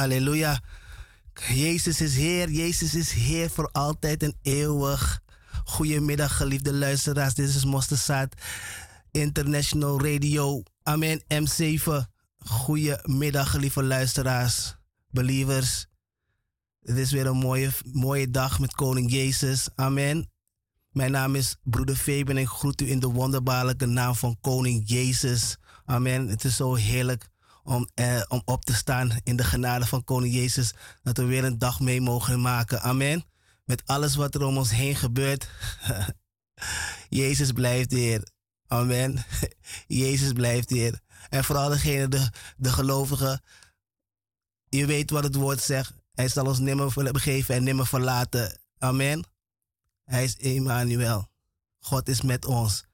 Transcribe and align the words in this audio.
halleluja. 0.00 0.60
Jezus 1.48 2.00
is 2.00 2.16
Heer, 2.16 2.50
Jezus 2.50 2.94
is 2.94 3.12
Heer 3.12 3.50
voor 3.50 3.68
altijd 3.72 4.22
en 4.22 4.34
eeuwig. 4.42 5.20
Goedemiddag, 5.64 6.36
geliefde 6.36 6.72
luisteraars. 6.72 7.34
Dit 7.34 7.48
is 7.48 7.64
Mosterzaad 7.64 8.34
International 9.10 10.04
Radio. 10.04 10.62
Amen, 10.82 11.22
M7. 11.22 11.92
Goedemiddag, 12.38 13.50
geliefde 13.50 13.82
luisteraars, 13.82 14.76
believers. 15.10 15.86
Het 16.82 16.96
is 16.96 17.12
weer 17.12 17.26
een 17.26 17.36
mooie, 17.36 17.70
mooie 17.92 18.30
dag 18.30 18.58
met 18.58 18.74
Koning 18.74 19.10
Jezus. 19.10 19.68
Amen. 19.74 20.30
Mijn 20.90 21.10
naam 21.10 21.34
is 21.34 21.56
Broeder 21.62 21.96
Fabian 21.96 22.36
en 22.36 22.36
ik 22.36 22.48
groet 22.48 22.80
u 22.80 22.90
in 22.90 23.00
de 23.00 23.08
wonderbaarlijke 23.08 23.86
naam 23.86 24.14
van 24.14 24.36
Koning 24.40 24.82
Jezus. 24.88 25.56
Amen. 25.84 26.28
Het 26.28 26.44
is 26.44 26.56
zo 26.56 26.74
heerlijk 26.74 27.29
om, 27.70 27.88
eh, 27.94 28.22
om 28.28 28.42
op 28.44 28.64
te 28.64 28.74
staan 28.74 29.10
in 29.22 29.36
de 29.36 29.44
genade 29.44 29.86
van 29.86 30.04
Koning 30.04 30.34
Jezus. 30.34 30.74
Dat 31.02 31.16
we 31.16 31.24
weer 31.24 31.44
een 31.44 31.58
dag 31.58 31.80
mee 31.80 32.00
mogen 32.00 32.40
maken. 32.40 32.82
Amen. 32.82 33.24
Met 33.64 33.82
alles 33.86 34.14
wat 34.14 34.34
er 34.34 34.44
om 34.44 34.56
ons 34.58 34.70
heen 34.70 34.96
gebeurt. 34.96 35.48
Jezus 37.08 37.52
blijft 37.52 37.90
hier. 37.90 38.28
Amen. 38.66 39.24
Jezus 40.02 40.32
blijft 40.32 40.70
hier. 40.70 41.00
En 41.28 41.44
vooral 41.44 41.68
degene, 41.68 42.08
de, 42.08 42.30
de 42.56 42.72
gelovigen. 42.72 43.42
Je 44.68 44.86
weet 44.86 45.10
wat 45.10 45.24
het 45.24 45.34
woord 45.34 45.60
zegt. 45.60 45.92
Hij 46.12 46.28
zal 46.28 46.46
ons 46.46 46.58
nimmer 46.58 47.12
begeven 47.12 47.54
en 47.54 47.62
nimmer 47.62 47.86
verlaten. 47.86 48.60
Amen. 48.78 49.24
Hij 50.04 50.24
is 50.24 50.36
Emmanuel. 50.36 51.30
God 51.78 52.08
is 52.08 52.22
met 52.22 52.44
ons. 52.44 52.84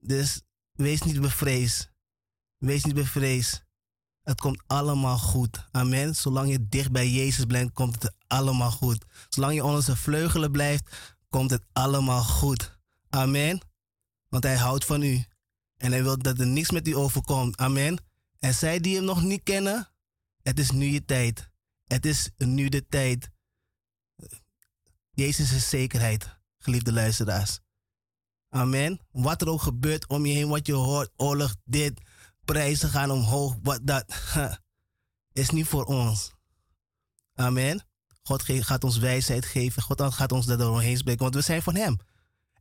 Dus 0.00 0.40
wees 0.72 1.02
niet 1.02 1.20
bevreesd. 1.20 1.90
Wees 2.58 2.84
niet 2.84 2.94
bevreesd. 2.94 3.66
Het 4.28 4.40
komt 4.40 4.62
allemaal 4.66 5.18
goed. 5.18 5.66
Amen. 5.70 6.14
Zolang 6.14 6.50
je 6.50 6.68
dicht 6.68 6.92
bij 6.92 7.08
Jezus 7.08 7.44
blijft, 7.44 7.72
komt 7.72 8.02
het 8.02 8.14
allemaal 8.26 8.70
goed. 8.70 9.04
Zolang 9.28 9.54
je 9.54 9.64
onder 9.64 9.82
zijn 9.82 9.96
vleugelen 9.96 10.50
blijft, 10.50 11.16
komt 11.28 11.50
het 11.50 11.62
allemaal 11.72 12.22
goed. 12.22 12.78
Amen. 13.10 13.60
Want 14.28 14.44
hij 14.44 14.56
houdt 14.56 14.84
van 14.84 15.02
u. 15.02 15.24
En 15.76 15.92
hij 15.92 16.02
wil 16.02 16.18
dat 16.18 16.38
er 16.38 16.46
niks 16.46 16.70
met 16.70 16.88
u 16.88 16.96
overkomt. 16.96 17.56
Amen. 17.56 17.98
En 18.38 18.54
zij 18.54 18.80
die 18.80 18.96
hem 18.96 19.04
nog 19.04 19.22
niet 19.22 19.42
kennen, 19.42 19.88
het 20.42 20.58
is 20.58 20.70
nu 20.70 20.86
je 20.86 21.04
tijd. 21.04 21.50
Het 21.84 22.06
is 22.06 22.30
nu 22.36 22.68
de 22.68 22.86
tijd. 22.88 23.30
Jezus 25.10 25.52
is 25.52 25.68
zekerheid, 25.68 26.38
geliefde 26.58 26.92
luisteraars. 26.92 27.60
Amen. 28.48 29.00
Wat 29.10 29.40
er 29.42 29.48
ook 29.48 29.62
gebeurt 29.62 30.06
om 30.06 30.26
je 30.26 30.34
heen, 30.34 30.48
wat 30.48 30.66
je 30.66 30.72
hoort, 30.72 31.10
oorlog, 31.16 31.56
dit, 31.64 32.00
prijzen 32.52 32.88
gaan 32.88 33.10
omhoog. 33.10 33.56
Wat 33.62 33.80
dat 33.82 34.04
is 35.32 35.50
niet 35.50 35.66
voor 35.66 35.84
ons. 35.84 36.32
Amen. 37.34 37.86
God 38.22 38.42
gaat 38.42 38.84
ons 38.84 38.98
wijsheid 38.98 39.46
geven. 39.46 39.82
God 39.82 40.02
gaat 40.02 40.32
ons 40.32 40.46
daar 40.46 40.56
doorheen 40.56 40.96
spreken, 40.96 41.22
want 41.22 41.34
we 41.34 41.40
zijn 41.40 41.62
van 41.62 41.74
Hem. 41.74 41.96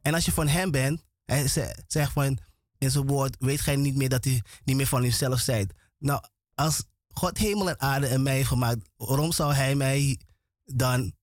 En 0.01 0.13
als 0.13 0.25
je 0.25 0.31
van 0.31 0.47
Hem 0.47 0.71
bent, 0.71 1.03
Hij 1.25 1.47
zegt 1.87 2.11
van 2.11 2.37
in 2.77 2.91
zijn 2.91 3.07
woord, 3.07 3.35
weet 3.39 3.61
gij 3.61 3.75
niet 3.75 3.95
meer 3.95 4.09
dat 4.09 4.25
u 4.25 4.41
niet 4.63 4.75
meer 4.75 4.87
van 4.87 5.03
uzelf 5.03 5.39
zijt. 5.39 5.73
Nou, 5.97 6.23
als 6.55 6.83
God 7.13 7.37
hemel 7.37 7.69
en 7.69 7.79
aarde 7.79 8.07
en 8.07 8.23
mij 8.23 8.43
gemaakt, 8.43 8.89
waarom 8.95 9.31
zou 9.31 9.53
Hij 9.53 9.75
mij 9.75 10.19
dan 10.63 11.13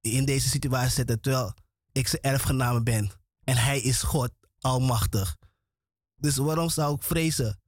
in 0.00 0.24
deze 0.24 0.48
situatie 0.48 0.90
zetten 0.90 1.20
terwijl 1.20 1.54
ik 1.92 2.08
zijn 2.08 2.22
erfgename 2.22 2.82
ben? 2.82 3.10
En 3.44 3.56
Hij 3.56 3.80
is 3.80 4.02
God, 4.02 4.30
almachtig. 4.60 5.36
Dus 6.16 6.36
waarom 6.36 6.68
zou 6.68 6.94
ik 6.94 7.02
vrezen? 7.02 7.62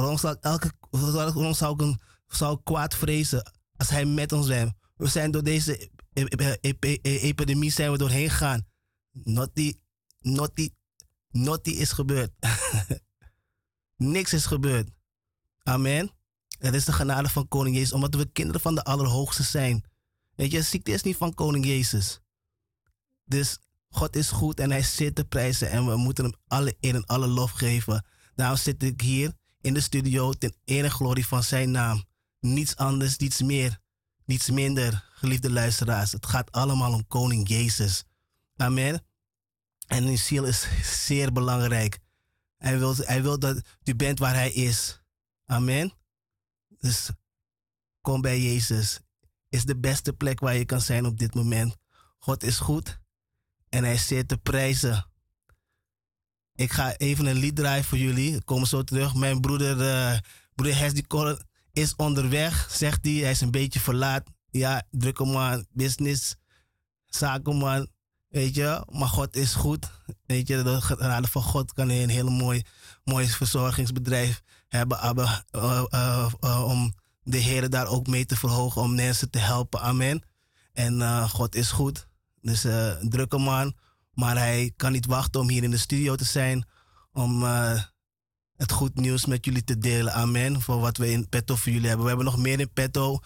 Waarom 0.00 0.18
zou 0.18 0.36
elke, 0.40 0.72
waarom 0.90 1.54
zou 1.54 1.74
ik, 1.74 1.80
een, 1.80 2.00
zou 2.26 2.60
kwaad 2.62 2.94
vrezen 2.94 3.52
als 3.76 3.88
hij 3.88 4.04
met 4.04 4.32
ons 4.32 4.46
bent? 4.46 4.72
We 4.96 5.06
zijn 5.06 5.30
door 5.30 5.42
deze 5.42 5.90
epidemie 7.02 7.70
zijn 7.70 7.90
we 7.90 7.98
doorheen 7.98 8.30
gegaan. 8.30 8.66
Notty, 9.12 9.74
notty 11.30 11.70
is 11.70 11.92
gebeurd. 11.92 12.30
Niks 13.96 14.32
is 14.32 14.46
gebeurd. 14.46 14.90
Amen. 15.62 16.10
Het 16.58 16.74
is 16.74 16.84
de 16.84 16.92
genade 16.92 17.28
van 17.28 17.48
Koning 17.48 17.76
Jezus, 17.76 17.92
omdat 17.92 18.14
we 18.14 18.32
kinderen 18.32 18.60
van 18.60 18.74
de 18.74 18.84
Allerhoogste 18.84 19.42
zijn. 19.42 19.84
Weet 20.34 20.50
je, 20.50 20.62
ziekte 20.62 20.90
is 20.90 21.02
niet 21.02 21.16
van 21.16 21.34
Koning 21.34 21.66
Jezus. 21.66 22.20
Dus 23.24 23.58
God 23.88 24.16
is 24.16 24.30
goed 24.30 24.60
en 24.60 24.70
hij 24.70 24.82
zit 24.82 25.14
te 25.14 25.24
prijzen 25.24 25.70
en 25.70 25.86
we 25.86 25.96
moeten 25.96 26.24
hem 26.24 26.34
alle 26.46 26.76
eer 26.80 26.94
en 26.94 27.06
alle 27.06 27.26
lof 27.26 27.50
geven. 27.50 28.06
Daarom 28.34 28.56
zit 28.56 28.82
ik 28.82 29.00
hier 29.00 29.38
in 29.60 29.74
de 29.74 29.80
studio 29.80 30.32
ten 30.32 30.54
ere 30.64 30.90
glorie 30.90 31.26
van 31.26 31.42
zijn 31.42 31.70
naam. 31.70 32.04
Niets 32.40 32.76
anders, 32.76 33.16
niets 33.16 33.42
meer, 33.42 33.78
niets 34.24 34.50
minder, 34.50 35.08
geliefde 35.12 35.50
luisteraars. 35.50 36.12
Het 36.12 36.26
gaat 36.26 36.52
allemaal 36.52 36.92
om 36.92 37.06
Koning 37.06 37.48
Jezus. 37.48 38.04
Amen. 38.56 39.04
En 39.86 40.04
uw 40.04 40.16
ziel 40.16 40.44
is 40.44 40.66
zeer 41.06 41.32
belangrijk. 41.32 41.98
Hij 42.56 42.78
wil, 42.78 42.96
hij 42.96 43.22
wil 43.22 43.38
dat 43.38 43.60
u 43.84 43.94
bent 43.94 44.18
waar 44.18 44.34
hij 44.34 44.52
is. 44.52 45.00
Amen. 45.46 45.92
Dus 46.78 47.10
kom 48.00 48.20
bij 48.20 48.40
Jezus. 48.40 49.00
Is 49.48 49.64
de 49.64 49.76
beste 49.76 50.12
plek 50.12 50.40
waar 50.40 50.56
je 50.56 50.64
kan 50.64 50.80
zijn 50.80 51.06
op 51.06 51.18
dit 51.18 51.34
moment. 51.34 51.76
God 52.18 52.42
is 52.42 52.58
goed 52.58 53.00
en 53.68 53.84
hij 53.84 53.96
zit 53.96 54.28
te 54.28 54.38
prijzen. 54.38 55.09
Ik 56.60 56.72
ga 56.72 56.96
even 56.96 57.26
een 57.26 57.36
lied 57.36 57.56
draaien 57.56 57.84
voor 57.84 57.98
jullie. 57.98 58.36
Ik 58.36 58.44
kom 58.44 58.64
zo 58.64 58.82
terug. 58.82 59.14
Mijn 59.14 59.40
broeder, 59.40 59.76
uh, 59.76 60.18
broeder 60.54 60.78
Hesdy 60.78 61.04
is 61.72 61.96
onderweg, 61.96 62.68
zegt 62.70 63.04
hij. 63.04 63.12
Hij 63.12 63.30
is 63.30 63.40
een 63.40 63.50
beetje 63.50 63.80
verlaat. 63.80 64.28
Ja, 64.50 64.82
drukke 64.90 65.24
man, 65.24 65.66
business, 65.72 66.36
zakenman. 67.06 67.88
Weet 68.28 68.54
je, 68.54 68.86
maar 68.90 69.08
God 69.08 69.36
is 69.36 69.54
goed. 69.54 69.90
Weet 70.26 70.48
je, 70.48 70.62
de 70.62 70.80
genade 70.80 71.28
van 71.28 71.42
God 71.42 71.72
kan 71.72 71.88
hij 71.88 72.02
een 72.02 72.08
heel 72.08 72.30
mooi, 72.30 72.62
mooi 73.04 73.28
verzorgingsbedrijf 73.28 74.42
hebben. 74.68 74.98
Uh, 75.02 75.82
uh, 75.92 76.26
uh, 76.40 76.64
om 76.64 76.94
de 77.22 77.38
Heer 77.38 77.70
daar 77.70 77.86
ook 77.86 78.06
mee 78.06 78.26
te 78.26 78.36
verhogen, 78.36 78.82
om 78.82 78.94
mensen 78.94 79.30
te 79.30 79.38
helpen. 79.38 79.80
Amen. 79.80 80.22
En 80.72 81.02
eh, 81.02 81.30
God 81.30 81.54
is 81.54 81.70
goed. 81.70 82.06
Dus 82.40 82.66
drukke 83.00 83.38
man. 83.38 83.74
Maar 84.20 84.36
hij 84.36 84.72
kan 84.76 84.92
niet 84.92 85.06
wachten 85.06 85.40
om 85.40 85.48
hier 85.48 85.62
in 85.62 85.70
de 85.70 85.76
studio 85.76 86.14
te 86.16 86.24
zijn. 86.24 86.64
Om 87.12 87.42
het 88.56 88.72
goed 88.72 88.94
nieuws 88.94 89.26
met 89.26 89.44
jullie 89.44 89.64
te 89.64 89.78
delen. 89.78 90.12
Amen. 90.12 90.60
Voor 90.60 90.80
wat 90.80 90.96
we 90.96 91.10
in 91.10 91.28
petto 91.28 91.56
voor 91.56 91.72
jullie 91.72 91.86
hebben. 91.86 92.02
We 92.04 92.12
hebben 92.12 92.32
nog 92.32 92.38
meer 92.38 92.60
in 92.60 92.72
petto. 92.72 93.18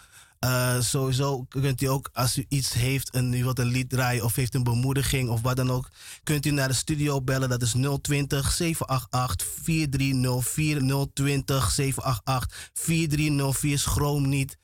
Uh, 0.44 0.81
sowieso 0.81 1.44
kunt 1.49 1.82
u 1.82 1.87
ook, 1.87 2.11
als 2.12 2.38
u 2.38 2.44
iets 2.49 2.73
heeft 2.73 3.11
en 3.11 3.32
u 3.32 3.43
wilt 3.43 3.58
een 3.58 3.67
lied 3.67 3.88
draaien 3.88 4.25
of 4.25 4.35
heeft 4.35 4.55
een 4.55 4.62
bemoediging 4.62 5.29
of 5.29 5.41
wat 5.41 5.56
dan 5.56 5.70
ook, 5.70 5.88
kunt 6.23 6.46
u 6.46 6.50
naar 6.50 6.69
de 6.69 6.75
studio 6.75 7.23
bellen. 7.23 7.49
Dat 7.49 7.62
is 7.62 7.75
020 8.00 8.52
788 8.52 9.46
4304. 9.62 11.08
020 11.12 11.70
788 11.70 12.70
4304. 12.73 13.79
Schroom 13.79 14.29
niet. 14.29 14.58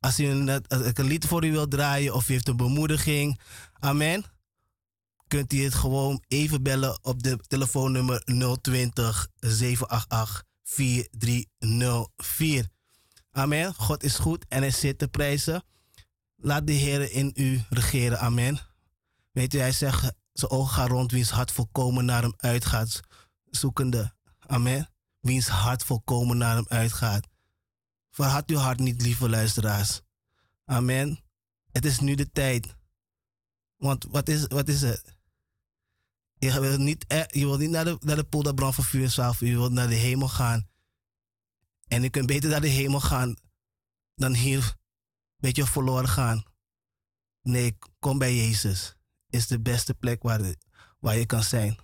Als 0.00 0.20
u 0.20 0.26
een, 0.26 0.48
een 0.68 1.06
lied 1.06 1.26
voor 1.26 1.44
u 1.44 1.52
wilt 1.52 1.70
draaien 1.70 2.14
of 2.14 2.28
u 2.28 2.32
heeft 2.32 2.48
een 2.48 2.56
bemoediging. 2.56 3.40
Amen. 3.78 4.24
Kunt 5.28 5.52
u 5.52 5.64
het 5.64 5.74
gewoon 5.74 6.22
even 6.28 6.62
bellen 6.62 7.04
op 7.04 7.22
de 7.22 7.38
telefoonnummer 7.46 8.24
020 8.60 9.28
788 9.38 10.44
4304. 10.62 12.68
Amen. 13.30 13.74
God 13.74 14.02
is 14.02 14.16
goed 14.16 14.44
en 14.48 14.60
hij 14.60 14.70
zit 14.70 14.98
te 14.98 15.08
prijzen. 15.08 15.64
Laat 16.36 16.66
de 16.66 16.72
Heer 16.72 17.12
in 17.12 17.30
u 17.34 17.62
regeren. 17.70 18.18
Amen. 18.18 18.58
Weet 19.32 19.54
u, 19.54 19.58
hij 19.58 19.72
zegt, 19.72 20.12
zijn 20.32 20.50
ogen 20.50 20.74
gaan 20.74 20.88
rond 20.88 21.10
wiens 21.10 21.30
hart 21.30 21.52
volkomen 21.52 22.04
naar 22.04 22.22
hem 22.22 22.34
uitgaat. 22.36 23.00
Zoekende. 23.44 24.14
Amen. 24.38 24.90
Wiens 25.20 25.48
hart 25.48 25.84
volkomen 25.84 26.36
naar 26.36 26.54
hem 26.54 26.66
uitgaat. 26.68 27.26
Verhard 28.10 28.50
uw 28.50 28.56
hart 28.56 28.78
niet, 28.78 29.02
lieve 29.02 29.28
luisteraars. 29.28 30.00
Amen. 30.64 31.20
Het 31.72 31.84
is 31.84 32.00
nu 32.00 32.14
de 32.14 32.30
tijd. 32.30 32.74
Want 33.76 34.06
wat 34.10 34.28
is, 34.28 34.46
wat 34.46 34.68
is 34.68 34.82
het? 34.82 35.15
Je 36.52 36.60
wil 36.60 36.78
niet, 36.78 37.06
eh, 37.06 37.24
je 37.26 37.46
wil 37.46 37.56
niet 37.56 37.70
naar 37.70 37.84
de, 37.84 37.96
naar 38.00 38.16
de 38.16 38.24
poel 38.24 38.42
dat 38.42 38.74
van 38.74 38.84
vuur 38.84 39.08
zelf. 39.10 39.40
Je 39.40 39.56
wilt 39.56 39.72
naar 39.72 39.88
de 39.88 39.94
hemel 39.94 40.28
gaan. 40.28 40.68
En 41.88 42.02
je 42.02 42.10
kunt 42.10 42.26
beter 42.26 42.50
naar 42.50 42.60
de 42.60 42.68
hemel 42.68 43.00
gaan 43.00 43.36
dan 44.14 44.34
hier 44.34 44.58
een 44.58 44.74
beetje 45.36 45.66
verloren 45.66 46.08
gaan. 46.08 46.44
Nee, 47.42 47.78
kom 47.98 48.18
bij 48.18 48.36
Jezus. 48.36 48.96
Is 49.28 49.46
de 49.46 49.60
beste 49.60 49.94
plek 49.94 50.22
waar, 50.22 50.54
waar 50.98 51.16
je 51.16 51.26
kan 51.26 51.42
zijn. 51.42 51.78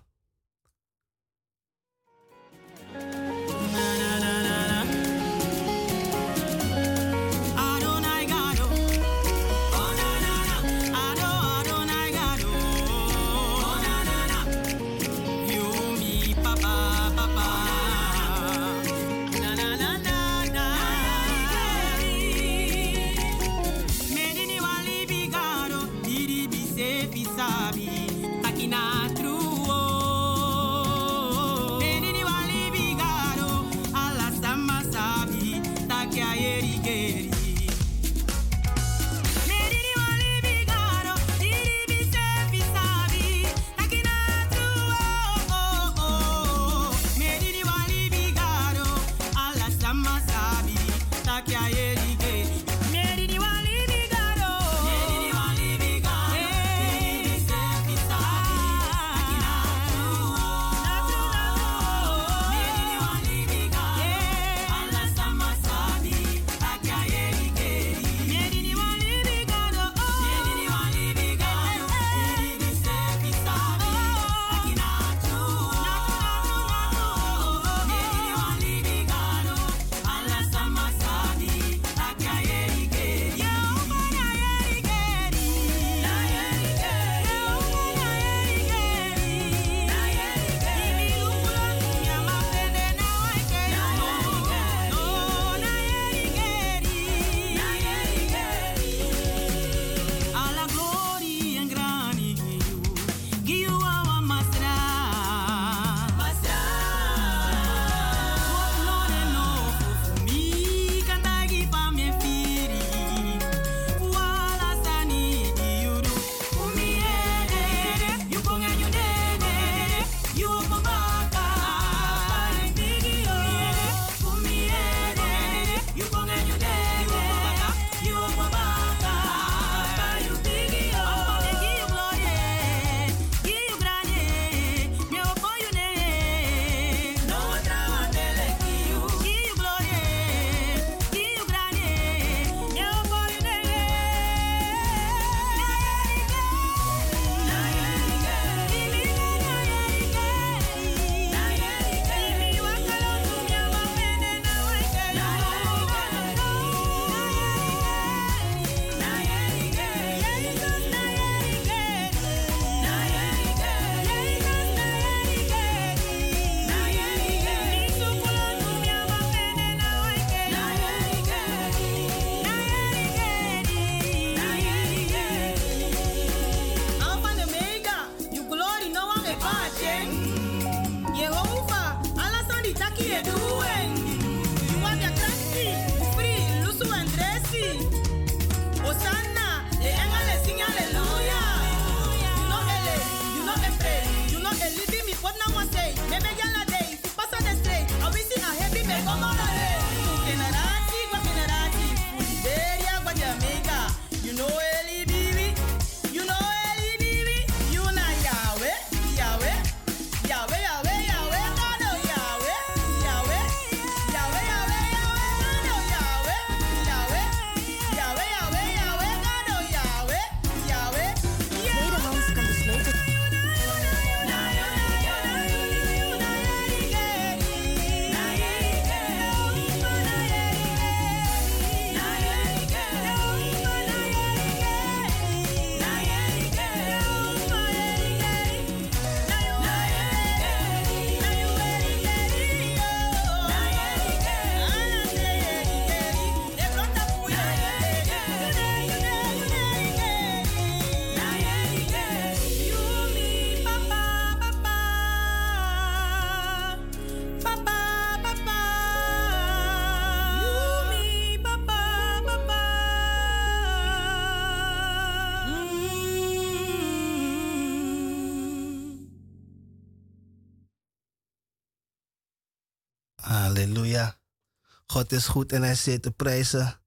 God 274.93 275.13
is 275.13 275.27
goed 275.27 275.53
en 275.53 275.63
hij 275.63 275.75
zit 275.75 276.03
te 276.03 276.11
prijzen 276.11 276.81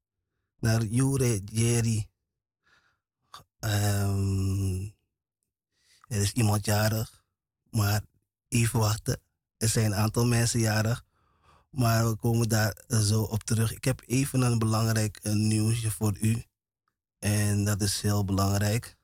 naar 0.59 0.83
Jure 0.83 1.41
Jerry. 1.43 2.09
Um, 3.59 4.95
er 6.07 6.21
is 6.21 6.31
iemand 6.31 6.65
jarig, 6.65 7.23
maar 7.69 8.01
even 8.47 8.79
wachten. 8.79 9.21
Er 9.57 9.69
zijn 9.69 9.85
een 9.85 9.95
aantal 9.95 10.25
mensen 10.25 10.59
jarig, 10.59 11.05
maar 11.69 12.09
we 12.09 12.15
komen 12.15 12.49
daar 12.49 12.83
zo 12.87 13.21
op 13.21 13.43
terug. 13.43 13.73
Ik 13.73 13.83
heb 13.83 14.01
even 14.05 14.41
een 14.41 14.59
belangrijk 14.59 15.23
nieuwsje 15.23 15.91
voor 15.91 16.17
u. 16.17 16.43
En 17.19 17.63
dat 17.63 17.81
is 17.81 18.01
heel 18.01 18.25
belangrijk. 18.25 18.97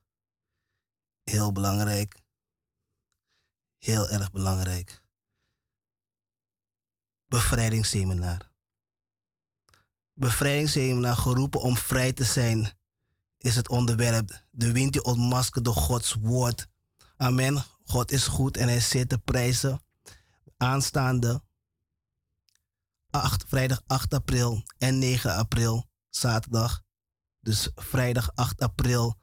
Heel 1.24 1.52
belangrijk. 1.52 2.20
Heel 3.78 4.08
erg 4.08 4.30
belangrijk 4.30 5.02
bevrijdingsseminar. 7.26 8.51
Bevrijdingsseminar 10.22 11.16
geroepen 11.16 11.60
om 11.60 11.76
vrij 11.76 12.12
te 12.12 12.24
zijn 12.24 12.78
is 13.38 13.56
het 13.56 13.68
onderwerp. 13.68 14.44
De 14.50 14.72
wind 14.72 14.92
die 14.92 15.04
ontmaskert 15.04 15.64
door 15.64 15.74
Gods 15.74 16.16
woord. 16.20 16.68
Amen. 17.16 17.64
God 17.84 18.12
is 18.12 18.26
goed 18.26 18.56
en 18.56 18.68
hij 18.68 18.80
zit 18.80 19.08
te 19.08 19.18
prijzen. 19.18 19.82
Aanstaande 20.56 21.42
8, 23.10 23.44
vrijdag 23.48 23.82
8 23.86 24.14
april 24.14 24.62
en 24.78 24.98
9 24.98 25.34
april, 25.34 25.88
zaterdag. 26.08 26.82
Dus 27.40 27.70
vrijdag 27.74 28.30
8 28.34 28.60
april 28.60 29.18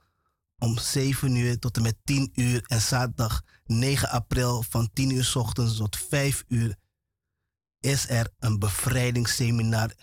om 0.58 0.78
7 0.78 1.36
uur 1.36 1.60
tot 1.60 1.78
en 1.78 1.84
met 1.84 1.98
10 2.04 2.32
uur. 2.34 2.64
En 2.68 2.82
zaterdag 2.82 3.42
9 3.66 4.10
april 4.10 4.64
van 4.64 4.90
10 4.94 5.10
uur 5.10 5.32
ochtends 5.36 5.78
tot 5.78 5.98
5 5.98 6.44
uur 6.48 6.76
is 7.80 8.10
er 8.10 8.34
een 8.40 8.60
bevrijdingsseminar. 8.60 9.94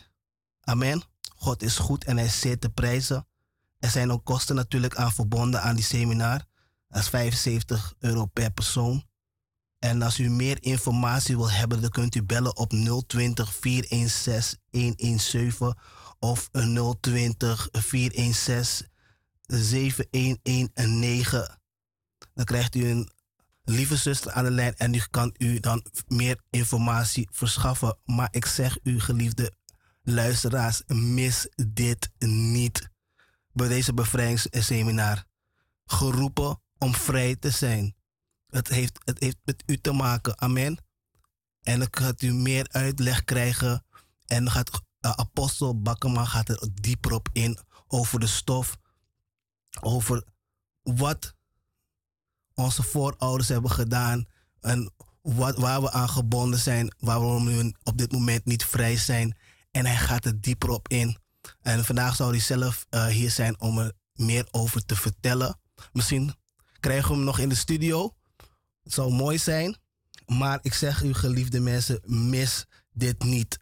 Amen. 0.68 1.02
God 1.36 1.62
is 1.62 1.76
goed 1.76 2.04
en 2.04 2.16
hij 2.16 2.28
zit 2.28 2.60
te 2.60 2.70
prijzen. 2.70 3.26
Er 3.78 3.90
zijn 3.90 4.12
ook 4.12 4.24
kosten 4.24 4.54
natuurlijk 4.54 4.96
aan 4.96 5.12
verbonden 5.12 5.62
aan 5.62 5.74
die 5.74 5.84
seminar. 5.84 6.44
Dat 6.88 7.02
is 7.02 7.08
75 7.08 7.94
euro 7.98 8.26
per 8.26 8.50
persoon. 8.50 9.04
En 9.78 10.02
als 10.02 10.18
u 10.18 10.30
meer 10.30 10.62
informatie 10.62 11.36
wil 11.36 11.50
hebben, 11.50 11.80
dan 11.80 11.90
kunt 11.90 12.14
u 12.14 12.22
bellen 12.22 12.56
op 12.56 12.70
020 13.06 13.54
416 13.54 14.58
117 14.70 15.74
of 16.18 16.50
020 17.00 17.68
416 17.72 18.88
7119. 19.46 21.58
Dan 22.34 22.44
krijgt 22.44 22.74
u 22.74 22.88
een 22.88 23.10
lieve 23.64 23.96
zuster 23.96 24.32
aan 24.32 24.44
de 24.44 24.50
lijn 24.50 24.76
en 24.76 24.94
u 24.94 25.02
kan 25.10 25.34
u 25.38 25.60
dan 25.60 25.84
meer 26.06 26.40
informatie 26.50 27.28
verschaffen. 27.32 27.98
Maar 28.04 28.28
ik 28.30 28.46
zeg 28.46 28.78
u, 28.82 29.00
geliefde 29.00 29.52
luisteraars, 30.06 30.82
mis 30.86 31.48
dit 31.72 32.10
niet. 32.18 32.88
Bij 33.52 33.68
deze 33.68 33.94
bevrijdingsseminar. 33.94 35.24
Geroepen 35.84 36.60
om 36.78 36.94
vrij 36.94 37.36
te 37.36 37.50
zijn. 37.50 37.94
Het 38.46 38.68
heeft, 38.68 38.98
het 39.04 39.20
heeft 39.20 39.38
met 39.44 39.62
u 39.66 39.76
te 39.76 39.92
maken. 39.92 40.40
Amen. 40.40 40.78
En 41.62 41.78
dan 41.78 41.88
gaat 41.90 42.22
u 42.22 42.32
meer 42.32 42.68
uitleg 42.70 43.24
krijgen. 43.24 43.84
En 44.26 44.50
gaat 44.50 44.70
uh, 44.70 45.10
apostel 45.10 45.80
Bakkema 45.80 46.24
gaat 46.24 46.48
er 46.48 46.68
dieper 46.72 47.12
op 47.12 47.28
in. 47.32 47.58
Over 47.86 48.20
de 48.20 48.26
stof. 48.26 48.76
Over 49.80 50.24
wat 50.82 51.34
onze 52.54 52.82
voorouders 52.82 53.48
hebben 53.48 53.70
gedaan 53.70 54.26
en 54.60 54.92
wat, 55.22 55.56
waar 55.56 55.82
we 55.82 55.90
aan 55.90 56.08
gebonden 56.08 56.58
zijn, 56.58 56.94
waarom 56.98 57.44
we 57.44 57.74
op 57.82 57.98
dit 57.98 58.12
moment 58.12 58.44
niet 58.44 58.64
vrij 58.64 58.96
zijn. 58.96 59.36
En 59.76 59.86
hij 59.86 59.96
gaat 59.96 60.24
er 60.24 60.40
dieper 60.40 60.68
op 60.68 60.88
in. 60.88 61.18
En 61.62 61.84
vandaag 61.84 62.16
zou 62.16 62.30
hij 62.30 62.40
zelf 62.40 62.86
uh, 62.90 63.06
hier 63.06 63.30
zijn 63.30 63.60
om 63.60 63.78
er 63.78 63.92
meer 64.14 64.48
over 64.50 64.84
te 64.84 64.96
vertellen. 64.96 65.60
Misschien 65.92 66.34
krijgen 66.80 67.08
we 67.08 67.14
hem 67.14 67.24
nog 67.24 67.38
in 67.38 67.48
de 67.48 67.54
studio. 67.54 68.16
Het 68.82 68.92
zou 68.92 69.12
mooi 69.12 69.38
zijn. 69.38 69.76
Maar 70.26 70.58
ik 70.62 70.74
zeg 70.74 71.02
u, 71.02 71.14
geliefde 71.14 71.60
mensen, 71.60 72.00
mis 72.04 72.66
dit 72.92 73.24
niet. 73.24 73.58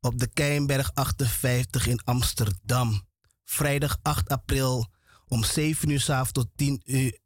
Op 0.00 0.18
de 0.18 0.26
Keienberg 0.26 0.90
58 0.94 1.86
in 1.86 2.00
Amsterdam. 2.04 3.06
Vrijdag 3.44 3.98
8 4.02 4.28
april 4.28 4.92
om 5.28 5.44
7 5.44 5.88
uur 5.88 6.00
s 6.00 6.10
avonds 6.10 6.32
tot 6.32 6.48
10 6.56 6.82
uur 6.84 7.18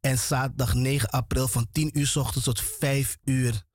en 0.00 0.18
zaterdag 0.18 0.74
9 0.74 1.10
april 1.10 1.48
van 1.48 1.68
10 1.72 1.98
uur 1.98 2.06
s 2.06 2.16
ochtends 2.16 2.44
tot 2.44 2.60
5 2.60 3.18
uur. 3.24 3.66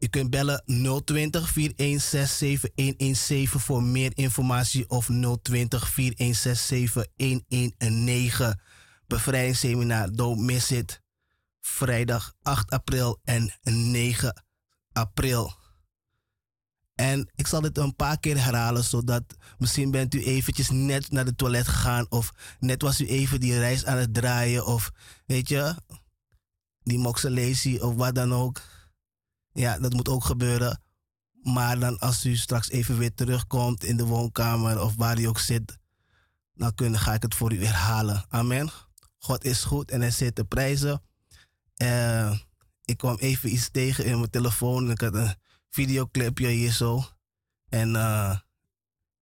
Je 0.00 0.08
kunt 0.08 0.30
bellen 0.30 0.62
020 1.04 1.50
4167 1.50 2.70
117 2.74 3.60
voor 3.60 3.82
meer 3.82 4.10
informatie 4.14 4.88
of 4.88 5.08
020 5.42 5.88
4167 5.88 7.06
119. 7.16 8.60
Bevrijdingsseminar, 9.06 10.12
don't 10.12 10.40
miss 10.40 10.70
it. 10.70 11.00
Vrijdag 11.60 12.34
8 12.42 12.70
april 12.70 13.20
en 13.24 13.52
9 13.62 14.44
april. 14.92 15.54
En 16.94 17.30
ik 17.34 17.46
zal 17.46 17.60
dit 17.60 17.78
een 17.78 17.96
paar 17.96 18.18
keer 18.20 18.44
herhalen, 18.44 18.84
zodat 18.84 19.36
misschien 19.58 19.90
bent 19.90 20.14
u 20.14 20.24
eventjes 20.24 20.70
net 20.70 21.10
naar 21.10 21.24
de 21.24 21.34
toilet 21.34 21.68
gegaan 21.68 22.06
of 22.10 22.32
net 22.58 22.82
was 22.82 23.00
u 23.00 23.06
even 23.06 23.40
die 23.40 23.58
reis 23.58 23.84
aan 23.84 23.96
het 23.96 24.14
draaien 24.14 24.66
of 24.66 24.90
weet 25.26 25.48
je, 25.48 25.74
die 26.82 26.98
moxelatie 26.98 27.82
of 27.84 27.94
wat 27.94 28.14
dan 28.14 28.34
ook. 28.34 28.60
Ja, 29.52 29.78
dat 29.78 29.92
moet 29.92 30.08
ook 30.08 30.24
gebeuren. 30.24 30.82
Maar 31.42 31.78
dan 31.78 31.98
als 31.98 32.24
u 32.24 32.36
straks 32.36 32.70
even 32.70 32.98
weer 32.98 33.14
terugkomt 33.14 33.84
in 33.84 33.96
de 33.96 34.04
woonkamer 34.04 34.80
of 34.82 34.96
waar 34.96 35.18
u 35.18 35.24
ook 35.24 35.38
zit, 35.38 35.78
dan 36.54 36.74
kun, 36.74 36.98
ga 36.98 37.14
ik 37.14 37.22
het 37.22 37.34
voor 37.34 37.52
u 37.52 37.64
herhalen. 37.64 38.24
Amen. 38.28 38.70
God 39.18 39.44
is 39.44 39.64
goed 39.64 39.90
en 39.90 40.00
hij 40.00 40.10
zit 40.10 40.34
te 40.34 40.44
prijzen. 40.44 41.02
Uh, 41.76 42.38
ik 42.84 42.96
kwam 42.96 43.16
even 43.16 43.52
iets 43.52 43.70
tegen 43.70 44.04
in 44.04 44.18
mijn 44.18 44.30
telefoon. 44.30 44.90
Ik 44.90 45.00
had 45.00 45.14
een 45.14 45.34
videoclipje 45.70 46.48
hier 46.48 46.72
zo. 46.72 47.04
En 47.68 47.94
uh, 47.94 48.38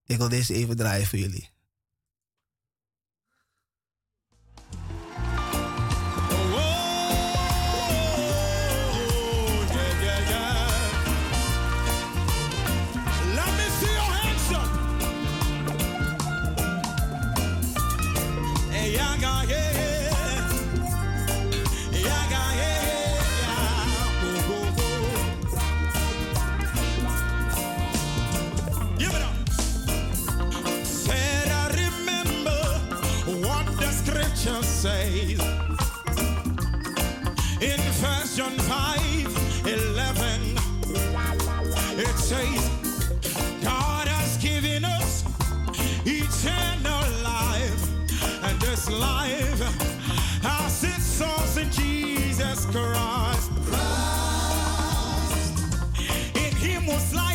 ik 0.05 0.16
wil 0.16 0.29
deze 0.29 0.55
even 0.55 0.76
draaien 0.76 1.07
voor 1.07 1.18
jullie. 1.18 1.50
says 34.78 35.40
in 37.60 37.80
First 37.98 38.36
John 38.36 38.56
5 38.56 39.66
11, 39.66 40.56
it 41.98 42.16
says, 42.16 42.70
God 43.60 44.06
has 44.06 44.36
given 44.36 44.84
us 44.84 45.24
eternal 46.06 47.04
life, 47.24 47.88
and 48.44 48.60
this 48.60 48.88
life 48.88 49.60
has 50.44 50.84
its 50.84 51.04
source 51.04 51.56
in 51.56 51.68
Jesus 51.72 52.64
Christ. 52.66 53.50
Christ. 53.66 53.98
In 56.36 56.54
Him 56.54 56.86
was 56.86 57.12
life. 57.12 57.27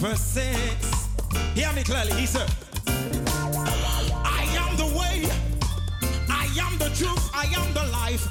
verse 0.00 0.20
6. 0.20 1.08
Hear 1.54 1.72
me 1.74 1.82
clearly, 1.82 2.12
he 2.12 2.24
said, 2.24 2.50
I 2.86 4.46
am 4.56 4.74
the 4.78 4.86
way, 4.98 5.28
I 6.26 6.48
am 6.58 6.78
the 6.78 6.88
truth, 6.96 7.30
I 7.34 7.44
am 7.54 7.74
the 7.74 7.84
life. 7.92 8.26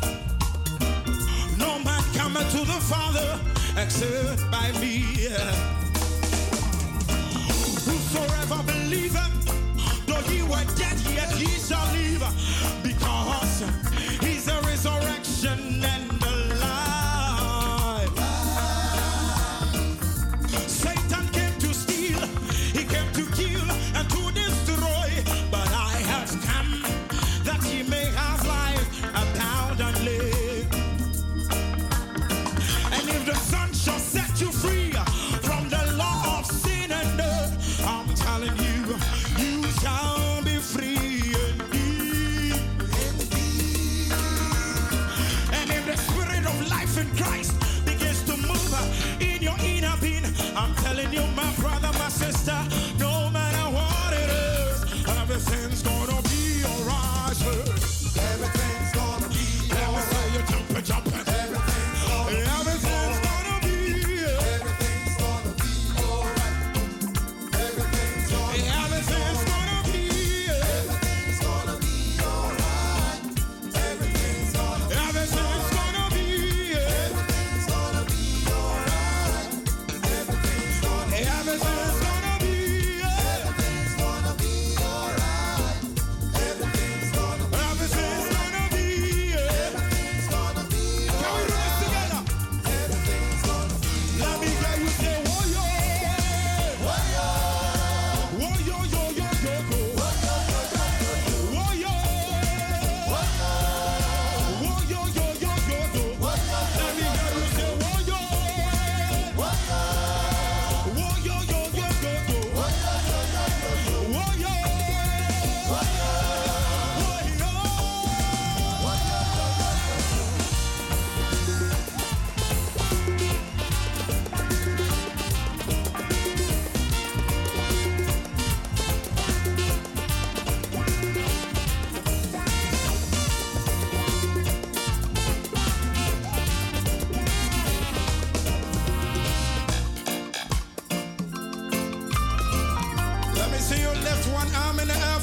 No 1.60 1.78
man 1.84 2.04
cometh 2.16 2.50
to 2.54 2.66
the 2.66 2.80
Father 2.90 3.40
except 3.78 4.50
by 4.50 4.72
me. 4.82 5.06
Whosoever 7.86 8.64
believeth, 8.64 10.08
though 10.08 10.24
he 10.32 10.42
were 10.42 10.66
dead, 10.76 10.98
yet 11.14 11.32
he 11.34 11.48
shall 11.60 11.86
live. 11.94 12.24
Because 12.82 13.29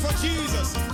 for 0.06 0.12
Jesus. 0.18 0.85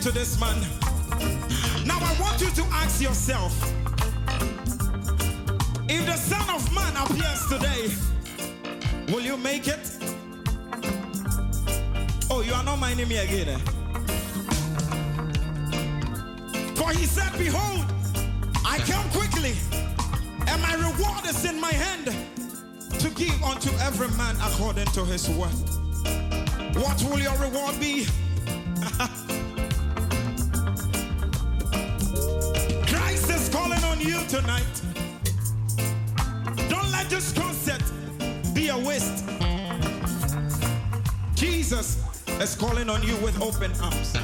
to 0.00 0.10
this 0.10 0.40
man. 0.40 0.58
Now 1.84 1.98
I 2.00 2.16
want 2.18 2.40
you 2.40 2.48
to 2.48 2.62
ask 2.72 3.02
yourself 3.02 3.52
if 5.90 6.06
the 6.06 6.16
Son 6.16 6.48
of 6.48 6.74
Man 6.74 6.96
appears 6.96 7.46
today, 7.48 7.90
will 9.12 9.20
you 9.20 9.36
make 9.36 9.68
it? 9.68 9.98
Oh, 12.30 12.40
you 12.40 12.54
are 12.54 12.64
not 12.64 12.78
minding 12.78 13.08
me 13.08 13.18
again. 13.18 13.48
Eh? 13.48 13.58
For 16.76 16.90
he 16.92 17.04
said, 17.04 17.36
Behold, 17.36 17.84
I 18.64 18.78
come 18.78 19.06
quickly, 19.10 19.52
and 20.46 20.62
my 20.62 20.74
reward 20.76 21.26
is 21.26 21.44
in 21.44 21.60
my 21.60 21.72
hand 21.72 22.06
to 23.00 23.10
give 23.10 23.42
unto 23.42 23.70
every 23.80 24.08
man 24.16 24.34
according 24.36 24.86
to 24.86 25.04
his 25.04 25.28
worth. 25.28 25.78
What 26.74 27.02
will 27.02 27.18
your 27.18 27.36
reward 27.36 27.78
be? 27.78 28.06
Open 43.42 43.72
arms. 43.82 44.16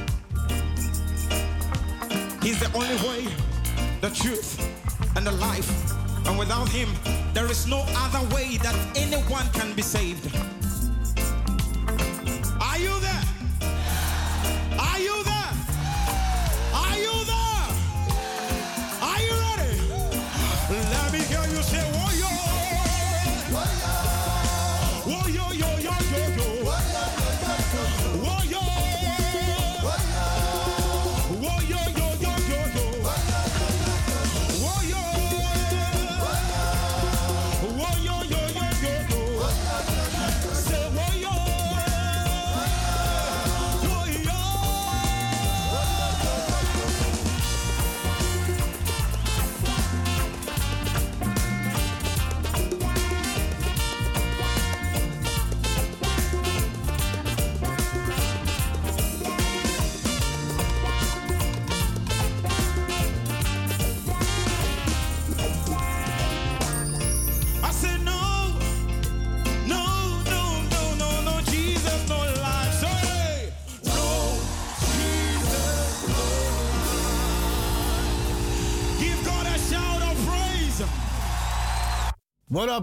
He's 2.42 2.60
the 2.60 2.70
only 2.74 2.96
way, 3.08 3.26
the 4.00 4.10
truth, 4.10 4.60
and 5.16 5.26
the 5.26 5.32
life. 5.32 5.70
And 6.26 6.38
without 6.38 6.68
him, 6.68 6.88
there 7.32 7.50
is 7.50 7.66
no 7.66 7.84
other 7.96 8.22
way 8.34 8.58
that 8.58 8.76
anyone 8.96 9.48
can 9.52 9.74
be 9.74 9.82
saved. 9.82 10.55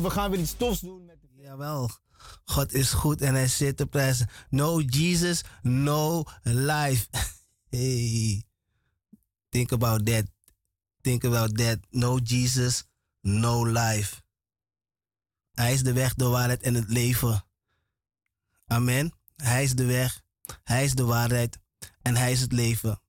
We 0.02 0.10
gaan 0.10 0.32
weer 0.32 0.40
iets 0.40 0.58
tofs 0.58 0.80
doen 0.80 1.06
met 1.06 1.18
Jawel. 1.36 1.90
God 2.46 2.74
is 2.74 2.92
goed 2.92 3.22
en 3.22 3.34
hij 3.34 3.48
zit 3.48 3.78
te 3.78 3.86
prijzen. 3.86 4.30
No 4.50 4.82
Jesus, 4.82 5.44
no 5.62 6.24
life. 6.44 7.08
Hey. 7.70 8.44
Think 9.50 9.72
about 9.72 10.06
that. 10.06 10.26
Think 11.02 11.24
about 11.24 11.58
that. 11.58 11.80
No 11.90 12.18
Jesus, 12.18 12.84
no 13.22 13.66
life. 13.66 14.22
Hij 15.52 15.74
is 15.74 15.84
de 15.84 15.94
weg, 15.94 16.14
de 16.14 16.26
waarheid 16.26 16.62
en 16.62 16.74
het 16.74 16.90
leven. 16.90 17.46
Amen. 18.68 19.14
Hij 19.36 19.64
is 19.64 19.76
de 19.76 19.86
weg, 19.86 20.22
hij 20.64 20.84
is 20.84 20.94
de 20.94 21.04
waarheid 21.04 21.60
en 22.02 22.16
hij 22.16 22.32
is 22.32 22.42
het 22.42 22.52
leven. 22.52 23.02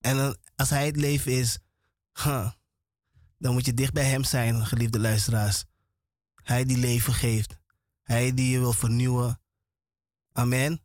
En 0.00 0.38
als 0.56 0.70
hij 0.70 0.86
het 0.86 0.96
leven 0.96 1.32
is, 1.32 1.58
huh, 2.12 2.50
dan 3.42 3.52
moet 3.52 3.64
je 3.66 3.74
dicht 3.74 3.92
bij 3.92 4.04
hem 4.04 4.24
zijn, 4.24 4.66
geliefde 4.66 4.98
luisteraars. 4.98 5.64
Hij 6.34 6.64
die 6.64 6.76
leven 6.76 7.12
geeft. 7.12 7.56
Hij 8.02 8.34
die 8.34 8.50
je 8.50 8.58
wil 8.58 8.72
vernieuwen. 8.72 9.40
Amen. 10.32 10.80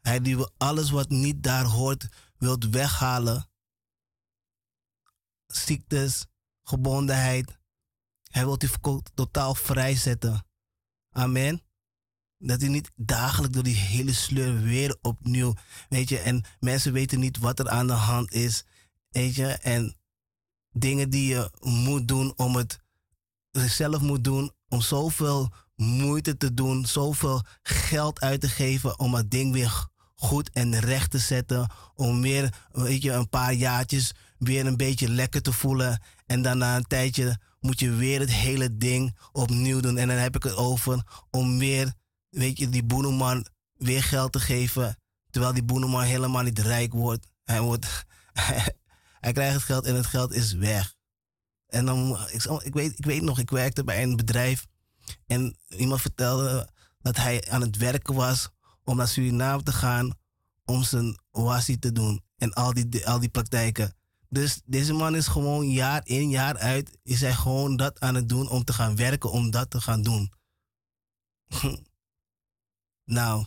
Hij 0.00 0.20
die 0.20 0.36
alles 0.56 0.90
wat 0.90 1.08
niet 1.08 1.42
daar 1.42 1.64
hoort, 1.64 2.08
wilt 2.38 2.68
weghalen. 2.68 3.50
Ziektes, 5.46 6.26
gebondenheid. 6.62 7.58
Hij 8.22 8.44
wil 8.44 8.56
je 8.58 9.02
totaal 9.14 9.54
vrijzetten. 9.54 10.46
Amen. 11.10 11.62
Dat 12.38 12.60
hij 12.60 12.70
niet 12.70 12.90
dagelijks 12.96 13.54
door 13.54 13.64
die 13.64 13.76
hele 13.76 14.12
sleur 14.12 14.60
weer 14.62 14.98
opnieuw. 15.00 15.54
Weet 15.88 16.08
je, 16.08 16.18
en 16.18 16.44
mensen 16.60 16.92
weten 16.92 17.20
niet 17.20 17.38
wat 17.38 17.58
er 17.58 17.68
aan 17.68 17.86
de 17.86 17.92
hand 17.92 18.32
is. 18.32 18.64
Weet 19.08 19.34
je, 19.34 19.46
en 19.46 19.99
dingen 20.72 21.10
die 21.10 21.28
je 21.28 21.50
moet 21.60 22.08
doen 22.08 22.32
om 22.36 22.56
het 22.56 22.78
zelf 23.52 24.00
moet 24.00 24.24
doen. 24.24 24.52
Om 24.68 24.80
zoveel 24.80 25.52
moeite 25.76 26.36
te 26.36 26.54
doen, 26.54 26.86
zoveel 26.86 27.42
geld 27.62 28.20
uit 28.20 28.40
te 28.40 28.48
geven 28.48 28.98
om 28.98 29.14
het 29.14 29.30
ding 29.30 29.52
weer 29.52 29.88
goed 30.14 30.50
en 30.52 30.78
recht 30.78 31.10
te 31.10 31.18
zetten. 31.18 31.70
Om 31.94 32.22
weer, 32.22 32.54
weet 32.72 33.02
je, 33.02 33.12
een 33.12 33.28
paar 33.28 33.52
jaartjes 33.52 34.14
weer 34.38 34.66
een 34.66 34.76
beetje 34.76 35.08
lekker 35.08 35.42
te 35.42 35.52
voelen. 35.52 36.02
En 36.26 36.42
dan 36.42 36.58
na 36.58 36.76
een 36.76 36.86
tijdje 36.86 37.38
moet 37.60 37.80
je 37.80 37.90
weer 37.90 38.20
het 38.20 38.30
hele 38.30 38.76
ding 38.76 39.16
opnieuw 39.32 39.80
doen. 39.80 39.96
En 39.96 40.08
dan 40.08 40.16
heb 40.16 40.36
ik 40.36 40.42
het 40.42 40.56
over 40.56 41.02
om 41.30 41.58
weer, 41.58 41.92
weet 42.28 42.58
je, 42.58 42.68
die 42.68 42.84
boeneman 42.84 43.46
weer 43.74 44.02
geld 44.02 44.32
te 44.32 44.40
geven. 44.40 44.96
Terwijl 45.30 45.52
die 45.52 45.64
boeneman 45.64 46.02
helemaal 46.02 46.42
niet 46.42 46.58
rijk 46.58 46.92
wordt. 46.92 47.26
Hij, 47.44 47.60
wordt 47.60 48.04
hij 49.20 49.32
krijgt 49.32 49.54
het 49.54 49.62
geld 49.62 49.84
en 49.84 49.94
het 49.94 50.06
geld 50.06 50.32
is 50.32 50.52
weg. 50.52 50.94
En 51.66 51.84
dan, 51.84 52.18
ik, 52.30 52.44
ik, 52.44 52.74
weet, 52.74 52.98
ik 52.98 53.04
weet 53.04 53.22
nog, 53.22 53.38
ik 53.38 53.50
werkte 53.50 53.84
bij 53.84 54.02
een 54.02 54.16
bedrijf. 54.16 54.66
En 55.26 55.56
iemand 55.68 56.00
vertelde 56.00 56.68
dat 56.98 57.16
hij 57.16 57.50
aan 57.50 57.60
het 57.60 57.76
werken 57.76 58.14
was 58.14 58.48
om 58.84 58.96
naar 58.96 59.08
Suriname 59.08 59.62
te 59.62 59.72
gaan 59.72 60.18
om 60.64 60.82
zijn 60.82 61.20
oasie 61.30 61.78
te 61.78 61.92
doen. 61.92 62.22
En 62.36 62.52
al 62.52 62.72
die, 62.72 63.06
al 63.06 63.18
die 63.20 63.28
praktijken. 63.28 63.94
Dus 64.28 64.60
deze 64.64 64.92
man 64.92 65.16
is 65.16 65.26
gewoon 65.26 65.70
jaar 65.70 66.06
in, 66.06 66.30
jaar 66.30 66.58
uit, 66.58 66.98
is 67.02 67.20
hij 67.20 67.34
gewoon 67.34 67.76
dat 67.76 68.00
aan 68.00 68.14
het 68.14 68.28
doen 68.28 68.48
om 68.48 68.64
te 68.64 68.72
gaan 68.72 68.96
werken, 68.96 69.30
om 69.30 69.50
dat 69.50 69.70
te 69.70 69.80
gaan 69.80 70.02
doen. 70.02 70.32
nou, 73.04 73.46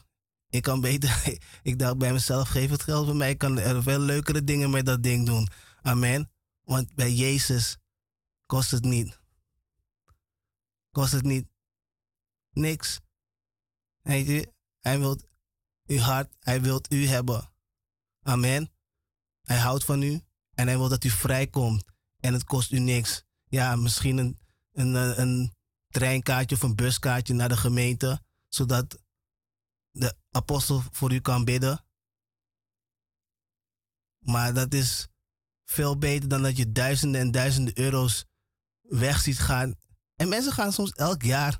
ik 0.53 0.61
kan 0.61 0.81
beter, 0.81 1.39
ik 1.69 1.79
dacht 1.79 1.97
bij 1.97 2.13
mezelf, 2.13 2.49
geef 2.49 2.69
het 2.69 2.83
geld 2.83 3.05
bij 3.05 3.15
mij, 3.15 3.29
ik 3.29 3.37
kan 3.37 3.59
er 3.59 3.83
veel 3.83 3.99
leukere 3.99 4.43
dingen 4.43 4.69
met 4.69 4.85
dat 4.85 5.03
ding 5.03 5.25
doen. 5.25 5.47
Amen. 5.81 6.31
Want 6.63 6.95
bij 6.95 7.13
Jezus 7.13 7.77
kost 8.45 8.71
het 8.71 8.83
niet. 8.83 9.19
Kost 10.91 11.11
het 11.11 11.23
niet 11.23 11.47
niks. 12.51 12.99
Je, 14.01 14.53
hij 14.79 14.99
wil 14.99 15.19
uw 15.85 15.97
hart, 15.97 16.35
hij 16.39 16.61
wil 16.61 16.81
u 16.89 17.07
hebben. 17.07 17.53
Amen. 18.21 18.71
Hij 19.41 19.57
houdt 19.57 19.83
van 19.83 20.01
u 20.01 20.21
en 20.53 20.67
hij 20.67 20.77
wil 20.77 20.89
dat 20.89 21.03
u 21.03 21.09
vrijkomt. 21.09 21.85
En 22.19 22.33
het 22.33 22.43
kost 22.43 22.71
u 22.71 22.79
niks. 22.79 23.23
Ja, 23.45 23.75
misschien 23.75 24.17
een, 24.17 24.39
een, 24.71 25.21
een 25.21 25.53
treinkaartje 25.89 26.55
of 26.55 26.61
een 26.61 26.75
buskaartje 26.75 27.33
naar 27.33 27.49
de 27.49 27.57
gemeente, 27.57 28.21
zodat 28.49 29.02
de 29.93 30.15
apostel 30.31 30.83
voor 30.91 31.13
u 31.13 31.19
kan 31.19 31.45
bidden. 31.45 31.85
Maar 34.19 34.53
dat 34.53 34.73
is 34.73 35.07
veel 35.65 35.97
beter 35.97 36.29
dan 36.29 36.41
dat 36.41 36.57
je 36.57 36.71
duizenden 36.71 37.21
en 37.21 37.31
duizenden 37.31 37.79
euro's 37.79 38.25
weg 38.81 39.21
ziet 39.21 39.39
gaan. 39.39 39.75
En 40.15 40.29
mensen 40.29 40.53
gaan 40.53 40.73
soms 40.73 40.91
elk 40.91 41.21
jaar, 41.21 41.59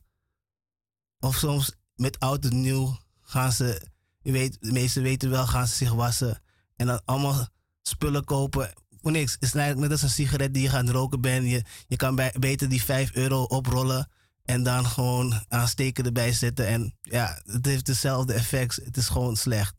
of 1.20 1.36
soms 1.36 1.76
met 1.96 2.20
oud 2.20 2.46
en 2.46 2.62
nieuw, 2.62 2.98
gaan 3.22 3.52
ze, 3.52 3.88
je 4.22 4.32
weet, 4.32 4.58
de 4.62 4.72
meesten 4.72 5.04
weten 5.04 5.30
wel, 5.30 5.48
gaan 5.48 5.68
ze 5.68 5.76
zich 5.76 5.92
wassen. 5.92 6.42
En 6.76 6.88
dan 6.88 7.02
allemaal 7.06 7.48
spullen 7.82 8.24
kopen 8.24 8.74
voor 9.02 9.12
niks. 9.12 9.34
Het 9.34 9.44
is 9.44 9.54
net 9.54 9.92
als 9.92 10.02
een 10.02 10.10
sigaret 10.10 10.54
die 10.54 10.64
je 10.64 10.70
gaat 10.70 10.90
roken 10.90 11.22
bent. 11.22 11.50
Je, 11.50 11.64
je 11.88 11.96
kan 11.96 12.16
beter 12.40 12.70
die 12.70 12.84
5 12.84 13.14
euro 13.14 13.44
oprollen 13.44 14.10
en 14.46 14.64
dan 14.64 14.86
gewoon 14.86 15.46
aansteken 15.48 16.06
erbij 16.06 16.34
zetten. 16.34 16.68
En 16.68 16.98
ja, 17.02 17.42
het 17.46 17.66
heeft 17.66 17.88
hetzelfde 17.88 18.34
effect. 18.34 18.76
Het 18.76 18.98
is 18.98 19.08
gewoon 19.08 19.38
slecht. 19.38 19.76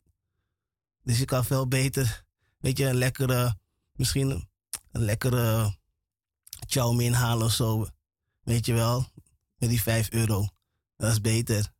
Dus 1.01 1.17
je 1.17 1.25
kan 1.25 1.45
veel 1.45 1.67
beter, 1.67 2.25
weet 2.57 2.77
je, 2.77 2.85
een 2.85 2.95
lekkere 2.95 3.57
misschien 3.95 4.49
een 4.91 5.01
lekkere 5.01 5.77
chow 6.67 6.95
mein 6.95 7.13
halen 7.13 7.45
of 7.45 7.53
zo. 7.53 7.87
Weet 8.43 8.65
je 8.65 8.73
wel, 8.73 9.07
met 9.57 9.69
die 9.69 9.81
5 9.81 10.09
euro. 10.11 10.47
Dat 10.97 11.11
is 11.11 11.21
beter. 11.21 11.73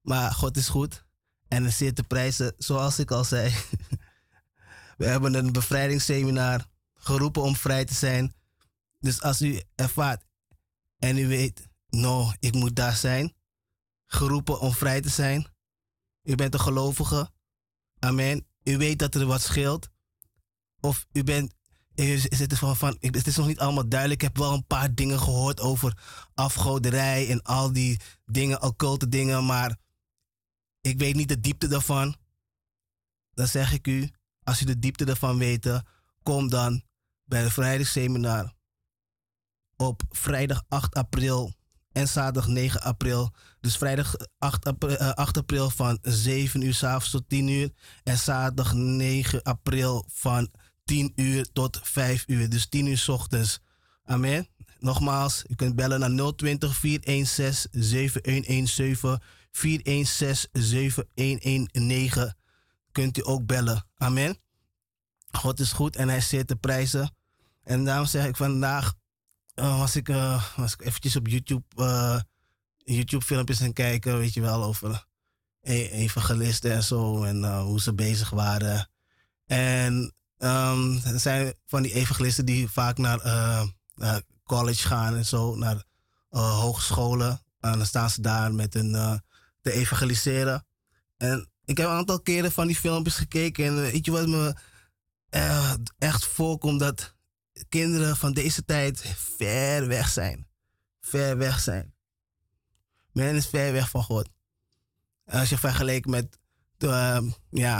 Maar 0.00 0.32
God 0.32 0.56
is 0.56 0.68
goed. 0.68 1.04
En 1.48 1.64
er 1.64 1.72
zit 1.72 1.96
de 1.96 2.02
prijzen, 2.02 2.54
zoals 2.56 2.98
ik 2.98 3.10
al 3.10 3.24
zei. 3.24 3.54
We 4.98 5.06
hebben 5.06 5.34
een 5.34 5.52
bevrijdingsseminar 5.52 6.66
geroepen 6.94 7.42
om 7.42 7.56
vrij 7.56 7.84
te 7.84 7.94
zijn. 7.94 8.34
Dus 9.00 9.22
als 9.22 9.42
u 9.42 9.62
ervaart 9.74 10.24
en 10.98 11.18
u 11.18 11.26
weet, 11.26 11.68
no, 11.94 12.32
ik 12.38 12.54
moet 12.54 12.76
daar 12.76 12.96
zijn. 12.96 13.34
Geroepen 14.06 14.60
om 14.60 14.72
vrij 14.72 15.00
te 15.00 15.08
zijn. 15.08 15.46
U 16.22 16.34
bent 16.34 16.54
een 16.54 16.60
gelovige. 16.60 17.30
Amen. 17.98 18.46
U 18.62 18.76
weet 18.76 18.98
dat 18.98 19.14
er 19.14 19.26
wat 19.26 19.42
scheelt. 19.42 19.88
Of 20.80 21.06
u 21.12 21.24
bent 21.24 21.54
is, 21.94 22.26
is 22.26 22.38
het, 22.38 22.58
van, 22.58 22.76
van, 22.76 22.96
het 23.00 23.26
is 23.26 23.36
nog 23.36 23.46
niet 23.46 23.58
allemaal 23.58 23.88
duidelijk. 23.88 24.22
Ik 24.22 24.28
heb 24.28 24.36
wel 24.36 24.52
een 24.52 24.66
paar 24.66 24.94
dingen 24.94 25.18
gehoord 25.18 25.60
over 25.60 25.98
afgoderij 26.34 27.30
en 27.30 27.42
al 27.42 27.72
die 27.72 28.00
dingen, 28.24 28.62
occulte 28.62 29.08
dingen, 29.08 29.46
maar 29.46 29.76
ik 30.80 30.98
weet 30.98 31.14
niet 31.14 31.28
de 31.28 31.40
diepte 31.40 31.68
daarvan. 31.68 32.16
Dan 33.30 33.46
zeg 33.46 33.72
ik 33.72 33.86
u, 33.86 34.10
als 34.42 34.60
u 34.60 34.64
de 34.64 34.78
diepte 34.78 35.04
ervan 35.04 35.38
weet, 35.38 35.82
kom 36.22 36.48
dan 36.48 36.82
bij 37.24 37.42
het 37.42 37.52
vrijdagsseminar 37.52 38.54
op 39.76 40.02
vrijdag 40.08 40.64
8 40.68 40.94
april 40.94 41.54
en 41.94 42.08
zaterdag 42.08 42.46
9 42.46 42.82
april. 42.82 43.32
Dus 43.60 43.76
vrijdag 43.76 44.16
8 44.38 44.66
april, 44.66 44.96
8 44.96 45.36
april 45.36 45.70
van 45.70 45.98
7 46.02 46.62
uur 46.62 46.74
s'avonds 46.74 47.10
tot 47.10 47.28
10 47.28 47.48
uur 47.48 47.70
en 48.02 48.18
zaterdag 48.18 48.72
9 48.72 49.42
april 49.42 50.08
van 50.12 50.50
10 50.84 51.12
uur 51.14 51.52
tot 51.52 51.80
5 51.82 52.24
uur. 52.26 52.48
Dus 52.48 52.66
10 52.66 52.86
uur 52.86 52.98
s 52.98 53.08
ochtends. 53.08 53.60
Amen. 54.04 54.48
Nogmaals, 54.78 55.44
u 55.48 55.54
kunt 55.54 55.76
bellen 55.76 56.00
naar 56.00 56.34
020 56.34 56.76
416 56.76 57.82
7117 57.82 59.18
416 59.50 60.48
7119. 60.52 62.34
Kunt 62.92 63.18
u 63.18 63.22
ook 63.24 63.46
bellen. 63.46 63.86
Amen. 63.96 64.38
God 65.30 65.60
is 65.60 65.72
goed 65.72 65.96
en 65.96 66.08
hij 66.08 66.20
zet 66.20 66.48
de 66.48 66.56
prijzen. 66.56 67.14
En 67.62 67.84
daarom 67.84 68.06
zeg 68.06 68.26
ik 68.26 68.36
vandaag 68.36 68.94
uh, 69.54 69.78
was, 69.78 69.96
ik, 69.96 70.08
uh, 70.08 70.44
was 70.56 70.72
ik 70.72 70.82
eventjes 70.82 71.16
op 71.16 71.28
YouTube, 71.28 71.64
uh, 71.76 72.20
YouTube 72.76 73.24
filmpjes 73.24 73.62
aan 73.62 73.72
kijken, 73.72 74.18
weet 74.18 74.34
je 74.34 74.40
wel, 74.40 74.64
over 74.64 75.06
evangelisten 75.62 76.72
en 76.72 76.82
zo 76.82 77.22
en 77.22 77.60
hoe 77.60 77.80
ze 77.80 77.94
bezig 77.94 78.30
waren. 78.30 78.90
En 79.46 80.14
Um, 80.38 81.00
er 81.04 81.20
zijn 81.20 81.54
van 81.66 81.82
die 81.82 81.92
evangelisten 81.92 82.44
die 82.44 82.68
vaak 82.68 82.98
naar, 82.98 83.20
college 84.44 84.88
gaan 84.88 85.16
en 85.16 85.26
zo, 85.26 85.54
naar 85.54 85.84
hogescholen. 86.28 87.42
En 87.60 87.76
dan 87.76 87.86
staan 87.86 88.10
ze 88.10 88.20
daar 88.20 88.54
met 88.54 88.74
hun 88.74 89.20
te 89.60 89.72
evangeliseren. 89.72 90.66
En 91.16 91.50
ik 91.64 91.76
heb 91.76 91.86
een 91.86 91.92
aantal 91.92 92.20
keren 92.20 92.52
van 92.52 92.66
die 92.66 92.76
filmpjes 92.76 93.14
gekeken. 93.14 93.64
En 93.64 93.76
weet 93.76 94.04
je 94.04 94.10
wat 94.10 94.26
me 94.26 94.54
echt 95.98 96.24
voorkomt? 96.24 96.80
Dat 96.80 97.13
kinderen 97.68 98.16
van 98.16 98.32
deze 98.32 98.64
tijd 98.64 99.14
ver 99.36 99.86
weg 99.86 100.08
zijn. 100.08 100.46
Ver 101.00 101.36
weg 101.36 101.60
zijn. 101.60 101.94
Men 103.12 103.34
is 103.34 103.46
ver 103.46 103.72
weg 103.72 103.90
van 103.90 104.02
God. 104.02 104.28
Als 105.26 105.48
je 105.48 105.58
vergelijkt 105.58 106.06
met, 106.06 106.38
de, 106.76 107.32
ja, 107.50 107.78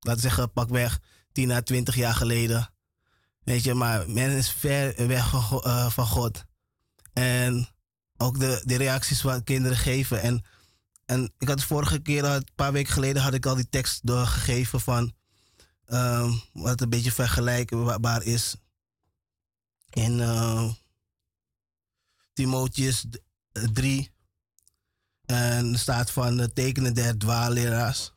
laten 0.00 0.22
we 0.22 0.28
zeggen, 0.28 0.52
pak 0.52 0.68
weg 0.68 1.00
10 1.32 1.50
à 1.50 1.60
20 1.60 1.94
jaar 1.94 2.14
geleden. 2.14 2.70
Weet 3.44 3.64
je, 3.64 3.74
maar 3.74 4.10
men 4.10 4.30
is 4.30 4.50
ver 4.50 5.06
weg 5.06 5.28
van, 5.28 5.62
uh, 5.66 5.90
van 5.90 6.06
God. 6.06 6.44
En 7.12 7.68
ook 8.16 8.38
de, 8.38 8.62
de 8.64 8.76
reacties 8.76 9.22
wat 9.22 9.44
kinderen 9.44 9.76
geven. 9.76 10.22
En, 10.22 10.44
en 11.06 11.32
ik 11.38 11.48
had 11.48 11.58
de 11.58 11.66
vorige 11.66 11.98
keer, 11.98 12.24
een 12.24 12.46
paar 12.54 12.72
weken 12.72 12.92
geleden, 12.92 13.22
had 13.22 13.34
ik 13.34 13.46
al 13.46 13.54
die 13.54 13.68
tekst 13.68 14.06
doorgegeven 14.06 14.80
van 14.80 15.14
um, 15.88 16.40
wat 16.52 16.80
een 16.80 16.88
beetje 16.88 17.12
vergelijkbaar 17.12 18.22
is. 18.22 18.56
In 19.90 20.18
uh, 20.18 20.70
Timotheus 22.32 23.06
3. 23.52 24.10
En 25.24 25.72
er 25.72 25.78
staat 25.78 26.10
van 26.10 26.36
de 26.36 26.52
tekenen 26.52 26.94
der 26.94 27.18
dwaalleraars. 27.18 28.12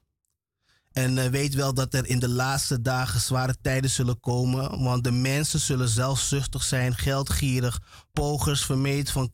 En 0.92 1.18
uh, 1.18 1.26
weet 1.26 1.54
wel 1.54 1.74
dat 1.74 1.94
er 1.94 2.06
in 2.06 2.20
de 2.20 2.30
laatste 2.30 2.82
dagen 2.82 3.20
zware 3.20 3.56
tijden 3.62 3.90
zullen 3.90 4.20
komen. 4.20 4.84
Want 4.84 5.04
de 5.04 5.12
mensen 5.12 5.60
zullen 5.60 5.90
zelfzuchtig 5.90 6.64
zijn, 6.64 6.96
geldgierig, 6.96 7.82
pogers, 8.14 8.66
vermeet 8.66 9.12
van, 9.12 9.34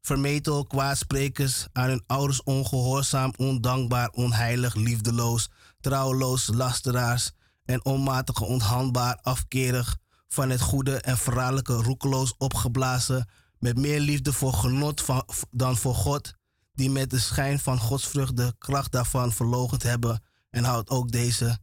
vermetel, 0.00 0.66
kwaadsprekers, 0.66 1.66
aan 1.72 1.88
hun 1.88 2.04
ouders 2.06 2.42
ongehoorzaam, 2.42 3.32
ondankbaar, 3.36 4.10
onheilig, 4.10 4.74
liefdeloos, 4.74 5.50
trouweloos, 5.80 6.46
lasteraars 6.46 7.32
en 7.64 7.84
onmatig, 7.84 8.40
onhandbaar, 8.40 9.18
afkerig, 9.22 9.98
van 10.28 10.50
het 10.50 10.60
goede 10.60 11.00
en 11.00 11.18
verraderlijke, 11.18 11.74
roekeloos 11.74 12.34
opgeblazen, 12.38 13.28
met 13.58 13.78
meer 13.78 14.00
liefde 14.00 14.32
voor 14.32 14.52
genot 14.52 15.04
dan 15.50 15.76
voor 15.76 15.94
God, 15.94 16.34
die 16.72 16.90
met 16.90 17.10
de 17.10 17.18
schijn 17.18 17.58
van 17.58 17.78
godsvrucht 17.78 18.36
de 18.36 18.54
kracht 18.58 18.92
daarvan 18.92 19.32
verlogend 19.32 19.82
hebben 19.82 20.22
en 20.50 20.64
houdt 20.64 20.90
ook 20.90 21.10
deze 21.10 21.58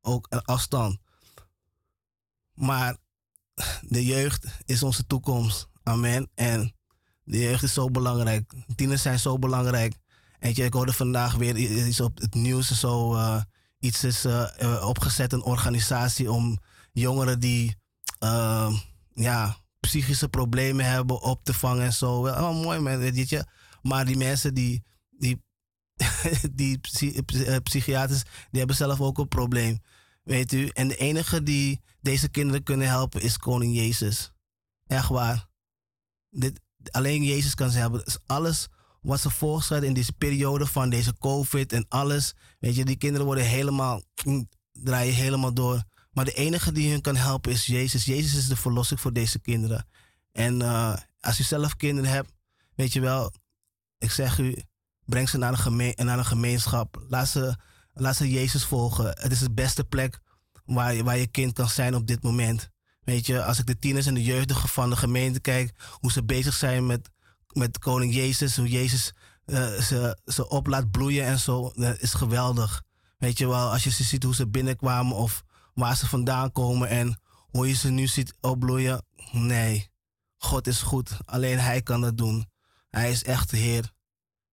ook 0.00 0.26
een 0.30 0.44
afstand. 0.44 0.98
Maar 2.54 2.96
de 3.80 4.04
jeugd 4.04 4.46
is 4.64 4.82
onze 4.82 5.06
toekomst. 5.06 5.68
Amen. 5.82 6.30
En 6.34 6.74
de 7.24 7.38
jeugd 7.38 7.62
is 7.62 7.72
zo 7.72 7.90
belangrijk. 7.90 8.52
Tieners 8.74 9.02
zijn 9.02 9.18
zo 9.18 9.38
belangrijk. 9.38 9.96
En 10.38 10.56
ik 10.56 10.72
hoorde 10.72 10.92
vandaag 10.92 11.34
weer 11.34 11.56
iets 11.56 12.00
op 12.00 12.18
het 12.18 12.34
nieuws. 12.34 12.80
Zo, 12.80 13.14
uh, 13.14 13.42
iets 13.82 14.04
is 14.04 14.24
uh, 14.24 14.86
opgezet, 14.88 15.32
een 15.32 15.42
organisatie 15.42 16.32
om 16.32 16.58
jongeren 16.92 17.40
die 17.40 17.76
uh, 18.20 18.78
ja, 19.14 19.56
psychische 19.80 20.28
problemen 20.28 20.84
hebben 20.84 21.20
op 21.20 21.44
te 21.44 21.54
vangen 21.54 21.84
en 21.84 21.92
zo. 21.92 22.26
Oh, 22.26 22.62
mooi 22.62 22.78
man, 22.78 22.98
weet 22.98 23.28
je. 23.28 23.44
Maar 23.82 24.04
die 24.04 24.16
mensen 24.16 24.54
die, 24.54 24.82
die 25.10 25.42
die 26.52 26.80
eh, 27.46 27.56
psychiaters, 27.62 28.22
die 28.22 28.58
hebben 28.58 28.76
zelf 28.76 29.00
ook 29.00 29.18
een 29.18 29.28
probleem. 29.28 29.78
Weet 30.22 30.52
u? 30.52 30.68
En 30.68 30.88
de 30.88 30.96
enige 30.96 31.42
die 31.42 31.80
deze 32.00 32.28
kinderen 32.28 32.62
kunnen 32.62 32.88
helpen 32.88 33.22
is 33.22 33.36
koning 33.36 33.74
Jezus. 33.74 34.32
Echt 34.86 35.08
waar. 35.08 35.46
Dit, 36.30 36.60
alleen 36.90 37.24
Jezus 37.24 37.54
kan 37.54 37.70
ze 37.70 37.78
helpen. 37.78 38.04
Dus 38.04 38.18
alles 38.26 38.68
wat 39.02 39.20
ze 39.20 39.30
voorstellen 39.30 39.88
in 39.88 39.94
deze 39.94 40.12
periode 40.12 40.66
van 40.66 40.90
deze 40.90 41.18
COVID 41.18 41.72
en 41.72 41.86
alles. 41.88 42.34
Weet 42.58 42.74
je, 42.74 42.84
die 42.84 42.96
kinderen 42.96 43.26
worden 43.26 43.44
helemaal, 43.44 44.02
draaien 44.72 45.14
helemaal 45.14 45.54
door. 45.54 45.82
Maar 46.12 46.24
de 46.24 46.34
enige 46.34 46.72
die 46.72 46.90
hun 46.90 47.00
kan 47.00 47.16
helpen 47.16 47.52
is 47.52 47.66
Jezus. 47.66 48.04
Jezus 48.04 48.34
is 48.34 48.48
de 48.48 48.56
verlossing 48.56 49.00
voor 49.00 49.12
deze 49.12 49.38
kinderen. 49.38 49.86
En 50.32 50.60
uh, 50.60 50.96
als 51.20 51.40
u 51.40 51.42
zelf 51.42 51.76
kinderen 51.76 52.10
hebt, 52.10 52.32
weet 52.74 52.92
je 52.92 53.00
wel, 53.00 53.32
ik 53.98 54.10
zeg 54.10 54.38
u, 54.38 54.56
Breng 55.04 55.28
ze 55.28 55.38
naar 55.38 55.66
een, 55.66 55.94
naar 55.96 56.18
een 56.18 56.24
gemeenschap. 56.24 57.04
Laat 57.08 57.28
ze, 57.28 57.56
laat 57.92 58.16
ze 58.16 58.30
Jezus 58.30 58.64
volgen. 58.64 59.06
Het 59.06 59.32
is 59.32 59.38
de 59.38 59.52
beste 59.52 59.84
plek 59.84 60.20
waar 60.64 61.04
waar 61.04 61.18
je 61.18 61.26
kind 61.26 61.52
kan 61.52 61.68
zijn 61.68 61.94
op 61.94 62.06
dit 62.06 62.22
moment. 62.22 62.70
Weet 63.00 63.26
je, 63.26 63.44
als 63.44 63.58
ik 63.58 63.66
de 63.66 63.78
tieners 63.78 64.06
en 64.06 64.14
de 64.14 64.22
jeugdigen 64.22 64.68
van 64.68 64.90
de 64.90 64.96
gemeente 64.96 65.40
kijk, 65.40 65.72
hoe 65.90 66.12
ze 66.12 66.24
bezig 66.24 66.54
zijn 66.54 66.86
met, 66.86 67.10
met 67.52 67.78
koning 67.78 68.14
Jezus, 68.14 68.56
hoe 68.56 68.68
Jezus 68.68 69.12
uh, 69.46 69.80
ze, 69.80 70.18
ze 70.24 70.48
op 70.48 70.66
laat 70.66 70.90
bloeien 70.90 71.24
en 71.24 71.38
zo, 71.38 71.72
dat 71.74 72.00
is 72.00 72.14
geweldig. 72.14 72.82
Weet 73.18 73.38
je 73.38 73.48
wel, 73.48 73.70
als 73.70 73.84
je 73.84 73.90
ze 73.90 74.04
ziet 74.04 74.22
hoe 74.22 74.34
ze 74.34 74.48
binnenkwamen 74.48 75.16
of 75.16 75.44
waar 75.74 75.96
ze 75.96 76.06
vandaan 76.08 76.52
komen 76.52 76.88
en 76.88 77.20
hoe 77.50 77.68
je 77.68 77.74
ze 77.74 77.90
nu 77.90 78.06
ziet 78.06 78.34
opbloeien. 78.40 79.04
Nee, 79.32 79.90
God 80.36 80.66
is 80.66 80.82
goed. 80.82 81.16
Alleen 81.24 81.58
Hij 81.58 81.82
kan 81.82 82.00
dat 82.00 82.16
doen. 82.16 82.46
Hij 82.90 83.10
is 83.10 83.24
echt 83.24 83.50
de 83.50 83.56
Heer. 83.56 83.92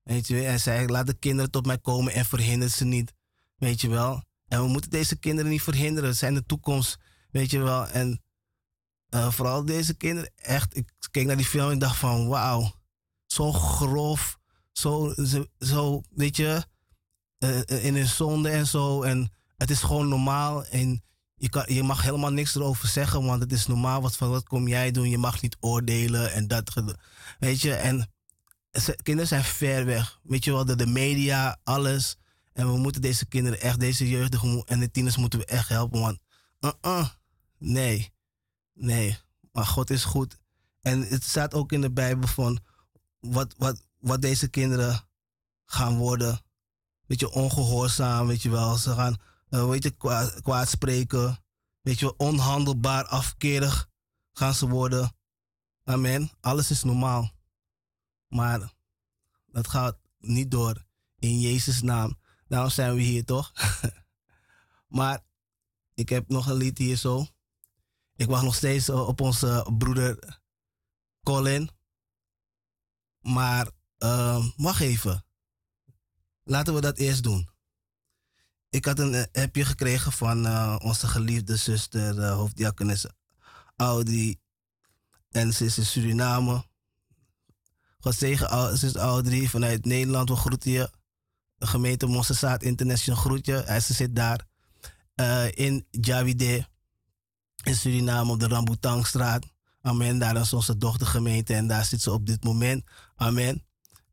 Weet 0.03 0.27
je, 0.27 0.45
en 0.45 0.59
zei, 0.59 0.87
laat 0.87 1.07
de 1.07 1.13
kinderen 1.13 1.51
tot 1.51 1.65
mij 1.65 1.77
komen 1.77 2.13
en 2.13 2.25
verhinder 2.25 2.69
ze 2.69 2.85
niet. 2.85 3.13
Weet 3.55 3.81
je 3.81 3.89
wel. 3.89 4.23
En 4.47 4.61
we 4.61 4.67
moeten 4.67 4.89
deze 4.89 5.15
kinderen 5.15 5.51
niet 5.51 5.61
verhinderen. 5.61 6.09
Het 6.09 6.17
zijn 6.17 6.33
de 6.33 6.45
toekomst. 6.45 6.97
Weet 7.31 7.51
je 7.51 7.59
wel. 7.59 7.87
En 7.87 8.21
uh, 9.09 9.31
vooral 9.31 9.65
deze 9.65 9.93
kinderen, 9.93 10.31
echt, 10.35 10.75
ik 10.75 10.89
keek 11.11 11.25
naar 11.25 11.37
die 11.37 11.45
film 11.45 11.71
en 11.71 11.79
dacht 11.79 11.97
van, 11.97 12.27
wauw. 12.27 12.71
Zo 13.31 13.51
grof. 13.51 14.37
Zo, 14.71 15.13
zo 15.59 16.01
weet 16.09 16.35
je, 16.35 16.65
uh, 17.39 17.85
in 17.85 17.95
hun 17.95 18.07
zonde 18.07 18.49
en 18.49 18.67
zo. 18.67 19.01
En 19.01 19.31
het 19.57 19.69
is 19.69 19.81
gewoon 19.81 20.07
normaal. 20.07 20.65
En 20.65 21.03
je, 21.35 21.49
kan, 21.49 21.65
je 21.67 21.83
mag 21.83 22.01
helemaal 22.01 22.31
niks 22.31 22.55
erover 22.55 22.87
zeggen, 22.87 23.25
want 23.25 23.41
het 23.41 23.51
is 23.51 23.67
normaal. 23.67 24.01
Wat, 24.01 24.17
van, 24.17 24.29
wat 24.29 24.47
kom 24.47 24.67
jij 24.67 24.91
doen? 24.91 25.09
Je 25.09 25.17
mag 25.17 25.41
niet 25.41 25.57
oordelen 25.59 26.33
en 26.33 26.47
dat. 26.47 26.83
Weet 27.39 27.61
je, 27.61 27.73
en 27.73 28.11
kinderen 29.03 29.27
zijn 29.27 29.43
ver 29.43 29.85
weg. 29.85 30.19
Weet 30.23 30.43
je 30.43 30.51
wel, 30.51 30.65
de, 30.65 30.75
de 30.75 30.87
media, 30.87 31.59
alles. 31.63 32.17
En 32.53 32.71
we 32.71 32.77
moeten 32.77 33.01
deze 33.01 33.25
kinderen 33.25 33.61
echt, 33.61 33.79
deze 33.79 34.09
jeugdigen 34.09 34.63
en 34.65 34.79
de 34.79 34.91
tieners 34.91 35.17
moeten 35.17 35.39
we 35.39 35.45
echt 35.45 35.69
helpen. 35.69 35.99
Want 35.99 36.19
uh 36.61 36.71
-uh, 36.81 37.07
Nee, 37.57 38.13
nee. 38.73 39.17
Maar 39.51 39.65
God 39.65 39.89
is 39.89 40.03
goed. 40.03 40.37
En 40.81 41.01
het 41.01 41.23
staat 41.23 41.53
ook 41.53 41.71
in 41.71 41.81
de 41.81 41.91
Bijbel 41.91 42.27
van 42.27 42.59
wat, 43.19 43.55
wat, 43.57 43.81
wat 43.99 44.21
deze 44.21 44.47
kinderen 44.47 45.07
gaan 45.65 45.97
worden. 45.97 46.41
Weet 47.05 47.19
je, 47.19 47.31
ongehoorzaam, 47.31 48.27
weet 48.27 48.41
je 48.41 48.49
wel. 48.49 48.75
Ze 48.75 48.93
gaan, 48.93 49.17
uh, 49.49 49.69
weet 49.69 49.83
je, 49.83 49.91
kwaad, 49.91 50.41
kwaad 50.41 50.69
spreken. 50.69 51.43
Weet 51.81 51.99
je, 51.99 52.17
onhandelbaar, 52.17 53.05
afkerig 53.05 53.89
gaan 54.33 54.53
ze 54.53 54.67
worden. 54.67 55.15
Amen. 55.83 56.31
Alles 56.39 56.71
is 56.71 56.83
normaal. 56.83 57.31
Maar 58.27 58.73
dat 59.45 59.67
gaat 59.67 59.97
niet 60.17 60.51
door. 60.51 60.85
In 61.19 61.39
Jezus' 61.39 61.81
naam. 61.81 62.17
Daarom 62.47 62.69
zijn 62.69 62.95
we 62.95 63.01
hier 63.01 63.25
toch? 63.25 63.51
maar 64.87 65.23
ik 65.93 66.09
heb 66.09 66.29
nog 66.29 66.47
een 66.47 66.55
lied 66.55 66.77
hier 66.77 66.95
zo. 66.95 67.27
Ik 68.15 68.27
wacht 68.27 68.43
nog 68.43 68.55
steeds 68.55 68.89
op 68.89 69.21
onze 69.21 69.67
broeder 69.77 70.39
Colin. 71.23 71.69
Maar 73.21 73.69
uh, 73.99 74.45
wacht 74.55 74.81
even. 74.81 75.25
Laten 76.43 76.73
we 76.73 76.81
dat 76.81 76.97
eerst 76.97 77.23
doen. 77.23 77.49
Ik 78.69 78.85
had 78.85 78.99
een 78.99 79.27
appje 79.31 79.65
gekregen 79.65 80.11
van 80.11 80.45
uh, 80.45 80.75
onze 80.81 81.07
geliefde 81.07 81.55
zuster, 81.55 82.17
uh, 82.17 82.33
hoofddiakonis 82.35 83.05
Audrey. 83.75 84.39
En 85.29 85.53
ze 85.53 85.65
is 85.65 85.77
in 85.77 85.85
Suriname. 85.85 86.67
God 87.99 88.15
zegen, 88.15 88.77
zuster 88.77 89.01
Audrey 89.01 89.47
vanuit 89.47 89.85
Nederland. 89.85 90.29
We 90.29 90.35
groeten 90.35 90.71
je. 90.71 90.91
De 91.55 91.67
gemeente 91.67 92.05
Mossesaat 92.05 92.63
International 92.63 93.19
groet 93.19 93.45
je. 93.45 93.63
Hij 93.65 93.79
zit 93.79 94.15
daar 94.15 94.47
in 95.53 95.87
Javide 95.91 96.67
in 97.63 97.75
Suriname 97.75 98.31
op 98.31 98.39
de 98.39 98.47
Rambutangstraat. 98.47 99.45
Amen. 99.89 100.19
Daar 100.19 100.35
is 100.35 100.53
onze 100.53 100.77
dochtergemeente 100.77 101.53
en 101.53 101.67
daar 101.67 101.85
zit 101.85 102.01
ze 102.01 102.11
op 102.11 102.25
dit 102.25 102.43
moment. 102.43 102.83
Amen. 103.15 103.63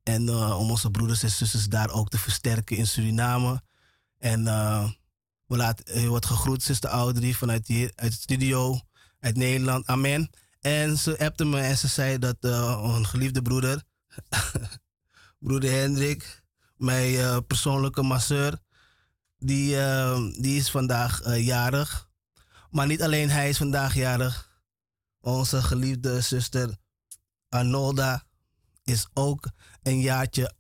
En 0.03 0.23
uh, 0.23 0.59
om 0.59 0.71
onze 0.71 0.91
broeders 0.91 1.23
en 1.23 1.31
zusters 1.31 1.69
daar 1.69 1.91
ook 1.91 2.09
te 2.09 2.19
versterken 2.19 2.77
in 2.77 2.87
Suriname. 2.87 3.63
En 4.19 4.41
uh, 4.41 4.91
we 5.47 5.57
laten, 5.57 6.01
je 6.01 6.09
wordt 6.09 6.27
gegroet, 6.27 6.63
zuster 6.63 6.91
Audrey, 6.91 7.33
vanuit 7.33 7.67
hier, 7.67 7.93
uit 7.95 8.11
de 8.11 8.19
studio, 8.21 8.81
uit 9.21 9.37
Nederland. 9.37 9.87
Amen. 9.87 10.31
En 10.61 10.99
ze 10.99 11.19
appte 11.19 11.45
me 11.45 11.61
en 11.61 11.79
ze 11.79 11.89
zei 11.89 12.19
dat 12.19 12.37
uh, 12.41 12.93
een 12.97 13.07
geliefde 13.07 13.43
broeder, 13.43 13.83
broeder 15.47 15.71
Hendrik, 15.71 16.43
mijn 16.77 17.47
persoonlijke 17.47 18.03
masseur, 18.03 18.59
die, 19.39 19.77
die 20.41 20.59
is 20.59 20.71
vandaag 20.71 21.37
jarig. 21.37 22.09
Maar 22.71 22.87
niet 22.87 23.03
alleen 23.03 23.31
hij 23.31 23.49
is 23.49 23.57
vandaag 23.57 23.95
jarig. 23.95 24.56
Onze 25.27 25.63
geliefde 25.63 26.21
zuster 26.21 26.77
Arnolda 27.49 28.25
is 28.85 29.07
ook 29.15 29.51
een 29.83 30.01
jaartje, 30.01 30.55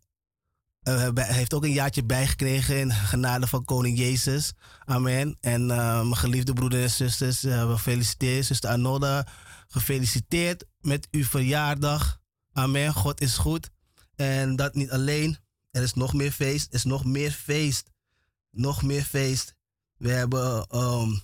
uh, 0.88 1.08
heeft 1.14 1.54
ook 1.54 1.64
een 1.64 1.72
jaartje 1.72 2.04
bijgekregen 2.04 2.78
in 2.78 2.92
genade 2.92 3.46
van 3.46 3.64
Koning 3.64 3.98
Jezus. 3.98 4.52
Amen. 4.84 5.36
En 5.40 5.66
mijn 5.66 6.16
geliefde 6.16 6.52
broeders 6.52 7.00
en 7.00 7.10
zusters, 7.10 7.44
uh, 7.44 7.68
we 7.68 7.78
feliciteren 7.78 8.44
zuster 8.44 8.70
Arnolda. 8.70 9.26
Gefeliciteerd 9.68 10.64
met 10.80 11.08
uw 11.10 11.24
verjaardag. 11.24 12.20
Amen. 12.52 12.92
God 12.92 13.20
is 13.20 13.36
goed. 13.36 13.70
En 14.14 14.56
dat 14.56 14.74
niet 14.74 14.90
alleen. 14.90 15.38
Er 15.70 15.82
is 15.82 15.94
nog 15.94 16.14
meer 16.14 16.32
feest. 16.32 16.68
Er 16.68 16.74
is 16.74 16.84
nog 16.84 17.04
meer 17.04 17.32
feest. 17.32 17.90
Nog 18.50 18.82
meer 18.82 19.02
feest. 19.02 19.54
We 19.96 20.10
hebben 20.10 20.76
um, 20.76 21.20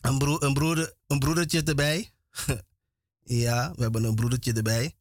een, 0.00 0.18
broer, 0.18 0.42
een, 0.42 0.54
broeder, 0.54 0.98
een 1.10 1.18
broedertje 1.18 1.62
erbij. 1.62 2.12
ja, 3.44 3.72
we 3.74 3.82
hebben 3.82 4.04
een 4.04 4.14
broedertje 4.14 4.52
erbij. 4.52 4.94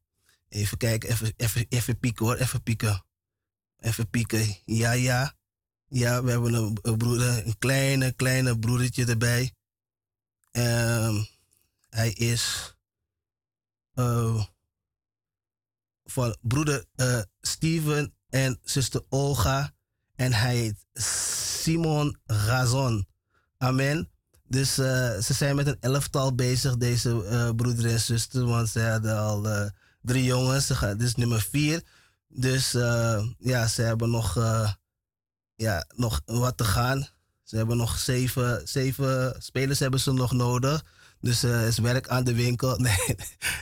Even 0.49 0.78
kijken, 0.78 1.10
even, 1.10 1.34
even, 1.38 1.66
even 1.70 1.99
pieken 1.99 2.26
hoor, 2.26 2.36
even 2.36 2.64
pieken. 2.64 3.05
Even 3.80 4.10
pieken. 4.10 4.57
Ja, 4.66 4.91
ja. 4.91 5.38
Ja, 5.88 6.24
we 6.24 6.32
hebben 6.32 6.53
een, 6.53 6.97
broeder, 6.97 7.45
een 7.45 7.57
kleine, 7.57 8.12
kleine 8.12 8.60
broedertje 8.60 9.05
erbij. 9.05 9.53
Um, 10.51 11.28
hij 11.89 12.10
is 12.10 12.76
uh, 13.95 14.45
van 16.03 16.38
broeder 16.41 16.86
uh, 16.95 17.22
Steven 17.41 18.14
en 18.30 18.60
zuster 18.62 19.01
Olga. 19.10 19.74
En 20.16 20.34
hij 20.34 20.55
heet 20.55 20.86
Simon 21.03 22.18
Razon. 22.26 23.07
Amen. 23.57 24.10
Dus 24.50 24.80
uh, 24.80 24.86
ze 25.18 25.34
zijn 25.34 25.56
met 25.56 25.68
een 25.68 25.78
elftal 25.80 26.36
bezig, 26.36 26.78
deze 26.78 27.10
uh, 27.10 27.50
broeder 27.56 27.91
en 27.91 28.00
zuster. 28.00 28.45
Want 28.45 28.70
ze 28.70 28.82
hadden 28.82 29.18
al 29.18 29.45
uh, 29.47 29.66
drie 30.02 30.24
jongens. 30.24 30.68
Dit 30.68 31.02
is 31.02 31.16
nummer 31.16 31.41
vier. 31.41 31.84
Dus 32.28 32.72
ja, 33.38 33.68
ze 33.68 33.82
hebben 33.82 34.10
nog, 34.10 34.36
ja, 35.56 35.86
nog 35.95 36.22
wat 36.26 36.58
te 36.58 36.64
gaan. 36.64 37.08
Ze 37.43 37.56
hebben 37.56 37.78
nog 37.78 37.97
zeven, 37.97 38.62
zeven 38.68 39.36
spelers 39.39 39.80
hebben 39.80 40.00
ze 40.00 40.12
nog 40.12 40.32
nodig. 40.32 40.86
Dus 41.22 41.43
er 41.43 41.68
is 41.68 41.78
werk 41.78 42.08
aan 42.08 42.24
de 42.24 42.34
winkel. 42.34 42.78
Nee, 42.88 43.16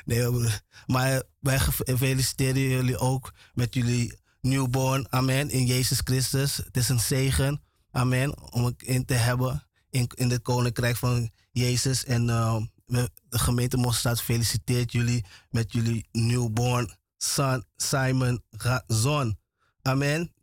nee 0.05 0.49
maar 0.85 1.23
wij 1.39 1.59
feliciteren 1.97 2.61
jullie 2.61 2.97
ook 2.97 3.33
met 3.53 3.73
jullie 3.73 4.19
newborn. 4.41 5.11
Amen. 5.11 5.49
In 5.49 5.65
Jezus 5.65 6.01
Christus. 6.03 6.57
Het 6.57 6.77
is 6.77 6.89
een 6.89 6.99
zegen. 6.99 7.61
Amen. 7.91 8.51
Om 8.51 8.65
het 8.65 8.81
in 8.81 9.05
te 9.05 9.13
hebben 9.13 9.66
in, 9.89 10.09
in 10.15 10.29
het 10.29 10.41
koninkrijk 10.41 10.95
van 10.95 11.31
Jezus. 11.51 12.05
En 12.05 12.27
uh, 12.27 12.63
de 12.85 13.09
gemeente 13.29 13.77
Mosselstaat 13.77 14.21
feliciteert 14.21 14.91
jullie 14.91 15.25
met 15.49 15.73
jullie 15.73 16.07
newborn 16.11 16.97
son 17.17 17.65
Simon 17.75 18.43
Razon. 18.49 19.39
Amen. 19.81 20.33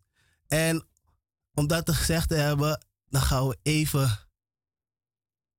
En 0.47 0.87
om 1.55 1.67
dat 1.67 1.87
te 1.87 1.95
gezegd 1.95 2.29
te 2.29 2.35
hebben, 2.35 2.87
dan 3.09 3.23
gaan 3.23 3.49
we 3.49 3.59
even 3.63 4.19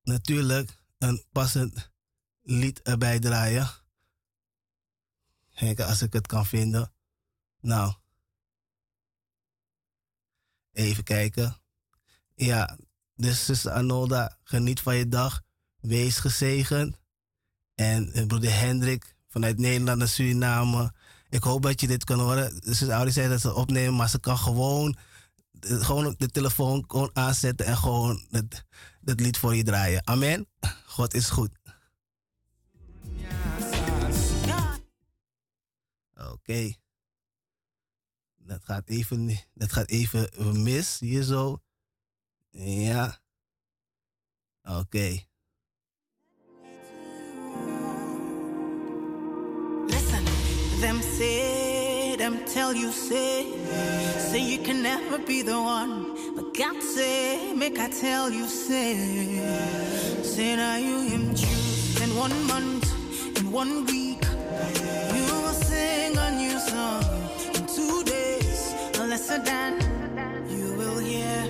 natuurlijk 0.03 0.77
een 0.97 1.25
passend 1.31 1.91
lied 2.41 2.81
erbij 2.81 3.19
draaien. 3.19 3.69
Kijken 5.53 5.85
als 5.85 6.01
ik 6.01 6.13
het 6.13 6.27
kan 6.27 6.45
vinden. 6.45 6.93
Nou. 7.59 7.93
Even 10.71 11.03
kijken. 11.03 11.57
Ja, 12.35 12.77
dus 13.15 13.45
zuster 13.45 13.71
Anolda, 13.71 14.37
geniet 14.43 14.79
van 14.79 14.95
je 14.95 15.07
dag. 15.07 15.41
Wees 15.79 16.17
gezegend. 16.17 16.99
En 17.75 18.11
eh, 18.11 18.25
broeder 18.25 18.59
Hendrik 18.59 19.15
vanuit 19.27 19.57
Nederland 19.57 19.97
naar 19.97 20.07
Suriname. 20.07 20.93
Ik 21.29 21.43
hoop 21.43 21.61
dat 21.61 21.81
je 21.81 21.87
dit 21.87 22.03
kan 22.03 22.19
horen. 22.19 22.59
Dus 22.59 22.81
Audi 22.81 23.11
zei 23.11 23.29
dat 23.29 23.41
ze 23.41 23.53
opnemen, 23.53 23.95
maar 23.95 24.09
ze 24.09 24.19
kan 24.19 24.37
gewoon, 24.37 24.97
eh, 25.59 25.85
gewoon 25.85 26.15
de 26.17 26.29
telefoon 26.29 26.83
gewoon 26.87 27.09
aanzetten 27.13 27.65
en 27.65 27.77
gewoon 27.77 28.25
het, 28.29 28.65
het 29.03 29.19
lied 29.19 29.37
voor 29.37 29.55
je 29.55 29.63
draaien. 29.63 30.07
Amen. 30.07 30.47
God 30.85 31.13
is 31.13 31.29
goed. 31.29 31.57
Oké. 36.31 36.73
Dat 38.37 38.63
gaat 38.63 38.89
even, 38.89 39.39
dat 39.53 39.73
gaat 39.73 39.89
even 39.89 40.61
mis 40.63 40.99
hier 40.99 41.23
zo. 41.23 41.61
Oké. 42.57 43.19
Okay. 44.63 45.27
Listen, 49.87 50.23
them 50.79 51.01
say, 51.01 52.15
them 52.15 52.39
tell 52.45 52.73
you 52.73 52.91
say, 52.91 53.45
say 54.17 54.39
you 54.39 54.59
can 54.59 54.81
never 54.81 55.17
be 55.19 55.41
the 55.41 55.59
one. 55.59 56.15
But 56.35 56.53
God 56.55 56.81
say, 56.81 57.53
make 57.53 57.77
I 57.77 57.89
tell 57.89 58.31
you 58.31 58.47
say, 58.47 58.95
say 60.23 60.55
now 60.55 60.77
you 60.77 61.01
him 61.01 61.35
choose 61.35 62.01
in 62.01 62.15
one 62.15 62.47
month, 62.47 62.85
in 63.37 63.51
one 63.51 63.85
week, 63.85 64.23
you 65.13 65.23
will 65.23 65.53
sing 65.53 66.17
a 66.17 66.31
new 66.31 66.57
song 66.59 67.03
in 67.53 67.65
two 67.67 68.03
days, 68.05 68.73
a 68.99 69.07
lesser 69.07 69.39
than 69.39 69.73
you 70.49 70.73
will 70.77 70.99
hear. 70.99 71.44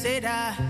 será? 0.00 0.69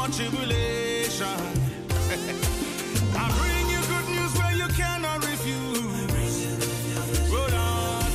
my 0.00 0.08
tribulation. 0.08 1.26
I 3.20 3.24
bring 3.36 3.66
you 3.68 3.80
good 3.92 4.08
news 4.16 4.32
where 4.38 4.56
you 4.56 4.68
cannot 4.72 5.20
refuse. 5.28 6.32
Hold 7.28 7.52
on. 7.52 8.08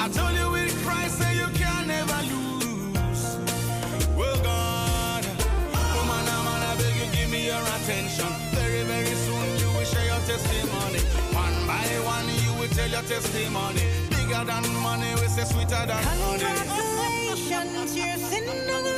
I 0.00 0.08
told 0.08 0.32
you 0.40 0.48
with 0.50 0.72
Christ 0.84 1.18
that 1.18 1.34
you 1.36 1.48
can 1.52 1.86
never 1.86 2.20
lose. 2.32 3.36
Well, 4.16 4.38
God, 4.42 5.22
oh, 5.76 5.96
woman, 5.96 6.24
oh, 6.32 6.40
man, 6.48 6.62
I 6.64 6.72
beg 6.80 6.96
you, 6.96 7.08
give 7.12 7.30
me 7.30 7.44
your 7.52 7.64
attention. 7.76 8.32
Very, 8.56 8.82
very 8.84 9.14
soon 9.24 9.48
you 9.60 9.68
will 9.76 9.84
share 9.84 10.06
your 10.08 10.22
testimony. 10.24 11.00
One 11.36 11.58
by 11.68 11.88
one 12.08 12.28
you 12.44 12.52
will 12.58 12.72
tell 12.72 12.88
your 12.88 13.04
testimony. 13.04 13.84
Bigger 14.16 14.44
than 14.48 14.64
money, 14.80 15.12
we 15.20 15.28
say 15.28 15.44
sweeter 15.44 15.84
than 15.90 16.02
money. 16.24 16.40
Congratulations, 16.40 17.96
you're 17.96 18.16
sinning 18.16 18.97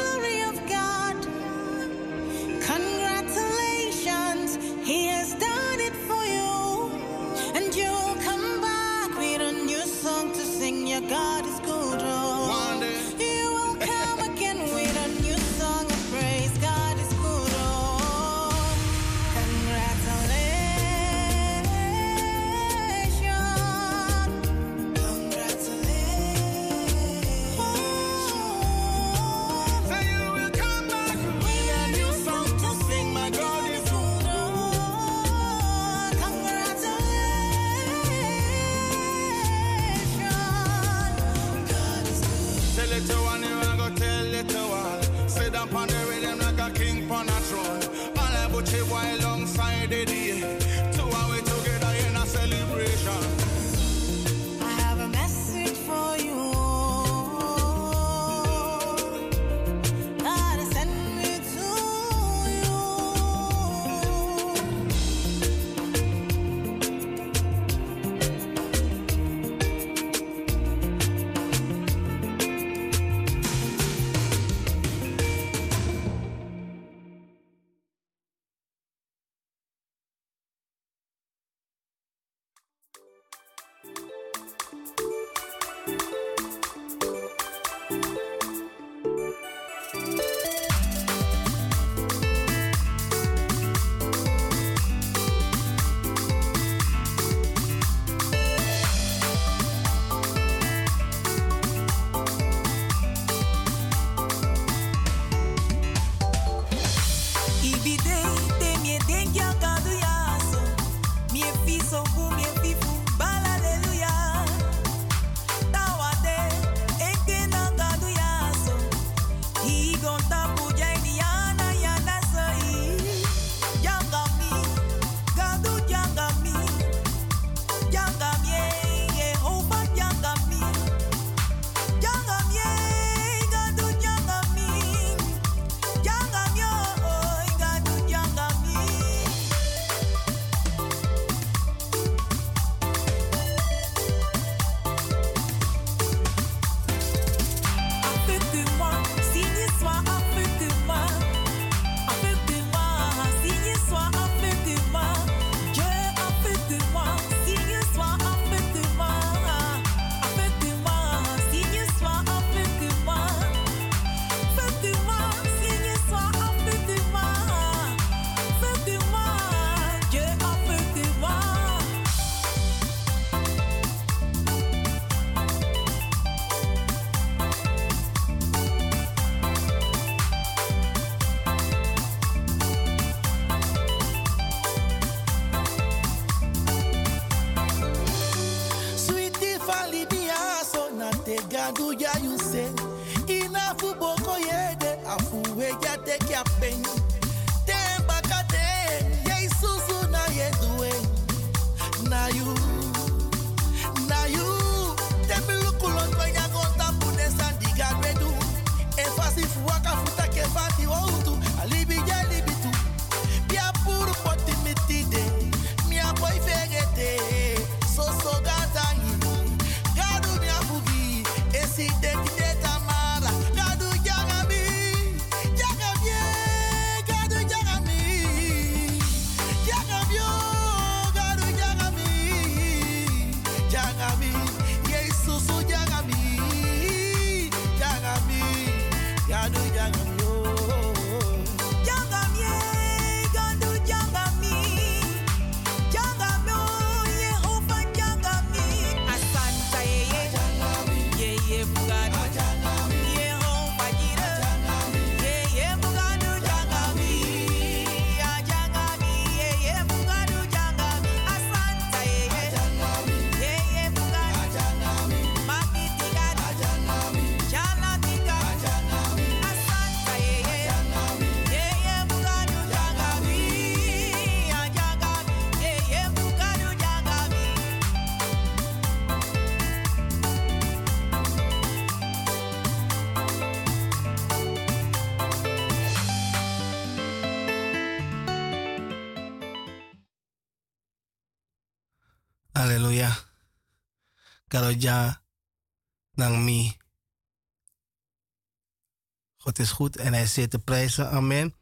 God 299.37 299.59
is 299.59 299.71
goed 299.71 299.97
en 299.97 300.13
hij 300.13 300.27
zit 300.27 300.51
te 300.51 300.59
prijzen. 300.59 301.11
Amen. 301.11 301.55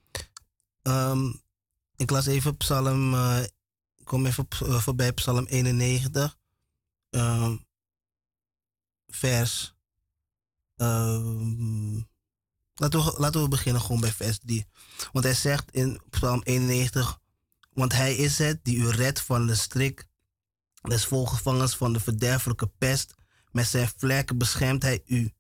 Ehm, 0.83 1.33
ik 1.97 2.11
las 2.11 2.27
even 2.27 2.57
Psalm. 2.57 3.15
eh, 3.15 3.45
kom 4.05 4.27
even 4.27 4.49
eh, 4.49 4.81
voorbij 4.81 5.13
Psalm 5.13 5.45
91. 5.45 6.39
ehm, 7.11 7.57
vers. 9.07 9.75
ehm, 10.77 11.97
laten, 12.75 13.05
we, 13.05 13.15
laten 13.19 13.43
we 13.43 13.49
beginnen 13.49 13.83
gewoon 13.83 14.01
bij 14.01 14.13
vers 14.13 14.39
3. 14.39 14.67
Want 15.13 15.25
hij 15.25 15.35
zegt 15.35 15.71
in 15.71 16.01
Psalm 16.11 16.43
91. 16.43 17.21
Want 17.71 17.93
hij 17.93 18.17
is 18.17 18.39
het 18.39 18.65
die 18.65 18.77
u 18.77 18.89
redt 18.89 19.21
van 19.21 19.47
de 19.47 19.55
strik 19.55 20.08
des 20.83 21.05
volgevangers 21.05 21.74
van 21.74 21.93
de 21.93 22.01
verderfelijke 22.01 22.66
pest. 22.79 23.14
Met 23.51 23.66
zijn 23.66 23.91
vlekken 23.97 24.39
beschermt 24.39 24.83
hij 24.83 25.03
u. 25.07 25.33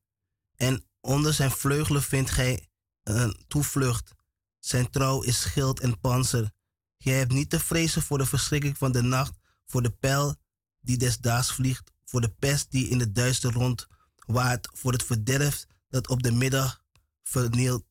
En 0.56 0.84
onder 1.00 1.34
zijn 1.34 1.50
vleugelen 1.50 2.02
vindt 2.02 2.30
gij 2.30 2.68
een 3.02 3.44
toevlucht. 3.48 4.14
Zijn 4.58 4.90
trouw 4.90 5.22
is 5.22 5.40
schild 5.40 5.80
en 5.80 6.00
panzer. 6.00 6.50
Gij 6.98 7.12
hebt 7.12 7.32
niet 7.32 7.50
te 7.50 7.60
vrezen 7.60 8.02
voor 8.02 8.18
de 8.18 8.26
verschrikking 8.26 8.78
van 8.78 8.92
de 8.92 9.02
nacht, 9.02 9.32
voor 9.66 9.82
de 9.82 9.90
pijl 9.90 10.36
die 10.80 10.96
des 10.96 11.18
daags 11.18 11.52
vliegt, 11.52 11.90
voor 12.04 12.20
de 12.20 12.28
pest 12.38 12.70
die 12.70 12.88
in 12.88 12.98
de 12.98 13.12
duister 13.12 13.52
rondwaart, 13.52 14.68
voor 14.72 14.92
het 14.92 15.04
verderf 15.04 15.66
dat 15.88 16.08
op 16.08 16.22
de 16.22 16.32
middag 16.32 16.82
vernielt. 17.22 17.84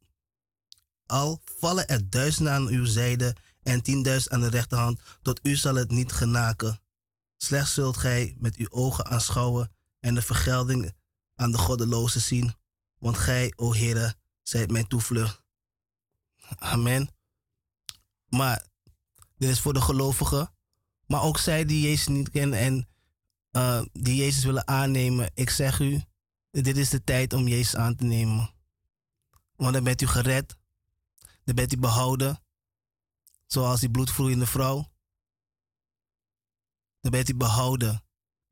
Al 1.05 1.41
vallen 1.59 1.87
er 1.87 2.09
duizenden 2.09 2.53
aan 2.53 2.67
uw 2.67 2.85
zijde 2.85 3.35
en 3.63 3.81
tienduizend 3.81 4.33
aan 4.33 4.41
de 4.41 4.49
rechterhand, 4.49 5.01
tot 5.21 5.39
u 5.43 5.55
zal 5.55 5.75
het 5.75 5.91
niet 5.91 6.11
genaken. 6.11 6.81
Slechts 7.37 7.73
zult 7.73 7.97
gij 7.97 8.35
met 8.39 8.55
uw 8.55 8.69
ogen 8.69 9.05
aanschouwen 9.05 9.71
en 9.99 10.15
de 10.15 10.21
vergelding 10.21 10.93
aan 11.35 11.51
de 11.51 11.57
goddelozen 11.57 12.21
zien. 12.21 12.55
Want 12.97 13.17
gij, 13.17 13.53
o 13.55 13.73
Heere, 13.73 14.15
zijt 14.43 14.71
mijn 14.71 14.87
toevlucht. 14.87 15.43
Amen. 16.57 17.09
Maar 18.27 18.65
dit 19.37 19.49
is 19.49 19.59
voor 19.59 19.73
de 19.73 19.81
gelovigen. 19.81 20.51
Maar 21.05 21.21
ook 21.21 21.37
zij 21.37 21.65
die 21.65 21.81
Jezus 21.81 22.07
niet 22.07 22.29
kennen 22.29 22.59
en 22.59 22.87
eh, 23.51 23.81
die 23.93 24.15
Jezus 24.15 24.43
willen 24.43 24.67
aannemen. 24.67 25.31
Ik 25.33 25.49
zeg 25.49 25.79
u, 25.79 26.03
dit 26.51 26.77
is 26.77 26.89
de 26.89 27.03
tijd 27.03 27.33
om 27.33 27.47
Jezus 27.47 27.75
aan 27.75 27.95
te 27.95 28.03
nemen. 28.03 28.53
Want 29.55 29.73
dan 29.73 29.83
bent 29.83 30.01
u 30.01 30.07
gered. 30.07 30.57
Dan 31.43 31.55
bent 31.55 31.73
u 31.73 31.77
behouden. 31.77 32.41
Zoals 33.45 33.79
die 33.79 33.91
bloedvloeiende 33.91 34.47
vrouw 34.47 34.91
dan 37.11 37.19
bent 37.19 37.29
u 37.29 37.35
behouden. 37.35 38.03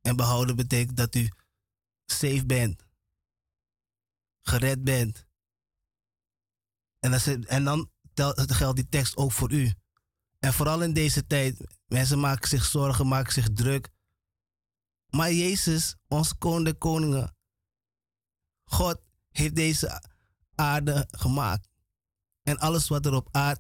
En 0.02 0.16
behouden 0.16 0.56
betekent 0.56 0.98
dat 0.98 1.16
u 1.16 1.30
safe 2.06 2.46
bent. 2.46 2.84
Gered 4.42 4.84
bent. 4.84 5.28
En 7.00 7.12
dan, 7.12 7.20
zit- 7.20 7.46
en 7.46 7.64
dan 7.64 7.92
geldt 8.36 8.76
die 8.76 8.90
tekst 8.90 9.18
ook 9.18 9.32
voor 9.32 9.52
u. 9.52 9.74
En 10.40 10.54
vooral 10.54 10.82
in 10.82 10.94
deze 10.94 11.26
tijd, 11.28 11.78
mensen 11.86 12.20
maken 12.20 12.50
zich 12.50 12.66
zorgen, 12.66 13.08
maken 13.08 13.34
zich 13.34 13.50
druk. 13.54 13.90
Maar 15.10 15.32
Jezus, 15.32 15.96
onze 16.08 16.36
koning 16.36 16.66
der 16.66 16.76
koningen, 16.78 17.36
God 18.64 19.02
heeft 19.32 19.56
deze 19.56 20.02
aarde 20.56 21.08
gemaakt. 21.12 21.70
En 22.44 22.58
alles 22.58 22.88
wat 22.88 23.06
er 23.06 23.14
op 23.14 23.30
eh, 23.32 23.52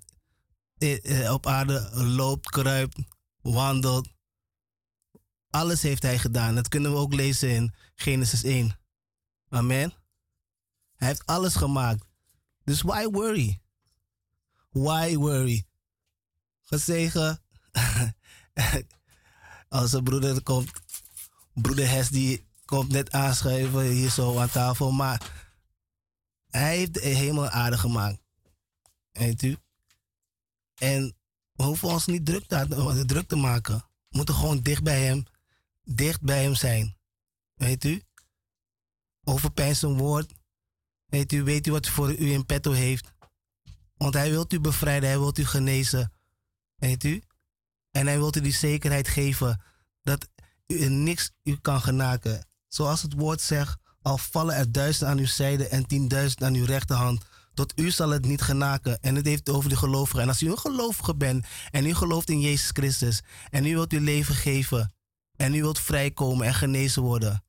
eh, 0.78 1.34
op 1.34 1.46
aarde 1.46 1.90
loopt, 1.94 2.50
kruipt, 2.50 3.00
wandelt, 3.42 4.15
alles 5.56 5.82
heeft 5.82 6.04
hij 6.04 6.20
gedaan. 6.20 6.56
Dat 6.56 6.68
kunnen 6.68 6.92
we 6.92 6.98
ook 6.98 7.14
lezen 7.14 7.50
in 7.50 7.74
Genesis 7.96 8.44
1. 8.44 8.78
Amen. 9.50 9.94
Hij 10.96 11.08
heeft 11.08 11.26
alles 11.26 11.56
gemaakt. 11.56 12.06
Dus 12.64 12.82
why 12.82 13.06
worry? 13.06 13.62
Why 14.70 15.16
worry? 15.16 15.66
Gezegen. 16.62 17.42
Als 19.70 19.94
een 19.94 20.04
broeder 20.04 20.44
komt, 20.44 20.72
broeder 21.54 21.90
Hes 21.90 22.10
die 22.10 22.46
komt 22.66 22.92
net 22.92 23.12
aanschuiven 23.12 23.82
hier 23.82 24.10
zo 24.10 24.40
aan 24.40 24.50
tafel. 24.50 24.92
Maar 24.92 25.22
hij 26.50 26.78
heeft 26.78 26.94
de 26.94 27.00
hemel 27.00 27.50
aarde 27.50 27.78
gemaakt. 27.78 28.22
Weet 29.12 29.42
u? 29.42 29.58
En 30.76 31.16
we 31.52 31.64
hoeven 31.64 31.88
ons 31.88 32.06
niet 32.06 32.26
druk 32.26 32.46
druk 33.06 33.28
te 33.28 33.36
maken. 33.36 33.78
We 33.78 34.18
moeten 34.18 34.36
gewoon 34.36 34.62
dicht 34.62 34.84
bij 34.84 35.06
hem 35.06 35.26
dicht 35.86 36.22
bij 36.22 36.44
hem 36.44 36.56
zijn. 36.56 36.98
Weet 37.54 37.84
u? 37.84 38.02
Overpijn 39.24 39.76
zijn 39.76 39.98
woord. 39.98 40.34
Weet 41.06 41.32
u, 41.32 41.44
weet 41.44 41.68
u 41.68 41.72
wat 41.72 41.88
voor 41.88 42.16
u 42.16 42.32
in 42.32 42.46
petto 42.46 42.72
heeft? 42.72 43.14
Want 43.98 44.14
hij 44.14 44.30
wilt 44.30 44.54
u 44.54 44.60
bevrijden, 44.60 45.10
hij 45.10 45.20
wilt 45.20 45.38
u 45.38 45.46
genezen. 45.46 46.14
Weet 46.76 47.04
u? 47.04 47.24
En 47.92 48.08
hij 48.08 48.18
wilt 48.18 48.36
u 48.36 48.42
die 48.42 48.54
zekerheid 48.54 49.08
geven 49.08 49.62
dat 50.02 50.30
u 50.68 50.90
niks 50.90 51.32
u 51.44 51.58
kan 51.58 51.82
genaken. 51.82 52.48
Zoals 52.68 53.02
het 53.02 53.14
woord 53.14 53.42
zegt, 53.42 53.78
al 54.02 54.18
vallen 54.18 54.56
er 54.56 54.72
duizend 54.72 55.10
aan 55.10 55.18
uw 55.18 55.26
zijde 55.26 55.68
en 55.68 55.86
tienduizend 55.86 56.44
aan 56.44 56.54
uw 56.54 56.66
rechterhand. 56.66 57.26
Tot 57.54 57.80
u 57.80 57.92
zal 57.92 58.10
het 58.10 58.26
niet 58.26 58.42
genaken. 58.42 59.02
En 59.02 59.16
het 59.16 59.26
heeft 59.26 59.50
over 59.50 59.70
de 59.70 59.76
gelovigen. 59.76 60.22
En 60.22 60.28
als 60.28 60.42
u 60.42 60.50
een 60.50 60.60
gelovige 60.60 61.16
bent 61.16 61.46
en 61.72 61.86
u 61.86 61.94
gelooft 61.94 62.30
in 62.30 62.40
Jezus 62.40 62.70
Christus 62.70 63.22
en 63.50 63.66
u 63.66 63.74
wilt 63.74 63.92
uw 63.92 64.04
leven 64.04 64.36
geven 64.36 64.95
en 65.38 65.54
u 65.54 65.62
wilt 65.62 65.80
vrijkomen 65.80 66.48
en 66.48 66.54
genezen 66.54 67.02
worden, 67.02 67.44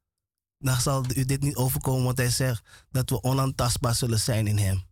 dan 0.59 0.81
zal 0.81 1.05
u 1.15 1.25
dit 1.25 1.43
niet 1.43 1.57
overkomen, 1.57 2.05
want 2.05 2.19
hij 2.19 2.31
zegt 2.31 2.63
dat 2.91 3.11
we 3.11 3.23
onaantastbaar 3.23 3.95
zullen 3.95 4.21
zijn 4.21 4.47
in 4.47 4.59
hem. 4.59 4.85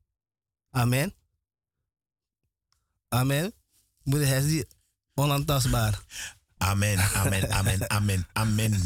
Amen. 0.70 1.14
Amen. 3.09 3.53
Moeder 4.03 4.28
Hesdy, 4.28 4.64
onaantastbaar. 5.14 6.01
Amen, 6.57 6.99
amen, 6.99 7.51
amen, 7.51 7.90
amen, 7.90 8.26
amen. 8.32 8.80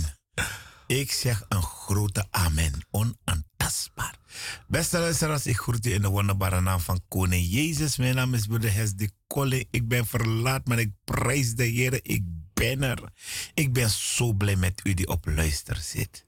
Ik 0.86 1.12
zeg 1.12 1.44
een 1.48 1.62
grote 1.62 2.26
amen. 2.30 2.86
Onaantastbaar. 2.90 3.48
tastbaar. 3.68 4.18
Beste 4.66 4.98
luisteraars, 4.98 5.46
ik 5.46 5.56
groet 5.56 5.86
u 5.86 5.92
in 5.92 6.02
de 6.02 6.08
wonderbare 6.08 6.60
naam 6.60 6.80
van 6.80 7.00
Koning 7.08 7.46
Jezus. 7.50 7.96
Mijn 7.96 8.14
naam 8.14 8.34
is 8.34 8.46
Broeder 8.46 8.72
Hesdy 8.72 9.08
Kolle. 9.26 9.66
Ik 9.70 9.88
ben 9.88 10.06
verlaat, 10.06 10.66
maar 10.66 10.78
ik 10.78 10.90
prijs 11.04 11.54
de 11.54 11.64
Heer. 11.64 12.00
Ik 12.02 12.22
ben 12.58 12.82
er. 12.82 13.12
Ik 13.54 13.72
ben 13.72 13.90
zo 13.90 14.32
blij 14.32 14.56
met 14.56 14.80
u 14.84 14.94
die 14.94 15.08
op 15.08 15.26
luister 15.26 15.76
zit. 15.76 16.26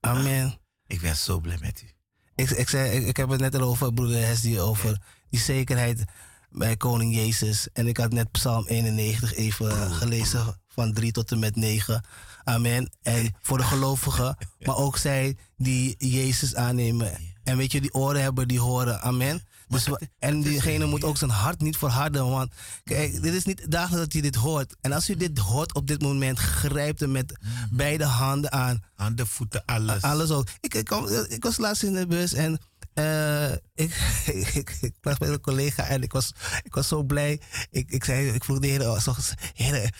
Amen. 0.00 0.58
Ik 0.86 1.00
ben 1.00 1.16
zo 1.16 1.40
blij 1.40 1.58
met 1.60 1.82
u. 1.82 1.90
Ik, 2.34 2.50
ik, 2.50 2.68
zei, 2.68 2.90
ik, 2.90 3.06
ik 3.06 3.16
heb 3.16 3.28
het 3.28 3.40
net 3.40 3.54
al 3.54 3.60
over, 3.60 3.92
broeder 3.92 4.26
Hesdy, 4.26 4.58
over 4.58 5.02
die 5.30 5.40
zekerheid 5.40 6.04
bij 6.50 6.76
koning 6.76 7.14
Jezus. 7.14 7.68
En 7.72 7.86
ik 7.86 7.96
had 7.96 8.12
net 8.12 8.30
Psalm 8.30 8.66
91 8.66 9.34
even 9.34 9.90
gelezen, 9.90 10.60
van 10.68 10.92
3 10.92 11.12
tot 11.12 11.30
en 11.30 11.38
met 11.38 11.56
9. 11.56 12.04
Amen. 12.44 12.92
En 13.02 13.34
voor 13.42 13.58
de 13.58 13.64
gelovigen, 13.64 14.36
maar 14.66 14.76
ook 14.76 14.96
zij 14.96 15.36
die 15.56 15.94
Jezus 15.98 16.54
aannemen. 16.54 17.34
En 17.44 17.56
weet 17.56 17.72
je, 17.72 17.80
die 17.80 17.94
oren 17.94 18.22
hebben, 18.22 18.48
die 18.48 18.60
horen. 18.60 19.00
Amen. 19.00 19.42
Dus, 19.68 19.88
en 20.18 20.40
diegene 20.42 20.86
moet 20.86 21.04
ook 21.04 21.16
zijn 21.16 21.30
hart 21.30 21.60
niet 21.60 21.76
verharden. 21.76 22.30
Want 22.30 22.52
kijk, 22.84 23.22
dit 23.22 23.34
is 23.34 23.44
niet 23.44 23.70
dagelijks 23.70 24.04
dat 24.04 24.12
je 24.12 24.22
dit 24.22 24.34
hoort. 24.34 24.76
En 24.80 24.92
als 24.92 25.10
u 25.10 25.16
dit 25.16 25.38
hoort 25.38 25.74
op 25.74 25.86
dit 25.86 26.02
moment, 26.02 26.38
grijpt 26.38 27.00
hem 27.00 27.10
met 27.10 27.38
beide 27.70 28.04
handen 28.04 28.52
aan. 28.52 28.82
Handen, 28.94 29.26
voeten, 29.26 29.62
alles. 29.64 30.02
Alles 30.02 30.30
ook. 30.30 30.48
Ik, 30.60 30.74
ik, 30.74 31.42
was 31.44 31.56
laatst 31.56 31.82
in 31.82 31.92
de 31.92 32.06
bus 32.06 32.32
en 32.32 32.58
eh, 32.94 33.52
ik, 33.52 33.94
ik, 34.54 34.76
ik, 34.80 34.92
was 35.00 35.18
met 35.18 35.28
een 35.28 35.40
collega 35.40 35.86
en 35.86 36.02
ik 36.02 36.12
was, 36.12 36.32
ik 36.62 36.74
was 36.74 36.88
zo 36.88 37.02
blij. 37.02 37.40
Ik, 37.70 37.90
ik, 37.90 38.04
zei, 38.04 38.28
ik 38.28 38.44
vroeg 38.44 38.58
de 38.58 38.66
heer, 38.66 38.90
oh, 38.90 38.98
zo- 38.98 39.14
heer, 39.54 39.94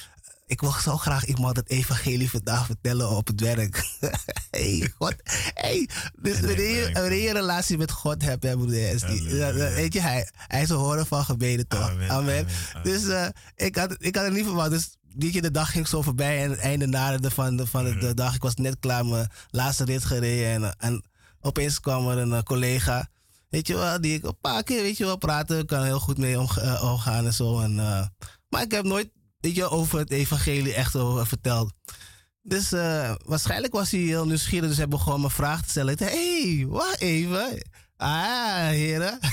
ik 0.46 0.60
wil 0.60 0.70
zo 0.72 0.96
graag 0.96 1.24
iemand 1.26 1.56
het 1.56 1.68
evangelie 1.70 2.30
vandaag 2.30 2.66
vertellen 2.66 3.10
op 3.10 3.26
het 3.26 3.40
werk. 3.40 3.84
hey, 4.50 4.92
God. 4.98 5.14
Hey, 5.54 5.88
dus 6.20 6.40
wanneer 6.40 6.70
je, 6.70 6.90
wanneer 6.92 7.22
je 7.22 7.28
een 7.28 7.34
relatie 7.34 7.78
met 7.78 7.90
God 7.90 8.22
hebt, 8.22 8.42
hè, 8.42 8.56
broeder, 8.56 9.00
dan- 9.00 9.38
dan 9.38 9.54
weet 9.54 9.92
je, 9.92 10.00
hij, 10.00 10.28
hij 10.36 10.62
is 10.62 10.68
horen 10.68 11.06
van 11.06 11.24
gebeden 11.24 11.68
toch? 11.68 11.90
Amen, 11.90 12.10
Amen. 12.10 12.46
Dus 12.82 13.06
eh, 13.06 13.26
ik, 13.56 13.76
had, 13.76 13.94
ik 13.98 14.16
had 14.16 14.24
het 14.24 14.34
niet 14.34 14.44
verwacht. 14.44 14.70
Dus 14.70 14.96
weet 15.16 15.32
je, 15.32 15.42
de 15.42 15.50
dag 15.50 15.70
ging 15.70 15.88
zo 15.88 16.02
voorbij 16.02 16.42
en 16.44 16.50
het 16.50 16.58
einde 16.60 16.86
naderde 16.86 17.30
van, 17.30 17.56
de, 17.56 17.66
van 17.66 17.84
de, 17.84 17.96
de 17.96 18.14
dag. 18.14 18.34
Ik 18.34 18.42
was 18.42 18.54
net 18.54 18.76
klaar 18.80 19.06
mijn 19.06 19.30
laatste 19.50 19.84
rit 19.84 20.04
gereden 20.04 20.64
en, 20.64 20.74
en 20.78 21.04
opeens 21.40 21.80
kwam 21.80 22.08
er 22.08 22.18
een 22.18 22.32
eh, 22.32 22.42
collega. 22.42 23.08
Weet 23.48 23.66
je 23.66 23.74
wel, 23.74 24.00
die 24.00 24.14
ik 24.14 24.24
een 24.24 24.40
paar 24.40 24.62
keer, 24.62 24.82
weet 24.82 24.96
je 24.96 25.04
wel, 25.04 25.16
praten. 25.16 25.58
Ik 25.58 25.66
kan 25.66 25.84
heel 25.84 26.00
goed 26.00 26.18
mee 26.18 26.34
eh, 26.34 26.82
omgaan 26.82 27.26
en 27.26 27.34
zo. 27.34 27.60
En, 27.60 27.74
maar 28.48 28.62
ik 28.62 28.70
heb 28.70 28.84
nooit, 28.84 29.08
weet 29.46 29.56
je, 29.56 29.70
over 29.70 29.98
het 29.98 30.10
evangelie 30.10 30.74
echt 30.74 30.96
over 30.96 31.26
verteld. 31.26 31.72
Dus 32.42 32.72
eh, 32.72 33.14
waarschijnlijk 33.24 33.72
was 33.72 33.90
hij 33.90 34.00
heel 34.00 34.26
nieuwsgierig, 34.26 34.68
dus 34.68 34.76
hij 34.76 34.88
begon 34.88 35.20
me 35.20 35.30
vragen 35.30 35.64
te 35.64 35.70
stellen. 35.70 35.98
Hé, 35.98 36.56
hey, 36.56 36.66
wacht 36.66 37.00
even. 37.00 37.62
Ah, 37.96 38.68
heren. 38.68 39.18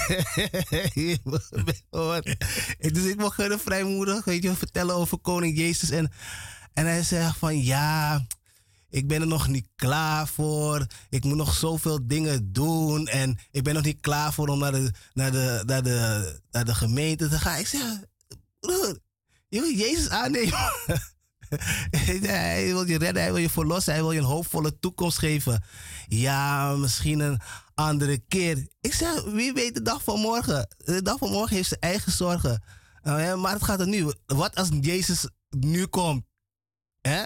Dus 2.93 3.03
ik 3.03 3.17
mocht 3.17 3.37
hem 3.37 3.59
vrijmoedig, 3.59 4.25
weet 4.25 4.43
je, 4.43 4.55
vertellen 4.55 4.95
over 4.95 5.17
koning 5.17 5.57
Jezus. 5.57 5.89
En, 5.89 6.11
en 6.73 6.85
hij 6.85 7.03
zegt 7.03 7.37
van, 7.37 7.63
ja, 7.63 8.25
ik 8.89 9.07
ben 9.07 9.21
er 9.21 9.27
nog 9.27 9.47
niet 9.47 9.67
klaar 9.75 10.27
voor. 10.27 10.87
Ik 11.09 11.23
moet 11.23 11.37
nog 11.37 11.53
zoveel 11.53 12.07
dingen 12.07 12.51
doen. 12.51 13.07
En 13.07 13.39
ik 13.51 13.63
ben 13.63 13.73
nog 13.73 13.83
niet 13.83 14.01
klaar 14.01 14.33
voor 14.33 14.47
om 14.47 14.59
naar 14.59 14.71
de, 14.71 14.91
naar 15.13 15.31
de, 15.31 15.63
naar 15.65 15.83
de, 15.83 16.39
naar 16.51 16.65
de 16.65 16.75
gemeente 16.75 17.27
te 17.27 17.39
gaan. 17.39 17.59
Ik 17.59 17.67
zeg, 17.67 17.81
broer, 18.59 18.99
je 19.53 19.61
wil 19.61 19.73
Jezus 19.73 20.09
aannemen. 20.09 20.51
hij 22.25 22.65
wil 22.65 22.87
je 22.87 22.97
redden, 22.97 23.21
hij 23.21 23.31
wil 23.33 23.41
je 23.41 23.49
verlossen, 23.49 23.93
hij 23.93 24.01
wil 24.01 24.11
je 24.11 24.19
een 24.19 24.25
hoopvolle 24.25 24.79
toekomst 24.79 25.17
geven. 25.17 25.63
Ja, 26.07 26.75
misschien 26.75 27.19
een 27.19 27.39
andere 27.73 28.17
keer. 28.17 28.67
Ik 28.81 28.93
zeg, 28.93 29.23
wie 29.23 29.53
weet 29.53 29.73
de 29.73 29.81
dag 29.81 30.03
van 30.03 30.19
morgen? 30.19 30.75
De 30.77 31.01
dag 31.01 31.17
van 31.17 31.31
morgen 31.31 31.55
heeft 31.55 31.67
zijn 31.67 31.79
eigen 31.79 32.11
zorgen. 32.11 32.63
Nou 33.01 33.37
maar 33.37 33.53
het 33.53 33.63
gaat 33.63 33.79
er 33.79 33.87
nu. 33.87 34.11
Wat 34.25 34.55
als 34.55 34.69
Jezus 34.81 35.29
nu 35.49 35.85
komt? 35.85 36.25
Hè? 37.01 37.23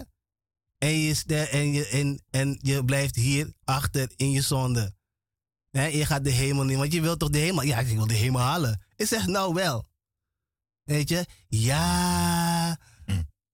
En, 0.77 0.99
je, 0.99 1.23
en, 1.51 1.73
je, 1.73 1.87
en, 1.87 2.21
en 2.29 2.59
je 2.61 2.85
blijft 2.85 3.15
hier 3.15 3.53
achter 3.63 4.11
in 4.15 4.31
je 4.31 4.41
zonde. 4.41 4.95
Hè? 5.71 5.85
Je 5.85 6.05
gaat 6.05 6.23
de 6.23 6.31
hemel 6.31 6.63
niet, 6.63 6.77
want 6.77 6.93
je 6.93 7.01
wilt 7.01 7.19
toch 7.19 7.29
de 7.29 7.37
hemel? 7.37 7.63
Ja, 7.63 7.79
ik 7.79 7.95
wil 7.95 8.07
de 8.07 8.13
hemel 8.13 8.41
halen. 8.41 8.85
Ik 8.95 9.07
zeg 9.07 9.27
nou 9.27 9.53
wel. 9.53 9.85
Weet 10.87 11.09
je? 11.09 11.25
Ja, 11.47 12.77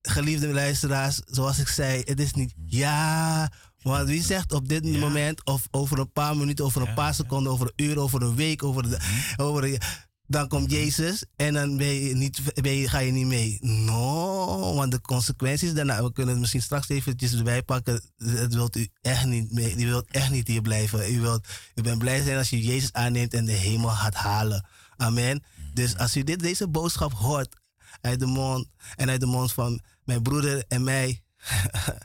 geliefde 0.01 0.47
luisteraars, 0.47 1.21
zoals 1.25 1.59
ik 1.59 1.67
zei, 1.67 2.01
het 2.05 2.19
is 2.19 2.33
niet 2.33 2.53
ja. 2.65 3.51
Want 3.81 4.07
wie 4.07 4.23
zegt 4.23 4.51
op 4.53 4.67
dit 4.69 4.83
moment, 4.99 5.45
of 5.45 5.67
over 5.71 5.99
een 5.99 6.11
paar 6.11 6.37
minuten, 6.37 6.65
over 6.65 6.81
een 6.87 6.93
paar 6.93 7.13
seconden, 7.13 7.51
over 7.51 7.65
een 7.75 7.85
uur, 7.85 7.99
over 7.99 8.21
een 8.21 8.35
week, 8.35 8.63
over, 8.63 8.89
de, 8.89 8.97
over 9.37 9.63
een- 9.63 9.79
dan 10.27 10.47
komt 10.47 10.71
Jezus 10.71 11.25
en 11.35 11.53
dan 11.53 11.77
ben 11.77 11.87
je 11.93 12.15
niet, 12.15 12.41
ben 12.61 12.71
je, 12.73 12.89
ga 12.89 12.99
je 12.99 13.11
niet 13.11 13.25
mee. 13.25 13.57
No, 13.61 14.73
want 14.75 14.91
de 14.91 15.01
consequenties 15.01 15.73
daarna, 15.73 16.03
we 16.03 16.11
kunnen 16.11 16.31
het 16.31 16.41
misschien 16.41 16.61
straks 16.61 16.89
eventjes 16.89 17.33
erbij 17.33 17.63
pakken. 17.63 18.01
Het 18.17 18.53
wilt 18.53 18.75
u 18.75 18.87
echt 19.01 19.25
niet 19.25 19.51
mee. 19.51 19.75
U 19.77 19.85
wilt 19.85 20.07
echt 20.11 20.29
niet 20.31 20.47
hier 20.47 20.61
blijven. 20.61 21.13
U, 21.13 21.19
wilt, 21.21 21.47
u 21.75 21.81
bent 21.81 21.97
blij 21.97 22.21
zijn 22.23 22.37
als 22.37 22.49
je 22.49 22.61
Jezus 22.61 22.91
aanneemt 22.93 23.33
en 23.33 23.45
de 23.45 23.51
hemel 23.51 23.89
gaat 23.89 24.15
halen. 24.15 24.65
Amen. 24.97 25.43
Dus 25.73 25.97
als 25.97 26.15
u 26.17 26.23
dit, 26.23 26.39
deze 26.39 26.67
boodschap 26.67 27.13
hoort 27.13 27.55
uit 28.01 28.19
de 28.19 28.25
mond 28.25 28.67
en 28.95 29.09
uit 29.09 29.19
de 29.19 29.25
mond 29.25 29.53
van 29.53 29.81
mijn 30.03 30.21
broeder 30.21 30.63
en 30.67 30.83
mij. 30.83 31.21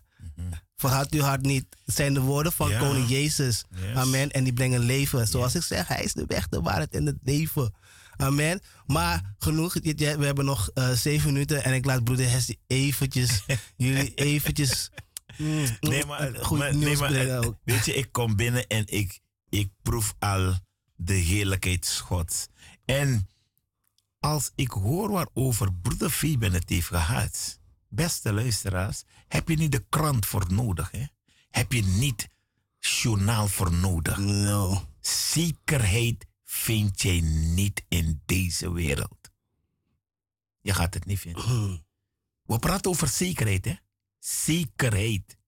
Verhard 0.76 1.12
uw 1.14 1.20
hart 1.22 1.42
niet. 1.42 1.66
Het 1.84 1.94
zijn 1.94 2.14
de 2.14 2.20
woorden 2.20 2.52
van 2.52 2.70
Ja. 2.70 2.78
koning 2.78 3.08
Jezus. 3.08 3.64
Yes. 3.70 3.94
Amen. 3.96 4.30
En 4.30 4.44
die 4.44 4.52
brengen 4.52 4.80
leven. 4.80 5.26
Zoals 5.26 5.54
ik 5.54 5.62
zeg, 5.62 5.88
hij 5.88 6.02
is 6.02 6.12
de 6.12 6.24
weg, 6.26 6.48
de 6.48 6.60
waarheid 6.60 6.94
en 6.94 7.06
het 7.06 7.16
leven. 7.22 7.74
Amen. 8.16 8.60
Maar 8.86 9.34
genoeg. 9.38 9.72
We 9.74 10.04
hebben 10.24 10.44
nog 10.44 10.70
eh, 10.74 10.90
zeven 10.90 11.32
minuten. 11.32 11.64
En 11.64 11.72
ik 11.74 11.84
laat 11.84 12.04
broeder 12.04 12.30
Hesdy 12.30 12.56
eventjes, 12.66 13.42
jullie 13.76 14.14
eventjes 14.14 14.90
mm, 15.36 15.66
Nee, 15.80 16.04
maar, 16.04 16.30
mm, 16.30 16.36
goed 16.36 16.58
maar- 16.58 16.74
nieuws 16.74 16.84
nee, 16.84 16.96
maar, 16.96 17.10
brengen 17.10 17.44
ook. 17.46 17.56
weet 17.64 17.84
je, 17.84 17.94
ik 17.94 18.12
kom 18.12 18.36
binnen 18.36 18.66
en 18.66 18.86
ik, 18.86 19.20
ik 19.48 19.68
proef 19.82 20.14
al 20.18 20.54
de 20.96 21.14
heerlijkheid 21.14 22.00
Gods. 22.04 22.46
En 22.84 23.28
als 24.20 24.52
ik 24.54 24.70
hoor 24.70 25.10
waarover 25.10 25.74
broeder 25.74 26.10
Fieben 26.10 26.52
het 26.52 26.68
heeft 26.68 26.86
gehad, 26.86 27.60
beste 27.88 28.32
luisteraars, 28.32 29.04
heb 29.28 29.48
je 29.48 29.56
niet 29.56 29.72
de 29.72 29.84
krant 29.88 30.26
voor 30.26 30.52
nodig. 30.52 30.90
Hè? 30.90 31.04
Heb 31.50 31.72
je 31.72 31.82
niet 31.82 32.28
journaal 32.78 33.48
voor 33.48 33.72
nodig. 33.72 34.18
No. 34.18 34.88
Zekerheid 35.00 36.26
vind 36.44 37.02
je 37.02 37.10
niet 37.54 37.84
in 37.88 38.22
deze 38.24 38.72
wereld. 38.72 39.30
Je 40.60 40.74
gaat 40.74 40.94
het 40.94 41.04
niet 41.04 41.18
vinden. 41.18 41.86
We 42.42 42.58
praten 42.58 42.90
over 42.90 43.08
zekerheid, 43.08 43.64
hè? 43.64 43.74
Zekerheid. 44.18 45.38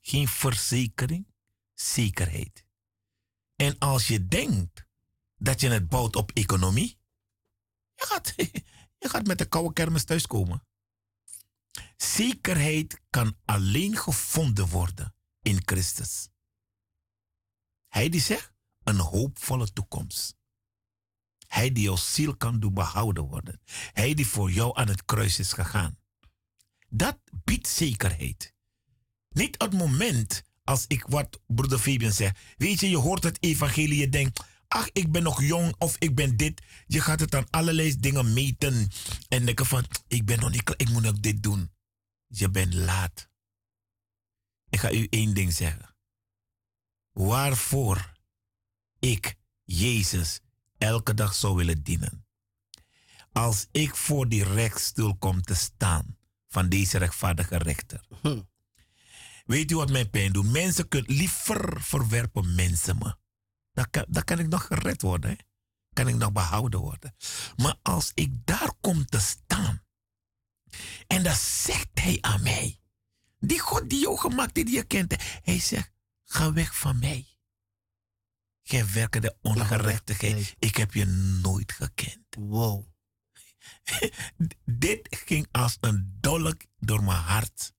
Geen 0.00 0.28
verzekering, 0.28 1.26
zekerheid. 1.74 2.64
En 3.56 3.78
als 3.78 4.08
je 4.08 4.26
denkt 4.26 4.86
dat 5.36 5.60
je 5.60 5.68
het 5.68 5.88
bouwt 5.88 6.16
op 6.16 6.30
economie, 6.32 6.97
je 8.98 9.08
gaat, 9.08 9.26
met 9.26 9.38
de 9.38 9.44
koude 9.44 9.72
kermis 9.72 10.04
thuiskomen. 10.04 10.66
Zekerheid 11.96 13.00
kan 13.10 13.36
alleen 13.44 13.96
gevonden 13.96 14.68
worden 14.68 15.14
in 15.42 15.62
Christus. 15.64 16.28
Hij 17.88 18.08
die 18.08 18.20
zegt, 18.20 18.52
een 18.82 18.98
hoopvolle 18.98 19.72
toekomst. 19.72 20.36
Hij 21.46 21.72
die 21.72 21.82
jouw 21.82 21.96
ziel 21.96 22.36
kan 22.36 22.60
doen 22.60 22.74
behouden 22.74 23.24
worden. 23.24 23.60
Hij 23.92 24.14
die 24.14 24.26
voor 24.26 24.50
jou 24.50 24.76
aan 24.76 24.88
het 24.88 25.04
kruis 25.04 25.38
is 25.38 25.52
gegaan. 25.52 25.98
Dat 26.88 27.18
biedt 27.44 27.68
zekerheid. 27.68 28.54
Niet 29.28 29.62
het 29.62 29.72
moment 29.72 30.42
als 30.64 30.84
ik 30.86 31.04
wat 31.06 31.40
broeder 31.46 31.78
Fabian 31.78 32.12
zegt. 32.12 32.38
Weet 32.56 32.80
je, 32.80 32.90
je 32.90 32.96
hoort 32.96 33.22
het 33.22 33.42
evangelie, 33.42 33.98
je 33.98 34.08
denkt, 34.08 34.44
ach, 34.68 34.88
ik 34.92 35.12
ben 35.12 35.22
nog 35.22 35.42
jong 35.42 35.74
of 35.78 35.96
ik 35.98 36.14
ben 36.14 36.36
dit. 36.36 36.62
Je 36.86 37.00
gaat 37.00 37.20
het 37.20 37.34
aan 37.34 37.50
allerlei 37.50 37.96
dingen 37.96 38.32
meten. 38.32 38.90
En 39.28 39.44
denken 39.44 39.66
van, 39.66 39.84
ik 40.08 40.24
ben 40.24 40.40
nog 40.40 40.50
niet 40.50 40.62
klaar, 40.62 40.80
ik 40.80 40.88
moet 40.88 41.02
nog 41.02 41.20
dit 41.20 41.42
doen. 41.42 41.72
Je 42.26 42.50
bent 42.50 42.74
laat. 42.74 43.28
Ik 44.70 44.80
ga 44.80 44.92
u 44.92 45.06
één 45.10 45.34
ding 45.34 45.52
zeggen. 45.52 45.96
Waarvoor 47.12 48.12
ik 48.98 49.36
Jezus 49.64 50.40
elke 50.78 51.14
dag 51.14 51.34
zou 51.34 51.54
willen 51.54 51.82
dienen. 51.82 52.26
Als 53.32 53.66
ik 53.70 53.96
voor 53.96 54.28
die 54.28 54.44
rechtsstoel 54.44 55.16
kom 55.16 55.42
te 55.42 55.54
staan 55.54 56.16
van 56.48 56.68
deze 56.68 56.98
rechtvaardige 56.98 57.56
rechter. 57.56 58.08
Weet 59.46 59.70
u 59.70 59.76
wat 59.76 59.90
mijn 59.90 60.10
pijn 60.10 60.32
doet? 60.32 60.50
Mensen 60.50 60.88
kunnen 60.88 61.14
liever 61.14 61.82
verwerpen 61.82 62.54
mensen 62.54 62.98
me. 62.98 63.16
Dan 63.78 63.90
kan, 63.90 64.04
dan 64.08 64.24
kan 64.24 64.38
ik 64.38 64.48
nog 64.48 64.66
gered 64.66 65.02
worden. 65.02 65.30
Hè? 65.30 65.36
Kan 65.92 66.08
ik 66.08 66.14
nog 66.14 66.32
behouden 66.32 66.80
worden. 66.80 67.14
Maar 67.56 67.76
als 67.82 68.10
ik 68.14 68.46
daar 68.46 68.72
kom 68.80 69.06
te 69.06 69.20
staan. 69.20 69.82
En 71.06 71.22
dan 71.22 71.34
zegt 71.34 71.88
hij 71.92 72.18
aan 72.20 72.42
mij. 72.42 72.80
Die 73.38 73.58
God 73.58 73.90
die 73.90 74.00
jou 74.00 74.18
gemaakt 74.18 74.56
heeft, 74.56 74.66
die 74.66 74.76
je 74.76 74.84
kent. 74.84 75.14
Hij 75.42 75.60
zegt, 75.60 75.92
ga 76.24 76.52
weg 76.52 76.78
van 76.78 76.98
mij. 76.98 77.26
Gij 78.62 78.92
werken 78.92 79.20
de 79.20 79.36
ongerechtigheid. 79.42 80.54
Ik 80.58 80.76
heb 80.76 80.94
je 80.94 81.04
nooit 81.42 81.72
gekend. 81.72 82.26
Wow. 82.38 82.86
Dit 84.64 85.06
ging 85.10 85.48
als 85.50 85.76
een 85.80 86.16
dolk 86.20 86.62
door 86.78 87.04
mijn 87.04 87.18
hart. 87.18 87.74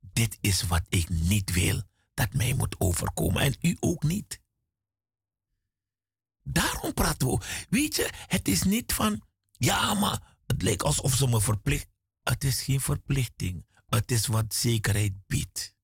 Dit 0.00 0.38
is 0.40 0.62
wat 0.62 0.86
ik 0.88 1.08
niet 1.08 1.52
wil 1.52 1.82
dat 2.14 2.32
mij 2.32 2.54
moet 2.54 2.80
overkomen 2.80 3.42
en 3.42 3.56
u 3.60 3.76
ook 3.80 4.02
niet. 4.02 4.39
Daarom 6.52 6.94
praten 6.94 7.28
we. 7.28 7.66
Weet 7.68 7.96
je, 7.96 8.10
het 8.26 8.48
is 8.48 8.62
niet 8.62 8.92
van, 8.92 9.22
ja, 9.52 9.94
maar 9.94 10.36
het 10.46 10.62
lijkt 10.62 10.82
alsof 10.82 11.14
ze 11.14 11.28
me 11.28 11.40
verplicht. 11.40 11.88
Het 12.22 12.44
is 12.44 12.62
geen 12.62 12.80
verplichting. 12.80 13.66
Het 13.86 14.10
is 14.10 14.26
wat 14.26 14.54
zekerheid 14.54 15.12
biedt. 15.26 15.74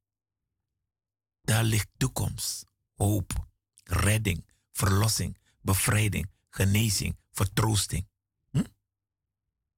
Daar 1.42 1.64
ligt 1.64 1.88
toekomst, 1.96 2.66
hoop, 2.94 3.46
redding, 3.84 4.46
verlossing, 4.72 5.38
bevrijding, 5.60 6.30
genezing, 6.48 7.18
vertroosting. 7.32 8.08
Hm? 8.50 8.64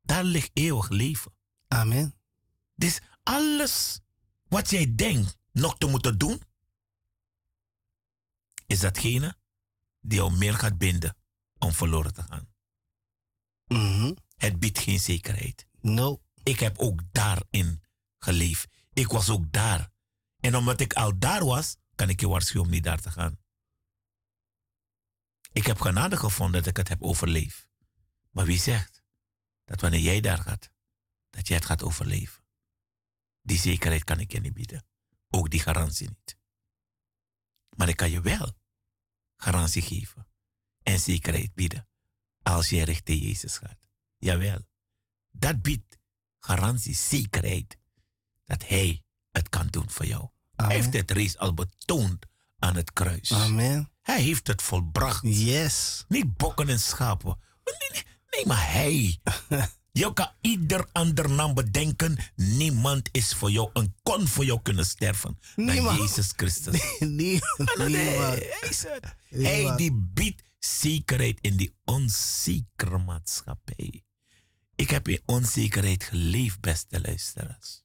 Daar 0.03 0.25
ligt 0.25 0.51
eeuwig 0.53 0.89
leven. 0.89 1.33
Amen. 1.69 2.15
Dus 2.75 3.01
alles 3.23 4.01
wat 4.49 4.71
jij 4.71 4.95
denkt 4.95 5.37
nog 5.53 5.79
te 5.79 5.87
moeten 5.87 6.19
doen, 6.19 6.43
is 8.67 8.81
datgene 8.81 9.37
die 10.01 10.19
jou 10.19 10.37
meer 10.37 10.55
gaat 10.55 10.79
binden 10.79 11.17
om 11.59 11.73
verloren 11.73 12.13
te 12.13 12.23
gaan. 12.23 12.49
Mhm. 13.67 14.15
Het 14.37 14.59
biedt 14.59 14.79
geen 14.79 15.01
zekerheid. 15.01 15.67
No. 15.81 16.23
Ik 16.43 16.61
heb 16.61 16.79
ook 16.79 17.01
daarin 17.13 17.83
geleefd. 18.19 18.67
Ik 18.93 19.07
was 19.07 19.31
ook 19.31 19.53
daar. 19.53 19.91
En 20.41 20.57
omdat 20.57 20.81
ik 20.81 20.93
al 20.93 21.19
daar 21.19 21.45
was, 21.45 21.77
kan 21.95 22.09
ik 22.09 22.21
je 22.21 22.29
waarschuwen 22.29 22.67
om 22.67 22.73
niet 22.73 22.85
daar 22.85 23.01
te 23.01 23.11
gaan. 23.11 23.39
Ik 25.53 25.67
heb 25.67 25.81
genade 25.81 26.17
gevonden 26.17 26.61
dat 26.61 26.71
ik 26.71 26.77
het 26.77 26.89
heb 26.89 27.03
overleefd. 27.03 27.69
Maar 28.31 28.45
wie 28.45 28.59
zegt 28.59 29.03
dat 29.65 29.81
wanneer 29.81 30.01
jij 30.01 30.21
daar 30.21 30.39
gaat, 30.39 30.71
dat 31.31 31.49
jij 31.49 31.57
het 31.57 31.67
gaat 31.67 31.83
overleven? 31.83 32.45
Die 33.43 33.59
zekerheid 33.59 34.05
kan 34.05 34.21
ik 34.21 34.33
je 34.33 34.41
niet 34.41 34.55
bieden. 34.55 34.87
Ook 35.29 35.51
die 35.51 35.61
garantie 35.61 36.09
niet. 36.09 36.39
Maar 37.77 37.89
ik 37.89 37.97
kan 37.97 38.11
je 38.11 38.21
wel 38.21 38.58
garantie 39.39 39.83
geven 39.83 40.27
en 40.83 41.01
zekerheid 41.01 41.55
bieden 41.55 41.89
als 42.43 42.69
jij 42.69 42.85
richting 42.85 43.23
Jezus 43.23 43.57
gaat. 43.57 43.79
Jawel, 44.19 44.59
dat 45.31 45.63
biedt 45.63 45.99
garantie, 46.39 46.95
zekerheid 46.95 47.79
dat 48.45 48.67
Hij 48.67 49.03
het 49.31 49.49
kan 49.49 49.67
doen 49.67 49.91
voor 49.91 50.07
jou. 50.07 50.29
Hij 50.57 50.75
heeft 50.75 50.93
het 50.93 51.11
reeds 51.11 51.39
al 51.39 51.55
betoond 51.55 52.27
aan 52.59 52.77
het 52.77 52.93
kruis. 52.93 53.33
Amen. 53.33 53.93
Hij 54.03 54.23
heeft 54.23 54.47
het 54.47 54.63
volbracht. 54.63 55.21
Yes. 55.23 56.05
Niet 56.09 56.37
bokken 56.37 56.69
en 56.69 56.81
schapen. 56.81 57.39
Nee, 57.65 57.91
nee, 57.91 58.05
nee 58.31 58.47
maar 58.47 58.73
hij. 58.73 59.19
Je 59.99 60.13
kan 60.13 60.31
ieder 60.41 60.87
ander 60.93 61.31
naam 61.31 61.55
bedenken. 61.55 62.17
Niemand 62.37 63.09
is 63.13 63.35
voor 63.35 63.51
jou 63.51 63.71
en 63.73 63.95
kon 64.03 64.27
voor 64.27 64.45
jou 64.45 64.63
kunnen 64.63 64.87
sterven. 64.87 65.39
Dan 65.57 65.65
Niemand. 65.65 65.99
Jezus 65.99 66.33
Christus. 66.37 66.83
Nee, 66.99 67.09
Nee, 67.77 67.89
niemand. 67.89 68.43
hij 69.29 69.77
die 69.77 69.93
biedt 70.15 70.43
zekerheid 70.59 71.39
in 71.41 71.57
die 71.57 71.75
onzekere 71.85 72.99
maatschappij. 72.99 74.05
Ik 74.75 74.91
heb 74.91 75.09
in 75.09 75.21
onzekerheid 75.25 76.05
geleefd, 76.05 76.61
beste 76.61 77.01
luisteraars. 77.01 77.83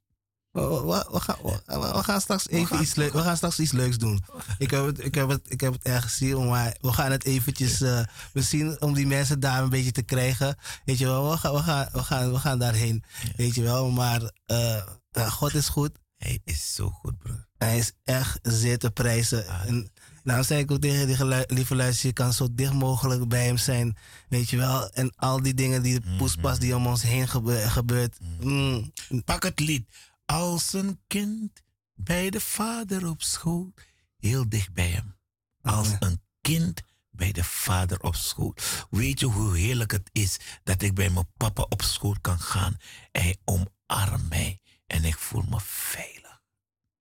We, 0.53 1.03
gaan, 1.11 1.35
we, 1.65 1.91
we 1.93 2.03
gaan 2.03 2.21
straks 2.21 2.47
even 2.49 2.81
iets, 2.81 2.95
leuks. 2.95 3.13
we 3.13 3.21
gaan 3.21 3.35
straks 3.37 3.59
iets 3.59 3.71
leuks 3.71 3.97
doen. 3.97 4.23
Ik 4.57 4.71
heb 4.71 4.85
het, 4.85 5.05
ik 5.05 5.15
heb 5.15 5.29
het, 5.29 5.41
ik 5.47 5.61
heb 5.61 5.73
het 5.73 5.83
ergens 5.83 6.11
gezien, 6.17 6.47
maar 6.47 6.75
we 6.81 6.91
gaan 6.93 7.11
het 7.11 7.25
eventjes, 7.25 7.81
eh, 7.81 7.99
misschien 8.33 8.81
om 8.81 8.93
die 8.93 9.07
mensen 9.07 9.39
daar 9.39 9.63
een 9.63 9.69
beetje 9.69 9.91
te 9.91 10.01
krijgen. 10.01 10.55
Weet 10.85 10.97
je 10.97 11.05
wel, 11.05 11.29
we 11.31 11.37
gaan, 11.37 11.53
we 11.53 11.59
gaan, 11.63 11.87
we 11.91 11.99
gaan, 12.03 12.31
we 12.31 12.39
gaan 12.39 12.59
daarheen. 12.59 13.03
Weet 13.35 13.55
je 13.55 13.61
wel, 13.61 13.89
maar 13.89 14.31
eh, 14.45 14.83
ja, 15.11 15.29
God 15.29 15.53
is 15.53 15.67
goed. 15.69 15.91
Hij 16.17 16.39
is 16.43 16.73
zo 16.73 16.89
goed, 16.89 17.17
broer. 17.17 17.47
Hij 17.57 17.77
is 17.77 17.91
echt 18.03 18.39
zeer 18.41 18.77
te 18.77 18.91
prijzen. 18.91 19.47
Ah. 19.47 19.65
En 19.67 19.91
daarom 20.23 20.45
zei 20.45 20.59
ik 20.59 20.71
ook 20.71 20.81
tegen 20.81 21.07
die 21.07 21.45
lieve 21.47 21.75
luister, 21.75 22.07
je 22.07 22.13
kan 22.13 22.33
zo 22.33 22.47
dicht 22.51 22.73
mogelijk 22.73 23.27
bij 23.27 23.45
hem 23.45 23.57
zijn. 23.57 23.97
Weet 24.29 24.49
je 24.49 24.57
wel, 24.57 24.89
en 24.89 25.13
al 25.15 25.41
die 25.41 25.53
dingen, 25.53 25.81
die 25.83 25.99
Mhm. 26.05 26.17
poespas 26.17 26.59
die 26.59 26.75
om 26.75 26.87
ons 26.87 27.01
heen 27.03 27.27
gebe- 27.27 27.69
gebeurt. 27.69 28.17
mm, 28.41 28.91
Pak 29.25 29.43
het 29.43 29.59
lied. 29.59 29.85
Als 30.34 30.73
een 30.73 30.99
kind 31.07 31.63
bij 31.93 32.29
de 32.29 32.39
vader 32.39 33.09
op 33.09 33.21
schoot. 33.21 33.81
Heel 34.17 34.49
dicht 34.49 34.73
bij 34.73 34.89
hem. 34.89 35.17
Als 35.61 35.95
een 35.99 36.21
kind 36.41 36.81
bij 37.09 37.31
de 37.31 37.43
vader 37.43 38.01
op 38.01 38.15
schoot. 38.15 38.86
Weet 38.89 39.19
je 39.19 39.25
hoe 39.25 39.57
heerlijk 39.57 39.91
het 39.91 40.09
is 40.11 40.38
dat 40.63 40.81
ik 40.81 40.93
bij 40.93 41.09
mijn 41.09 41.31
papa 41.38 41.65
op 41.69 41.81
schoot 41.81 42.21
kan 42.21 42.39
gaan. 42.39 42.77
Hij 43.11 43.38
omarmt 43.45 44.29
mij 44.29 44.59
en 44.88 45.03
ik 45.03 45.17
voel 45.17 45.43
me 45.49 45.59
veilig. 45.61 46.41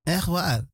echt 0.03 0.27
waar. 0.27 0.67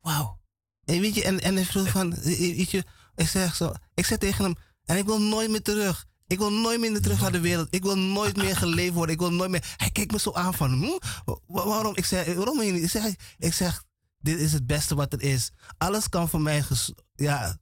Wauw. 0.00 0.40
En 0.84 1.00
weet 1.00 1.14
je, 1.14 1.24
en, 1.24 1.40
en 1.40 1.54
hij 1.54 1.64
vroeg 1.64 1.88
van, 1.88 2.14
weet 2.14 2.70
je, 2.70 2.84
ik 3.14 3.28
zeg 3.28 3.54
zo, 3.56 3.72
ik 3.94 4.06
zeg 4.06 4.18
tegen 4.18 4.44
hem, 4.44 4.56
en 4.84 4.96
ik 4.96 5.04
wil 5.04 5.20
nooit 5.20 5.50
meer 5.50 5.62
terug. 5.62 6.06
Ik 6.32 6.38
wil 6.38 6.52
nooit 6.52 6.80
meer 6.80 7.00
terug 7.00 7.20
naar 7.20 7.32
de 7.32 7.40
wereld. 7.40 7.66
Ik 7.70 7.82
wil 7.82 7.98
nooit 7.98 8.36
meer 8.36 8.56
geleefd 8.56 8.94
worden. 8.94 9.14
Ik 9.14 9.20
wil 9.20 9.32
nooit 9.32 9.50
meer. 9.50 9.74
Hij 9.76 9.90
kijkt 9.90 10.12
me 10.12 10.18
zo 10.18 10.32
aan 10.32 10.54
van, 10.54 10.70
hm? 10.72 10.98
Wa- 11.46 11.66
waarom? 11.66 11.96
Ik 11.96 12.04
zeg, 12.04 12.34
waarom 12.34 12.62
je 12.62 12.72
niet? 12.72 12.82
Ik 12.82 12.90
zeg, 12.90 13.14
ik 13.38 13.52
zeg, 13.54 13.84
dit 14.18 14.38
is 14.40 14.52
het 14.52 14.66
beste 14.66 14.94
wat 14.94 15.12
er 15.12 15.22
is. 15.22 15.50
Alles 15.78 16.08
kan 16.08 16.28
van 16.28 16.42
mij, 16.42 16.62
ges- 16.62 16.92
ja, 17.14 17.58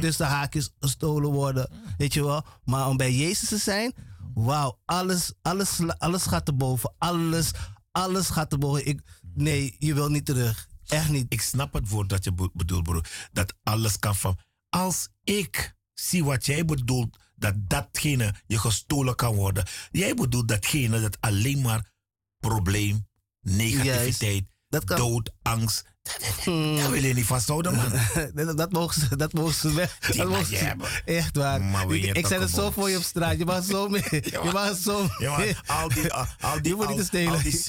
dus 0.00 0.16
de 0.16 0.24
haakjes 0.24 0.70
gestolen 0.80 1.30
worden, 1.30 1.70
weet 1.98 2.12
je 2.14 2.24
wel. 2.24 2.44
Maar 2.64 2.88
om 2.88 2.96
bij 2.96 3.12
Jezus 3.14 3.48
te 3.48 3.56
zijn, 3.58 3.94
wauw, 4.34 4.78
alles, 4.84 5.32
alles, 5.42 5.78
alles 5.98 6.22
gaat 6.22 6.48
erboven. 6.48 6.94
Alles, 6.98 7.50
alles 7.90 8.28
gaat 8.28 8.52
erboven. 8.52 8.86
Ik, 8.86 9.00
nee, 9.34 9.76
je 9.78 9.94
wil 9.94 10.08
niet 10.08 10.24
terug. 10.26 10.68
Echt 10.86 11.08
niet. 11.08 11.26
Ik 11.28 11.40
snap 11.40 11.72
het 11.72 11.88
woord 11.88 12.08
dat 12.08 12.24
je 12.24 12.32
be- 12.32 12.50
bedoelt, 12.52 12.82
broer. 12.82 13.06
Dat 13.32 13.54
alles 13.62 13.98
kan 13.98 14.14
van. 14.16 14.38
Als 14.68 15.08
ik 15.24 15.74
zie 15.94 16.24
wat 16.24 16.46
jij 16.46 16.64
bedoelt, 16.64 17.16
dat 17.42 17.54
datgene 17.56 18.34
je 18.46 18.58
gestolen 18.58 19.14
kan 19.14 19.34
worden. 19.34 19.64
Jij 19.90 20.14
bedoelt 20.14 20.48
datgene 20.48 21.00
dat 21.00 21.16
alleen 21.20 21.60
maar 21.60 21.90
probleem, 22.40 23.06
negativiteit, 23.40 24.44
Dat 24.68 24.84
kan- 24.84 24.96
dood, 24.96 25.30
angst. 25.42 25.90
Dat, 26.02 26.44
dat, 26.44 26.90
wil 26.90 27.04
je 27.04 27.14
niet 27.14 27.26
vasthouden, 27.26 27.74
man. 27.74 27.92
dat, 28.46 28.56
dat, 28.56 28.72
mogen 28.72 29.00
ze, 29.00 29.16
dat 29.16 29.32
mogen 29.32 29.54
ze 29.54 29.72
weg. 29.72 29.98
Dat 29.98 30.16
mag 30.16 30.26
mogen 30.26 30.50
je 30.50 30.56
ze- 30.56 30.64
hebben. 30.64 30.88
Echt 31.04 31.36
waar. 31.36 31.62
Maar 31.62 31.90
ik 31.90 32.16
ik 32.16 32.26
zet 32.26 32.40
het 32.40 32.50
zo 32.50 32.70
voor 32.70 32.90
je 32.90 32.96
op 32.96 33.02
straat. 33.02 33.38
Je 33.38 33.44
mag 33.44 33.64
zo 33.64 33.88
mee. 33.88 34.02
Je 34.10 34.50
mag 34.52 34.76
zo 34.76 35.08
mee. 35.18 35.56
al 35.66 35.88
die, 35.88 36.12
al, 36.12 36.26
al 36.40 36.62
die, 36.62 36.76
al, 36.76 36.96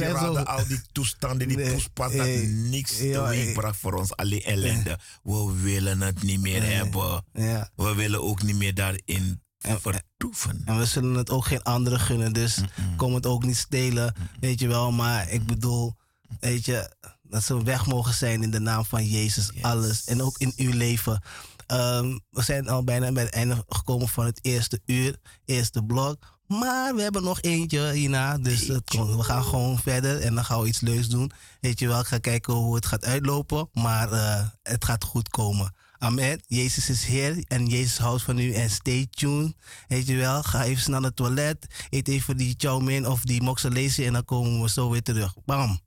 die 0.04 0.16
al 0.48 0.64
toestanden, 0.92 1.48
die 1.48 1.58
Nee, 1.58 1.72
poespas, 1.72 2.16
dat 2.16 2.28
niks 2.48 3.00
ja, 3.00 3.24
teweegbracht 3.24 3.80
voor 3.80 3.94
ons. 3.94 4.16
Alleen 4.16 4.44
ellende. 4.44 5.00
We 5.24 5.54
willen 5.62 6.02
het 6.02 6.24
niet 6.24 6.42
meer 6.42 6.64
hebben. 6.64 7.26
Ja. 7.34 7.70
We 7.76 7.96
willen 7.96 8.22
ook 8.24 8.44
niet 8.44 8.56
meer 8.56 8.74
daarin 8.74 9.43
vertoeven. 9.64 10.62
En 10.66 10.78
we 10.78 10.86
zullen 10.86 11.14
het 11.16 11.30
ook 11.30 11.46
geen 11.46 11.64
anderen 11.64 12.00
gunnen. 12.00 12.34
Dus 12.34 12.62
kom 12.98 13.14
het 13.14 13.26
ook 13.26 13.44
niet 13.46 13.58
stelen. 13.58 14.14
Weet 14.40 14.60
je 14.60 14.68
wel. 14.68 14.92
Maar 14.92 15.30
ik 15.30 15.46
bedoel, 15.46 15.94
weet 16.40 16.66
je, 16.66 16.92
dat 17.22 17.44
ze 17.44 17.64
weg 17.64 17.86
mogen 17.86 18.14
zijn 18.14 18.44
in 18.44 18.52
de 18.52 18.60
naam 18.60 18.86
van 18.86 19.06
Jezus. 19.06 19.50
Alles. 19.62 20.04
En 20.06 20.22
ook 20.22 20.38
in 20.38 20.54
uw 20.56 20.72
leven. 20.74 21.22
Ehm, 21.68 22.18
we 22.30 22.42
zijn 22.44 22.70
al 22.70 22.84
bijna 22.84 23.12
bij 23.12 23.24
het 23.24 23.34
einde 23.34 23.66
gekomen 23.70 24.08
van 24.08 24.26
het 24.26 24.40
eerste 24.42 24.82
uur. 24.86 25.16
Eerste 25.46 25.84
blok. 25.84 26.32
Maar 26.48 26.96
we 26.96 27.02
hebben 27.02 27.24
nog 27.24 27.42
eentje 27.42 27.92
hierna. 27.92 28.38
Dus 28.38 28.66
komt- 28.86 29.16
we 29.16 29.24
gaan 29.24 29.44
gewoon 29.44 29.80
verder. 29.80 30.22
En 30.22 30.36
dan 30.36 30.46
gaan 30.46 30.62
we 30.62 30.68
iets 30.68 30.80
leuks 30.82 31.08
doen. 31.08 31.32
Weet 31.62 31.80
je 31.80 31.88
wel, 31.88 32.00
ik 32.00 32.06
ga 32.06 32.18
kijken 32.18 32.54
hoe 32.54 32.76
het 32.76 32.86
gaat 32.86 33.06
uitlopen. 33.06 33.70
Maar 33.74 34.12
eh, 34.12 34.46
het 34.64 34.86
gaat 34.86 35.04
goed 35.04 35.30
komen. 35.30 35.74
Amen. 36.04 36.42
Jezus 36.48 36.90
is 36.90 37.06
Heer 37.06 37.44
en 37.48 37.66
Jezus 37.66 37.98
houdt 37.98 38.24
van 38.24 38.38
u. 38.38 38.54
En 38.54 38.70
stay 38.70 39.08
tuned. 39.10 39.56
Weet 39.88 40.08
je 40.08 40.16
wel, 40.16 40.44
ga 40.44 40.64
even 40.64 40.82
snel 40.82 41.00
naar 41.00 41.10
het 41.10 41.16
toilet. 41.16 41.88
Eet 41.90 42.08
even 42.08 42.38
die 42.38 42.56
chow 42.58 42.82
mein 42.82 43.08
of 43.08 43.22
die 43.22 43.42
moxalese 43.42 44.06
en 44.06 44.14
dan 44.14 44.26
komen 44.26 44.62
we 44.62 44.70
zo 44.70 44.90
weer 44.90 45.02
terug. 45.02 45.34
Bam. 45.46 45.80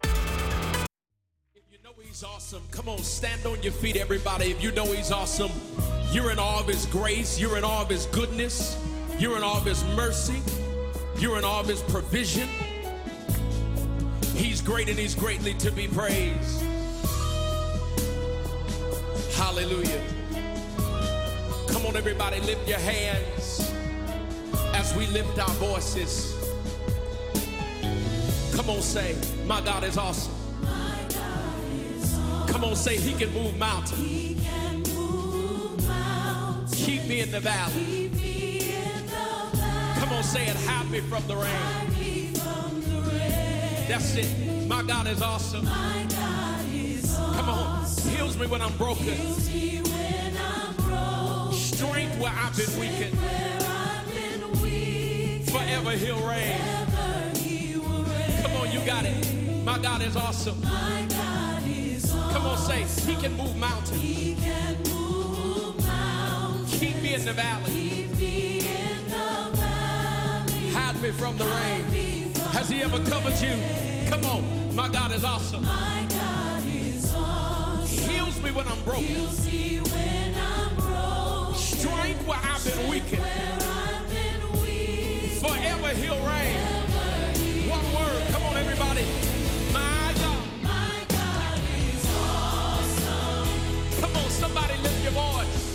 You 0.00 1.78
know 1.82 1.94
he's 2.02 2.22
awesome. 2.24 2.62
Come 2.70 2.90
on, 2.90 3.04
stand 3.04 3.46
on 3.46 3.56
your 3.60 3.76
feet, 3.78 3.96
everybody. 3.96 4.44
If 4.44 4.60
you 4.60 4.72
know 4.72 4.92
he's 4.92 5.10
awesome, 5.10 5.52
you're 6.12 6.32
in 6.32 6.38
awe 6.38 6.60
of 6.60 6.66
his 6.66 6.86
grace, 6.90 7.38
you're 7.38 7.56
in 7.56 7.64
awe 7.64 7.82
of 7.82 7.88
his 7.88 8.08
goodness, 8.10 8.76
you're 9.18 9.36
in 9.36 9.42
awe 9.42 9.58
of 9.58 9.64
his 9.64 9.84
mercy, 9.84 10.42
you're 11.18 11.38
in 11.38 11.44
awe 11.44 11.60
of 11.60 11.68
his 11.68 11.82
provision. 11.82 12.48
He's 14.34 14.62
great 14.62 14.88
and 14.88 14.98
he's 14.98 15.14
greatly 15.14 15.54
to 15.54 15.70
be 15.70 15.86
praised. 15.86 16.73
Hallelujah. 19.36 20.00
Come 21.68 21.86
on, 21.86 21.96
everybody, 21.96 22.40
lift 22.40 22.68
your 22.68 22.78
hands 22.78 23.72
as 24.74 24.94
we 24.94 25.06
lift 25.08 25.38
our 25.38 25.54
voices. 25.54 26.34
Come 28.54 28.70
on, 28.70 28.80
say, 28.80 29.16
My 29.46 29.60
God 29.60 29.82
is 29.84 29.98
awesome. 29.98 30.32
Come 32.46 32.64
on, 32.64 32.76
say 32.76 32.96
he 32.96 33.12
can 33.14 33.32
move 33.34 33.58
mountains. 33.58 34.00
Keep 36.72 37.06
me 37.06 37.20
in 37.20 37.30
the 37.32 37.40
valley. 37.40 38.10
Come 39.98 40.12
on, 40.12 40.22
say 40.22 40.46
it. 40.46 40.56
Hide 40.56 40.90
me 40.90 41.00
from 41.00 41.26
the 41.26 41.36
rain. 41.36 41.92
That's 43.88 44.14
it. 44.14 44.66
My 44.68 44.82
God 44.82 45.08
is 45.08 45.20
awesome. 45.20 45.66
Come 47.36 47.48
on. 47.48 47.84
Heals 48.08 48.36
me 48.36 48.46
when 48.46 48.62
I'm 48.62 48.76
broken. 48.76 49.16
Strength 51.52 52.18
where 52.20 52.32
I've 52.32 52.56
been 52.56 52.78
weakened. 52.78 53.18
Forever 55.50 55.90
he'll 55.92 56.20
reign. 56.26 56.58
Come 58.42 58.56
on, 58.56 58.72
you 58.72 58.80
got 58.86 59.04
it. 59.04 59.64
My 59.64 59.78
God 59.78 60.02
is 60.02 60.16
awesome. 60.16 60.60
Come 60.62 62.46
on, 62.46 62.58
say, 62.58 62.84
He 63.10 63.16
can 63.16 63.36
move 63.36 63.56
mountains. 63.56 64.00
Keep 66.78 66.96
me 67.02 67.14
in 67.14 67.24
the 67.24 67.32
valley. 67.32 68.08
Hide 70.72 71.02
me 71.02 71.10
from 71.10 71.36
the 71.38 71.44
rain. 71.44 72.32
Has 72.52 72.68
He 72.68 72.82
ever 72.82 72.98
covered 73.04 73.40
you? 73.40 73.56
Come 74.10 74.24
on, 74.24 74.74
my 74.74 74.88
God 74.88 75.12
is 75.12 75.24
awesome. 75.24 75.64
Heals 75.64 76.43
me 78.44 78.50
when 78.50 78.68
I'm 78.68 78.80
broken. 78.84 79.28
Strength 81.54 82.26
where 82.26 82.38
I've 82.42 82.64
been 82.64 82.88
weakened. 82.90 83.22
Forever 85.40 85.88
He'll 85.94 86.20
reign. 86.26 86.58
One 87.70 87.86
word. 87.94 88.22
Come 88.32 88.42
on, 88.42 88.56
everybody. 88.58 89.06
My 89.72 90.12
God. 90.20 90.44
My 90.62 91.04
God 91.08 91.58
is 91.78 92.06
awesome. 92.20 93.48
Come 94.00 94.16
on, 94.16 94.30
somebody 94.30 94.76
lift 94.82 95.02
your 95.02 95.12
voice. 95.12 95.73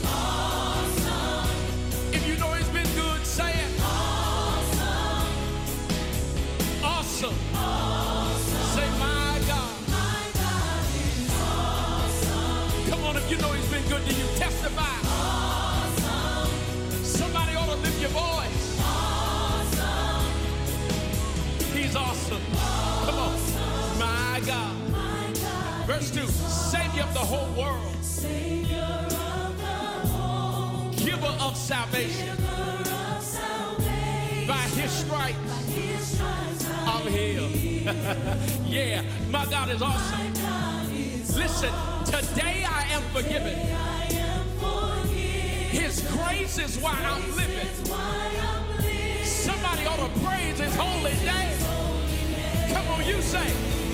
Verse 25.89 26.11
2 26.11 26.27
Savior 26.27 27.01
of 27.01 27.13
the 27.15 27.19
whole 27.19 27.49
world. 27.59 27.81
Giver 30.95 31.35
of 31.41 31.57
salvation. 31.57 32.37
By 34.47 34.61
his 34.77 34.91
stripes. 34.91 36.21
I'm 36.85 37.07
healed. 37.07 37.51
yeah, 38.67 39.01
my 39.31 39.47
God 39.47 39.71
is 39.71 39.81
awesome. 39.81 40.33
Listen, 41.35 41.73
today 42.05 42.65
I 42.69 42.85
am 42.91 43.01
forgiven. 43.11 43.57
His 45.71 46.01
grace 46.11 46.59
is 46.59 46.77
why 46.77 46.99
I'm 47.03 47.35
living. 47.35 47.67
Somebody 49.23 49.87
ought 49.87 50.13
to 50.13 50.19
praise 50.23 50.59
his 50.59 50.75
holy 50.75 51.15
name. 51.25 52.75
Come 52.75 52.87
on, 52.89 53.07
you 53.07 53.19
say, 53.23 53.88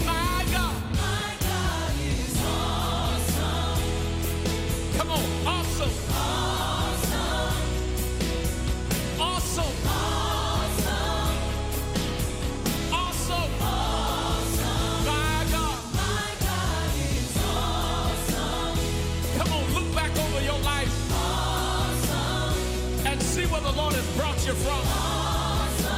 has 24.45 24.63
brought 24.63 24.83
you 24.83 24.85
from. 24.85 25.93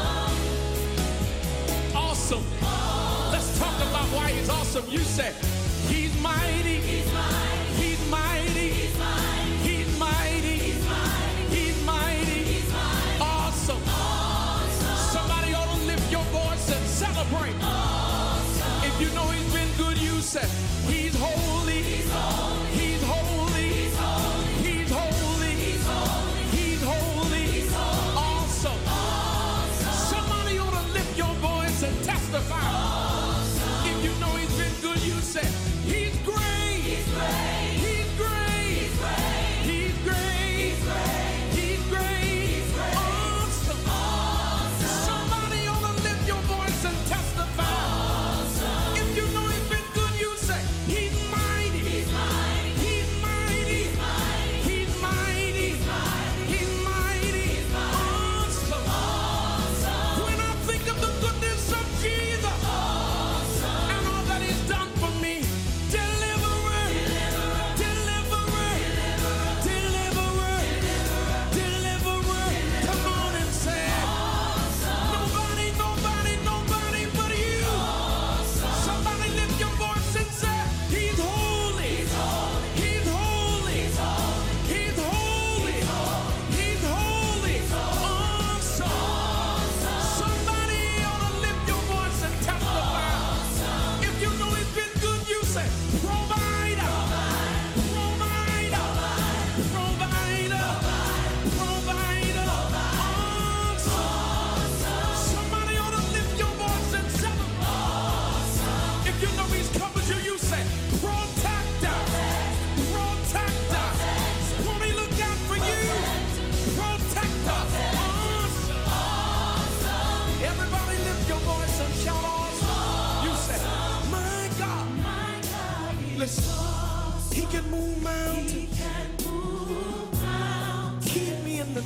Awesome. 1.96 2.44
Let's 3.32 3.60
talk 3.60 3.76
about 3.76 4.08
why 4.16 4.32
he's 4.32 4.50
awesome. 4.50 4.86
You 4.90 5.00
say, 5.00 5.34
He's 5.88 6.16
mighty. 6.22 6.80
He's 6.80 7.12
mighty. 7.14 7.74
He's 7.76 8.10
mighty. 8.10 8.70
He's 9.64 10.00
mighty. 10.00 10.58
He's 11.50 11.86
mighty. 11.86 12.62
Awesome. 13.20 13.82
Somebody 15.12 15.54
ought 15.54 15.70
to 15.76 15.86
lift 15.86 16.12
your 16.12 16.24
voice 16.26 16.72
and 16.72 16.86
celebrate. 16.88 17.56
If 18.86 19.02
you 19.02 19.10
know 19.16 19.28
he's 19.28 19.54
been 19.54 19.70
good, 19.78 19.98
you 19.98 20.22
say, 20.22 20.48
He's 20.88 21.16
holy. 21.16 21.47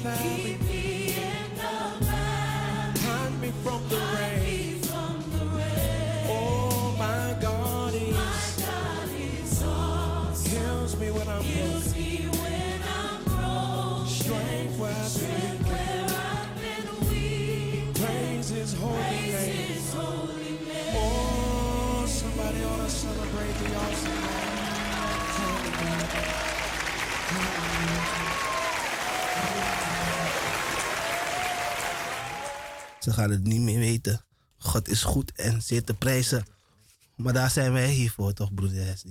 Keep 0.04 0.62
me 0.64 1.14
in 1.14 1.56
the 1.56 1.62
valley. 2.06 3.00
Hide 3.06 3.40
me 3.40 3.52
from 3.64 3.82
the 3.90 3.98
rain. 3.98 4.82
Oh, 6.28 6.96
my 6.98 7.36
God 7.40 7.94
is. 7.94 8.18
Heals 10.48 10.96
me 10.98 11.12
when 11.12 11.28
I'm 11.28 11.44
broken. 11.44 11.82
Strength 14.08 14.80
where 14.80 14.92
I've 14.92 16.56
been 16.58 16.88
weak. 17.10 17.94
Praise 17.94 18.50
His 18.50 18.74
holy 18.74 19.06
name. 19.06 19.84
Oh, 20.96 22.06
somebody 22.08 22.64
ought 22.64 22.78
to 22.78 22.90
celebrate 22.90 23.54
the 23.54 23.76
awesome 23.76 24.31
Ze 33.04 33.14
gaan 33.14 33.30
het 33.32 33.44
niet 33.44 33.62
meer 33.62 33.80
weten. 33.80 34.26
God 34.58 34.88
is 34.88 35.04
goed 35.04 35.32
en 35.32 35.62
zeer 35.62 35.84
te 35.84 35.94
prijzen. 35.94 36.46
Maar 37.16 37.34
daar 37.34 37.50
zijn 37.50 37.74
wij 37.74 37.92
hier 37.92 38.12
voor, 38.12 38.34
toch, 38.34 38.54
broeder? 38.54 39.02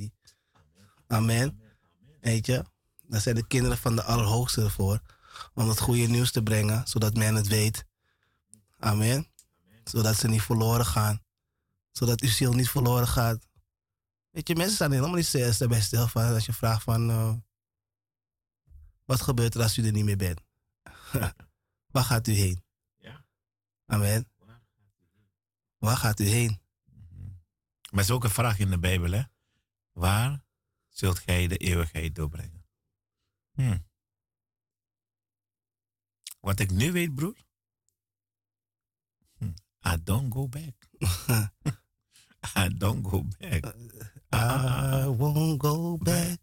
Amen. 1.06 1.60
Weet 2.20 2.46
je, 2.46 2.64
daar 3.02 3.20
zijn 3.20 3.34
de 3.34 3.46
kinderen 3.46 3.78
van 3.78 3.96
de 3.96 4.02
Allerhoogste 4.02 4.70
voor. 4.70 5.00
Om 5.54 5.68
het 5.68 5.80
goede 5.80 6.06
nieuws 6.06 6.30
te 6.30 6.42
brengen, 6.42 6.86
zodat 6.88 7.14
men 7.14 7.34
het 7.34 7.46
weet. 7.46 7.84
Amen. 8.78 9.26
Zodat 9.84 10.16
ze 10.16 10.28
niet 10.28 10.42
verloren 10.42 10.86
gaan. 10.86 11.22
Zodat 11.92 12.20
uw 12.20 12.28
ziel 12.28 12.52
niet 12.52 12.70
verloren 12.70 13.08
gaat. 13.08 13.48
Weet 14.30 14.48
je, 14.48 14.56
mensen 14.56 14.74
staan 14.74 14.90
helemaal 14.90 15.14
niet 15.14 15.26
stil- 15.26 15.68
bij 15.68 15.80
stil 15.80 16.08
van 16.08 16.34
als 16.34 16.46
je 16.46 16.52
vraagt 16.52 16.82
van... 16.82 17.10
eh, 17.10 17.34
wat 19.04 19.20
gebeurt 19.20 19.54
er 19.54 19.62
als 19.62 19.76
u 19.78 19.86
er 19.86 19.92
niet 19.92 20.04
meer 20.04 20.16
bent? 20.16 20.40
Waar 21.92 22.04
gaat 22.04 22.26
u 22.26 22.32
heen? 22.32 22.62
Amen. 23.90 24.28
Waar 25.78 25.96
gaat 25.96 26.20
u 26.20 26.24
heen? 26.24 26.60
Maar 27.90 27.98
er 27.98 28.00
is 28.00 28.10
ook 28.10 28.24
een 28.24 28.30
vraag 28.30 28.58
in 28.58 28.70
de 28.70 28.78
Bijbel, 28.78 29.10
hè? 29.10 29.22
Waar 29.92 30.44
zult 30.88 31.18
gij 31.18 31.46
de 31.46 31.56
eeuwigheid 31.56 32.14
doorbrengen? 32.14 32.64
Hm. 33.52 33.78
Wat 36.40 36.60
ik 36.60 36.70
nu 36.70 36.92
weet, 36.92 37.14
broer. 37.14 37.36
Hm. 39.38 39.52
I 39.86 40.02
don't 40.02 40.32
go 40.32 40.48
back. 40.48 40.88
I 42.64 42.68
don't 42.76 43.06
go 43.06 43.24
back. 43.38 43.74
I 44.34 45.06
won't 45.06 45.62
go 45.62 45.96
back 45.96 46.38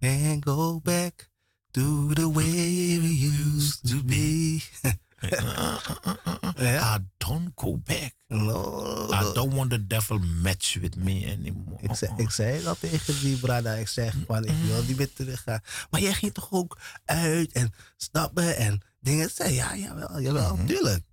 and 0.00 0.44
go 0.44 0.80
back 0.80 1.30
to 1.70 2.14
the 2.14 2.32
way 2.32 2.98
we 3.00 3.10
used 3.10 3.88
to 3.88 4.02
be. 4.02 4.62
I 5.22 6.98
don't 7.16 7.50
go 7.54 7.76
back. 7.76 8.14
No. 8.28 9.08
I 9.12 9.32
don't 9.34 9.54
want 9.54 9.70
the 9.70 9.86
devil 9.86 10.18
match 10.18 10.74
with 10.80 10.96
me 10.96 11.36
anymore. 11.38 11.78
Ik 11.80 11.94
zei, 11.94 12.12
ik 12.16 12.30
zei 12.30 12.62
dat 12.62 12.80
tegen 12.80 13.20
die 13.20 13.36
brada. 13.36 13.72
Ik 13.72 13.88
zeg 13.88 14.14
van, 14.26 14.44
ik 14.44 14.54
wil 14.66 14.82
niet 14.82 14.96
meer 14.96 15.12
teruggaan. 15.12 15.60
Maar 15.90 16.00
jij 16.00 16.12
ging 16.12 16.34
toch 16.34 16.48
ook 16.50 16.78
uit 17.04 17.52
en 17.52 17.72
stappen 17.96 18.56
en 18.56 18.82
dingen. 19.00 19.30
Zei, 19.30 19.54
ja, 19.54 19.76
jawel, 19.76 20.20
jawel, 20.20 20.58
tuurlijk. 20.66 21.04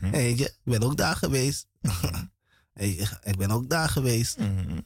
Weet 0.00 0.38
je, 0.38 0.44
ik 0.44 0.60
ben 0.62 0.82
ook 0.82 0.96
daar 0.96 1.16
geweest. 1.16 1.66
Je, 2.74 3.08
ik 3.22 3.36
ben 3.36 3.50
ook 3.50 3.68
daar 3.68 3.88
geweest. 3.88 4.38
Mhm. 4.38 4.80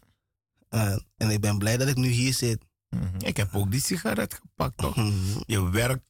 En 1.17 1.31
ik 1.31 1.41
ben 1.41 1.59
blij 1.59 1.77
dat 1.77 1.89
ik 1.89 1.97
nu 1.97 2.09
hier 2.09 2.35
zit. 2.35 2.65
Mhm. 2.89 3.17
Ik 3.19 3.37
heb 3.37 3.55
ook 3.55 3.71
die 3.71 3.83
sigaret 3.83 4.35
gepakt, 4.35 4.77
toch? 4.77 4.97
Mhm. 4.97 5.41
Je 5.47 5.71
werk 5.71 6.03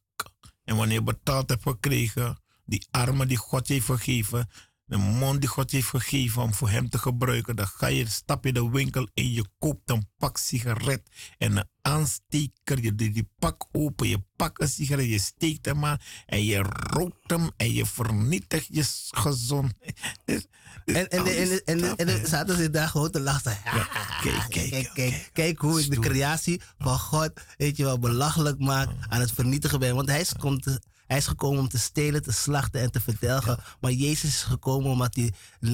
en 0.65 0.77
wanneer 0.77 0.99
je 0.99 1.03
betaald 1.03 1.49
hebt 1.49 1.63
gekregen, 1.63 2.39
die 2.65 2.87
armen 2.91 3.29
die 3.29 3.37
God 3.37 3.69
heeft 3.69 3.87
gegeven, 3.87 4.49
de 4.87 4.97
mond 4.97 5.41
die 5.41 5.49
God 5.49 5.71
heeft 5.71 5.89
gegeven 5.89 6.43
om 6.43 6.55
voor 6.55 6.69
hem 6.71 6.89
te 6.89 6.99
gebruiken, 6.99 7.57
dan 7.57 7.67
ga 7.67 7.87
je, 7.87 8.07
stap 8.09 8.45
je 8.45 8.53
de 8.53 8.71
winkel 8.71 9.09
in, 9.15 9.33
je 9.33 9.45
koopt 9.59 9.91
een 9.91 10.09
pak 10.19 10.37
sigaret 10.39 11.03
en 11.39 11.57
een 11.57 11.69
aansteker, 11.83 12.83
je 12.83 12.95
doet 12.95 13.15
die 13.15 13.29
pak 13.39 13.67
open, 13.73 14.09
je 14.09 14.23
pakt 14.37 14.61
een 14.61 14.69
sigaret, 14.69 15.07
je 15.09 15.19
steekt 15.19 15.65
hem 15.67 15.85
aan 15.85 15.99
en 16.27 16.45
je 16.45 16.63
rookt 16.91 17.31
hem 17.31 17.51
en 17.57 17.73
je 17.73 17.87
vernietigt 17.87 18.67
je 18.71 18.83
s- 18.83 19.09
gezond. 19.11 19.73
Dus- 20.25 20.47
dus 20.85 20.97
En, 20.97 21.09
en, 21.09 21.27
en, 21.65 21.97
en, 21.97 21.97
en 22.09 22.27
zaten 22.27 22.57
ze 22.57 22.71
daar 22.71 22.89
gewoon 22.89 23.11
te 23.11 23.21
lachen. 23.21 23.57
kijk, 24.23 24.47
kijk, 24.49 24.71
kijk, 24.71 24.91
kijk, 24.95 25.31
kijk 25.33 25.59
hoe 25.59 25.81
ik 25.81 25.91
de 25.91 25.99
creatie 25.99 26.61
van 26.79 26.99
God, 26.99 27.31
weet 27.57 27.77
je 27.77 27.85
wel, 27.85 27.99
belachelijk 27.99 28.59
maak, 28.59 28.89
aan 29.09 29.21
het 29.21 29.33
vernietigen 29.33 29.79
ben. 29.79 29.95
Want 29.95 30.09
hij 30.09 30.27
komt 30.39 30.79
hij 31.15 31.23
is 31.23 31.29
gekomen 31.29 31.59
om 31.61 31.69
te 31.69 31.79
stelen, 31.79 32.23
te 32.23 32.33
slachten 32.33 32.81
en 32.81 32.91
te 32.91 33.01
verdelgen. 33.01 33.59
Maar 33.81 33.93
Jezus 33.93 34.31
is 34.31 34.43
gekomen 34.43 34.91
omdat 34.91 35.15
hij, 35.15 35.33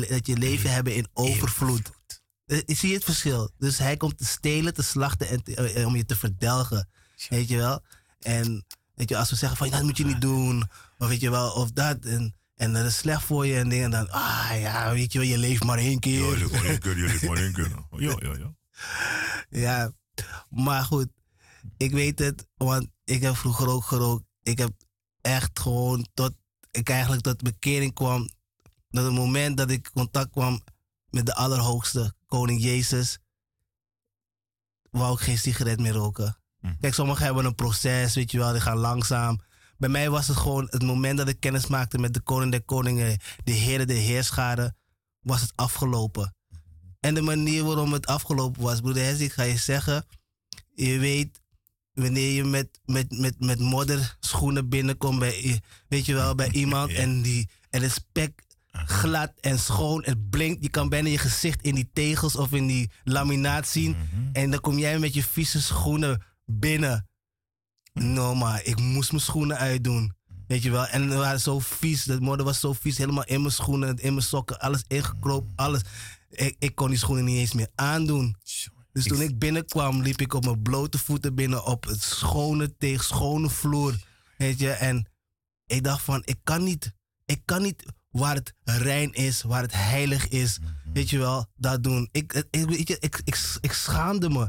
dat 0.09 0.27
je 0.27 0.37
leven 0.37 0.73
hebben 0.73 0.95
in 0.95 1.07
overvloed. 1.13 1.91
Eh, 2.47 2.59
Zie 2.67 2.89
je 2.89 2.95
het 2.95 3.05
verschil? 3.05 3.51
Dus 3.59 3.79
hij 3.79 3.97
komt 3.97 4.19
te 4.19 4.25
stelen, 4.25 4.75
te 4.75 4.83
slachten 4.83 5.29
en 5.29 5.43
te- 5.43 5.55
eh, 5.55 5.87
om 5.87 5.97
je 5.97 6.05
te 6.05 6.17
verdelgen. 6.17 6.89
Weet 7.29 7.49
je 7.49 7.57
wel? 7.57 7.85
En 8.21 8.65
weet 8.95 9.09
je, 9.09 9.17
als 9.17 9.31
we 9.31 9.37
zeggen 9.37 9.59
van 9.59 9.69
"Ja, 9.69 9.77
dat 9.77 9.83
moet 9.85 9.97
je 9.97 10.05
niet 10.05 10.21
doen, 10.21 10.69
of 10.99 11.09
weet 11.09 11.21
je 11.21 11.31
wel, 11.31 11.51
of 11.53 11.71
dat. 11.71 12.05
En, 12.05 12.35
en 12.57 12.73
dat 12.73 12.85
is 12.87 12.97
slecht 12.97 13.23
voor 13.25 13.47
je 13.47 13.59
en 13.59 13.69
dingen. 13.69 13.91
Dan, 13.91 14.11
ah 14.11 14.51
ja, 14.61 14.93
weet 14.93 15.13
je 15.13 15.19
wel, 15.19 15.29
je 15.29 15.39
leeft 15.39 15.65
maar 15.65 15.79
één 15.79 15.99
keer. 15.99 16.31
Ja, 16.33 16.39
je 16.39 16.49
maar 16.53 16.65
één 16.65 16.79
keer, 16.79 16.97
je 16.99 17.07
leeft 17.07 17.27
maar 17.27 17.37
één 17.37 17.53
keer. 17.53 17.69
Ja, 17.99 18.17
ja, 18.21 18.37
ja. 18.39 18.55
Ja, 19.51 19.93
maar 20.51 20.85
goed. 20.85 21.09
Ik 21.77 21.91
weet 21.93 22.19
het, 22.19 22.47
want 22.57 22.87
ik 23.05 23.23
heb 23.23 23.37
vroeger 23.37 23.69
ook 23.69 23.85
gerookt. 23.85 24.25
Ik 24.43 24.59
heb 24.59 24.71
echt 25.23 25.59
gewoon 25.59 26.07
tot 26.15 26.33
ik 26.71 26.89
eigenlijk 26.89 27.23
tot 27.23 27.43
bekering 27.43 27.95
kwam. 27.95 28.29
Dat 28.91 29.05
het 29.05 29.13
moment 29.13 29.57
dat 29.57 29.71
ik 29.71 29.91
contact 29.93 30.31
kwam 30.31 30.63
met 31.11 31.27
de 31.27 31.35
Allerhoogste, 31.35 32.15
Koning 32.27 32.63
Jezus, 32.63 33.19
wou 34.91 35.15
ik 35.15 35.21
geen 35.21 35.39
sigaret 35.39 35.81
meer 35.81 35.93
roken. 35.93 36.39
Mhm. 36.61 36.75
Kijk, 36.81 36.95
sommigen 36.95 37.25
hebben 37.25 37.45
een 37.45 37.55
proces, 37.55 38.15
weet 38.15 38.31
je 38.31 38.39
wel, 38.39 38.53
die 38.53 38.61
gaan 38.61 38.77
langzaam. 38.77 39.41
Bij 39.79 39.89
mij 39.89 40.11
was 40.11 40.29
het 40.29 40.37
gewoon 40.37 40.67
het 40.71 40.83
moment 40.83 41.19
dat 41.19 41.29
ik 41.29 41.41
kennis 41.41 41.67
maakte 41.67 41.99
met 41.99 42.15
de 42.15 42.21
Koning 42.21 42.51
der 42.51 42.63
Koningen, 42.63 43.19
de 43.45 43.53
Heer 43.53 43.87
de 43.87 43.93
Heerschade, 43.93 44.75
was 45.21 45.41
het 45.41 45.53
afgelopen. 45.55 46.35
En 47.01 47.15
de 47.15 47.23
manier 47.23 47.65
waarom 47.65 47.93
het 47.93 48.07
afgelopen 48.07 48.63
was, 48.63 48.81
broeder 48.81 49.03
Hessie, 49.03 49.27
ik 49.27 49.33
ga 49.33 49.43
je 49.43 49.57
zeggen, 49.57 50.07
je 50.75 50.99
weet, 50.99 51.40
wanneer 52.01 52.33
je 52.33 52.45
met, 52.45 52.81
met, 52.85 53.19
met, 53.19 53.35
met 53.39 53.59
modderschoenen 53.59 54.69
binnenkomt 54.69 55.19
bij, 55.19 55.61
weet 55.89 56.07
je 56.07 56.15
wel, 56.15 56.35
bij 56.35 56.51
iemand 56.63 56.91
Ja. 56.91 56.97
en, 56.97 57.23
die, 57.23 57.49
en 57.71 57.83
het 57.83 57.93
spek 57.93 58.43
glad 58.73 59.33
en 59.41 59.59
schoon, 59.59 60.03
het 60.05 60.31
blinkt, 60.31 60.63
je 60.63 60.69
kan 60.71 60.89
bijna 60.89 61.09
je 61.09 61.19
gezicht 61.19 61.63
in 61.63 61.75
die 61.75 61.91
tegels 61.93 62.37
of 62.37 62.53
in 62.53 62.67
die 62.67 62.91
laminaat 63.05 63.69
zien 63.69 63.97
en 64.33 64.51
dan 64.51 64.61
kom 64.61 64.79
jij 64.79 64.99
met 64.99 65.15
je 65.15 65.23
vieze 65.23 65.63
schoenen 65.63 66.23
binnen. 66.45 67.09
No, 67.93 68.35
maar 68.35 68.65
ik 68.65 68.81
moest 68.81 69.11
mijn 69.11 69.23
schoenen 69.23 69.57
uitdoen. 69.57 70.13
Weet 70.47 70.63
je 70.63 70.71
wel? 70.71 70.87
En 70.87 71.09
we 71.09 71.15
waren 71.15 71.41
zo 71.41 71.59
vies. 71.59 72.05
De 72.05 72.21
modder 72.21 72.47
was 72.47 72.61
zo 72.61 72.73
vies. 72.73 72.99
Helemaal 72.99 73.25
in 73.25 73.41
mijn 73.41 73.53
schoenen, 73.53 73.97
in 73.97 74.15
mijn 74.15 74.27
sokken. 74.27 74.59
Alles 74.59 74.85
ingekropen. 74.89 75.53
Alles. 75.57 75.81
Ik, 76.31 76.57
ik 76.59 76.75
kon 76.75 76.89
die 76.89 76.99
schoenen 76.99 77.25
niet 77.25 77.39
eens 77.39 77.53
meer 77.53 77.69
aandoen. 77.75 78.37
Dus 78.93 79.05
toen 79.05 79.21
ik 79.21 79.39
binnenkwam, 79.39 80.03
liep 80.03 80.21
ik 80.21 80.35
op 80.35 80.45
mijn 80.45 80.63
blote 80.63 80.99
voeten 80.99 81.35
binnen 81.35 81.65
op 81.65 81.85
het 81.85 82.03
schone 82.03 82.77
tegen 82.77 83.05
schone 83.05 83.51
vloer. 83.51 83.95
Weet 84.39 84.59
je? 84.59 84.71
En 84.71 85.09
ik 85.67 85.85
dacht 85.85 86.03
van, 86.03 86.23
ik 86.25 86.39
kan 86.43 86.65
niet. 86.65 86.93
Ik 87.25 87.43
kan 87.45 87.63
niet 87.63 87.85
waar 88.11 88.35
het 88.35 88.55
rein 88.65 89.13
is, 89.13 89.43
waar 89.43 89.63
het 89.63 89.73
heilig 89.73 90.29
is. 90.29 90.59
Weet 90.93 91.11
je 91.11 91.19
wel, 91.19 91.47
dat 91.57 91.83
doen. 91.83 92.09
Ik, 92.13 92.33
ik, 92.51 92.65
weet 92.69 92.89
je, 92.89 92.97
ik, 93.01 93.21
ik, 93.25 93.59
ik 93.61 93.73
schaamde 93.73 94.31
me. 94.31 94.49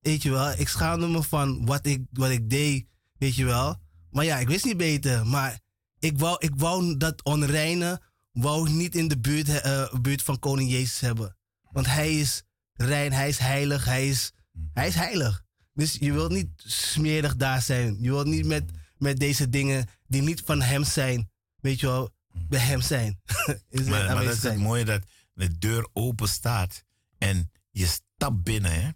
Weet 0.00 0.22
je 0.22 0.30
wel, 0.30 0.50
ik 0.50 0.68
schaamde 0.68 1.06
me 1.06 1.22
van 1.22 1.66
wat 1.66 1.86
ik, 1.86 2.02
wat 2.12 2.30
ik 2.30 2.50
deed. 2.50 2.86
Weet 3.18 3.34
je 3.34 3.44
wel. 3.44 3.76
Maar 4.10 4.24
ja, 4.24 4.38
ik 4.38 4.48
wist 4.48 4.64
niet 4.64 4.76
beter. 4.76 5.26
Maar 5.26 5.60
ik 5.98 6.18
wou, 6.18 6.36
ik 6.38 6.52
wou 6.54 6.96
dat 6.96 7.24
onreine 7.24 8.00
wou 8.32 8.70
niet 8.70 8.94
in 8.94 9.08
de 9.08 9.18
buurt, 9.18 9.48
eh, 9.48 9.94
buurt 10.00 10.22
van 10.22 10.38
koning 10.38 10.70
Jezus 10.70 11.00
hebben. 11.00 11.36
Want 11.70 11.86
hij 11.86 12.18
is 12.18 12.42
rein, 12.80 13.12
hij 13.12 13.28
is 13.28 13.38
heilig, 13.38 13.84
hij 13.84 14.08
is, 14.08 14.32
hij 14.72 14.86
is 14.88 14.94
heilig. 14.94 15.44
Dus 15.72 15.94
je 15.94 16.12
wilt 16.12 16.30
niet 16.30 16.50
smerig 16.56 17.36
daar 17.36 17.62
zijn. 17.62 17.96
Je 18.00 18.10
wilt 18.10 18.26
niet 18.26 18.46
met, 18.46 18.70
met 18.98 19.18
deze 19.18 19.48
dingen 19.48 19.88
die 20.06 20.22
niet 20.22 20.42
van 20.44 20.60
hem 20.62 20.84
zijn, 20.84 21.30
weet 21.60 21.80
je 21.80 21.86
wel, 21.86 22.14
bij 22.48 22.60
hem 22.60 22.80
zijn. 22.80 23.20
Is 23.68 23.86
Maar, 23.86 24.14
dat 24.14 24.34
is 24.34 24.42
het 24.42 24.56
mooie 24.56 24.84
dat 24.84 25.02
de 25.32 25.58
deur 25.58 25.88
open 25.92 26.28
staat 26.28 26.84
en 27.18 27.50
je 27.70 27.86
stapt 27.86 28.42
binnen. 28.42 28.82
Hè? 28.82 28.90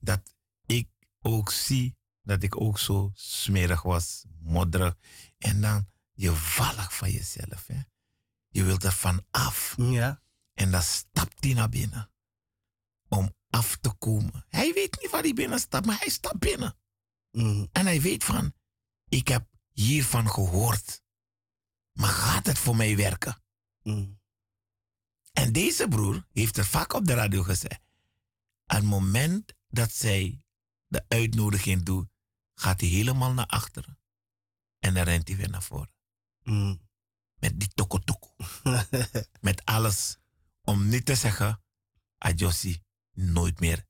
Dat 0.00 0.20
ik 0.66 0.88
ook 1.20 1.50
zie 1.50 1.96
dat 2.22 2.42
ik 2.42 2.60
ook 2.60 2.78
zo 2.78 3.10
smerig 3.14 3.82
was, 3.82 4.24
modderig. 4.40 4.94
En 5.38 5.60
dan 5.60 5.88
je 6.12 6.32
vallig 6.32 6.94
van 6.94 7.10
jezelf. 7.10 7.66
Hè? 7.66 7.80
Je 8.48 8.64
wilt 8.64 8.84
er 8.84 8.92
van 8.92 9.24
af. 9.30 9.74
Ja. 9.78 10.22
En 10.54 10.70
dan 10.70 10.82
stapt 10.82 11.44
hij 11.44 11.52
naar 11.52 11.68
binnen. 11.68 12.10
Om 13.16 13.34
af 13.50 13.76
te 13.76 13.92
komen. 13.92 14.44
Hij 14.48 14.72
weet 14.72 15.00
niet 15.00 15.10
waar 15.10 15.22
hij 15.22 15.32
binnen 15.32 15.58
stapt, 15.58 15.86
maar 15.86 15.98
hij 15.98 16.08
stapt 16.08 16.38
binnen. 16.38 16.78
Mm. 17.30 17.68
En 17.72 17.86
hij 17.86 18.00
weet 18.00 18.24
van, 18.24 18.54
ik 19.08 19.28
heb 19.28 19.48
hiervan 19.72 20.30
gehoord. 20.30 21.02
Maar 21.92 22.08
gaat 22.08 22.46
het 22.46 22.58
voor 22.58 22.76
mij 22.76 22.96
werken? 22.96 23.42
Mm. 23.82 24.20
En 25.32 25.52
deze 25.52 25.88
broer 25.88 26.26
heeft 26.32 26.56
er 26.56 26.66
vaak 26.66 26.92
op 26.92 27.06
de 27.06 27.14
radio 27.14 27.42
gezegd. 27.42 27.80
Aan 28.66 28.80
het 28.80 28.86
moment 28.86 29.54
dat 29.68 29.92
zij 29.92 30.42
de 30.86 31.04
uitnodiging 31.08 31.82
doet, 31.82 32.08
gaat 32.54 32.80
hij 32.80 32.90
helemaal 32.90 33.32
naar 33.32 33.46
achteren. 33.46 33.98
En 34.78 34.94
dan 34.94 35.04
rent 35.04 35.28
hij 35.28 35.36
weer 35.36 35.50
naar 35.50 35.62
voren. 35.62 35.92
Mm. 36.42 36.80
Met 37.34 37.60
die 37.60 37.68
toko 37.68 37.98
toko. 37.98 38.34
Met 39.40 39.64
alles. 39.64 40.18
Om 40.62 40.88
niet 40.88 41.06
te 41.06 41.14
zeggen, 41.14 41.62
Adjossi, 42.18 42.83
nooit 43.14 43.60
meer. 43.60 43.84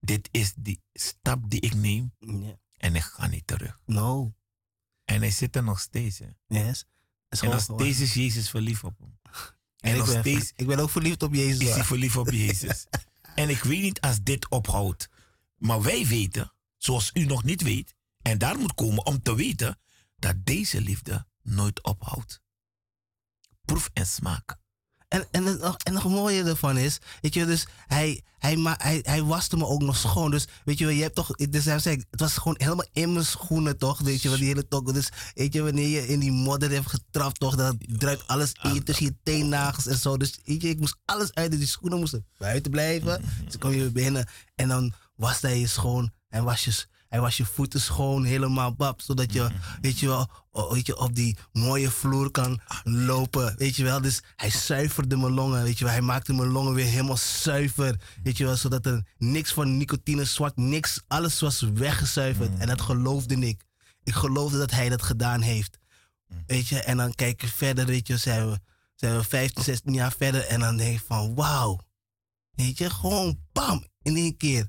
Dit 0.00 0.28
is 0.30 0.52
die 0.56 0.82
stap 0.92 1.50
die 1.50 1.60
ik 1.60 1.74
neem 1.74 2.12
en 2.76 2.94
ik 2.94 3.02
ga 3.02 3.26
niet 3.26 3.46
terug. 3.46 3.80
No. 3.84 4.34
En 5.04 5.20
hij 5.20 5.30
zit 5.30 5.56
er 5.56 5.62
nog 5.62 5.80
steeds. 5.80 6.18
Hè. 6.18 6.28
Yes. 6.46 6.86
En 7.28 7.50
nog 7.50 7.60
steeds 7.60 8.00
is 8.00 8.14
Jezus 8.14 8.50
verliefd 8.50 8.84
op 8.84 8.98
hem. 8.98 9.18
En 9.22 9.40
En 9.76 9.90
ik 9.90 9.98
nog 9.98 10.06
ben, 10.06 10.20
steeds 10.20 10.52
ik 10.56 10.66
ben 10.66 10.78
ook 10.78 10.90
verliefd 10.90 11.22
op 11.22 11.34
Jezus. 11.34 11.68
is 11.68 11.74
hij 11.74 11.84
verliefd 11.84 12.16
op 12.16 12.30
Jezus. 12.30 12.86
en 13.34 13.48
ik 13.48 13.62
weet 13.62 13.82
niet 13.82 14.00
als 14.00 14.22
dit 14.22 14.48
ophoudt. 14.48 15.08
Maar 15.56 15.82
wij 15.82 16.06
weten, 16.06 16.52
zoals 16.76 17.10
u 17.14 17.24
nog 17.24 17.44
niet 17.44 17.62
weet, 17.62 17.94
en 18.22 18.38
daar 18.38 18.58
moet 18.58 18.74
komen 18.74 19.06
om 19.06 19.22
te 19.22 19.34
weten 19.34 19.78
dat 20.16 20.44
deze 20.44 20.80
liefde 20.80 21.26
nooit 21.42 21.82
ophoudt. 21.82 22.42
Proef 23.64 23.90
en 23.92 24.06
smaak. 24.06 24.59
En, 25.10 25.26
en, 25.30 25.44
het 25.44 25.60
nog, 25.60 25.76
en 25.76 25.92
nog 25.92 26.04
mooier 26.04 26.46
ervan 26.46 26.76
is, 26.76 26.98
weet 27.20 27.34
je, 27.34 27.46
dus 27.46 27.66
hij, 27.86 28.22
hij, 28.38 28.56
ma, 28.56 28.74
hij, 28.78 29.00
hij 29.02 29.22
waste 29.22 29.56
me 29.56 29.66
ook 29.66 29.82
nog 29.82 29.96
schoon. 29.96 30.30
Dus 30.30 30.46
weet 30.64 30.78
je, 30.78 30.84
wel, 30.84 30.94
je 30.94 31.02
hebt 31.02 31.14
toch, 31.14 31.36
dus 31.36 31.64
hij 31.64 31.78
zei, 31.78 32.04
het 32.10 32.20
was 32.20 32.36
gewoon 32.36 32.54
helemaal 32.58 32.86
in 32.92 33.12
mijn 33.12 33.24
schoenen 33.24 33.78
toch, 33.78 33.98
weet 33.98 34.22
je 34.22 34.28
wel, 34.28 34.38
die 34.38 34.46
hele 34.46 34.68
tok. 34.68 34.94
Dus 34.94 35.08
weet 35.34 35.52
je, 35.52 35.62
wanneer 35.62 35.88
je 35.88 36.06
in 36.06 36.20
die 36.20 36.32
modder 36.32 36.70
hebt 36.70 36.86
getrapt 36.86 37.40
toch, 37.40 37.56
dan 37.56 37.80
druipt 37.86 38.26
alles 38.26 38.52
in 38.62 38.74
je 38.74 38.82
tussen 38.82 39.04
je 39.04 39.16
teennagels 39.22 39.86
en 39.86 39.98
zo. 39.98 40.16
Dus 40.16 40.38
weet 40.44 40.62
je, 40.62 40.68
ik 40.68 40.78
moest 40.78 40.96
alles 41.04 41.34
uit, 41.34 41.50
die 41.50 41.66
schoenen 41.66 41.98
moesten 41.98 42.26
buiten 42.38 42.70
blijven. 42.70 43.20
Dus 43.20 43.52
dan 43.52 43.60
kom 43.60 43.70
je 43.70 43.78
weer 43.78 43.92
binnen 43.92 44.28
en 44.54 44.68
dan 44.68 44.92
was 45.14 45.40
hij 45.40 45.58
je 45.58 45.66
schoon 45.66 46.12
en 46.28 46.44
was 46.44 46.64
je, 46.64 46.84
hij 47.10 47.20
was 47.20 47.36
je 47.36 47.44
voeten 47.44 47.80
schoon, 47.80 48.24
helemaal 48.24 48.74
bab, 48.74 49.00
zodat 49.00 49.32
je, 49.32 49.50
weet 49.80 49.98
je 49.98 50.06
wel, 50.06 50.30
weet 50.70 50.86
je, 50.86 50.98
op 50.98 51.14
die 51.14 51.36
mooie 51.52 51.90
vloer 51.90 52.30
kan 52.30 52.60
lopen, 52.84 53.54
weet 53.56 53.76
je 53.76 53.84
wel. 53.84 54.00
Dus 54.00 54.22
hij 54.36 54.50
zuiverde 54.50 55.16
mijn 55.16 55.32
longen, 55.32 55.62
weet 55.62 55.78
je 55.78 55.84
wel. 55.84 55.92
Hij 55.92 56.02
maakte 56.02 56.32
mijn 56.32 56.48
longen 56.48 56.74
weer 56.74 56.86
helemaal 56.86 57.16
zuiver, 57.16 58.00
weet 58.22 58.36
je 58.36 58.44
wel, 58.44 58.56
zodat 58.56 58.86
er 58.86 59.06
niks 59.18 59.52
van 59.52 59.76
nicotine, 59.76 60.24
zwart, 60.24 60.56
niks, 60.56 61.00
alles 61.06 61.40
was 61.40 61.60
weggezuiverd. 61.60 62.58
En 62.58 62.66
dat 62.66 62.80
geloofde 62.80 63.36
ik. 63.36 63.64
Ik 64.02 64.14
geloofde 64.14 64.58
dat 64.58 64.70
hij 64.70 64.88
dat 64.88 65.02
gedaan 65.02 65.40
heeft, 65.40 65.78
weet 66.46 66.68
je. 66.68 66.82
En 66.82 66.96
dan 66.96 67.14
kijk 67.14 67.40
je 67.40 67.48
verder, 67.48 67.86
weet 67.86 68.06
je, 68.06 68.16
zijn 68.16 68.50
we, 68.50 68.58
zijn 68.94 69.16
we 69.16 69.24
15, 69.24 69.64
16 69.64 69.92
jaar 69.92 70.12
verder 70.12 70.46
en 70.46 70.60
dan 70.60 70.76
denk 70.76 70.98
ik 70.98 71.04
van, 71.06 71.34
wauw, 71.34 71.80
weet 72.50 72.78
je, 72.78 72.90
gewoon 72.90 73.40
bam, 73.52 73.84
in 74.02 74.16
één 74.16 74.36
keer. 74.36 74.68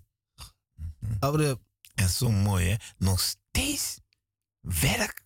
En 1.96 2.10
zo 2.10 2.32
mooi, 2.32 2.70
hè? 2.70 2.76
Nog 2.98 3.20
steeds 3.20 4.00
werkt 4.60 5.24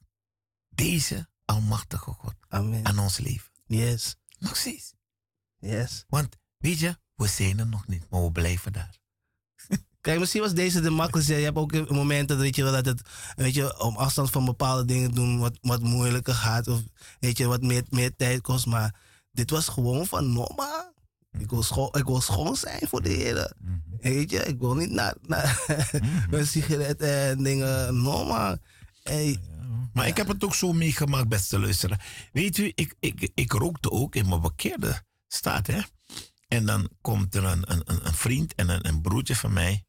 deze 0.70 1.30
Almachtige 1.46 2.12
God 2.12 2.34
amen. 2.48 2.86
aan 2.86 3.00
ons 3.00 3.18
leven. 3.18 3.52
Yes, 3.66 4.16
Nog 4.40 4.56
steeds. 4.58 4.94
yes. 5.58 6.06
Want 6.08 6.36
weet 6.58 6.80
je, 6.80 6.98
we 7.16 7.28
zijn 7.28 7.60
er 7.60 7.68
nog 7.68 7.88
niet, 7.88 8.10
maar 8.10 8.24
we 8.24 8.32
blijven 8.32 8.74
daar. 8.74 8.98
Kijk, 10.02 10.20
misschien 10.20 10.42
was 10.42 10.54
deze 10.54 10.82
de 10.82 10.90
makkelijkste. 10.90 11.36
Je 11.36 11.44
hebt 11.44 11.58
ook 11.58 11.90
momenten 11.90 12.38
weet 12.38 12.56
je, 12.56 12.64
wel, 12.64 12.72
dat 12.72 12.86
het 12.86 13.02
weet 13.36 13.54
je, 13.54 13.80
om 13.80 13.96
afstand 13.96 14.30
van 14.30 14.46
bepaalde 14.46 14.86
dingen 14.86 15.12
doen 15.12 15.40
wat, 15.40 15.58
wat 15.62 15.82
moeilijker 15.82 16.34
gaat. 16.34 16.68
Of 16.68 16.82
weet 17.20 17.38
je, 17.38 17.46
wat 17.48 17.62
meer, 17.62 17.84
meer 17.90 18.16
tijd 18.16 18.42
kost. 18.42 18.66
Maar 18.66 18.96
dit 19.32 19.50
was 19.50 19.68
gewoon 19.68 20.06
van 20.06 20.34
normaal. 20.34 20.94
Ik 21.38 21.50
wil, 21.50 21.64
schoon, 21.64 21.90
ik 21.92 22.06
wil 22.06 22.22
schoon 22.22 22.56
zijn 22.56 22.88
voor 22.88 23.02
de 23.02 23.10
heren. 23.10 23.56
Weet 24.00 24.30
je, 24.30 24.38
ik 24.46 24.60
wil 24.60 24.76
niet 24.76 24.90
naar, 24.92 25.16
naar 25.22 25.66
met 26.30 26.48
sigaretten 26.48 27.22
en 27.30 27.44
dingen. 27.44 28.02
Normaal. 28.02 28.58
Hey, 29.04 29.40
Maar 29.94 30.08
ik 30.08 30.18
heb 30.18 30.28
het 30.28 30.44
ook 30.44 30.56
zo 30.56 30.74
meegemaakt, 30.74 31.28
beste 31.28 31.60
luisteraar. 31.60 32.30
Weet 32.34 32.58
u, 32.58 32.72
ik, 32.76 32.96
ik, 33.00 33.32
ik 33.34 33.52
rookte 33.52 33.92
ook 33.92 34.16
in 34.16 34.30
mijn 34.30 34.42
bekeerde 34.42 35.04
staat, 35.28 35.68
hè. 35.68 35.82
En 36.48 36.66
dan 36.66 36.90
komt 37.02 37.36
er 37.36 37.44
een, 37.44 37.72
een, 37.72 37.82
een- 37.86 38.06
een 38.06 38.14
vriend 38.14 38.56
en 38.56 38.70
een, 38.70 38.88
een 38.88 39.02
broertje 39.02 39.36
van 39.36 39.54
mij. 39.54 39.86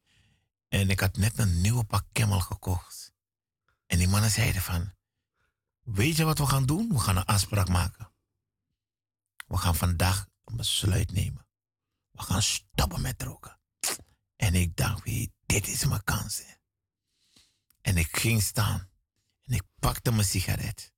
En 0.67 0.89
ik 0.89 0.99
had 0.99 1.17
net 1.17 1.37
een 1.39 1.61
nieuwe 1.61 1.83
pak 1.83 2.03
Camel 2.13 2.39
gekocht. 2.39 3.13
En 3.85 3.97
die 3.97 4.07
mannen 4.07 4.31
zeiden 4.31 4.61
van... 4.61 4.93
Weet 5.81 6.15
je 6.17 6.23
wat 6.23 6.37
we 6.37 6.45
gaan 6.45 6.65
doen? 6.65 6.89
We 6.89 6.99
gaan 6.99 7.17
een 7.17 7.25
afspraak 7.25 7.67
maken. 7.69 8.11
We 9.47 9.57
gaan 9.57 9.75
vandaag 9.75 10.25
een 10.47 10.55
besluit 10.55 11.11
nemen. 11.11 11.47
We 12.11 12.21
gaan 12.21 12.41
stoppen 12.41 13.01
met 13.01 13.21
roken. 13.21 13.59
En 14.35 14.53
ik 14.53 14.75
dacht, 14.75 15.03
weet, 15.03 15.31
dit 15.45 15.67
is 15.67 15.85
mijn 15.85 16.03
kans. 16.03 16.37
Hè. 16.37 16.53
En 17.81 17.97
ik 17.97 18.17
ging 18.17 18.41
staan. 18.41 18.89
En 19.43 19.53
ik 19.53 19.63
pakte 19.79 20.11
mijn 20.11 20.27
sigaret. 20.27 20.93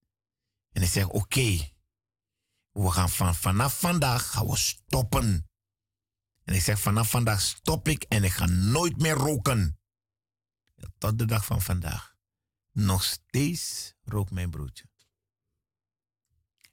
En 0.71 0.81
ik 0.81 0.89
zeg, 0.89 1.07
oké. 1.07 1.73
we 2.71 2.91
gaan 2.91 3.09
van, 3.09 3.35
vanaf 3.35 3.79
vandaag 3.79 4.31
gaan 4.31 4.47
we 4.47 4.57
stoppen. 4.57 5.49
En 6.43 6.55
ik 6.55 6.61
zeg, 6.61 6.79
vanaf 6.79 7.09
vandaag 7.09 7.41
stop 7.41 7.87
ik 7.87 8.03
en 8.03 8.23
ik 8.23 8.31
ga 8.31 8.45
nooit 8.45 8.97
meer 8.97 9.15
roken. 9.15 9.79
Tot 10.97 11.19
de 11.19 11.25
dag 11.25 11.45
van 11.45 11.61
vandaag. 11.61 12.15
Nog 12.71 13.03
steeds 13.03 13.93
rookt 14.01 14.31
mijn 14.31 14.49
broertje. 14.49 14.89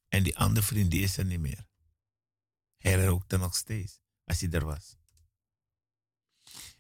En 0.09 0.23
die 0.23 0.39
andere 0.39 0.66
vriend 0.66 0.90
die 0.90 1.03
is 1.03 1.16
er 1.16 1.24
niet 1.24 1.40
meer. 1.40 1.65
Hij 2.86 3.04
rookte 3.04 3.36
nog 3.36 3.56
steeds, 3.56 4.00
als 4.24 4.40
hij 4.40 4.50
er 4.50 4.64
was. 4.64 4.96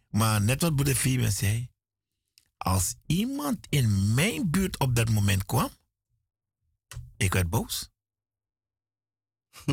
Maar 0.08 0.42
net 0.42 0.60
wat 0.60 0.74
broeder 0.74 0.94
Fabian 0.94 1.30
zei, 1.30 1.70
als 2.56 2.94
iemand 3.06 3.66
in 3.68 4.14
mijn 4.14 4.50
buurt 4.50 4.78
op 4.78 4.94
dat 4.94 5.10
moment 5.10 5.44
kwam, 5.44 5.70
ik 7.16 7.32
werd 7.32 7.50
boos. 7.50 7.90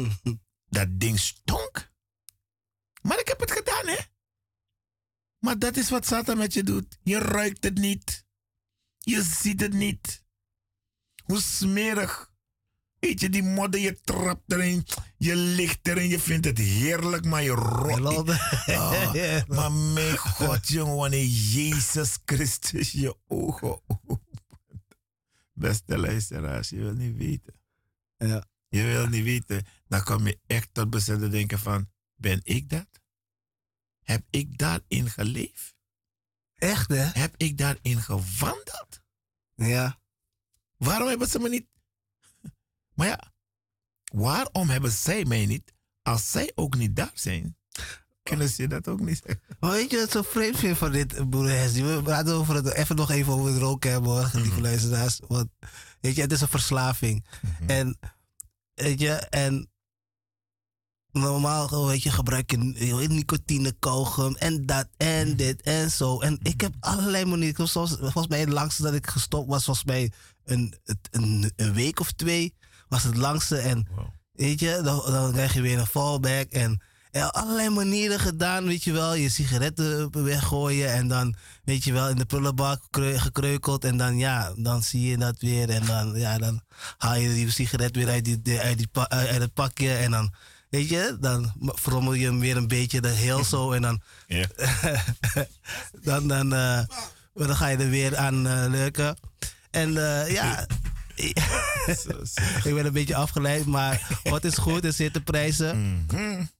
dat 0.77 0.99
ding 0.99 1.19
stonk. 1.19 1.91
Maar 3.01 3.19
ik 3.19 3.27
heb 3.27 3.39
het 3.39 3.51
gedaan, 3.51 3.87
hè? 3.87 3.99
Maar 5.39 5.59
dat 5.59 5.77
is 5.77 5.89
wat 5.89 6.05
Satan 6.05 6.37
met 6.37 6.53
je 6.53 6.63
doet. 6.63 6.97
Je 7.03 7.17
ruikt 7.17 7.63
het 7.63 7.77
niet. 7.77 8.25
Je 8.97 9.21
ziet 9.21 9.61
het 9.61 9.73
niet. 9.73 10.25
Hoe 11.23 11.41
smerig. 11.41 12.32
Weet 13.03 13.19
je, 13.19 13.29
die 13.29 13.43
modder, 13.43 13.79
je 13.79 14.01
trapt 14.01 14.51
erin. 14.51 14.85
Je 15.17 15.35
ligt 15.35 15.87
erin. 15.87 16.09
Je 16.09 16.19
vindt 16.19 16.45
het 16.45 16.57
heerlijk, 16.57 17.25
maar 17.25 17.43
je 17.43 17.51
rot. 17.51 18.29
Ah, 18.65 19.47
maar 19.47 19.71
mijn 19.71 20.17
God, 20.17 20.67
jongen, 20.67 20.95
wanneer 20.95 21.25
Jezus 21.25 22.17
Christus 22.25 22.91
je 22.91 23.15
ogen 23.27 23.81
opent. 23.87 24.21
Beste 25.53 25.97
luisteraars, 25.97 26.69
je 26.69 26.77
wil 26.77 26.93
niet 26.93 27.17
weten. 27.17 27.53
Ja. 28.17 28.45
Je 28.69 28.83
wil 28.83 29.07
niet 29.07 29.23
weten. 29.23 29.65
Dan 29.87 30.03
kom 30.03 30.27
je 30.27 30.39
echt 30.47 30.73
tot 30.73 31.05
te 31.05 31.29
denken 31.29 31.59
van, 31.59 31.89
ben 32.15 32.39
ik 32.43 32.69
dat? 32.69 32.87
Heb 34.03 34.23
ik 34.29 34.57
daarin 34.57 35.09
geleefd? 35.09 35.75
Echt, 36.55 36.89
hè? 36.89 37.03
Heb 37.03 37.33
ik 37.37 37.57
daarin 37.57 38.01
gewandeld? 38.01 39.01
Ja. 39.55 39.99
Waarom 40.77 41.07
hebben 41.07 41.27
ze 41.27 41.39
me 41.39 41.49
niet... 41.49 41.71
Maar 42.95 43.07
ja, 43.07 43.31
waarom 44.13 44.69
hebben 44.69 44.91
zij 44.91 45.25
mij 45.25 45.45
niet, 45.45 45.73
als 46.01 46.31
zij 46.31 46.51
ook 46.55 46.75
niet 46.75 46.95
daar 46.95 47.11
zijn? 47.13 47.57
Kunnen 48.23 48.49
ze 48.49 48.67
dat 48.67 48.87
ook 48.87 48.99
niet 48.99 49.21
zeggen? 49.25 49.43
Maar 49.59 49.71
weet 49.71 49.91
je 49.91 49.97
wat 49.97 50.05
ik 50.05 50.11
zo 50.11 50.21
vreemd 50.21 50.57
vind 50.57 50.77
van 50.77 50.91
dit, 50.91 51.11
Hesdy? 51.31 51.81
We 51.83 52.01
praten 52.03 52.33
over 52.33 52.55
het, 52.55 52.73
even 52.73 52.95
nog 52.95 53.11
even 53.11 53.33
over 53.33 53.51
het 53.51 53.61
roken 53.61 53.91
hebben, 53.91 54.11
hoor, 54.11 54.29
lieve 54.33 54.61
luisteraars. 54.61 55.19
Want, 55.27 55.49
weet 56.01 56.15
je, 56.15 56.21
het 56.21 56.31
is 56.31 56.41
een 56.41 56.47
verslaving. 56.47 57.25
En, 57.67 57.97
weet 58.73 58.99
je, 58.99 59.11
en 59.13 59.71
normaal, 61.11 61.87
weet 61.87 62.03
je, 62.03 62.11
gebruik 62.11 62.51
je 62.51 62.57
nicotine, 63.07 63.75
kauwgum 63.79 64.35
en 64.35 64.65
dat 64.65 64.87
en 64.97 65.35
dit 65.35 65.61
en 65.61 65.91
zo. 65.91 66.19
En 66.21 66.39
ik 66.41 66.61
heb 66.61 66.75
allerlei 66.79 67.25
manieren. 67.25 67.67
Volgens 67.67 68.27
mij 68.27 68.39
het 68.39 68.49
langste 68.49 68.81
dat 68.83 68.93
ik 68.93 69.07
gestopt 69.07 69.47
was, 69.49 69.63
volgens 69.63 69.85
mij 69.85 70.11
een, 70.43 70.73
het- 70.83 71.07
een, 71.11 71.51
een 71.55 71.73
week 71.73 71.99
of 71.99 72.11
twee 72.11 72.53
was 72.89 73.03
het 73.03 73.17
langste. 73.17 73.57
En 73.57 73.87
weet 74.31 74.59
je, 74.59 74.81
dan, 74.83 75.01
dan 75.05 75.31
krijg 75.31 75.53
je 75.53 75.61
weer 75.61 75.79
een 75.79 75.85
fallback 75.85 76.51
en... 76.51 76.81
Allerlei 77.31 77.69
manieren 77.69 78.19
gedaan, 78.19 78.65
weet 78.65 78.83
je 78.83 78.91
wel. 78.91 79.13
Je 79.13 79.29
sigaretten 79.29 80.23
weggooien 80.23 80.93
en 80.93 81.07
dan, 81.07 81.35
weet 81.63 81.83
je 81.83 81.93
wel, 81.93 82.09
in 82.09 82.15
de 82.15 82.25
prullenbak 82.25 82.81
kreu- 82.89 83.17
gekreukeld. 83.17 83.85
En 83.85 83.97
dan, 83.97 84.17
ja, 84.17 84.53
dan 84.57 84.83
zie 84.83 85.09
je 85.09 85.17
dat 85.17 85.35
weer. 85.39 85.69
En 85.69 85.85
dan, 85.85 86.13
ja, 86.15 86.37
dan 86.37 86.61
haal 86.97 87.15
je 87.15 87.33
die 87.33 87.51
sigaret 87.51 87.95
weer 87.95 88.09
uit, 88.09 88.25
die, 88.25 88.59
uit, 88.59 88.77
die, 88.77 88.89
uit 89.07 89.41
het 89.41 89.53
pakje. 89.53 89.93
En 89.93 90.11
dan, 90.11 90.33
weet 90.69 90.89
je, 90.89 91.17
dan 91.19 91.53
frommel 91.75 92.13
je 92.13 92.25
hem 92.25 92.39
weer 92.39 92.57
een 92.57 92.67
beetje 92.67 93.01
de 93.01 93.09
heel 93.09 93.43
zo. 93.43 93.71
En 93.71 93.81
dan, 93.81 94.01
Ja. 94.27 94.47
dan, 96.07 96.27
dan, 96.27 96.53
eh, 96.53 96.79
dan 97.33 97.55
ga 97.55 97.67
je 97.67 97.77
er 97.77 97.89
weer 97.89 98.17
aan 98.17 98.47
eh 98.47 98.65
leuken. 98.69 99.17
En 99.71 99.97
eh, 99.97 100.31
ja, 100.33 100.65
ik 102.63 102.73
ben 102.73 102.85
een 102.85 102.93
beetje 102.93 103.15
afgeleid, 103.15 103.65
maar 103.65 104.19
wat 104.23 104.43
is 104.43 104.57
goed 104.57 104.85
zeer 104.93 105.11
te 105.11 105.21
prijzen. 105.21 106.05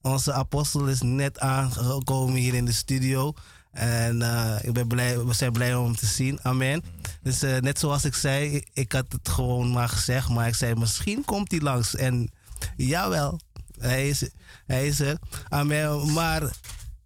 Onze 0.02 0.32
apostel 0.32 0.86
is 0.86 1.00
net 1.02 1.38
aangekomen 1.38 2.34
hier 2.34 2.54
in 2.54 2.64
de 2.64 2.72
studio. 2.72 3.32
En 3.74 4.22
eh, 4.22 4.56
ik 4.62 4.72
ben 4.72 4.88
blij, 4.88 5.24
we 5.24 5.32
zijn 5.32 5.52
blij 5.52 5.74
om 5.74 5.84
hem 5.84 5.96
te 5.96 6.06
zien. 6.06 6.38
Amen. 6.42 6.82
Dus 7.22 7.42
eh, 7.42 7.56
net 7.58 7.78
zoals 7.78 8.04
ik 8.04 8.14
zei, 8.14 8.54
ik, 8.54 8.68
ik 8.72 8.92
had 8.92 9.12
het 9.12 9.28
gewoon 9.28 9.72
maar 9.72 9.88
gezegd, 9.88 10.28
maar 10.28 10.48
ik 10.48 10.54
zei 10.54 10.74
misschien 10.74 11.24
komt 11.24 11.50
hij 11.50 11.60
langs. 11.60 11.96
En 11.96 12.30
jawel, 12.76 13.40
hij 13.78 14.08
is, 14.08 14.30
hij 14.66 14.86
is 14.86 15.00
er. 15.00 15.18
Amen. 15.48 16.12
Maar, 16.12 16.56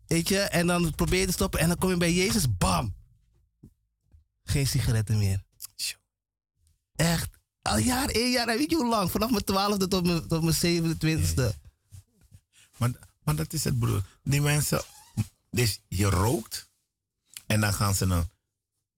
weet 0.06 0.28
je, 0.28 0.38
en 0.38 0.66
dan 0.66 0.94
probeer 0.94 1.20
je 1.20 1.26
te 1.26 1.32
stoppen 1.32 1.60
en 1.60 1.68
dan 1.68 1.78
kom 1.78 1.90
je 1.90 1.96
bij 1.96 2.12
Jezus, 2.12 2.56
bam. 2.56 2.94
Geen 4.44 4.66
sigaretten 4.66 5.18
meer. 5.18 5.42
Echt. 6.96 7.37
Al 7.62 7.78
jaar, 7.78 8.08
één 8.08 8.30
jaar, 8.30 8.46
weet 8.46 8.70
je 8.70 8.76
hoe 8.76 8.88
lang? 8.88 9.10
Vanaf 9.10 9.30
mijn 9.30 9.44
twaalfde 9.44 9.88
tot 9.88 10.06
mijn, 10.06 10.28
tot 10.28 10.42
mijn 10.42 10.54
27 10.54 11.52
Maar, 12.76 12.90
maar 13.24 13.36
dat 13.36 13.52
is 13.52 13.64
het, 13.64 13.78
broer. 13.78 14.02
Die 14.22 14.40
mensen, 14.40 14.82
dus 15.50 15.80
je 15.88 16.06
rookt 16.10 16.68
en 17.46 17.60
dan 17.60 17.72
gaan 17.72 17.94
ze 17.94 18.04
een 18.04 18.28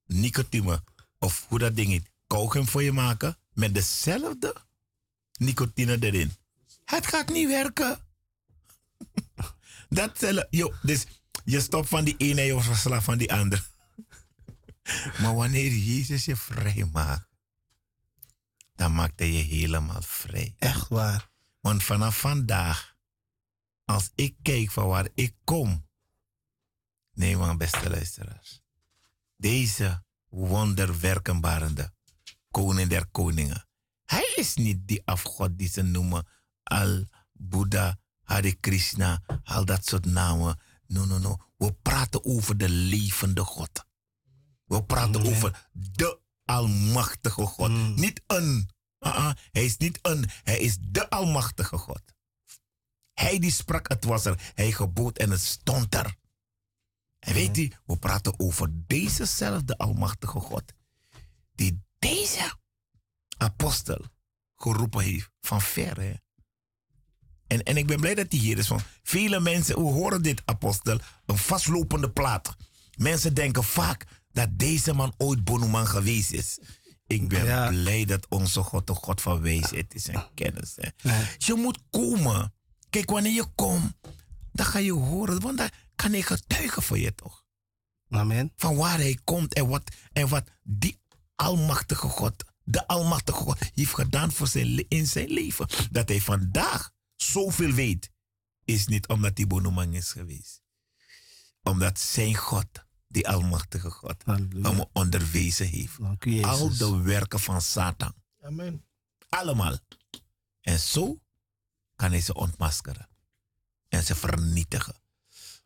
nicotine 0.06 0.82
of 1.18 1.46
hoe 1.48 1.58
dat 1.58 1.76
ding 1.76 1.88
heet, 1.88 2.10
kauwgum 2.26 2.68
voor 2.68 2.82
je 2.82 2.92
maken 2.92 3.38
met 3.52 3.74
dezelfde 3.74 4.54
nicotine 5.32 5.96
erin. 6.00 6.32
Het 6.84 7.06
gaat 7.06 7.28
niet 7.28 7.48
werken. 7.48 7.98
dat 9.88 10.46
yo, 10.50 10.72
dus 10.82 11.06
je 11.44 11.60
stopt 11.60 11.88
van 11.88 12.04
die 12.04 12.16
ene 12.16 12.40
en 12.40 12.46
je 12.46 12.52
wordt 12.52 12.66
verslaafd 12.66 13.04
van 13.04 13.18
die 13.18 13.32
ander. 13.32 13.70
maar 15.20 15.34
wanneer 15.34 15.72
Jezus 15.72 16.24
je 16.24 16.36
vrij 16.36 16.88
maakt, 16.92 17.28
dan 18.80 18.94
maakt 18.94 19.18
hij 19.18 19.30
je 19.30 19.42
helemaal 19.42 20.02
vrij. 20.02 20.54
Echt 20.58 20.88
waar. 20.88 21.30
Want 21.60 21.82
vanaf 21.82 22.20
vandaag, 22.20 22.96
als 23.84 24.10
ik 24.14 24.36
kijk 24.42 24.70
van 24.70 24.86
waar 24.86 25.08
ik 25.14 25.34
kom, 25.44 25.86
nee 27.12 27.36
man, 27.36 27.58
beste 27.58 27.90
luisteraars, 27.90 28.60
deze 29.36 30.04
wonderwerkenbarende 30.28 31.92
koning 32.50 32.88
der 32.88 33.06
koningen, 33.06 33.68
hij 34.04 34.32
is 34.36 34.54
niet 34.54 34.88
die 34.88 35.02
afgod 35.04 35.58
die 35.58 35.68
ze 35.68 35.82
noemen 35.82 36.26
Al, 36.62 37.04
Buddha, 37.32 37.98
Hare 38.22 38.52
Krishna, 38.52 39.22
al 39.44 39.64
dat 39.64 39.86
soort 39.86 40.04
namen. 40.04 40.58
No, 40.86 41.04
no, 41.04 41.18
no. 41.18 41.36
We 41.56 41.72
praten 41.72 42.24
over 42.24 42.56
de 42.56 42.68
levende 42.68 43.44
God. 43.44 43.84
We 44.64 44.84
praten 44.84 45.26
over 45.26 45.68
de 45.72 46.19
Almachtige 46.50 47.46
God. 47.46 47.70
Niet 47.96 48.22
een. 48.26 48.70
Uh-uh. 49.00 49.30
Hij 49.52 49.64
is 49.64 49.76
niet 49.76 49.98
een. 50.02 50.30
Hij 50.42 50.58
is 50.58 50.76
de 50.80 51.10
Almachtige 51.10 51.76
God. 51.76 52.02
Hij 53.12 53.38
die 53.38 53.50
sprak, 53.50 53.88
het 53.88 54.04
was 54.04 54.24
er. 54.24 54.52
Hij 54.54 54.72
gebood 54.72 55.18
en 55.18 55.30
het 55.30 55.40
stond 55.40 55.94
er. 55.94 56.16
En 57.18 57.34
weet 57.34 57.56
u, 57.56 57.72
we 57.86 57.96
praten 57.96 58.38
over 58.38 58.68
dezezelfde 58.86 59.78
Almachtige 59.78 60.40
God. 60.40 60.72
Die 61.54 61.82
deze 61.98 62.54
apostel 63.36 64.04
geroepen 64.56 65.00
heeft 65.02 65.30
van 65.40 65.60
ver. 65.60 66.00
Hè? 66.00 66.14
En, 67.46 67.62
en 67.62 67.76
ik 67.76 67.86
ben 67.86 68.00
blij 68.00 68.14
dat 68.14 68.32
hij 68.32 68.40
hier 68.40 68.58
is. 68.58 68.68
Want 68.68 68.82
vele 69.02 69.40
mensen 69.40 69.74
hoe 69.74 69.92
horen 69.92 70.22
dit 70.22 70.42
apostel, 70.44 70.98
een 71.26 71.38
vastlopende 71.38 72.10
plaat. 72.10 72.56
Mensen 72.96 73.34
denken 73.34 73.64
vaak 73.64 74.06
dat 74.32 74.48
deze 74.58 74.92
man 74.92 75.14
ooit 75.16 75.44
Bonuman 75.44 75.86
geweest 75.86 76.32
is. 76.32 76.58
Ik 77.06 77.28
ben 77.28 77.44
Ja. 77.44 77.68
blij 77.68 78.04
dat 78.04 78.26
onze 78.28 78.62
God 78.62 78.88
een 78.88 78.94
God 78.94 79.20
van 79.20 79.40
wijsheid 79.40 79.94
is 79.94 80.08
en 80.08 80.26
kennis. 80.34 80.76
Hè. 80.76 80.88
Je 81.38 81.54
moet 81.54 81.78
komen. 81.90 82.54
Kijk, 82.90 83.10
wanneer 83.10 83.32
je 83.32 83.46
komt, 83.54 83.92
dan 84.52 84.66
ga 84.66 84.78
je 84.78 84.92
horen. 84.92 85.40
Want 85.40 85.58
dan 85.58 85.70
kan 85.94 86.14
ik 86.14 86.24
getuigen 86.24 86.82
voor 86.82 86.98
je 86.98 87.14
toch. 87.14 87.44
Amen. 88.08 88.52
Van 88.56 88.76
waar 88.76 88.96
hij 88.98 89.18
komt 89.24 89.54
en 89.54 89.68
wat, 89.68 89.90
en 90.12 90.28
wat 90.28 90.48
die 90.62 91.00
almachtige 91.36 92.08
God, 92.08 92.44
de 92.64 92.86
almachtige 92.86 93.38
God, 93.38 93.58
heeft 93.74 93.94
gedaan 93.94 94.32
voor 94.32 94.46
zijn, 94.48 94.88
in 94.88 95.06
zijn 95.06 95.28
leven. 95.28 95.66
Dat 95.90 96.08
hij 96.08 96.20
vandaag 96.20 96.90
zoveel 97.16 97.72
weet, 97.72 98.10
is 98.64 98.86
niet 98.86 99.08
omdat 99.08 99.36
hij 99.36 99.46
Bonoman 99.46 99.92
is 99.92 100.12
geweest. 100.12 100.62
Omdat 101.62 102.00
zijn 102.00 102.34
God, 102.36 102.66
die 103.10 103.28
almachtige 103.28 103.90
God, 103.90 104.22
Halleluja. 104.24 104.70
hem 104.70 104.84
onderwezen 104.92 105.66
heeft. 105.66 105.98
U. 106.20 106.42
Al 106.42 106.76
de 106.76 107.02
werken 107.02 107.40
van 107.40 107.60
Satan. 107.62 108.14
Amen. 108.42 108.84
Allemaal. 109.28 109.78
En 110.60 110.78
zo 110.78 111.20
kan 111.94 112.10
hij 112.10 112.20
ze 112.20 112.34
ontmaskeren. 112.34 113.08
En 113.88 114.02
ze 114.04 114.14
vernietigen. 114.14 114.99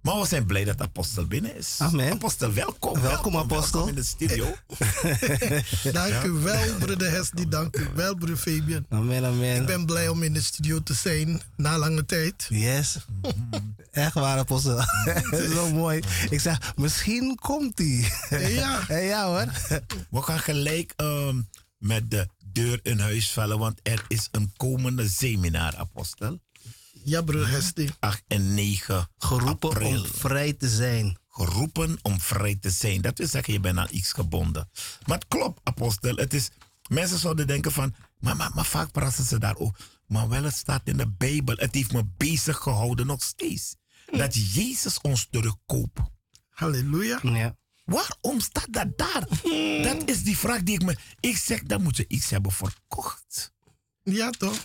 Maar 0.04 0.20
we 0.20 0.26
zijn 0.26 0.46
blij 0.46 0.64
dat 0.64 0.80
apostel 0.80 1.26
binnen 1.26 1.56
is. 1.56 1.76
Amen. 1.78 2.12
Apostel, 2.12 2.52
welkom. 2.52 3.00
Welkom, 3.00 3.36
apostel. 3.36 3.84
Welkom 3.84 3.88
in 3.88 3.94
de 3.94 4.02
studio. 4.02 4.54
Dank 5.92 6.22
u 6.24 6.30
wel, 6.30 6.74
broeder 6.78 7.10
Hesdy. 7.10 7.48
Dank 7.48 7.76
u 7.76 7.88
wel, 7.94 8.14
broeder 8.14 8.36
Fabian. 8.36 8.86
Amen, 8.88 9.24
amen. 9.24 9.60
Ik 9.60 9.66
ben 9.66 9.86
blij 9.86 10.08
om 10.08 10.22
in 10.22 10.32
de 10.32 10.42
studio 10.42 10.82
te 10.82 10.94
zijn 10.94 11.42
na 11.56 11.78
lange 11.78 12.04
tijd. 12.04 12.46
Yes. 12.48 12.96
Echt 13.90 14.14
waar, 14.14 14.38
apostel. 14.38 14.80
Zo 15.54 15.70
mooi. 15.70 16.02
Ik 16.30 16.40
zeg, 16.40 16.72
misschien 16.76 17.38
komt 17.40 17.78
hij. 17.78 18.12
Ja. 18.50 18.96
ja 18.96 19.26
hoor. 19.26 19.52
We 20.10 20.22
gaan 20.22 20.40
gelijk 20.40 20.92
ehm, 20.96 21.40
met 21.78 22.10
de 22.10 22.28
deur 22.52 22.80
in 22.82 22.98
huis 22.98 23.32
vallen, 23.32 23.58
want 23.58 23.80
er 23.82 24.04
is 24.08 24.28
een 24.30 24.52
komende 24.56 25.08
seminar, 25.08 25.76
apostel. 25.76 26.38
Ja, 27.04 27.22
broeder 27.22 27.48
Hesdy. 27.50 27.88
8 28.00 28.22
en 28.26 28.54
9 28.54 29.08
Geroepen 29.18 29.70
april. 29.70 30.00
om 30.00 30.06
vrij 30.06 30.52
te 30.52 30.68
zijn. 30.68 31.18
geroepen 31.28 31.98
om 32.02 32.20
vrij 32.20 32.56
te 32.60 32.70
zijn. 32.70 33.00
Dat 33.00 33.18
wil 33.18 33.26
zeggen, 33.26 33.52
je 33.52 33.60
bent 33.60 33.78
aan 33.78 33.88
iets 33.90 34.12
gebonden. 34.12 34.68
Maar 35.06 35.18
het 35.18 35.28
klopt, 35.28 35.60
apostel. 35.62 36.16
Het 36.16 36.34
is, 36.34 36.50
mensen 36.88 37.18
zouden 37.18 37.46
denken 37.46 37.72
van, 37.72 37.94
maar, 38.18 38.36
maar, 38.36 38.50
maar 38.54 38.64
vaak 38.64 38.92
praten 38.92 39.24
ze 39.24 39.38
daar 39.38 39.56
ook. 39.56 39.76
Maar 40.06 40.28
wel, 40.28 40.42
het 40.42 40.54
staat 40.54 40.80
in 40.84 40.96
de 40.96 41.08
Bijbel. 41.08 41.56
Het 41.56 41.74
heeft 41.74 41.92
me 41.92 42.04
bezig 42.16 42.56
gehouden 42.56 43.06
nog 43.06 43.22
steeds. 43.22 43.74
Dat 44.10 44.54
Jezus 44.54 45.00
ons 45.00 45.26
terugkoopt. 45.30 46.00
Halleluja. 46.48 47.18
Ja. 47.22 47.56
Waarom 47.84 48.40
staat 48.40 48.72
dat 48.72 48.98
daar? 48.98 49.26
Dat 49.82 50.08
is 50.08 50.22
die 50.22 50.38
vraag 50.38 50.62
die 50.62 50.74
ik 50.74 50.84
me... 50.84 50.96
Ik 51.20 51.36
zeg, 51.36 51.62
dan 51.62 51.82
moet 51.82 51.96
je 51.96 52.04
iets 52.08 52.30
hebben 52.30 52.52
verkocht. 52.52 53.52
Ja, 54.02 54.30
toch? 54.30 54.56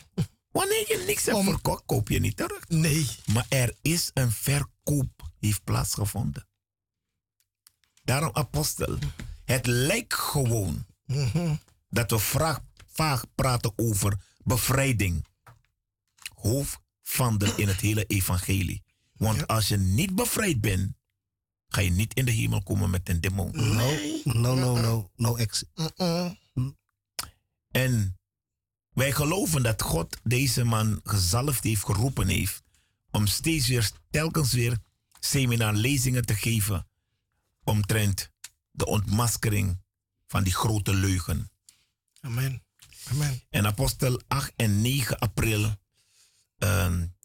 Wanneer 0.59 0.85
je 0.87 1.03
niks 1.07 1.25
hebt 1.25 1.37
Om- 1.37 1.45
verkocht, 1.45 1.83
koop 1.85 2.09
je 2.09 2.19
niet 2.19 2.37
terug. 2.37 2.67
Nee. 2.67 3.07
Maar 3.33 3.45
er 3.49 3.75
is 3.81 4.11
een 4.13 4.31
verkoop 4.31 5.31
heeft 5.39 5.63
plaatsgevonden. 5.63 6.47
Daarom, 8.03 8.29
apostel, 8.33 8.97
het 9.45 9.65
lijkt 9.65 10.13
gewoon 10.13 10.85
dat 11.89 12.11
we 12.11 12.19
vraag, 12.19 12.59
vaag 12.85 13.23
praten 13.35 13.73
over 13.75 14.17
bevrijding. 14.43 15.25
Hoofdvander 16.33 17.59
in 17.59 17.67
het 17.67 17.79
hele 17.79 18.05
evangelie. 18.05 18.83
Want 19.13 19.47
als 19.47 19.67
je 19.67 19.77
niet 19.77 20.15
bevrijd 20.15 20.61
bent, 20.61 20.93
ga 21.67 21.81
je 21.81 21.91
niet 21.91 22.13
in 22.13 22.25
de 22.25 22.31
hemel 22.31 22.63
komen 22.63 22.89
met 22.89 23.09
een 23.09 23.21
demon. 23.21 23.51
No, 23.53 23.91
no, 24.23 24.55
no, 24.55 24.79
no. 24.79 25.11
No 25.15 25.35
ex. 25.35 25.63
En 27.71 28.18
wij 28.99 29.11
geloven 29.11 29.63
dat 29.63 29.81
God 29.81 30.17
deze 30.23 30.63
man 30.63 30.99
gezalfd 31.03 31.63
heeft, 31.63 31.83
geroepen 31.83 32.27
heeft, 32.27 32.63
om 33.11 33.27
steeds 33.27 33.67
weer, 33.67 33.91
telkens 34.09 34.53
weer 34.53 34.77
seminarlezingen 35.19 36.25
te 36.25 36.35
geven 36.35 36.87
omtrent 37.63 38.31
de 38.71 38.85
ontmaskering 38.85 39.81
van 40.27 40.43
die 40.43 40.53
grote 40.53 40.93
leugen. 40.93 41.51
Amen. 42.21 42.63
Amen. 43.09 43.41
En 43.49 43.65
apostel 43.65 44.21
8 44.27 44.53
en 44.55 44.81
9 44.81 45.19
april, 45.19 45.75
een 46.57 47.15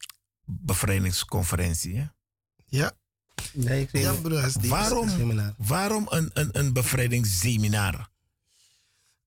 bevrijdingsconferentie. 0.45 1.95
Hè? 1.97 2.05
Ja. 2.65 2.91
Nee, 3.53 3.81
ik 3.81 3.91
Ja, 3.91 4.13
Hesdy. 4.21 4.67
Waarom, 4.67 5.09
Seminar. 5.09 5.53
waarom 5.57 6.05
een, 6.09 6.29
een, 6.33 6.49
een 6.59 6.73
bevrijdingsseminar? 6.73 8.09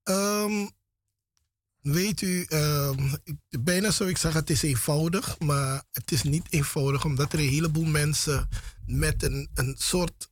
Ehm, 0.03 0.67
weet 1.81 2.21
u, 2.21 2.45
ehm, 2.45 3.15
bijna 3.61 3.91
zou 3.91 4.11
ik 4.11 4.17
zeggen 4.17 4.41
het 4.41 4.51
is 4.51 4.63
eenvoudig, 4.63 5.39
maar 5.39 5.85
het 5.93 6.13
is 6.13 6.23
niet 6.23 6.47
eenvoudig 6.51 7.05
omdat 7.05 7.33
er 7.33 7.39
een 7.39 7.49
heleboel 7.49 7.85
mensen 7.85 8.49
met 8.87 9.23
een, 9.23 9.49
een 9.55 9.75
soort, 9.79 10.31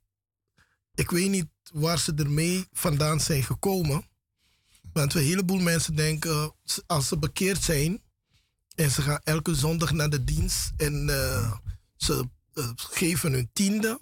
ik 0.94 1.10
weet 1.10 1.31
niet 1.31 1.48
waar 1.73 1.98
ze 1.98 2.14
ermee 2.14 2.66
vandaan 2.73 3.20
zijn 3.20 3.43
gekomen, 3.43 4.05
want 4.93 5.14
een 5.14 5.23
heleboel 5.23 5.60
mensen 5.60 5.97
denken 5.97 6.55
als 6.86 7.09
ze 7.09 7.18
bekeerd 7.18 7.62
zijn 7.62 8.02
en 8.74 8.90
ze 8.90 9.02
gaan 9.02 9.20
elke 9.24 9.55
zondag 9.55 9.93
naar 9.93 10.10
de 10.10 10.24
dienst 10.24 10.73
en 10.77 11.09
eh, 11.09 11.52
ze 11.97 12.28
eh, 12.55 12.70
geven 12.77 13.32
hun 13.32 13.51
tiende, 13.52 14.01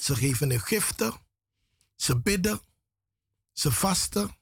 ze 0.00 0.14
geven 0.14 0.50
hun 0.50 0.60
giften, 0.60 1.12
ze 1.96 2.16
bidden, 2.16 2.60
ze 3.52 3.72
vasten. 3.72 4.36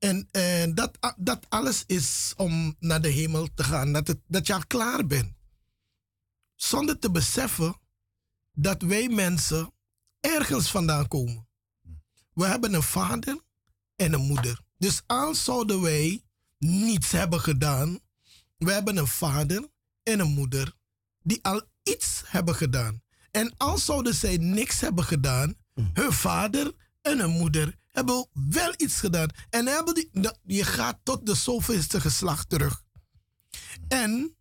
En, 0.00 0.28
en 0.30 0.74
dat, 0.74 0.98
dat 1.16 1.46
alles 1.48 1.84
is 1.86 2.32
om 2.36 2.76
naar 2.78 3.00
de 3.00 3.08
hemel 3.08 3.48
te 3.54 3.64
gaan, 3.64 3.92
dat, 3.92 4.06
het, 4.06 4.18
dat 4.26 4.46
je 4.46 4.54
al 4.54 4.66
klaar 4.66 5.06
bent. 5.06 5.32
Zonder 6.54 6.98
te 6.98 7.10
beseffen 7.10 7.80
dat 8.52 8.82
wij 8.82 9.08
mensen 9.08 9.72
ergens 10.20 10.70
vandaan 10.70 11.08
komen. 11.08 11.48
We 12.32 12.46
hebben 12.46 12.74
een 12.74 12.82
vader 12.82 13.40
en 13.96 14.12
een 14.12 14.26
moeder. 14.26 14.60
Dus 14.78 15.02
als 15.06 15.44
zouden 15.44 15.80
wij 15.80 16.24
niets 16.58 17.10
hebben 17.10 17.40
gedaan, 17.40 17.98
we 18.56 18.72
hebben 18.72 18.96
een 18.96 19.06
vader 19.06 19.68
en 20.02 20.20
een 20.20 20.32
moeder 20.32 20.74
die 21.22 21.38
al 21.42 21.62
iets 21.82 22.22
hebben 22.26 22.54
gedaan. 22.54 23.02
En 23.30 23.54
als 23.56 23.84
zouden 23.84 24.14
zij 24.14 24.36
niks 24.36 24.80
hebben 24.80 25.04
gedaan, 25.04 25.54
hun 25.74 26.12
vader 26.12 26.72
en 27.02 27.18
hun 27.18 27.30
moeder 27.30 27.78
hebben 27.90 28.28
wel 28.32 28.74
iets 28.76 28.98
gedaan. 29.00 29.28
En 29.50 29.66
hebben 29.66 29.94
die, 29.94 30.08
de- 30.12 30.38
je 30.44 30.64
gaat 30.64 30.98
tot 31.02 31.26
de 31.26 31.34
zoveelste 31.34 32.00
geslacht 32.00 32.48
terug. 32.48 32.82
En 33.88 34.36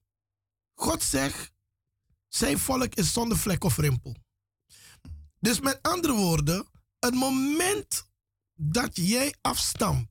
God 0.73 1.03
zegt, 1.03 1.51
zijn 2.27 2.59
volk 2.59 2.95
is 2.95 3.13
zonder 3.13 3.37
vlek 3.37 3.63
of 3.63 3.77
rimpel. 3.77 4.15
Dus 5.39 5.59
met 5.59 5.79
andere 5.81 6.13
woorden, 6.13 6.67
het 6.99 7.13
moment 7.13 8.07
dat 8.55 8.89
jij 8.93 9.35
afstamt, 9.41 10.07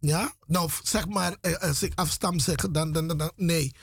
ja, 0.00 0.34
nou 0.46 0.70
zeg 0.82 1.06
maar, 1.08 1.36
eh, 1.40 1.54
als 1.54 1.82
ik 1.82 1.92
afstam 1.94 2.38
zeg, 2.38 2.56
dan, 2.56 2.92
dan, 2.92 3.06
dan, 3.08 3.18
dan- 3.18 3.32
nee. 3.36 3.74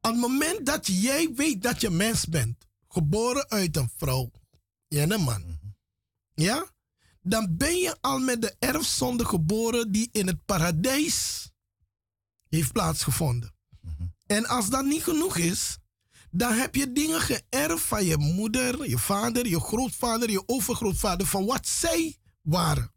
Op 0.00 0.10
het 0.10 0.20
moment 0.20 0.66
dat 0.66 0.86
jij 0.86 1.32
weet 1.34 1.62
dat 1.62 1.80
je 1.80 1.90
mens 1.90 2.26
bent, 2.26 2.64
geboren 2.88 3.48
uit 3.50 3.76
een 3.76 3.90
vrouw 3.96 4.30
en 4.88 5.10
een 5.12 5.20
man, 5.22 5.58
ja, 6.34 6.72
dan 7.24 7.56
ben 7.56 7.76
je 7.76 7.96
al 8.00 8.18
met 8.18 8.42
de 8.42 8.56
erfzonde 8.58 9.24
geboren 9.24 9.92
die 9.92 10.08
in 10.12 10.26
het 10.26 10.44
paradijs 10.44 11.50
heeft 12.48 12.72
plaatsgevonden. 12.72 13.54
En 14.26 14.46
als 14.46 14.68
dat 14.68 14.84
niet 14.84 15.02
genoeg 15.02 15.36
is, 15.36 15.78
dan 16.30 16.52
heb 16.52 16.74
je 16.74 16.92
dingen 16.92 17.20
geërfd 17.20 17.84
van 17.84 18.04
je 18.04 18.16
moeder, 18.16 18.88
je 18.88 18.98
vader, 18.98 19.46
je 19.46 19.60
grootvader, 19.60 20.30
je 20.30 20.42
overgrootvader, 20.46 21.26
van 21.26 21.46
wat 21.46 21.66
zij 21.66 22.16
waren 22.42 22.92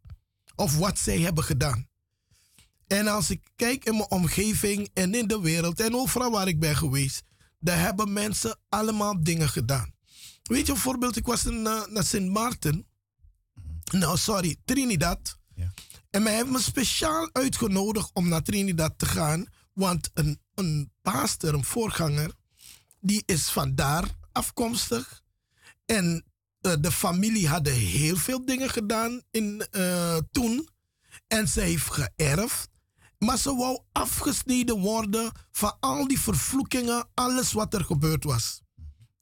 of 0.56 0.78
wat 0.78 1.00
zij 1.00 1.20
hebben 1.20 1.44
gedaan. 1.44 1.88
En 2.88 3.08
als 3.08 3.30
ik 3.30 3.48
kijk 3.56 3.86
in 3.86 3.96
mijn 3.96 4.12
omgeving 4.12 4.90
en 4.94 5.14
in 5.14 5.28
de 5.28 5.42
wereld 5.42 5.80
en 5.80 5.96
overal 5.96 6.32
waar 6.32 6.48
ik 6.48 6.60
ben 6.60 6.76
geweest, 6.76 7.24
daar 7.60 7.80
hebben 7.80 8.14
mensen 8.14 8.60
allemaal 8.70 9.24
dingen 9.24 9.50
gedaan. 9.50 9.94
Weet 10.44 10.66
je, 10.66 10.74
bijvoorbeeld, 10.74 11.16
ik 11.16 11.26
was 11.26 11.46
in, 11.46 11.68
eh, 11.68 11.86
naar 11.86 12.04
Sint 12.04 12.32
Maarten. 12.32 12.88
Nou, 13.92 14.18
sorry, 14.18 14.58
Trinidad. 14.66 15.38
En 16.10 16.24
mij 16.24 16.36
heeft 16.36 16.50
me 16.50 16.62
speciaal 16.62 17.30
uitgenodigd 17.32 18.10
om 18.14 18.28
naar 18.28 18.42
Trinidad 18.42 18.94
te 18.98 19.06
gaan. 19.06 19.46
Want 19.74 20.10
een, 20.14 20.40
een 20.54 20.92
pastor, 21.02 21.54
een 21.54 21.64
voorganger, 21.64 22.32
die 23.00 23.24
is 23.26 23.50
vandaar 23.50 24.04
afkomstig. 24.32 25.22
En 25.86 26.26
eh, 26.62 26.74
de 26.80 26.92
familie 26.92 27.48
hadden 27.48 27.74
heel 27.74 28.16
veel 28.16 28.46
dingen 28.46 28.70
gedaan 28.70 29.22
in, 29.32 29.68
eh, 29.72 30.18
toen. 30.32 30.70
En 31.28 31.48
ze 31.48 31.62
heeft 31.62 31.92
geërfd. 31.92 32.70
Maar 33.18 33.38
ze 33.38 33.56
wou 33.56 33.80
afgesneden 33.92 34.80
worden 34.80 35.32
van 35.52 35.78
al 35.80 36.08
die 36.08 36.20
vervloekingen, 36.20 37.08
alles 37.14 37.52
wat 37.52 37.74
er 37.74 37.84
gebeurd 37.84 38.24
was. 38.24 38.62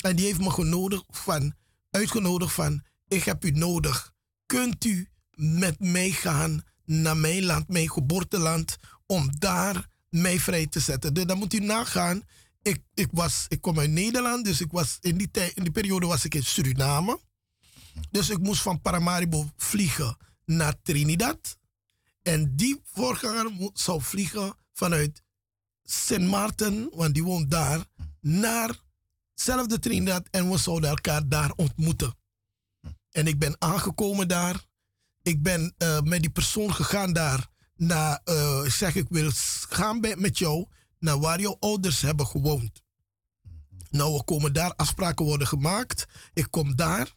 En 0.04 0.16
die 0.16 0.26
heeft 0.26 0.40
me 0.40 0.52
genodigd 0.52 1.04
van, 1.10 1.54
uitgenodigd 1.92 2.54
van, 2.54 2.84
ik 3.08 3.24
heb 3.24 3.46
u 3.46 3.52
nodig. 3.52 4.14
Kunt 4.46 4.86
u 4.86 5.10
met 5.36 5.80
mij 5.80 6.12
gaan 6.12 6.64
naar 6.86 7.18
mijn 7.18 7.46
land, 7.46 7.68
mijn 7.68 7.92
geboorteland, 7.92 8.78
om 9.06 9.30
daar 9.40 9.90
mij 10.10 10.40
vrij 10.40 10.68
te 10.68 10.80
zetten? 10.80 11.14
Dus 11.14 11.26
dan 11.26 11.38
moet 11.38 11.54
u 11.54 11.60
nagaan, 11.60 12.24
ik, 12.62 12.82
ik, 12.94 13.08
was, 13.12 13.46
ik 13.48 13.62
kom 13.62 13.80
uit 13.80 13.90
Nederland, 13.90 14.46
dus 14.46 14.62
ik 14.62 14.72
was 14.72 14.98
in, 15.02 15.18
die 15.18 15.32
tijd, 15.32 15.54
in 15.56 15.64
die 15.64 15.72
periode 15.72 16.06
was 16.06 16.26
ik 16.26 16.36
in 16.36 16.44
Suriname. 16.44 17.20
Dus 18.12 18.30
ik 18.30 18.40
moest 18.40 18.62
van 18.62 18.82
Paramaribo 18.82 19.50
vliegen 19.58 20.18
naar 20.46 20.82
Trinidad. 20.82 21.58
En 22.22 22.56
die 22.56 22.82
voorganger 22.84 23.52
zou 23.74 24.02
vliegen 24.02 24.58
vanuit 24.74 25.24
Sint 25.84 26.30
Maarten, 26.30 26.90
want 26.94 27.14
die 27.14 27.24
woont 27.24 27.52
daar, 27.52 27.86
naar 28.22 28.80
zelfde 29.34 29.80
Trinidad. 29.80 30.28
En 30.32 30.50
we 30.50 30.58
zouden 30.58 30.90
elkaar 30.90 31.28
daar 31.28 31.52
ontmoeten. 31.56 32.16
En 33.16 33.28
ik 33.28 33.40
ben 33.40 33.56
aangekomen 33.60 34.28
daar. 34.28 34.66
Ik 35.22 35.42
ben 35.42 35.74
eh, 35.78 36.02
met 36.02 36.22
die 36.22 36.30
persoon 36.30 36.74
gegaan 36.74 37.14
daar 37.14 37.48
naar, 37.76 38.22
eh, 38.24 38.62
zeg 38.62 38.96
ik 38.96 39.06
wil 39.10 39.30
gaan 39.70 40.02
bij, 40.02 40.16
met 40.16 40.38
jou 40.38 40.68
naar 41.00 41.20
waar 41.20 41.42
jouw 41.42 41.58
ouders 41.60 42.02
hebben 42.02 42.28
gewoond. 42.28 42.84
Nou, 43.90 44.14
we 44.14 44.24
komen 44.24 44.54
daar, 44.54 44.76
afspraken 44.76 45.26
worden 45.26 45.48
gemaakt. 45.48 46.06
Ik 46.34 46.48
kom 46.50 46.76
daar. 46.76 47.14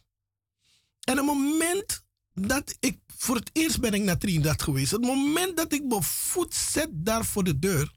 En 0.99 1.17
het 1.17 1.25
moment 1.25 2.03
dat 2.33 2.75
ik, 2.79 2.99
voor 3.17 3.35
het 3.35 3.49
eerst 3.53 3.79
ben 3.79 3.93
ik 3.93 4.01
naar 4.01 4.17
Trinidad 4.17 4.61
geweest. 4.61 4.91
Het 4.91 5.01
moment 5.01 5.57
dat 5.57 5.73
ik 5.73 5.83
mijn 5.83 6.03
voet 6.03 6.53
zet 6.53 6.89
daar 6.91 7.25
voor 7.25 7.43
de 7.43 7.59
deur, 7.59 7.91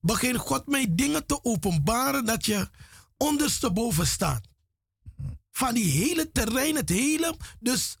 begint 0.00 0.36
God 0.36 0.66
mij 0.66 0.86
dingen 0.90 1.26
te 1.26 1.44
openbaren 1.44 2.24
dat 2.24 2.46
je 2.46 2.68
ondersteboven 3.16 4.06
staat. 4.06 4.46
Van 5.56 5.74
die 5.74 5.90
hele 5.90 6.32
terrein, 6.32 6.76
het 6.76 6.88
hele. 6.88 7.36
Dus 7.60 7.96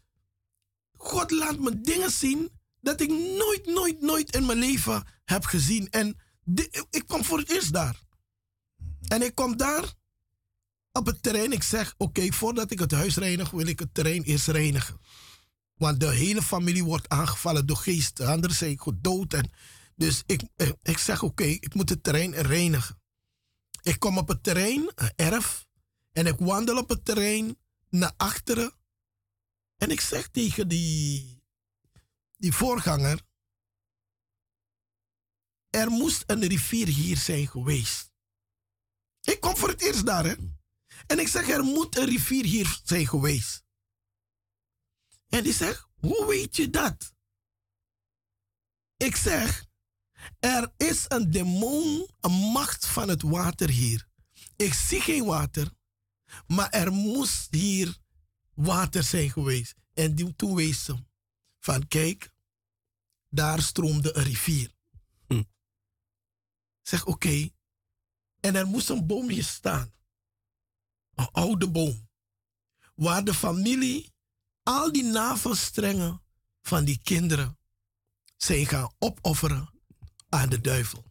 God 0.96 1.30
laat 1.30 1.58
me 1.58 1.80
dingen 1.80 2.10
zien 2.10 2.50
dat 2.80 3.00
ik 3.00 3.08
nooit, 3.10 3.66
nooit, 3.66 4.00
nooit 4.00 4.34
in 4.34 4.46
mijn 4.46 4.58
leven 4.58 5.04
heb 5.24 5.44
gezien. 5.44 5.90
En 5.90 6.16
ik 6.90 7.02
kwam 7.06 7.24
voor 7.24 7.38
het 7.38 7.50
eerst 7.50 7.72
daar. 7.72 8.00
En 9.08 9.22
ik 9.22 9.34
kom 9.34 9.56
daar 9.56 9.94
op 10.92 11.06
het 11.06 11.22
terrein. 11.22 11.52
Ik 11.52 11.62
zeg, 11.62 11.94
oké, 11.96 12.32
voordat 12.32 12.70
ik 12.70 12.78
het 12.78 12.92
huis 12.92 13.16
reinig, 13.16 13.50
wil 13.50 13.66
ik 13.66 13.78
het 13.78 13.94
terrein 13.94 14.22
eerst 14.22 14.48
reinigen. 14.48 15.00
Want 15.74 16.00
de 16.00 16.10
hele 16.10 16.42
familie 16.42 16.84
wordt 16.84 17.08
aangevallen 17.08 17.66
door 17.66 17.76
geesten. 17.76 18.26
Anderen 18.26 18.56
zijn 18.56 18.80
gedood. 18.80 19.32
En 19.34 19.50
dus 19.94 20.22
ik, 20.26 20.42
eh, 20.56 20.70
ik 20.82 20.98
zeg, 20.98 21.22
oké, 21.22 21.44
ik 21.44 21.74
moet 21.74 21.88
het 21.88 22.02
terrein 22.02 22.34
reinigen. 22.34 23.00
Ik 23.82 23.98
kom 23.98 24.18
op 24.18 24.28
het 24.28 24.42
terrein, 24.42 24.90
een 24.94 25.12
erf. 25.16 25.65
En 26.16 26.26
ik 26.26 26.38
wandel 26.38 26.78
op 26.78 26.88
het 26.88 27.04
terrein 27.04 27.58
naar 27.88 28.14
achteren. 28.16 28.72
En 29.76 29.90
ik 29.90 30.00
zeg 30.00 30.28
tegen 30.28 30.68
die, 30.68 31.42
die 32.36 32.52
voorganger. 32.52 33.22
Er 35.70 35.90
moest 35.90 36.24
een 36.26 36.46
rivier 36.46 36.86
hier 36.86 37.16
zijn 37.16 37.48
geweest. 37.48 38.10
Ik 39.20 39.40
kom 39.40 39.56
voor 39.56 39.68
het 39.68 39.82
eerst 39.82 40.06
daar, 40.06 40.24
hè. 40.24 40.34
En 41.06 41.18
ik 41.18 41.28
zeg, 41.28 41.48
er 41.48 41.64
moet 41.64 41.96
een 41.96 42.08
rivier 42.08 42.44
hier 42.44 42.80
zijn 42.84 43.06
geweest. 43.06 43.64
En 45.28 45.42
die 45.42 45.54
zegt, 45.54 45.88
hoe 45.94 46.26
weet 46.26 46.56
je 46.56 46.70
dat? 46.70 47.14
Ik 48.96 49.16
zeg, 49.16 49.66
er 50.38 50.72
is 50.76 51.04
een 51.08 51.30
demon, 51.30 52.08
een 52.20 52.32
macht 52.32 52.86
van 52.86 53.08
het 53.08 53.22
water 53.22 53.68
hier. 53.68 54.08
Ik 54.56 54.74
zie 54.74 55.00
geen 55.00 55.24
water, 55.24 55.75
maar 56.46 56.70
er 56.70 56.92
moest 56.92 57.54
hier 57.54 57.96
water 58.54 59.02
zijn 59.02 59.30
geweest. 59.30 59.74
En 59.94 60.14
die, 60.14 60.36
toen 60.36 60.54
wees 60.54 60.84
ze 60.84 60.96
van, 61.58 61.88
kijk, 61.88 62.30
daar 63.28 63.62
stroomde 63.62 64.16
een 64.16 64.22
rivier. 64.22 64.74
Ik 65.28 65.46
Zeg, 66.82 67.06
oké. 67.06 67.50
En 68.40 68.54
er 68.54 68.66
moest 68.66 68.88
een 68.88 69.06
boom 69.06 69.28
hier 69.28 69.44
staan. 69.44 69.92
Een 71.14 71.28
oude 71.32 71.70
boom. 71.70 72.08
Waar 72.94 73.24
de 73.24 73.34
familie 73.34 74.14
al 74.62 74.92
die 74.92 75.04
navelstrengen 75.04 76.22
van 76.62 76.84
die 76.84 77.00
kinderen 77.02 77.58
zijn 78.36 78.66
gaan 78.66 78.94
opofferen 78.98 79.70
aan 80.28 80.48
de 80.48 80.60
duivel. 80.60 81.04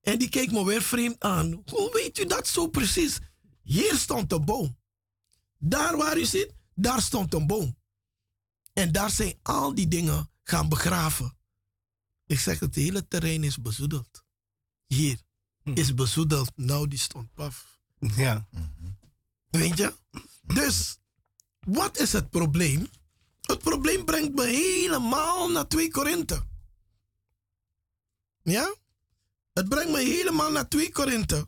En 0.00 0.18
die 0.18 0.28
keek 0.28 0.52
me 0.52 0.64
weer 0.64 0.82
vreemd 0.82 1.20
aan. 1.20 1.62
Hoe 1.66 1.92
weet 1.92 2.18
u 2.18 2.26
dat 2.26 2.48
zo 2.48 2.68
precies? 2.68 3.18
Hier 3.66 3.94
stond 3.94 4.32
een 4.32 4.44
boom. 4.44 4.78
Daar 5.58 5.96
waar 5.96 6.18
u 6.18 6.24
zit, 6.24 6.54
daar 6.74 7.02
stond 7.02 7.34
een 7.34 7.46
boom. 7.46 7.76
En 8.72 8.92
daar 8.92 9.10
zijn 9.10 9.38
al 9.42 9.74
die 9.74 9.88
dingen 9.88 10.30
gaan 10.42 10.68
begraven. 10.68 11.38
Ik 12.26 12.38
zeg, 12.38 12.60
het 12.60 12.74
hele 12.74 13.08
terrein 13.08 13.44
is 13.44 13.60
bezoedeld. 13.60 14.24
Hier 14.86 15.20
is 15.62 15.94
bezoedeld. 15.94 16.52
Nou, 16.56 16.88
die 16.88 16.98
stond 16.98 17.34
paf. 17.34 17.80
Ja. 17.98 18.48
Weet 19.50 19.76
je? 19.76 19.94
Dus, 20.42 20.98
wat 21.60 21.98
is 21.98 22.12
het 22.12 22.30
probleem? 22.30 22.88
Het 23.40 23.58
probleem 23.58 24.04
brengt 24.04 24.34
me 24.34 24.44
helemaal 24.44 25.50
naar 25.50 25.68
2 25.68 25.90
Korinthe. 25.90 26.46
Ja? 28.42 28.74
Het 29.52 29.68
brengt 29.68 29.92
me 29.92 29.98
helemaal 29.98 30.50
naar 30.50 30.68
2 30.68 30.92
Korinthe. 30.92 31.46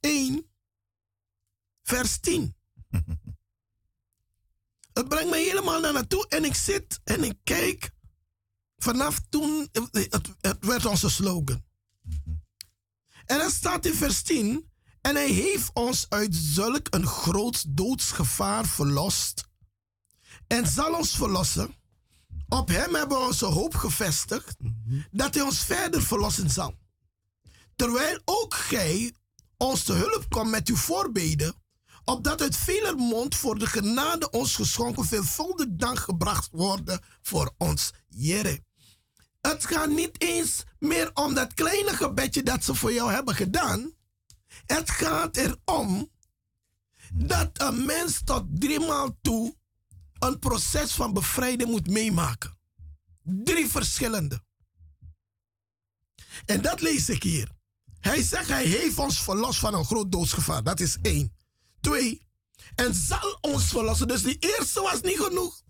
1, 0.00 0.49
vers 1.90 2.18
10. 2.18 2.54
Het 4.92 5.08
brengt 5.08 5.30
me 5.30 5.36
helemaal 5.36 5.80
naar 5.80 5.92
naartoe 5.92 6.28
en 6.28 6.44
ik 6.44 6.54
zit 6.54 7.00
en 7.04 7.24
ik 7.24 7.38
kijk. 7.44 7.90
Vanaf 8.76 9.20
toen, 9.28 9.68
het, 9.72 10.34
het 10.40 10.64
werd 10.64 10.86
onze 10.86 11.10
slogan. 11.10 11.64
En 13.26 13.38
dan 13.38 13.50
staat 13.50 13.86
in 13.86 13.94
vers 13.94 14.22
10. 14.22 14.70
En 15.00 15.14
hij 15.14 15.30
heeft 15.30 15.70
ons 15.72 16.06
uit 16.08 16.34
zulk 16.34 16.86
een 16.90 17.06
groot 17.06 17.76
doodsgevaar 17.76 18.66
verlost. 18.66 19.48
En 20.46 20.66
zal 20.66 20.94
ons 20.94 21.16
verlossen. 21.16 21.74
Op 22.48 22.68
hem 22.68 22.94
hebben 22.94 23.18
we 23.18 23.24
onze 23.24 23.46
hoop 23.46 23.74
gevestigd. 23.74 24.56
Dat 25.10 25.34
hij 25.34 25.42
ons 25.42 25.64
verder 25.64 26.02
verlossen 26.02 26.50
zal. 26.50 26.78
Terwijl 27.76 28.20
ook 28.24 28.54
gij 28.54 29.14
ons 29.56 29.82
te 29.82 29.92
hulp 29.92 30.26
komt 30.28 30.50
met 30.50 30.68
uw 30.68 30.76
voorbeden. 30.76 31.59
Opdat 32.10 32.40
uit 32.40 32.56
veler 32.56 32.96
mond 32.96 33.34
voor 33.34 33.58
de 33.58 33.66
genade 33.66 34.30
ons 34.30 34.54
geschonken 34.54 35.04
veelvuldig 35.04 35.66
dank 35.70 35.98
gebracht 35.98 36.48
worden 36.52 37.00
voor 37.22 37.54
ons 37.58 37.92
Jere. 38.08 38.64
Het 39.40 39.66
gaat 39.66 39.88
niet 39.88 40.22
eens 40.22 40.62
meer 40.78 41.10
om 41.14 41.34
dat 41.34 41.54
kleine 41.54 41.90
gebedje 41.96 42.42
dat 42.42 42.64
ze 42.64 42.74
voor 42.74 42.92
jou 42.92 43.12
hebben 43.12 43.34
gedaan. 43.34 43.92
Het 44.66 44.90
gaat 44.90 45.36
erom 45.36 46.10
dat 47.14 47.50
een 47.60 47.84
mens 47.84 48.20
tot 48.24 48.44
driemaal 48.60 49.18
toe 49.22 49.56
een 50.18 50.38
proces 50.38 50.92
van 50.92 51.12
bevrijding 51.12 51.70
moet 51.70 51.86
meemaken. 51.86 52.58
Drie 53.22 53.68
verschillende. 53.68 54.42
En 56.46 56.62
dat 56.62 56.80
lees 56.80 57.08
ik 57.08 57.22
hier. 57.22 57.50
Hij 58.00 58.22
zegt, 58.22 58.48
hij 58.48 58.64
heeft 58.64 58.98
ons 58.98 59.22
verlost 59.22 59.58
van 59.58 59.74
een 59.74 59.84
groot 59.84 60.12
doodsgevaar. 60.12 60.62
Dat 60.62 60.80
is 60.80 60.98
één. 61.02 61.38
Twee, 61.80 62.26
en 62.74 62.94
zal 62.94 63.38
ons 63.40 63.64
verlossen. 63.64 64.08
Dus 64.08 64.22
die 64.22 64.36
eerste 64.38 64.80
was 64.80 65.00
niet 65.00 65.20
genoeg. 65.20 65.62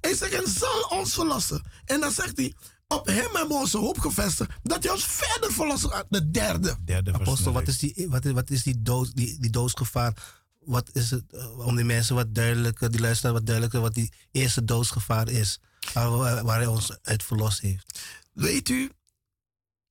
Hij 0.00 0.14
zegt, 0.14 0.32
en 0.32 0.50
zal 0.50 0.82
ons 0.82 1.14
verlossen. 1.14 1.62
En 1.84 2.00
dan 2.00 2.12
zegt 2.12 2.36
hij, 2.36 2.54
op 2.88 3.06
hem 3.06 3.16
hebben 3.16 3.48
we 3.48 3.54
onze 3.54 3.78
hoop 3.78 3.98
gevestigd 3.98 4.50
dat 4.62 4.82
hij 4.82 4.92
ons 4.92 5.04
verder 5.04 5.52
verlossen 5.52 5.90
gaat. 5.90 6.06
De 6.08 6.30
derde. 6.30 6.76
Derde 6.84 7.12
Apostel, 7.12 7.52
wat 7.52 7.68
is 7.68 7.78
die, 7.78 8.06
wat 8.08 8.24
is, 8.24 8.32
wat 8.32 8.50
is 8.50 8.62
die, 8.62 8.82
dood, 8.82 9.16
die, 9.16 9.40
die 9.40 9.50
doodsgevaar? 9.50 10.36
Wat 10.58 10.90
is 10.92 11.10
het, 11.10 11.32
eh, 11.32 11.58
om 11.58 11.76
die 11.76 11.84
mensen 11.84 12.14
wat 12.14 12.34
duidelijker, 12.34 12.90
die 12.90 13.00
luisteren 13.00 13.32
wat 13.32 13.46
duidelijker, 13.46 13.80
wat 13.80 13.94
die 13.94 14.12
eerste 14.30 14.64
doodsgevaar 14.64 15.28
is, 15.28 15.60
waar, 15.92 16.44
waar 16.44 16.56
hij 16.56 16.66
ons 16.66 16.98
uit 17.02 17.22
verlost 17.22 17.60
heeft. 17.60 18.00
Weet 18.32 18.68
u, 18.68 18.90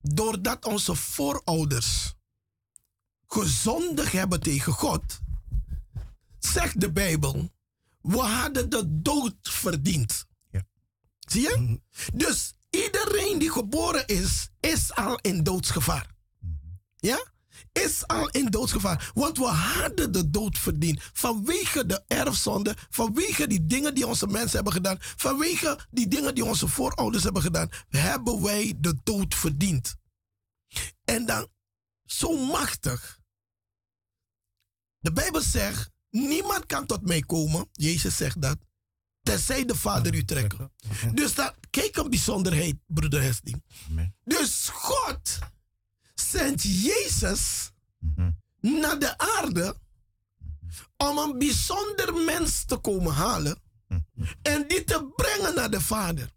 doordat 0.01 0.65
onze 0.65 0.95
voorouders 0.95 2.13
gezondig 3.27 4.11
hebben 4.11 4.39
tegen 4.39 4.73
God, 4.73 5.19
zegt 6.39 6.81
de 6.81 6.91
Bijbel, 6.91 7.51
we 8.01 8.18
hadden 8.18 8.69
de 8.69 8.84
dood 9.01 9.35
verdiend. 9.41 10.26
Ja. 10.51 10.65
Zie 11.19 11.41
je? 11.41 11.81
Dus 12.14 12.53
iedereen 12.69 13.39
die 13.39 13.51
geboren 13.51 14.07
is, 14.07 14.49
is 14.59 14.95
al 14.95 15.19
in 15.22 15.43
doodsgevaar. 15.43 16.15
Ja? 16.95 17.35
Is 17.72 18.07
al 18.07 18.30
in 18.30 18.45
doodsgevaar. 18.45 19.11
Want 19.14 19.38
we 19.38 19.45
hadden 19.45 20.11
de 20.11 20.30
dood 20.30 20.57
verdiend. 20.57 20.99
Vanwege 21.14 21.85
de 21.85 22.03
erfzonde. 22.07 22.76
Vanwege 22.89 23.47
die 23.47 23.65
dingen 23.65 23.95
die 23.95 24.07
onze 24.07 24.27
mensen 24.27 24.55
hebben 24.55 24.73
gedaan. 24.73 24.97
Vanwege 24.99 25.80
die 25.89 26.07
dingen 26.07 26.35
die 26.35 26.45
onze 26.45 26.68
voorouders 26.68 27.23
hebben 27.23 27.41
gedaan. 27.41 27.69
Hebben 27.89 28.41
wij 28.41 28.73
de 28.77 28.95
dood 29.03 29.35
verdiend. 29.35 29.95
En 31.03 31.26
dan 31.26 31.47
zo 32.05 32.45
machtig. 32.45 33.19
De 34.99 35.11
Bijbel 35.11 35.41
zegt: 35.41 35.91
niemand 36.09 36.65
kan 36.65 36.85
tot 36.85 37.01
mij 37.01 37.21
komen. 37.21 37.67
Jezus 37.71 38.15
zegt 38.15 38.41
dat. 38.41 38.57
Tenzij 39.21 39.65
de 39.65 39.75
Vader 39.75 40.15
u 40.15 40.25
trekken. 40.25 40.71
Dus 41.13 41.34
dat, 41.35 41.55
kijk 41.69 41.97
een 41.97 42.09
bijzonderheid, 42.09 42.75
broeder 42.85 43.21
Hesting. 43.21 43.63
Dus 44.23 44.69
God 44.71 45.39
zendt 46.13 46.63
Jezus 46.63 47.71
naar 48.59 48.99
de 48.99 49.17
aarde 49.17 49.75
om 50.97 51.17
een 51.17 51.38
bijzonder 51.38 52.13
mens 52.13 52.65
te 52.65 52.77
komen 52.77 53.13
halen 53.13 53.61
en 54.41 54.67
die 54.67 54.84
te 54.84 55.11
brengen 55.15 55.55
naar 55.55 55.69
de 55.69 55.81
Vader. 55.81 56.31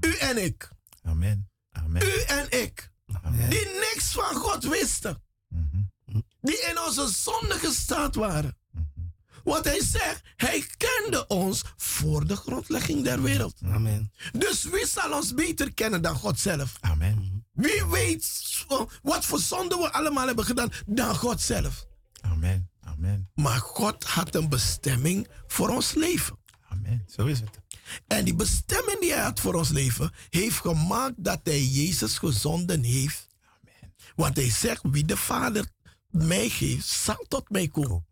U 0.00 0.16
en 0.16 0.44
ik. 0.44 0.70
Amen. 1.02 1.50
Amen. 1.70 2.02
U 2.02 2.20
en 2.26 2.50
ik. 2.50 2.92
Amen. 3.22 3.50
Die 3.50 3.66
niks 3.66 4.12
van 4.12 4.34
God 4.34 4.64
wisten. 4.64 5.22
Die 6.40 6.60
in 6.70 6.78
onze 6.86 7.08
zondige 7.08 7.72
staat 7.72 8.14
waren. 8.14 8.56
Want 9.44 9.64
hij 9.64 9.82
zegt, 9.82 10.20
hij 10.36 10.66
kende 10.76 11.26
ons 11.26 11.62
voor 11.76 12.26
de 12.26 12.36
grondlegging 12.36 13.04
der 13.04 13.22
wereld. 13.22 13.54
Amen. 13.64 14.12
Dus 14.32 14.64
wie 14.64 14.86
zal 14.86 15.12
ons 15.12 15.34
beter 15.34 15.74
kennen 15.74 16.02
dan 16.02 16.16
God 16.16 16.38
zelf? 16.38 16.76
Amen. 16.80 17.46
Wie 17.52 17.86
weet 17.86 18.64
wat 19.02 19.24
voor 19.24 19.38
zonde 19.38 19.76
we 19.76 19.92
allemaal 19.92 20.26
hebben 20.26 20.44
gedaan 20.44 20.72
dan 20.86 21.16
God 21.16 21.40
zelf. 21.40 21.86
Amen. 22.20 22.70
Amen. 22.80 23.30
Maar 23.34 23.60
God 23.60 24.04
had 24.04 24.34
een 24.34 24.48
bestemming 24.48 25.28
voor 25.46 25.68
ons 25.68 25.94
leven. 25.94 26.38
Amen. 26.68 27.04
Zo 27.06 27.26
is 27.26 27.40
het. 27.40 27.60
En 28.06 28.24
die 28.24 28.34
bestemming 28.34 29.00
die 29.00 29.12
hij 29.12 29.22
had 29.22 29.40
voor 29.40 29.54
ons 29.54 29.68
leven, 29.68 30.12
heeft 30.30 30.56
gemaakt 30.56 31.24
dat 31.24 31.40
hij 31.42 31.64
Jezus 31.64 32.18
gezonden 32.18 32.82
heeft. 32.82 33.26
Amen. 33.42 33.94
Want 34.16 34.36
hij 34.36 34.50
zegt, 34.50 34.82
wie 34.82 35.04
de 35.04 35.16
Vader 35.16 35.66
mij 36.10 36.48
geeft, 36.48 36.86
zal 36.86 37.24
tot 37.28 37.50
mij 37.50 37.68
komen. 37.68 38.06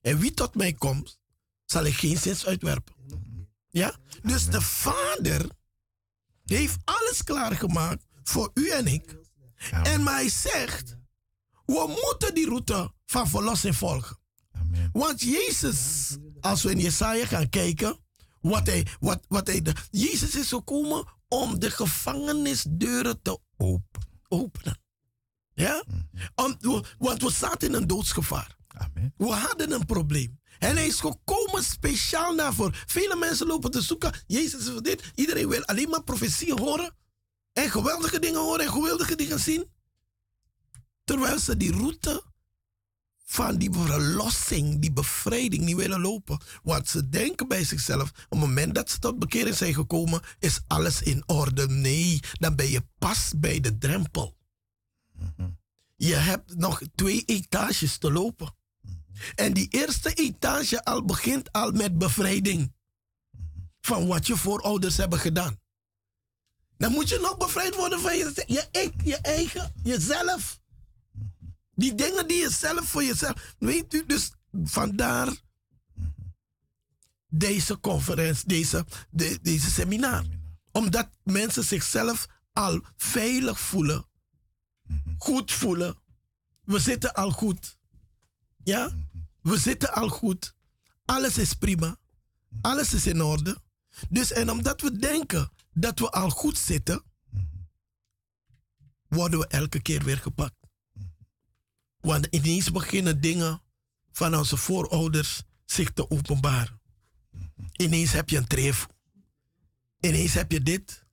En 0.00 0.18
wie 0.18 0.34
tot 0.34 0.54
mij 0.54 0.72
komt, 0.72 1.18
zal 1.64 1.84
ik 1.84 1.94
geen 1.94 2.18
zins 2.18 2.46
uitwerpen. 2.46 2.94
Ja? 3.70 3.94
Dus 4.22 4.46
de 4.46 4.60
Vader 4.60 5.48
heeft 6.44 6.76
alles 6.84 7.24
klaargemaakt 7.24 8.04
voor 8.22 8.50
u 8.54 8.68
en 8.70 8.86
ik. 8.86 9.16
En 9.70 10.02
maar 10.02 10.14
hij 10.14 10.28
zegt, 10.28 10.96
we 11.66 11.98
moeten 12.10 12.34
die 12.34 12.46
route 12.46 12.92
van 13.06 13.28
verlossing 13.28 13.76
volgen. 13.76 14.18
Amen. 14.52 14.90
Want 14.92 15.20
Jezus, 15.20 16.16
als 16.40 16.62
we 16.62 16.70
in 16.70 16.78
Jesaja 16.78 17.26
gaan 17.26 17.48
kijken, 17.48 17.98
wat 18.40 18.66
hij, 18.66 18.86
wat, 19.00 19.24
wat 19.28 19.46
hij 19.46 19.62
de, 19.62 19.74
Jezus 19.90 20.34
is 20.36 20.48
gekomen 20.48 21.04
om 21.28 21.58
de 21.58 21.70
gevangenisdeuren 21.70 23.22
te 23.22 23.38
op- 23.56 23.98
openen. 24.28 24.78
Ja? 25.54 25.84
Om, 26.34 26.56
we- 26.60 26.84
want 26.98 27.22
we 27.22 27.30
zaten 27.30 27.68
in 27.68 27.74
een 27.74 27.86
doodsgevaar. 27.86 28.56
Amen. 28.80 29.14
We 29.16 29.26
hadden 29.26 29.72
een 29.72 29.86
probleem. 29.86 30.40
En 30.58 30.76
hij 30.76 30.86
is 30.86 31.00
gekomen 31.00 31.64
speciaal 31.64 32.36
daarvoor. 32.36 32.84
Vele 32.86 33.16
mensen 33.16 33.46
lopen 33.46 33.70
te 33.70 33.82
zoeken. 33.82 34.12
Jezus 34.26 34.66
is 34.66 34.80
dit. 34.80 35.10
Iedereen 35.14 35.48
wil 35.48 35.64
alleen 35.64 35.88
maar 35.88 36.02
profetieën 36.02 36.58
horen. 36.58 36.96
En 37.52 37.70
geweldige 37.70 38.18
dingen 38.18 38.40
horen 38.40 38.64
en 38.64 38.72
geweldige 38.72 39.16
dingen 39.16 39.40
zien. 39.40 39.70
Terwijl 41.04 41.38
ze 41.38 41.56
die 41.56 41.72
route 41.72 42.22
van 43.24 43.56
die 43.56 43.72
verlossing, 43.72 44.80
die 44.80 44.92
bevrijding 44.92 45.64
niet 45.64 45.76
willen 45.76 46.00
lopen. 46.00 46.40
Want 46.62 46.88
ze 46.88 47.08
denken 47.08 47.48
bij 47.48 47.64
zichzelf, 47.64 48.10
op 48.10 48.30
het 48.30 48.38
moment 48.40 48.74
dat 48.74 48.90
ze 48.90 48.98
tot 48.98 49.18
bekering 49.18 49.56
zijn 49.56 49.74
gekomen, 49.74 50.20
is 50.38 50.60
alles 50.66 51.02
in 51.02 51.22
orde. 51.26 51.68
Nee, 51.68 52.20
dan 52.32 52.56
ben 52.56 52.70
je 52.70 52.86
pas 52.98 53.32
bij 53.36 53.60
de 53.60 53.78
drempel. 53.78 54.36
Je 55.96 56.14
hebt 56.14 56.56
nog 56.56 56.82
twee 56.94 57.22
etages 57.24 57.98
te 57.98 58.12
lopen. 58.12 58.54
En 59.34 59.52
die 59.52 59.68
eerste 59.68 60.14
etage 60.14 60.84
al 60.84 61.04
begint 61.04 61.52
al 61.52 61.70
met 61.70 61.98
bevrijding. 61.98 62.72
Van 63.80 64.06
wat 64.06 64.26
je 64.26 64.36
voorouders 64.36 64.96
hebben 64.96 65.18
gedaan. 65.18 65.58
Dan 66.76 66.92
moet 66.92 67.08
je 67.08 67.18
nog 67.18 67.36
bevrijd 67.36 67.74
worden 67.74 68.00
van 68.00 68.16
je, 68.16 68.44
je 68.46 68.68
ik, 68.70 68.92
je 69.04 69.16
eigen, 69.16 69.72
jezelf. 69.82 70.60
Die 71.74 71.94
dingen 71.94 72.28
die 72.28 72.36
je 72.40 72.50
zelf 72.50 72.88
voor 72.88 73.04
jezelf. 73.04 73.54
Weet 73.58 73.94
u, 73.94 74.06
dus 74.06 74.32
vandaar 74.64 75.32
deze 77.28 77.80
conferentie, 77.80 78.46
deze, 78.48 78.86
de- 79.10 79.38
deze 79.42 79.70
seminar. 79.70 80.24
Omdat 80.72 81.08
mensen 81.22 81.64
zichzelf 81.64 82.26
al 82.52 82.80
veilig 82.96 83.60
voelen, 83.60 84.06
goed 85.18 85.52
voelen. 85.52 85.98
We 86.64 86.78
zitten 86.78 87.14
al 87.14 87.30
goed. 87.30 87.78
Ja? 88.64 88.90
We 89.42 89.58
zitten 89.58 89.92
al 89.92 90.08
goed. 90.08 90.54
Alles 91.04 91.38
is 91.38 91.54
prima. 91.54 91.96
Alles 92.60 92.94
is 92.94 93.06
in 93.06 93.22
orde. 93.22 93.60
Dus 94.08 94.32
en 94.32 94.50
omdat 94.50 94.80
we 94.80 94.98
denken 94.98 95.50
dat 95.72 95.98
we 95.98 96.10
al 96.10 96.30
goed 96.30 96.58
zitten, 96.58 97.02
worden 99.08 99.38
we 99.38 99.46
elke 99.46 99.82
keer 99.82 100.04
weer 100.04 100.18
gepakt. 100.18 100.54
Want 102.00 102.26
ineens 102.30 102.70
beginnen 102.70 103.20
dingen 103.20 103.62
van 104.12 104.36
onze 104.36 104.56
voorouders 104.56 105.42
zich 105.64 105.92
te 105.92 106.10
openbaren. 106.10 106.80
Ineens 107.76 108.12
heb 108.12 108.28
je 108.28 108.36
een 108.36 108.46
treef. 108.46 108.86
Ineens 110.00 110.34
heb 110.34 110.52
je 110.52 110.62
dit. 110.62 111.04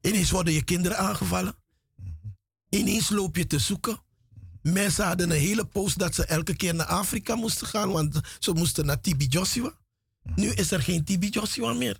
Ineens 0.00 0.30
worden 0.30 0.52
je 0.52 0.64
kinderen 0.64 0.98
aangevallen. 0.98 1.54
Ineens 2.68 3.08
loop 3.08 3.36
je 3.36 3.46
te 3.46 3.58
zoeken. 3.58 4.02
Mensen 4.62 5.04
hadden 5.04 5.30
een 5.30 5.38
hele 5.38 5.66
post 5.66 5.98
dat 5.98 6.14
ze 6.14 6.24
elke 6.24 6.56
keer 6.56 6.74
naar 6.74 6.86
Afrika 6.86 7.34
moesten 7.34 7.66
gaan, 7.66 7.90
want 7.90 8.20
ze 8.38 8.52
moesten 8.52 8.86
naar 8.86 9.00
Tibi 9.00 9.26
Joshua. 9.26 9.72
Nu 10.34 10.48
is 10.48 10.70
er 10.70 10.82
geen 10.82 11.04
Tibi 11.04 11.28
Joshua 11.28 11.72
meer. 11.72 11.98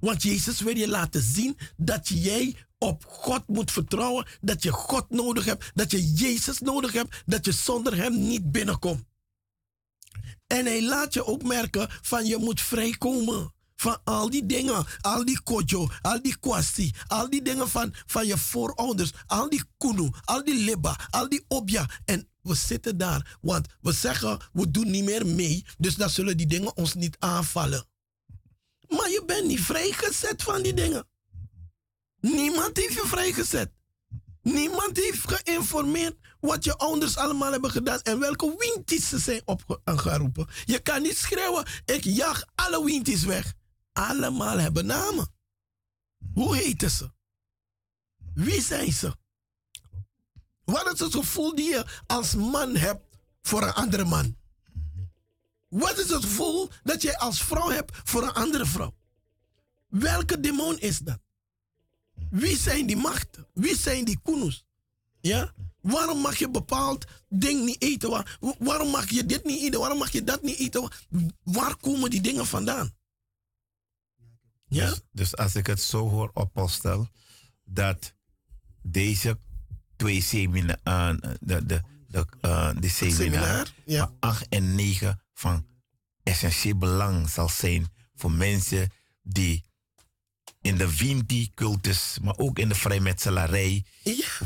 Want 0.00 0.22
Jezus 0.22 0.60
wil 0.60 0.76
je 0.76 0.88
laten 0.88 1.22
zien 1.22 1.56
dat 1.76 2.08
jij 2.08 2.56
op 2.78 3.04
God 3.06 3.48
moet 3.48 3.72
vertrouwen, 3.72 4.26
dat 4.40 4.62
je 4.62 4.72
God 4.72 5.10
nodig 5.10 5.44
hebt, 5.44 5.70
dat 5.74 5.90
je 5.90 6.12
Jezus 6.12 6.58
nodig 6.58 6.92
hebt, 6.92 7.22
dat 7.26 7.44
je 7.44 7.52
zonder 7.52 7.96
Hem 7.96 8.26
niet 8.26 8.52
binnenkomt. 8.52 9.04
En 10.46 10.66
hij 10.66 10.82
laat 10.82 11.14
je 11.14 11.24
ook 11.24 11.42
merken 11.42 11.88
van 11.90 12.26
je 12.26 12.36
moet 12.36 12.60
vrijkomen 12.60 13.52
van 13.80 13.98
al 14.04 14.30
die 14.30 14.46
dingen, 14.46 14.86
al 15.00 15.24
die 15.24 15.40
kojo, 15.42 15.88
al 16.02 16.22
die 16.22 16.36
kwasti, 16.40 16.92
al 17.06 17.30
die 17.30 17.42
dingen 17.42 17.68
van, 17.68 17.94
van 18.06 18.26
je 18.26 18.38
voorouders, 18.38 19.12
al 19.26 19.48
die 19.48 19.62
kunu, 19.78 20.10
al 20.24 20.44
die 20.44 20.64
liba, 20.64 21.08
al 21.10 21.28
die 21.28 21.44
obja. 21.48 21.88
En 22.04 22.28
we 22.42 22.54
zitten 22.54 22.98
daar, 22.98 23.38
want 23.40 23.66
we 23.80 23.92
zeggen 23.92 24.40
we 24.52 24.70
doen 24.70 24.90
niet 24.90 25.04
meer 25.04 25.26
mee, 25.26 25.64
dus 25.78 25.94
dan 25.94 26.10
zullen 26.10 26.36
die 26.36 26.46
dingen 26.46 26.76
ons 26.76 26.94
niet 26.94 27.16
aanvallen. 27.18 27.86
Maar 28.88 29.10
je 29.10 29.22
bent 29.26 29.46
niet 29.46 29.60
vrijgezet 29.60 30.42
van 30.42 30.62
die 30.62 30.74
dingen. 30.74 31.08
Niemand 32.20 32.76
heeft 32.76 32.94
je 32.94 33.04
vrijgezet. 33.06 33.70
Niemand 34.42 34.96
heeft 34.96 35.20
geïnformeerd 35.32 36.16
wat 36.40 36.64
je 36.64 36.76
ouders 36.76 37.16
allemaal 37.16 37.52
hebben 37.52 37.70
gedaan 37.70 38.00
en 38.00 38.18
welke 38.18 38.54
winties 38.58 39.08
ze 39.08 39.18
zijn 39.18 39.42
opgeroepen. 39.44 40.48
Je 40.64 40.78
kan 40.78 41.02
niet 41.02 41.16
schreeuwen, 41.16 41.66
ik 41.84 42.04
jag 42.04 42.44
alle 42.54 42.84
winties 42.84 43.24
weg. 43.24 43.58
Allemaal 44.08 44.58
hebben 44.58 44.86
namen. 44.86 45.28
Hoe 46.34 46.56
heten 46.56 46.90
ze? 46.90 47.10
Wie 48.34 48.62
zijn 48.62 48.92
ze? 48.92 49.16
Wat 50.64 50.92
is 50.92 51.00
het 51.00 51.14
gevoel 51.14 51.54
die 51.54 51.68
je 51.68 51.86
als 52.06 52.34
man 52.34 52.76
hebt 52.76 53.04
voor 53.42 53.62
een 53.62 53.72
andere 53.72 54.04
man? 54.04 54.36
Wat 55.68 55.98
is 55.98 56.10
het 56.10 56.24
gevoel 56.24 56.68
dat 56.82 57.02
jij 57.02 57.16
als 57.16 57.42
vrouw 57.42 57.68
hebt 57.70 57.96
voor 58.04 58.22
een 58.22 58.32
andere 58.32 58.66
vrouw? 58.66 58.94
Welke 59.88 60.40
demon 60.40 60.78
is 60.78 60.98
dat? 60.98 61.18
Wie 62.30 62.56
zijn 62.56 62.86
die 62.86 62.96
machten? 62.96 63.46
Wie 63.52 63.76
zijn 63.76 64.04
die 64.04 64.20
kunus? 64.22 64.64
Ja? 65.20 65.54
Waarom 65.80 66.18
mag 66.18 66.36
je 66.36 66.50
bepaald 66.50 67.04
ding 67.28 67.64
niet 67.64 67.82
eten? 67.82 68.10
Waar, 68.10 68.38
waarom 68.58 68.88
mag 68.88 69.10
je 69.10 69.26
dit 69.26 69.44
niet 69.44 69.62
eten? 69.62 69.80
Waarom 69.80 69.98
mag 69.98 70.12
je 70.12 70.24
dat 70.24 70.42
niet 70.42 70.58
eten? 70.58 70.88
Waar 71.42 71.76
komen 71.76 72.10
die 72.10 72.20
dingen 72.20 72.46
vandaan? 72.46 72.98
Ja? 74.70 74.88
Dus, 74.88 75.00
dus 75.12 75.36
als 75.36 75.54
ik 75.54 75.66
het 75.66 75.80
zo 75.80 76.08
hoor, 76.08 76.30
apostel, 76.34 77.08
dat 77.64 78.14
deze 78.82 79.38
twee 79.96 80.22
seminar, 80.22 80.78
uh, 80.84 81.10
de, 81.40 81.66
de, 81.66 81.82
de, 82.08 82.26
uh, 82.42 82.70
de 82.78 82.88
seminar, 82.88 83.16
Seminar, 83.16 83.72
ja. 83.84 84.12
8 84.20 84.48
en 84.48 84.74
9 84.74 85.20
van 85.34 85.66
essentieel 86.22 86.76
belang 86.76 87.28
zal 87.28 87.48
zijn 87.48 87.88
voor 88.14 88.32
mensen 88.32 88.92
die 89.22 89.64
in 90.60 90.76
de 90.76 90.88
Vinti-cultus, 90.88 92.18
maar 92.22 92.36
ook 92.36 92.58
in 92.58 92.68
de 92.68 92.74
vrijmetselarij, 92.74 93.84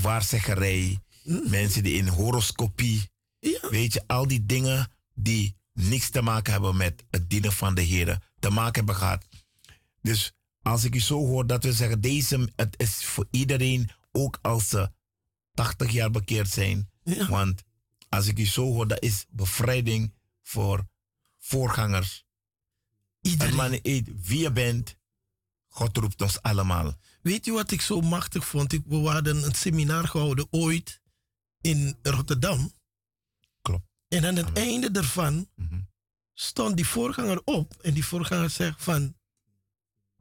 waarzeggerij, 0.01 0.99
mensen 1.25 1.83
die 1.83 1.95
in 1.95 2.09
horoscopie, 2.09 3.11
weet 3.71 3.93
je, 3.93 4.03
al 4.07 4.27
die 4.27 4.47
dingen 4.47 4.91
die 5.15 5.57
niks 5.73 6.11
te 6.11 6.23
maken 6.23 6.53
hebben 6.53 6.77
met 6.77 7.05
het 7.11 7.31
dienen 7.31 7.53
van 7.53 7.75
de 7.75 7.83
Heer, 7.83 8.19
te 8.39 8.51
maken 8.51 8.75
hebben 8.75 8.95
gehad. 8.95 9.27
Dus 10.05 10.33
als 10.63 10.85
ik 10.85 10.95
u 10.95 11.01
zo 11.01 11.27
hoor 11.27 11.47
dat 11.47 11.65
we 11.65 11.73
zeggen, 11.73 12.01
deze, 12.01 12.53
het 12.57 12.75
is 12.77 13.05
voor 13.05 13.27
iedereen, 13.31 13.91
ook 14.13 14.39
als 14.43 14.69
ze 14.69 14.91
80 15.55 15.91
jaar 15.91 16.11
bekeerd 16.11 16.49
zijn. 16.49 16.91
Want 17.29 17.63
als 18.09 18.27
ik 18.27 18.39
u 18.39 18.47
zo 18.47 18.63
hoor, 18.63 18.87
dat 18.87 19.03
is 19.03 19.25
bevrijding 19.29 20.15
voor 20.43 20.87
voorgangers. 21.39 22.25
Niet 23.21 23.43
uit 23.43 24.11
wie 24.27 24.39
je 24.39 24.53
bent, 24.53 24.97
God 25.69 25.97
roept 25.97 26.23
ons 26.23 26.43
allemaal. 26.43 26.95
Weet 27.23 27.45
je 27.45 27.53
wat 27.53 27.71
ik 27.71 27.81
zo 27.81 28.01
machtig 28.01 28.47
vond? 28.47 28.73
Ik, 28.73 28.83
we 28.87 28.97
hadden 28.97 29.45
een 29.45 29.55
seminar 29.55 30.09
gehouden 30.09 30.47
ooit 30.51 31.01
in 31.61 31.99
Rotterdam. 32.03 32.73
Klopt. 33.63 33.87
En 34.09 34.27
aan 34.27 34.37
het 34.37 34.53
einde 34.53 34.91
daarvan 34.91 35.49
stond 36.35 36.77
die 36.77 36.87
voorganger 36.87 37.43
op. 37.45 37.75
En 37.83 37.95
die 37.95 38.05
voorganger 38.05 38.51
zegt 38.51 38.83
van... 38.83 39.17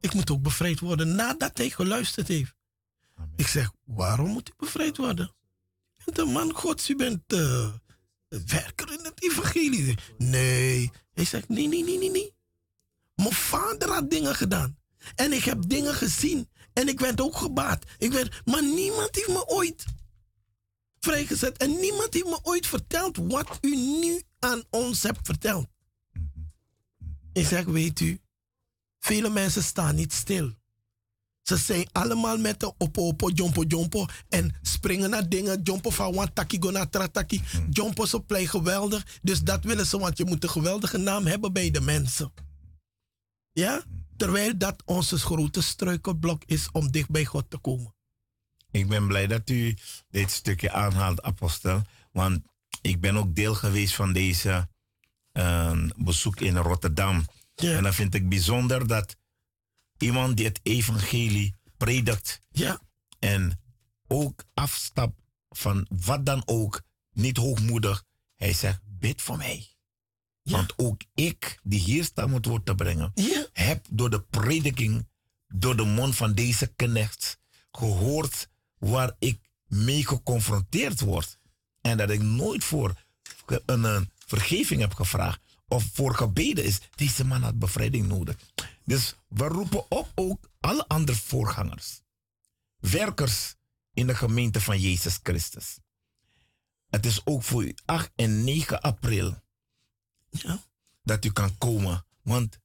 Ik 0.04 0.14
moet 0.14 0.30
ook 0.30 0.42
bevrijd 0.42 0.80
worden 0.80 1.14
nadat 1.14 1.58
hij 1.58 1.70
geluisterd 1.70 2.28
heeft. 2.28 2.54
Ik 3.36 3.46
zeg, 3.46 3.70
waarom 3.84 4.30
moet 4.30 4.48
ik 4.48 4.56
bevrijd 4.56 4.96
worden? 4.96 5.34
En 6.04 6.14
de 6.14 6.24
man 6.24 6.52
gods, 6.52 6.90
u 6.90 6.96
bent 6.96 7.32
eh, 7.32 7.68
werker 8.28 8.92
in 8.92 9.04
het 9.04 9.22
evangelie. 9.22 9.98
Nee. 10.18 10.90
Hij 11.12 11.24
zegt, 11.24 11.48
nee, 11.48 11.68
nee, 11.68 11.84
nee, 11.84 11.98
nee, 11.98 12.10
nee. 12.10 12.34
Mijn 13.14 13.32
vader 13.32 13.88
had 13.88 14.10
dingen 14.10 14.34
gedaan. 14.34 14.78
En 15.14 15.32
ik 15.32 15.44
heb 15.44 15.68
dingen 15.68 15.94
gezien. 15.94 16.48
En 16.72 16.88
ik 16.88 17.00
werd 17.00 17.20
ook 17.20 17.36
gebaat. 17.36 17.84
Ik 17.98 18.12
werd, 18.12 18.40
maar 18.44 18.62
niemand 18.62 19.14
heeft 19.14 19.28
me 19.28 19.46
ooit 19.46 19.84
vrijgezet. 21.00 21.56
En 21.56 21.80
niemand 21.80 22.14
heeft 22.14 22.26
me 22.26 22.38
ooit 22.42 22.66
verteld 22.66 23.16
wat 23.16 23.58
u 23.60 23.76
nu 23.76 24.22
aan 24.38 24.62
ons 24.70 25.02
hebt 25.02 25.20
verteld. 25.22 25.66
Ik 27.32 27.46
zeg, 27.46 27.64
weet 27.64 28.00
u, 28.00 28.20
vele 29.04 29.28
mensen 29.28 29.62
staan 29.62 29.94
niet 29.94 30.12
stil. 30.12 30.52
Ze 31.42 31.56
zijn 31.56 31.88
allemaal 31.92 32.38
met 32.38 32.60
de 32.60 32.72
opo 32.78 33.06
opo, 33.06 33.30
jompo 33.30 33.62
jompo. 33.62 34.06
En 34.28 34.54
springen 34.62 35.10
naar 35.10 35.28
dingen. 35.28 35.62
Jompo 35.62 35.90
van 35.90 36.16
one 36.16 36.32
taki 36.32 36.56
go 36.60 36.70
naar 36.70 36.90
trataki. 36.90 37.42
Jompo 37.70 38.06
zo 38.06 38.22
play 38.26 38.46
geweldig. 38.46 39.18
Dus 39.22 39.40
dat 39.40 39.64
willen 39.64 39.86
ze, 39.86 39.98
want 39.98 40.18
je 40.18 40.24
moet 40.24 40.42
een 40.42 40.50
geweldige 40.50 40.98
naam 40.98 41.26
hebben 41.26 41.52
bij 41.52 41.70
de 41.70 41.80
mensen. 41.80 42.32
Ja? 43.52 43.84
Terwijl 44.16 44.58
dat 44.58 44.82
onze 44.84 45.18
grote 45.18 45.62
struikelblok 45.62 46.42
is 46.46 46.68
om 46.72 46.90
dicht 46.90 47.10
bij 47.10 47.24
God 47.24 47.50
te 47.50 47.58
komen. 47.58 47.94
Ik 48.70 48.88
ben 48.88 49.06
blij 49.06 49.26
dat 49.26 49.50
u 49.50 49.76
dit 50.10 50.30
stukje 50.30 50.72
aanhaalt, 50.72 51.22
apostel. 51.22 51.82
Want 52.12 52.42
ik 52.80 53.00
ben 53.00 53.16
ook 53.16 53.34
deel 53.34 53.54
geweest 53.54 53.94
van 53.94 54.12
deze 54.12 54.68
eh, 55.32 55.88
bezoek 55.96 56.40
in 56.40 56.56
Rotterdam. 56.56 57.26
En 57.54 57.82
dan 57.82 57.94
vind 57.94 58.14
ik 58.14 58.28
bijzonder 58.28 58.86
dat 58.86 59.16
iemand 59.98 60.36
die 60.36 60.46
het 60.46 60.60
evangelie 60.62 61.54
predikt 61.76 62.40
ja. 62.50 62.80
en 63.18 63.60
ook 64.06 64.44
afstapt 64.54 65.20
van 65.48 65.86
wat 66.04 66.26
dan 66.26 66.42
ook, 66.46 66.82
niet 67.12 67.36
hoogmoedig. 67.36 68.04
Hij 68.36 68.52
zegt, 68.52 68.80
bid 68.84 69.22
voor 69.22 69.36
mij. 69.36 69.68
Want 70.42 70.72
ook 70.76 71.02
ik, 71.14 71.58
die 71.62 71.80
hier 71.80 72.04
sta 72.04 72.24
om 72.24 72.34
het 72.34 72.46
woord 72.46 72.66
te 72.66 72.74
brengen, 72.74 73.12
heb 73.52 73.86
door 73.90 74.10
de 74.10 74.20
prediking, 74.20 75.08
door 75.48 75.76
de 75.76 75.84
mond 75.84 76.16
van 76.16 76.34
deze 76.34 76.66
knecht 76.66 77.38
gehoord 77.72 78.48
waar 78.78 79.16
ik 79.18 79.50
mee 79.66 80.06
geconfronteerd 80.06 81.00
word. 81.00 81.38
En 81.80 81.96
dat 81.96 82.10
ik 82.10 82.22
nooit 82.22 82.64
voor 82.64 83.04
een, 83.46 83.84
een 83.84 84.10
vergeving 84.26 84.80
heb 84.80 84.94
gevraagd 84.94 85.40
of 85.68 85.84
voor 85.92 86.14
gebeden 86.14 86.64
is. 86.64 86.80
Deze 86.94 87.24
man 87.24 87.42
had 87.42 87.58
bevrijding 87.58 88.06
nodig. 88.06 88.36
Dus 88.84 89.14
we 89.28 89.44
roepen 89.44 89.90
op 89.90 90.12
ook 90.14 90.50
alle 90.60 90.88
andere 90.88 91.18
voorgangers, 91.18 92.00
werkers 92.76 93.54
in 93.92 94.06
de 94.06 94.14
gemeente 94.14 94.60
van 94.60 94.80
Jezus 94.80 95.18
Christus. 95.22 95.78
Het 96.90 97.06
is 97.06 97.26
ook 97.26 97.42
voor 97.42 97.64
u 97.64 97.74
8 97.84 98.10
en 98.16 98.44
9 98.44 98.80
april 98.80 99.42
ja. 100.30 100.62
dat 101.02 101.24
u 101.24 101.32
kan 101.32 101.58
komen. 101.58 102.06
Want 102.22 102.58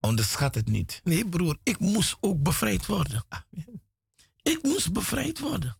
onderschat 0.00 0.54
het 0.54 0.68
niet. 0.68 1.00
Nee, 1.04 1.28
broer, 1.28 1.58
ik 1.62 1.78
moest 1.78 2.16
ook 2.20 2.42
bevrijd 2.42 2.86
worden. 2.86 3.24
Ik 4.42 4.62
moest 4.62 4.92
bevrijd 4.92 5.38
worden. 5.38 5.78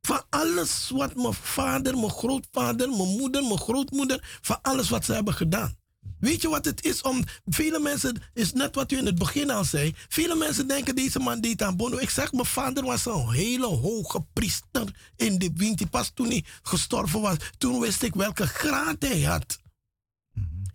Van 0.00 0.22
alles 0.30 0.90
wat 0.90 1.14
mijn 1.14 1.34
vader, 1.34 1.96
mijn 1.96 2.10
grootvader, 2.10 2.88
mijn 2.88 3.16
moeder, 3.18 3.42
mijn 3.42 3.58
grootmoeder, 3.58 4.38
van 4.40 4.58
alles 4.62 4.88
wat 4.88 5.04
ze 5.04 5.12
hebben 5.12 5.34
gedaan. 5.34 5.78
Weet 6.20 6.42
je 6.42 6.48
wat 6.48 6.64
het 6.64 6.84
is 6.84 7.02
om. 7.02 7.24
Vele 7.46 7.78
mensen, 7.78 8.22
is 8.34 8.52
net 8.52 8.74
wat 8.74 8.92
u 8.92 8.98
in 8.98 9.06
het 9.06 9.18
begin 9.18 9.50
al 9.50 9.64
zei. 9.64 9.94
Vele 10.08 10.34
mensen 10.34 10.68
denken 10.68 10.94
deze 10.94 11.18
man 11.18 11.40
deed 11.40 11.62
aan 11.62 11.76
Bono. 11.76 11.98
Ik 11.98 12.10
zeg, 12.10 12.32
mijn 12.32 12.46
vader 12.46 12.84
was 12.84 13.06
een 13.06 13.30
hele 13.30 13.66
hoge 13.66 14.26
priester 14.32 15.12
in 15.16 15.38
de 15.38 15.50
wind. 15.54 15.90
Pas 15.90 16.10
toen 16.14 16.26
hij 16.28 16.44
gestorven 16.62 17.20
was, 17.20 17.36
toen 17.58 17.80
wist 17.80 18.02
ik 18.02 18.14
welke 18.14 18.46
graad 18.46 18.96
hij 18.98 19.22
had. 19.22 19.58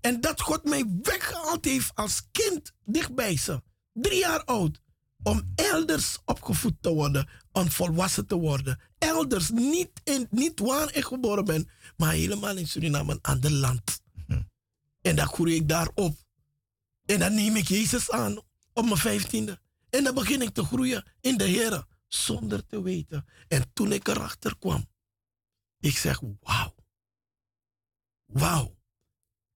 En 0.02 0.22
dat 0.22 0.42
God 0.42 0.64
mij 0.64 0.84
weggehaald 1.02 1.66
heeft 1.66 1.92
als 1.96 2.22
kind 2.32 2.74
dichtbij 2.84 3.38
ze. 3.38 3.62
Drie 3.94 4.20
jaar 4.20 4.44
oud. 4.44 4.82
Om 5.24 5.52
elders 5.56 6.18
opgevoed 6.26 6.76
te 6.82 6.90
worden. 6.90 7.30
Om 7.52 7.72
volwassen 7.72 8.28
te 8.28 8.36
worden. 8.36 8.80
Elders. 9.06 9.50
Niet, 9.50 9.90
in, 10.04 10.28
niet 10.30 10.60
waar 10.60 10.96
ik 10.96 11.04
geboren 11.04 11.46
ben. 11.46 11.70
Maar 11.98 12.12
helemaal 12.12 12.58
in 12.58 12.68
Suriname, 12.68 13.12
een 13.12 13.22
ander 13.22 13.52
land. 13.52 14.04
En 15.02 15.16
dan 15.16 15.28
groei 15.28 15.56
ik 15.56 15.68
daarop. 15.68 16.18
En 17.06 17.20
dan 17.20 17.36
neem 17.36 17.56
ik 17.56 17.68
Jezus 17.68 18.12
aan 18.12 18.38
op 18.74 18.86
mijn 18.86 18.98
vijftiende. 18.98 19.60
En 19.90 20.04
dan 20.04 20.14
begin 20.14 20.42
ik 20.42 20.50
te 20.50 20.64
groeien 20.64 21.06
in 21.22 21.38
de 21.38 21.44
Heer. 21.44 21.86
Zonder 22.08 22.66
te 22.66 22.82
weten. 22.82 23.26
En 23.48 23.74
toen 23.74 23.92
ik 23.92 24.08
erachter 24.08 24.58
kwam. 24.58 24.90
Ik 25.80 25.98
zeg, 25.98 26.22
wauw. 26.40 26.76
Wauw. 28.26 28.78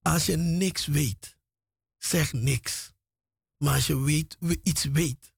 Als 0.02 0.26
je 0.26 0.38
niks 0.38 0.86
weet, 0.86 1.38
zeg 1.98 2.34
niks. 2.34 2.94
Maar 3.58 3.74
als 3.74 3.88
je 3.88 4.00
weet, 4.00 4.38
iets 4.64 4.84
weet, 4.84 5.34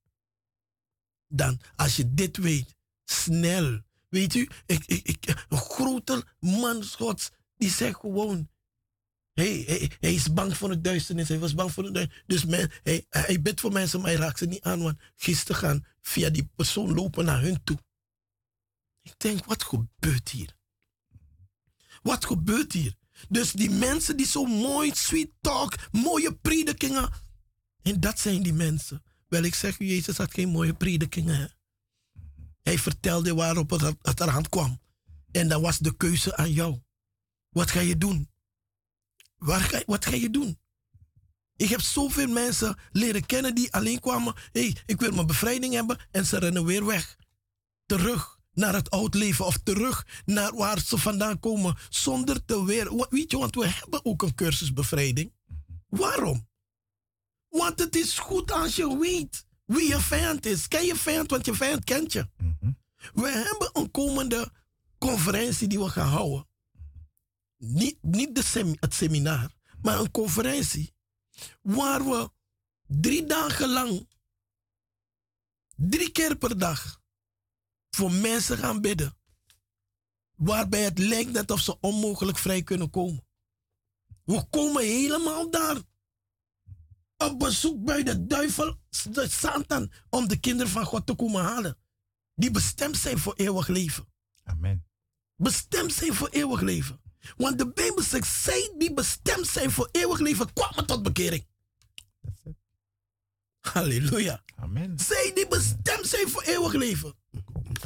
dan 1.27 1.59
als 1.75 1.95
je 1.95 2.13
dit 2.13 2.37
weet, 2.37 2.75
snel. 3.03 3.81
Weet 4.11 4.33
u, 4.33 4.49
ik, 4.65 4.85
ik, 4.85 5.07
ik, 5.07 5.45
een 5.49 5.57
grote 5.57 6.25
man 6.39 6.85
Gods, 6.85 7.29
die 7.57 7.69
zegt 7.69 7.99
gewoon, 7.99 8.49
hij, 9.33 9.63
hij, 9.65 9.91
hij 9.99 10.13
is 10.13 10.33
bang 10.33 10.57
voor 10.57 10.69
het 10.69 10.83
duisternis. 10.83 11.27
Hij 11.27 11.39
was 11.39 11.53
bang 11.53 11.71
voor 11.71 11.83
het 11.83 11.93
duisternis. 11.93 12.25
Dus 12.27 12.45
men, 12.45 12.71
hij, 12.83 13.05
hij 13.09 13.41
bidt 13.41 13.59
voor 13.59 13.71
mensen, 13.71 14.01
maar 14.01 14.09
hij 14.09 14.19
raakt 14.19 14.37
ze 14.37 14.45
niet 14.45 14.61
aan. 14.61 14.81
Want 14.81 14.99
gisteren 15.15 15.61
gaan 15.61 15.85
via 16.01 16.29
die 16.29 16.49
persoon 16.55 16.93
lopen 16.93 17.25
naar 17.25 17.41
hun 17.41 17.63
toe. 17.63 17.77
Ik 19.01 19.13
denk, 19.17 19.45
wat 19.45 19.63
gebeurt 19.63 20.29
hier? 20.29 20.57
Wat 22.01 22.25
gebeurt 22.25 22.73
hier? 22.73 22.95
Dus 23.29 23.51
die 23.51 23.69
mensen 23.69 24.17
die 24.17 24.25
zo 24.25 24.45
mooi, 24.45 24.91
sweet 24.95 25.31
talk, 25.41 25.75
mooie 25.91 26.35
predikingen. 26.35 27.09
En 27.81 27.99
dat 27.99 28.19
zijn 28.19 28.43
die 28.43 28.53
mensen. 28.53 29.03
Wel, 29.27 29.43
ik 29.43 29.55
zeg 29.55 29.79
u, 29.79 29.85
Jezus 29.85 30.17
had 30.17 30.33
geen 30.33 30.49
mooie 30.49 30.73
predikingen. 30.73 31.51
Hij 32.61 32.77
vertelde 32.77 33.33
waarop 33.33 33.69
het, 33.69 33.95
het 34.01 34.19
eraan 34.19 34.49
kwam. 34.49 34.79
En 35.31 35.47
dan 35.47 35.61
was 35.61 35.77
de 35.77 35.97
keuze 35.97 36.37
aan 36.37 36.51
jou. 36.51 36.81
Wat 37.49 37.71
ga 37.71 37.79
je 37.79 37.97
doen? 37.97 38.29
Waar 39.37 39.61
ga, 39.61 39.81
wat 39.85 40.05
ga 40.05 40.15
je 40.15 40.29
doen? 40.29 40.59
Ik 41.55 41.69
heb 41.69 41.81
zoveel 41.81 42.27
mensen 42.27 42.77
leren 42.91 43.25
kennen 43.25 43.55
die 43.55 43.73
alleen 43.73 43.99
kwamen. 43.99 44.33
Hé, 44.51 44.61
hey, 44.61 44.77
ik 44.85 44.99
wil 44.99 45.11
mijn 45.11 45.27
bevrijding 45.27 45.73
hebben. 45.73 45.97
En 46.11 46.25
ze 46.25 46.37
rennen 46.37 46.65
weer 46.65 46.85
weg. 46.85 47.17
Terug 47.85 48.39
naar 48.53 48.73
het 48.73 48.89
oud 48.89 49.13
leven. 49.13 49.45
Of 49.45 49.57
terug 49.57 50.07
naar 50.25 50.55
waar 50.55 50.79
ze 50.79 50.97
vandaan 50.97 51.39
komen. 51.39 51.77
Zonder 51.89 52.45
te 52.45 52.65
weer. 52.65 53.07
Weet 53.09 53.31
je, 53.31 53.37
want 53.37 53.55
we 53.55 53.67
hebben 53.67 54.05
ook 54.05 54.21
een 54.21 54.35
cursus 54.35 54.73
bevrijding. 54.73 55.33
Waarom? 55.87 56.49
Want 57.49 57.79
het 57.79 57.95
is 57.95 58.19
goed 58.19 58.51
als 58.51 58.75
je 58.75 58.97
weet 58.97 59.45
wie 59.71 59.87
je 59.87 59.99
vijand 59.99 60.45
is. 60.45 60.67
Ken 60.67 60.85
je 60.85 60.95
vijand, 60.95 61.31
want 61.31 61.45
je 61.45 61.53
vijand 61.53 61.83
kent 61.83 62.13
je. 62.13 62.29
We 63.13 63.27
hebben 63.27 63.69
een 63.73 63.91
komende 63.91 64.51
conferentie 64.97 65.67
die 65.67 65.79
we 65.79 65.89
gaan 65.89 66.07
houden. 66.07 66.47
Niet, 67.57 67.97
niet 68.01 68.35
de 68.35 68.75
het 68.79 68.93
seminar, 68.93 69.51
maar 69.81 69.99
een 69.99 70.11
conferentie. 70.11 70.93
Waar 71.61 72.05
we 72.05 72.31
drie 72.87 73.25
dagen 73.25 73.69
lang, 73.69 74.07
drie 75.75 76.11
keer 76.11 76.35
per 76.35 76.57
dag, 76.57 77.01
voor 77.89 78.11
mensen 78.11 78.57
gaan 78.57 78.81
bidden. 78.81 79.17
Waarbij 80.35 80.83
het 80.83 80.99
lijkt 80.99 81.31
net 81.31 81.51
of 81.51 81.59
ze 81.59 81.79
onmogelijk 81.79 82.37
vrij 82.37 82.63
kunnen 82.63 82.89
komen. 82.89 83.25
We 84.23 84.47
komen 84.49 84.83
helemaal 84.83 85.49
daar. 85.49 85.77
Op 87.21 87.39
bezoek 87.39 87.83
bij 87.83 88.03
de 88.03 88.25
duivel, 88.25 88.79
de 89.09 89.29
Satan, 89.29 89.91
om 90.09 90.27
de 90.27 90.39
kinderen 90.39 90.71
van 90.71 90.85
God 90.85 91.05
te 91.05 91.15
komen 91.15 91.43
halen. 91.43 91.77
Die 92.35 92.51
bestemd 92.51 92.97
zijn 92.97 93.17
voor 93.17 93.33
eeuwig 93.35 93.67
leven. 93.67 94.07
Amen. 94.43 94.85
Bestemd 95.35 95.93
zijn 95.93 96.13
voor 96.13 96.29
eeuwig 96.29 96.61
leven. 96.61 97.01
Want 97.37 97.57
de 97.57 97.71
Bijbel 97.71 98.03
zegt, 98.03 98.27
zij 98.27 98.73
die 98.77 98.93
bestemd 98.93 99.47
zijn 99.47 99.71
voor 99.71 99.89
eeuwig 99.91 100.19
leven, 100.19 100.53
kwamen 100.53 100.85
tot 100.85 101.03
bekering. 101.03 101.47
Halleluja. 103.59 104.43
Amen. 104.55 104.99
Zij 104.99 105.31
die 105.35 105.47
bestemd 105.47 106.07
zijn 106.07 106.29
voor 106.29 106.41
eeuwig 106.41 106.73
leven, 106.73 107.15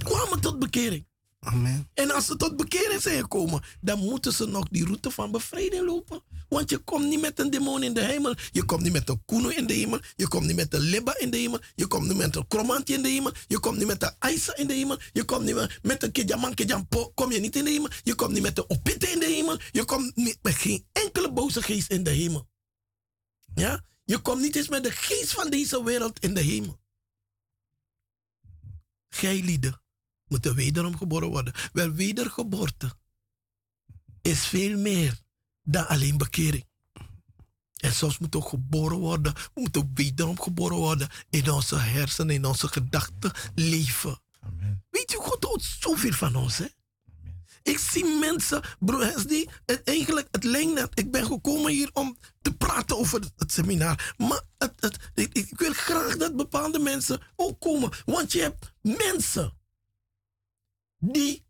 kwamen 0.03 0.41
tot 0.41 0.59
bekering. 0.59 1.07
Amen. 1.45 1.89
En 1.93 2.11
als 2.11 2.25
ze 2.25 2.35
tot 2.35 2.55
bekering 2.55 3.01
zijn 3.01 3.21
gekomen, 3.21 3.63
dan 3.81 3.99
moeten 3.99 4.33
ze 4.33 4.45
nog 4.45 4.67
die 4.67 4.85
route 4.85 5.11
van 5.11 5.31
bevrijding 5.31 5.85
lopen. 5.85 6.23
Want 6.49 6.69
je 6.69 6.77
komt 6.77 7.05
niet 7.05 7.21
met 7.21 7.39
een 7.39 7.49
demon 7.49 7.83
in 7.83 7.93
de 7.93 8.03
hemel. 8.03 8.35
Je 8.51 8.63
komt 8.63 8.81
niet 8.81 8.91
met 8.91 9.09
een 9.09 9.21
kuno 9.25 9.47
in 9.47 9.67
de 9.67 9.73
hemel. 9.73 9.99
Je 10.15 10.27
komt 10.27 10.45
niet 10.45 10.55
met 10.55 10.73
een 10.73 10.79
libba 10.79 11.17
in 11.17 11.29
de 11.29 11.37
hemel. 11.37 11.59
Je 11.75 11.87
komt 11.87 12.07
niet 12.07 12.17
met 12.17 12.35
een 12.35 12.47
kromantje 12.47 12.93
in 12.93 13.01
de 13.01 13.09
hemel. 13.09 13.31
Je 13.47 13.59
komt 13.59 13.77
niet 13.77 13.87
met 13.87 14.03
een 14.03 14.15
aisa 14.19 14.55
in 14.55 14.67
de 14.67 14.73
hemel. 14.73 14.99
Je 15.13 15.23
komt 15.23 15.43
niet 15.43 15.79
met 15.81 16.03
een 16.03 16.11
kejampo. 16.55 17.11
Kom 17.15 17.31
je 17.31 17.39
niet 17.39 17.55
in 17.55 17.63
de 17.63 17.71
hemel. 17.71 17.89
Je 18.03 18.15
komt 18.15 18.31
niet 18.31 18.41
met 18.41 18.57
een 18.57 18.69
opite 18.69 19.07
in 19.07 19.19
de 19.19 19.25
hemel. 19.25 19.57
Je 19.71 19.85
komt 19.85 20.15
niet 20.15 20.37
met 20.41 20.53
geen 20.53 20.85
enkele 20.91 21.31
boze 21.31 21.61
geest 21.61 21.91
in 21.91 22.03
de 22.03 22.09
hemel. 22.11 22.47
Ja? 23.55 23.83
Je 24.03 24.19
komt 24.19 24.41
niet 24.41 24.55
eens 24.55 24.69
met 24.69 24.83
de 24.83 24.91
geest 24.91 25.31
van 25.31 25.49
deze 25.49 25.83
wereld 25.83 26.19
in 26.19 26.33
de 26.33 26.41
hemel. 26.41 26.79
Gij 29.09 29.41
moeten 30.35 30.55
wederom 30.55 30.97
geboren 30.97 31.29
worden. 31.29 31.53
Wel, 31.73 31.91
wedergeboorte 31.91 32.91
is 34.21 34.45
veel 34.45 34.77
meer 34.77 35.19
dan 35.63 35.87
alleen 35.87 36.17
bekering. 36.17 36.65
En 37.75 37.93
soms 37.93 38.17
moet 38.17 38.35
ook 38.35 38.49
geboren 38.49 38.97
worden. 38.97 39.33
We 39.33 39.61
moeten 39.61 39.91
wederom 39.93 40.39
geboren 40.39 40.77
worden 40.77 41.09
in 41.29 41.51
onze 41.51 41.75
hersenen, 41.75 42.35
in 42.35 42.45
onze 42.45 42.67
gedachten, 42.67 43.31
leven. 43.55 44.19
Amen. 44.39 44.83
Weet 44.89 45.11
je, 45.11 45.17
God 45.17 45.43
houdt 45.43 45.77
zoveel 45.79 46.13
van 46.13 46.35
ons, 46.35 46.57
hè? 46.57 46.67
Ik 47.63 47.77
zie 47.77 48.05
mensen, 48.19 48.61
broers, 48.79 49.23
die 49.23 49.49
het 49.65 49.81
eigenlijk, 49.83 50.27
het 50.31 50.43
lijkt 50.43 50.99
Ik 50.99 51.11
ben 51.11 51.25
gekomen 51.25 51.71
hier 51.71 51.89
om 51.93 52.17
te 52.41 52.53
praten 52.53 52.97
over 52.97 53.21
het, 53.35 53.51
seminar. 53.51 54.13
Maar 54.17 54.41
het, 54.57 54.73
het, 54.79 55.11
ik, 55.13 55.33
ik, 55.33 55.57
wil 55.57 55.73
graag 55.73 56.17
dat 56.17 56.35
bepaalde 56.35 56.79
mensen 56.79 57.21
ook 57.35 57.59
komen. 57.59 57.91
Want 58.05 58.31
je 58.31 58.41
hebt 58.41 58.71
mensen 58.81 59.53
die 60.97 61.45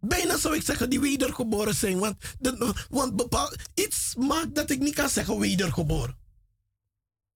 bijna 0.00 0.38
zou 0.38 0.56
ik 0.56 0.62
zeggen 0.62 0.90
die 0.90 1.00
wedergeboren 1.00 1.74
zijn. 1.74 1.98
Want, 1.98 2.16
want 2.88 3.16
bepaald, 3.16 3.56
iets 3.74 4.14
maakt 4.14 4.54
dat 4.54 4.70
ik 4.70 4.78
niet 4.78 4.94
kan 4.94 5.08
zeggen 5.08 5.38
wedergeboren. 5.38 6.18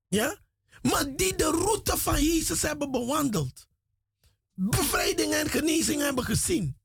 Ja? 0.09 0.39
Maar 0.83 1.16
die 1.16 1.35
de 1.35 1.51
route 1.51 1.97
van 1.97 2.23
Jezus 2.23 2.62
hebben 2.62 2.91
bewandeld. 2.91 3.69
Bevrijding 4.55 5.33
en 5.33 5.49
genezing 5.49 6.01
hebben 6.01 6.25
gezien. 6.25 6.79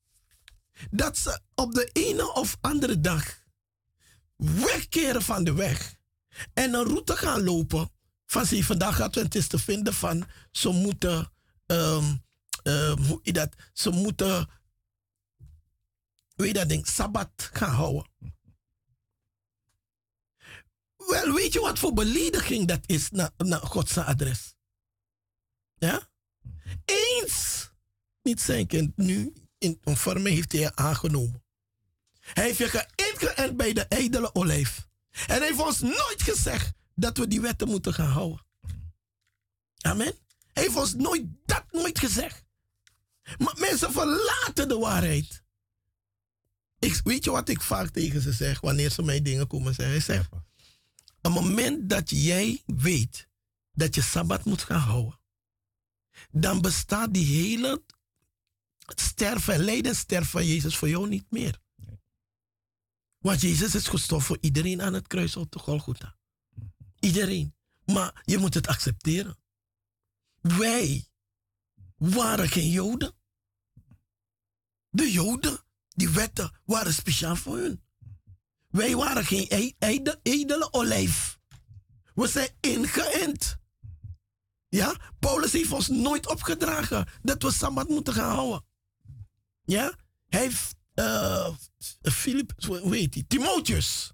Dat 0.91 1.17
ze 1.17 1.39
op 1.55 1.73
de 1.73 1.89
ene 1.93 2.33
of 2.33 2.57
andere 2.61 2.99
dag 2.99 3.41
wegkeren 4.35 5.21
van 5.21 5.43
de 5.43 5.53
weg. 5.53 5.95
En 6.53 6.73
een 6.73 6.83
route 6.83 7.15
gaan 7.15 7.43
lopen 7.43 7.91
van 8.25 8.45
zie 8.45 8.65
vandaag 8.65 9.09
te 9.09 9.59
vinden 9.59 9.93
van 9.93 10.25
ze 10.51 10.69
moeten 10.69 11.31
um, 11.65 12.23
hoe 13.07 13.19
je 13.21 13.33
dat, 13.33 13.55
ze 13.73 13.89
moeten, 13.89 14.49
hoe 16.35 16.47
je 16.47 16.53
dat 16.53 16.69
ding, 16.69 16.87
sabbat 16.87 17.31
gaan 17.35 17.73
houden. 17.73 18.11
Wel, 20.97 21.33
weet 21.33 21.53
je 21.53 21.59
wat 21.59 21.79
voor 21.79 21.93
belediging 21.93 22.67
dat 22.67 22.81
is 22.85 23.09
naar, 23.09 23.31
naar 23.37 23.61
Gods 23.61 23.97
adres? 23.97 24.55
Ja? 25.75 26.09
Eens 26.85 27.71
niet 28.21 28.41
zijn 28.41 28.67
kind 28.67 28.97
nu 28.97 29.33
in 29.57 29.79
vorm 29.83 30.25
heeft 30.25 30.51
hij 30.51 30.61
je 30.61 30.75
aangenomen. 30.75 31.43
Hij 32.19 32.43
heeft 32.43 32.57
je 32.57 32.69
geïngeënt 32.69 33.57
bij 33.57 33.73
de 33.73 33.81
ijdele 33.81 34.35
olijf. 34.35 34.87
En 35.11 35.37
hij 35.37 35.47
heeft 35.47 35.59
ons 35.59 35.79
nooit 35.79 36.21
gezegd 36.21 36.71
dat 36.95 37.17
we 37.17 37.27
die 37.27 37.41
wetten 37.41 37.67
moeten 37.67 37.93
gaan 37.93 38.11
houden. 38.11 38.45
Amen. 39.81 40.13
Hij 40.53 40.63
heeft 40.63 40.75
ons 40.75 40.93
nooit 40.93 41.25
dat 41.45 41.63
nooit 41.71 41.99
gezegd. 41.99 42.42
Maar 43.37 43.55
mensen 43.59 43.91
verlaten 43.91 44.67
de 44.67 44.77
waarheid. 44.77 45.43
Ik, 46.79 47.01
weet 47.03 47.23
je 47.23 47.31
wat 47.31 47.49
ik 47.49 47.61
vaak 47.61 47.89
tegen 47.89 48.21
ze 48.21 48.31
zeg 48.31 48.61
wanneer 48.61 48.89
ze 48.89 49.03
mij 49.03 49.21
dingen 49.21 49.47
komen 49.47 49.73
zeggen? 49.73 49.95
Ik 49.95 50.01
zeg, 50.01 50.29
het 51.21 51.31
moment 51.31 51.89
dat 51.89 52.09
jij 52.09 52.63
weet 52.65 53.27
dat 53.71 53.95
je 53.95 54.01
Sabbat 54.01 54.45
moet 54.45 54.61
gaan 54.61 54.79
houden, 54.79 55.19
dan 56.31 56.61
bestaat 56.61 57.13
die 57.13 57.25
hele 57.25 57.83
sterven, 58.85 59.59
lijden, 59.59 59.95
sterven 59.95 60.29
van 60.29 60.45
Jezus 60.45 60.77
voor 60.77 60.89
jou 60.89 61.07
niet 61.07 61.31
meer. 61.31 61.61
Want 63.17 63.41
Jezus 63.41 63.75
is 63.75 63.87
gestorven 63.87 64.27
voor 64.27 64.37
iedereen 64.41 64.81
aan 64.81 64.93
het 64.93 65.07
kruis 65.07 65.35
op 65.35 65.51
de 65.51 65.59
Golgotha. 65.59 66.15
Iedereen. 66.99 67.55
Maar 67.85 68.21
je 68.25 68.37
moet 68.37 68.53
het 68.53 68.67
accepteren. 68.67 69.37
Wij 70.41 71.07
waren 72.11 72.49
geen 72.49 72.69
Joden. 72.69 73.13
De 74.89 75.11
Joden, 75.11 75.59
die 75.89 76.09
wetten, 76.09 76.59
waren 76.65 76.93
speciaal 76.93 77.35
voor 77.35 77.57
hun. 77.57 77.83
Wij 78.67 78.95
waren 78.95 79.25
geen 79.25 79.75
edele 80.21 80.73
olijf. 80.73 81.39
We 82.15 82.27
zijn 82.27 82.49
ingeënt. 82.59 83.57
Ja, 84.69 84.95
Paulus 85.19 85.51
heeft 85.51 85.71
ons 85.71 85.87
nooit 85.87 86.27
opgedragen 86.27 87.07
dat 87.21 87.43
we 87.43 87.51
Sabbat 87.51 87.89
moeten 87.89 88.13
gaan 88.13 88.35
houden. 88.35 88.65
Ja, 89.63 89.93
hij 90.27 90.41
heeft 90.41 90.75
uh, 90.95 91.55
Philip, 92.01 92.53
hoe 92.65 92.95
heet 92.95 93.13
hij? 93.13 93.23
Timotheus 93.27 94.11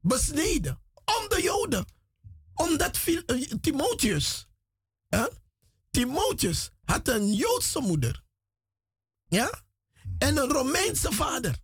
besneden 0.00 0.80
om 1.04 1.28
de 1.28 1.40
Joden. 1.42 1.86
Omdat 2.54 3.06
uh, 3.06 3.52
Timotheus, 3.60 4.48
ja, 5.08 5.30
Timotheus 5.90 6.70
had 6.90 7.08
een 7.08 7.34
Joodse 7.34 7.80
moeder. 7.80 8.24
Ja? 9.26 9.62
En 10.18 10.36
een 10.36 10.48
Romeinse 10.48 11.12
vader. 11.12 11.58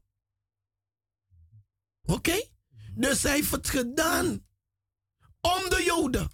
Oké? 2.03 2.49
Dus 2.93 3.23
hij 3.23 3.33
heeft 3.33 3.51
het 3.51 3.69
gedaan. 3.69 4.47
Om 5.41 5.69
de 5.69 5.83
Joden. 5.85 6.31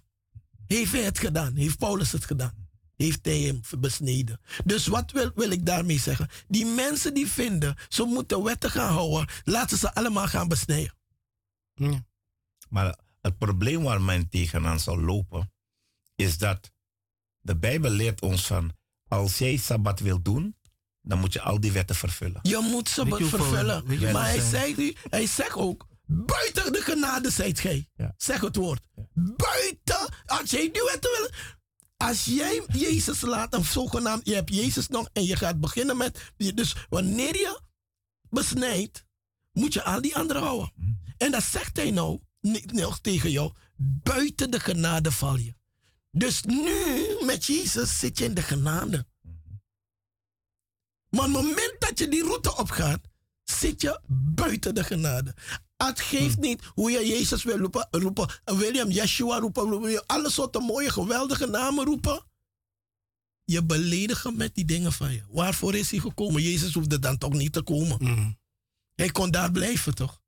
Heeft 0.66 0.92
hij 0.92 1.02
het 1.02 1.18
gedaan. 1.18 1.56
Heeft 1.56 1.78
Paulus 1.78 2.12
het 2.12 2.24
gedaan. 2.24 2.68
Heeft 2.96 3.24
hij 3.24 3.40
hem 3.40 3.60
besneden. 3.78 4.40
Dus 4.64 4.86
wat 4.86 5.10
wil, 5.10 5.32
wil 5.34 5.50
ik 5.50 5.66
daarmee 5.66 5.98
zeggen? 5.98 6.28
Die 6.48 6.66
mensen 6.66 7.14
die 7.14 7.26
vinden, 7.26 7.76
ze 7.88 8.02
moeten 8.02 8.42
wetten 8.42 8.70
gaan 8.70 8.92
houden. 8.92 9.28
Laten 9.44 9.78
ze 9.78 9.94
allemaal 9.94 10.26
gaan 10.26 10.48
besnijden. 10.48 10.98
Maar 12.68 12.98
het 13.20 13.38
probleem 13.38 13.82
waar 13.82 14.02
men 14.02 14.28
tegenaan 14.28 14.80
zal 14.80 15.00
lopen, 15.00 15.52
is 16.14 16.38
dat 16.38 16.72
de 17.40 17.56
Bijbel 17.56 17.90
leert 17.90 18.20
ons 18.20 18.46
van, 18.46 18.78
als 19.10 19.38
jij 19.38 19.56
Sabbat 19.56 20.00
wil 20.00 20.22
doen, 20.22 20.56
dan 21.02 21.18
moet 21.18 21.32
je 21.32 21.40
al 21.40 21.60
die 21.60 21.72
wetten 21.72 21.96
vervullen. 21.96 22.40
Je 22.42 22.58
moet 22.70 22.88
je 23.18 23.24
hoeveel- 23.24 23.28
vervullen. 23.28 24.00
je 24.00 24.12
Maar 24.12 24.24
hij 24.24 24.40
zegt, 24.40 24.76
nu- 24.76 24.94
hij 25.10 25.26
zegt 25.26 25.54
ook, 25.54 25.86
buiten 26.06 26.72
de 26.72 26.80
genade 26.80 27.30
zijt 27.30 27.60
gij. 27.60 27.88
Zeg 28.16 28.40
het 28.40 28.56
woord. 28.56 28.80
Buiten, 29.14 30.14
als 30.26 30.50
jij 30.50 30.70
die 30.72 30.82
wetten 30.92 31.10
wil... 31.10 31.30
Als 31.96 32.24
jij 32.24 32.62
Jezus 32.72 33.20
laat, 33.20 33.54
een 33.54 33.64
zogenaamd, 33.64 34.26
je 34.26 34.34
hebt 34.34 34.54
Jezus 34.54 34.88
nog 34.88 35.08
en 35.12 35.24
je 35.24 35.36
gaat 35.36 35.60
beginnen 35.60 35.96
met, 35.96 36.32
dus 36.36 36.76
wanneer 36.88 37.34
je 37.36 37.60
besnijdt, 38.30 39.04
moet 39.52 39.72
je 39.72 39.82
al 39.82 40.00
die 40.00 40.16
anderen 40.16 40.42
houden. 40.42 40.72
En 41.16 41.30
dat 41.30 41.42
zegt 41.42 41.76
hij 41.76 41.90
nou, 41.90 42.20
niet 42.40 42.72
nog 42.72 43.00
tegen 43.00 43.30
jou, 43.30 43.52
buiten 43.76 44.50
de 44.50 44.60
genade 44.60 45.12
val 45.12 45.36
je. 45.36 45.54
Dus 46.10 46.42
nu, 46.42 47.16
met 47.24 47.44
Jezus, 47.44 47.98
zit 47.98 48.18
je 48.18 48.24
in 48.24 48.34
de 48.34 48.42
genade. 48.42 49.06
Maar 51.08 51.28
op 51.28 51.34
het 51.34 51.44
moment 51.44 51.76
dat 51.78 51.98
je 51.98 52.08
die 52.08 52.22
route 52.22 52.56
opgaat, 52.56 53.00
zit 53.44 53.80
je 53.80 54.00
buiten 54.08 54.74
de 54.74 54.84
genade. 54.84 55.34
Het 55.76 56.00
geeft 56.00 56.38
niet 56.38 56.64
hoe 56.74 56.90
je 56.90 57.06
Jezus 57.06 57.42
wil 57.42 57.58
roepen, 57.58 57.88
roepen 57.90 58.28
William 58.44 58.90
Yeshua 58.90 59.38
roepen, 59.38 59.68
wil 59.68 59.86
je 59.86 60.06
alle 60.06 60.30
soorten 60.30 60.62
mooie, 60.62 60.90
geweldige 60.90 61.46
namen 61.46 61.84
roepen. 61.84 62.24
Je 63.44 63.64
beledigt 63.64 64.24
hem 64.24 64.36
met 64.36 64.54
die 64.54 64.64
dingen 64.64 64.92
van 64.92 65.12
je. 65.12 65.22
Waarvoor 65.28 65.74
is 65.74 65.90
hij 65.90 66.00
gekomen? 66.00 66.42
Jezus 66.42 66.74
hoefde 66.74 66.98
dan 66.98 67.18
toch 67.18 67.32
niet 67.32 67.52
te 67.52 67.62
komen. 67.62 68.38
Hij 68.94 69.10
kon 69.10 69.30
daar 69.30 69.52
blijven, 69.52 69.94
toch? 69.94 70.20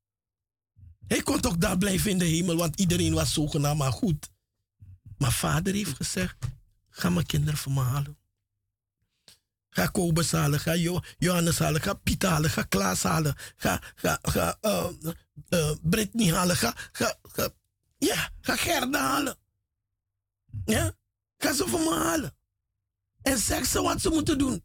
Hij 1.07 1.21
kon 1.21 1.39
toch 1.39 1.57
daar 1.57 1.77
blijven 1.77 2.11
in 2.11 2.17
de 2.17 2.25
hemel, 2.25 2.55
want 2.55 2.79
iedereen 2.79 3.13
was 3.13 3.33
zogenaamd 3.33 3.77
maar 3.77 3.91
goed. 3.91 4.32
Maar 5.17 5.31
vader 5.31 5.73
heeft 5.73 5.95
gezegd, 5.95 6.35
ga 6.89 7.09
mijn 7.09 7.25
kinderen 7.25 7.59
voor 7.59 7.71
me 7.71 7.81
halen. 7.81 8.17
Ga 9.69 9.87
Kobus 9.87 10.31
halen, 10.31 10.59
ga 10.59 10.75
Jo- 10.75 11.01
Johannes 11.17 11.59
halen, 11.59 11.81
ga 11.81 11.93
Piet 11.93 12.23
halen, 12.23 12.49
ga 12.49 12.63
Klaas 12.63 13.03
halen, 13.03 13.35
ga, 13.55 13.81
ga, 13.95 14.19
ga 14.21 14.57
Brittany 15.81 16.31
halen, 16.31 16.55
ga, 16.55 16.73
ga, 16.91 17.15
ga, 17.21 17.49
ja, 17.97 18.29
ga 18.41 18.55
Gerda 18.55 18.99
halen. 18.99 19.37
Ja, 20.65 20.93
ga 21.37 21.53
ze 21.53 21.67
voor 21.67 21.79
me 21.79 21.93
halen. 21.95 22.35
En 23.21 23.37
zeg 23.37 23.65
ze 23.65 23.81
wat 23.81 24.01
ze 24.01 24.09
moeten 24.09 24.37
doen. 24.37 24.63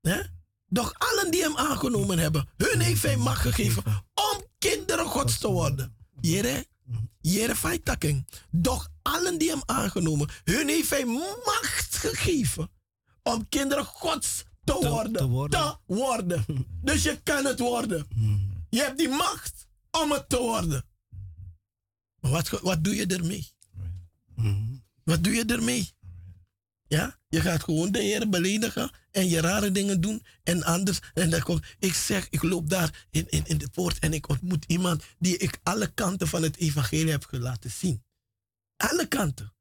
Ja? 0.00 0.26
Doch 0.66 0.94
allen 0.98 1.30
die 1.30 1.42
hem 1.42 1.56
aangenomen 1.56 2.18
hebben, 2.18 2.48
hun 2.56 2.80
heeft 2.80 3.02
hij 3.02 3.16
macht 3.16 3.40
gegeven 3.40 3.84
om 4.14 4.46
kinderen 4.58 5.06
gods 5.06 5.38
te 5.38 5.48
worden. 5.48 5.96
Jere, 6.20 6.66
jere 7.22 7.56
feitaking. 7.56 8.26
Doch 8.50 8.88
allen 9.02 9.38
die 9.38 9.50
hem 9.50 9.62
aangenomen, 9.66 10.28
hun 10.44 10.68
heeft 10.68 10.90
hij 10.90 11.04
macht 11.44 11.96
gegeven 11.96 12.70
om 13.22 13.48
kinderen 13.48 13.84
gods 13.84 14.44
te, 14.64 14.72
worden. 14.72 15.12
Te 15.12 15.76
worden. 15.86 16.44
Dus 16.82 17.02
je 17.02 17.20
kan 17.22 17.44
het 17.44 17.58
worden. 17.58 18.06
Je 18.70 18.80
hebt 18.80 18.98
die 18.98 19.08
macht 19.08 19.66
om 19.90 20.10
het 20.10 20.28
te 20.28 20.38
worden. 20.38 20.84
Maar 22.20 22.30
wat, 22.30 22.48
wat 22.48 22.84
doe 22.84 22.94
je 22.94 23.06
ermee? 23.06 23.50
Wat 25.04 25.24
doe 25.24 25.32
je 25.32 25.44
ermee? 25.44 25.90
Ja, 26.92 27.18
je 27.28 27.40
gaat 27.40 27.62
gewoon 27.62 27.92
de 27.92 27.98
Heer 27.98 28.28
beledigen 28.28 28.90
en 29.10 29.28
je 29.28 29.40
rare 29.40 29.70
dingen 29.70 30.00
doen 30.00 30.22
en 30.42 30.62
anders. 30.62 30.98
En 31.14 31.30
dan 31.30 31.42
kom, 31.42 31.60
ik 31.78 31.94
zeg, 31.94 32.26
ik 32.30 32.42
loop 32.42 32.70
daar 32.70 33.06
in, 33.10 33.26
in, 33.28 33.46
in 33.46 33.58
de 33.58 33.68
poort 33.68 33.98
en 33.98 34.12
ik 34.12 34.28
ontmoet 34.28 34.64
iemand 34.66 35.04
die 35.18 35.36
ik 35.36 35.58
alle 35.62 35.92
kanten 35.94 36.28
van 36.28 36.42
het 36.42 36.56
evangelie 36.56 37.10
heb 37.10 37.26
laten 37.30 37.70
zien. 37.70 38.04
Alle 38.76 39.06
kanten. 39.06 39.54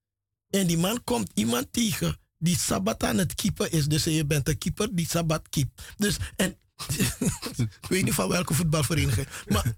En 0.49 0.68
die 0.68 0.78
man 0.78 1.03
komt 1.03 1.32
iemand 1.34 1.74
tegen 1.74 2.18
die 2.38 2.58
sabbat 2.58 3.03
aan 3.03 3.18
het 3.18 3.36
keeper 3.36 3.74
is. 3.74 3.88
Dus 3.88 4.03
je 4.03 4.26
bent 4.26 4.48
een 4.48 4.58
keeper 4.58 4.95
die 4.95 5.08
sabbat 5.08 5.49
keept. 5.49 5.82
Dus, 5.98 6.18
en 6.36 6.49
ik 7.82 7.88
weet 7.88 8.03
niet 8.03 8.14
van 8.14 8.30
welke 8.30 8.53
voetbalvereniging. 8.53 9.28
Maar, 9.48 9.76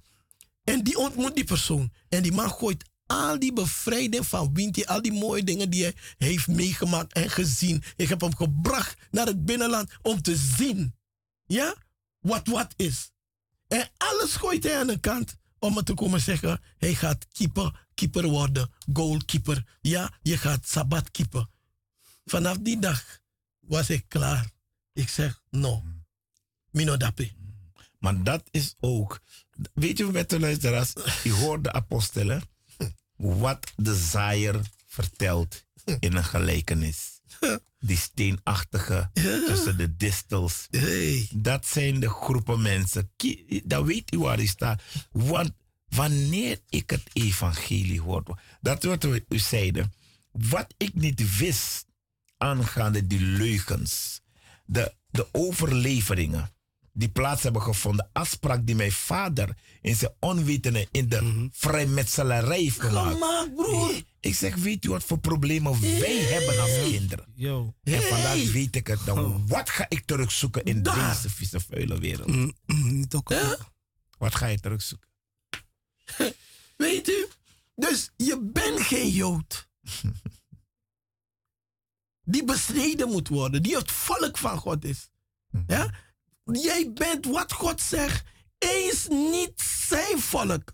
en 0.63 0.83
die 0.83 0.97
ontmoet 0.97 1.35
die 1.35 1.43
persoon. 1.43 1.91
En 2.09 2.23
die 2.23 2.31
man 2.31 2.49
gooit 2.49 2.83
al 3.05 3.39
die 3.39 3.53
bevrijding 3.53 4.27
van 4.27 4.53
Winti, 4.53 4.83
al 4.83 5.01
die 5.01 5.13
mooie 5.13 5.43
dingen 5.43 5.69
die 5.69 5.83
hij 5.83 5.95
heeft 6.17 6.47
meegemaakt 6.47 7.13
en 7.13 7.29
gezien. 7.29 7.83
Ik 7.95 8.09
heb 8.09 8.21
hem 8.21 8.35
gebracht 8.35 8.97
naar 9.11 9.25
het 9.25 9.45
binnenland 9.45 9.91
om 10.01 10.21
te 10.21 10.35
zien. 10.35 10.95
Ja? 11.45 11.75
Wat 12.19 12.47
wat 12.47 12.73
is. 12.75 13.11
En 13.67 13.89
alles 13.97 14.35
gooit 14.35 14.63
hij 14.63 14.79
aan 14.79 14.87
de 14.87 14.99
kant 14.99 15.35
om 15.59 15.75
het 15.75 15.85
te 15.85 15.93
komen 15.93 16.21
zeggen. 16.21 16.61
Hij 16.77 16.93
gaat 16.95 17.27
keeper, 17.31 17.87
keeper 17.93 18.27
worden. 18.27 18.71
Goalkeeper. 18.93 19.77
Ja, 19.81 20.11
je 20.21 20.37
gaat 20.37 20.67
sabbat 20.67 21.11
keeper. 21.11 21.47
Vanaf 22.25 22.57
die 22.57 22.79
dag 22.79 23.19
was 23.59 23.89
ik 23.89 24.05
klaar. 24.07 24.51
Ik 24.93 25.09
zeg, 25.09 25.41
no. 25.49 25.83
Mino 26.71 26.97
dape. 26.97 27.31
Maar 27.99 28.23
dat 28.23 28.43
is 28.51 28.75
ook. 28.79 29.19
Weet 29.73 29.97
je, 29.97 30.05
met 30.05 30.29
de 30.29 30.39
luisteraars, 30.39 30.93
je 31.23 31.31
hoort 31.31 31.63
de 31.63 31.71
apostelen. 31.71 32.41
Wat 33.15 33.73
de 33.75 33.95
zaaier 33.95 34.59
vertelt 34.85 35.65
in 35.99 36.15
een 36.15 36.23
gelijkenis. 36.23 37.21
Die 37.79 37.97
steenachtige 37.97 39.09
tussen 39.47 39.77
de 39.77 39.95
distels. 39.95 40.67
Dat 41.31 41.65
zijn 41.65 41.99
de 41.99 42.09
groepen 42.09 42.61
mensen. 42.61 43.11
Dan 43.63 43.85
weet 43.85 44.13
u 44.13 44.19
waar 44.19 44.39
u 44.39 44.47
staat. 44.47 44.81
Want 45.11 45.51
wanneer 45.87 46.59
ik 46.69 46.89
het 46.89 47.03
evangelie 47.13 48.01
hoor. 48.01 48.41
Dat 48.61 48.83
wat 48.83 49.03
we 49.03 49.25
u 49.29 49.39
zeiden. 49.39 49.93
Wat 50.31 50.73
ik 50.77 50.93
niet 50.93 51.37
wist 51.37 51.85
aangaande 52.37 53.07
die 53.07 53.21
leugens. 53.21 54.21
De, 54.65 54.93
de 55.09 55.27
overleveringen 55.31 56.51
die 56.93 57.09
plaats 57.09 57.43
hebben 57.43 57.61
gevonden. 57.61 58.09
Afspraak 58.13 58.65
die 58.65 58.75
mijn 58.75 58.91
vader 58.91 59.57
in 59.81 59.95
zijn 59.95 60.13
onwetende 60.19 60.87
in 60.91 61.09
de 61.09 61.49
vrijmetselarij 61.51 62.59
heeft 62.59 62.81
gemaakt. 62.81 63.13
Gemaakt, 63.13 63.55
broer. 63.55 64.01
Ik 64.19 64.35
zeg, 64.35 64.55
weet 64.55 64.85
u 64.85 64.89
wat 64.89 65.03
voor 65.03 65.19
problemen 65.19 65.81
wij 65.81 66.17
hebben 66.17 66.59
als 66.61 66.89
kinderen? 66.89 67.25
Yo. 67.35 67.73
En 67.83 68.01
vandaag 68.01 68.51
weet 68.51 68.75
ik 68.75 68.87
het 68.87 69.05
dan. 69.05 69.47
Wat 69.47 69.69
ga 69.69 69.85
ik 69.89 70.05
terugzoeken 70.05 70.63
in 70.63 70.83
deze 70.83 71.29
vieze 71.29 71.59
vuile 71.59 71.99
wereld? 71.99 72.55
Niet 72.65 73.13
ook. 73.13 73.33
Wat 74.17 74.35
ga 74.35 74.45
je 74.45 74.59
terugzoeken? 74.59 75.09
Weet 76.77 77.07
u? 77.07 77.27
Dus 77.75 78.11
je 78.17 78.49
bent 78.53 78.79
geen 78.79 79.09
Jood. 79.09 79.67
Die 82.25 82.43
besneden 82.43 83.07
moet 83.07 83.27
worden. 83.27 83.63
Die 83.63 83.75
het 83.75 83.91
volk 83.91 84.37
van 84.37 84.57
God 84.57 84.85
is. 84.85 85.09
Ja? 85.67 85.93
Jij 86.43 86.91
bent 86.93 87.25
wat 87.25 87.53
God 87.53 87.81
zegt. 87.81 88.25
Eens 88.57 89.07
niet 89.07 89.61
zijn 89.87 90.19
volk. 90.19 90.73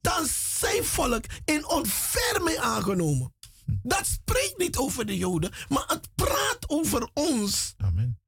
Dan 0.00 0.26
zijn 0.58 0.84
volk 0.84 1.24
in 1.44 1.68
ontferming 1.68 2.58
aangenomen. 2.58 3.34
Dat 3.82 4.06
spreekt 4.06 4.58
niet 4.58 4.76
over 4.76 5.06
de 5.06 5.16
Joden. 5.16 5.52
Maar 5.68 5.84
het 5.86 6.14
praat 6.14 6.68
over 6.68 7.10
ons. 7.14 7.74
Amen. 7.76 8.20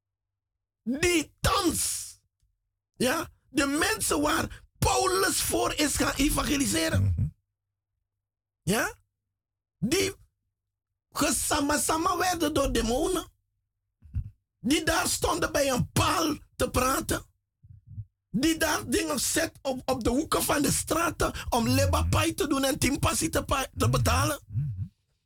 Die 0.82 1.34
thans. 1.40 2.12
Ja? 2.94 3.28
De 3.48 3.66
mensen 3.66 4.20
waar 4.20 4.64
Paulus 4.78 5.42
voor 5.42 5.72
is 5.74 5.96
gaan 5.96 6.14
evangeliseren. 6.14 7.34
Ja? 8.62 8.94
Die 9.78 10.14
gesamasama 11.10 12.16
werden 12.16 12.54
door 12.54 12.72
demonen. 12.72 13.32
Die 14.60 14.84
daar 14.84 15.08
stonden 15.08 15.52
bij 15.52 15.70
een 15.70 15.90
paal 15.90 16.36
te 16.56 16.70
praten. 16.70 17.22
Die 18.30 18.56
daar 18.56 18.88
dingen 18.88 19.20
zet 19.20 19.52
op, 19.62 19.82
op 19.84 20.04
de 20.04 20.10
hoeken 20.10 20.42
van 20.42 20.62
de 20.62 20.72
straten 20.72 21.32
om 21.48 21.68
lebapai 21.68 22.34
te 22.34 22.46
doen 22.46 22.64
en 22.64 22.78
timpasi 22.78 23.28
te, 23.28 23.68
te 23.76 23.88
betalen. 23.88 24.40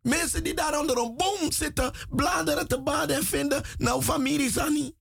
Mensen 0.00 0.44
die 0.44 0.54
daar 0.54 0.80
onder 0.80 0.98
een 0.98 1.16
boom 1.16 1.52
zitten, 1.52 1.92
bladeren 2.10 2.68
te 2.68 2.80
baden 2.80 3.16
en 3.16 3.24
vinden, 3.24 3.62
nou 3.76 4.02
familie 4.02 4.50
Zani. 4.50 4.96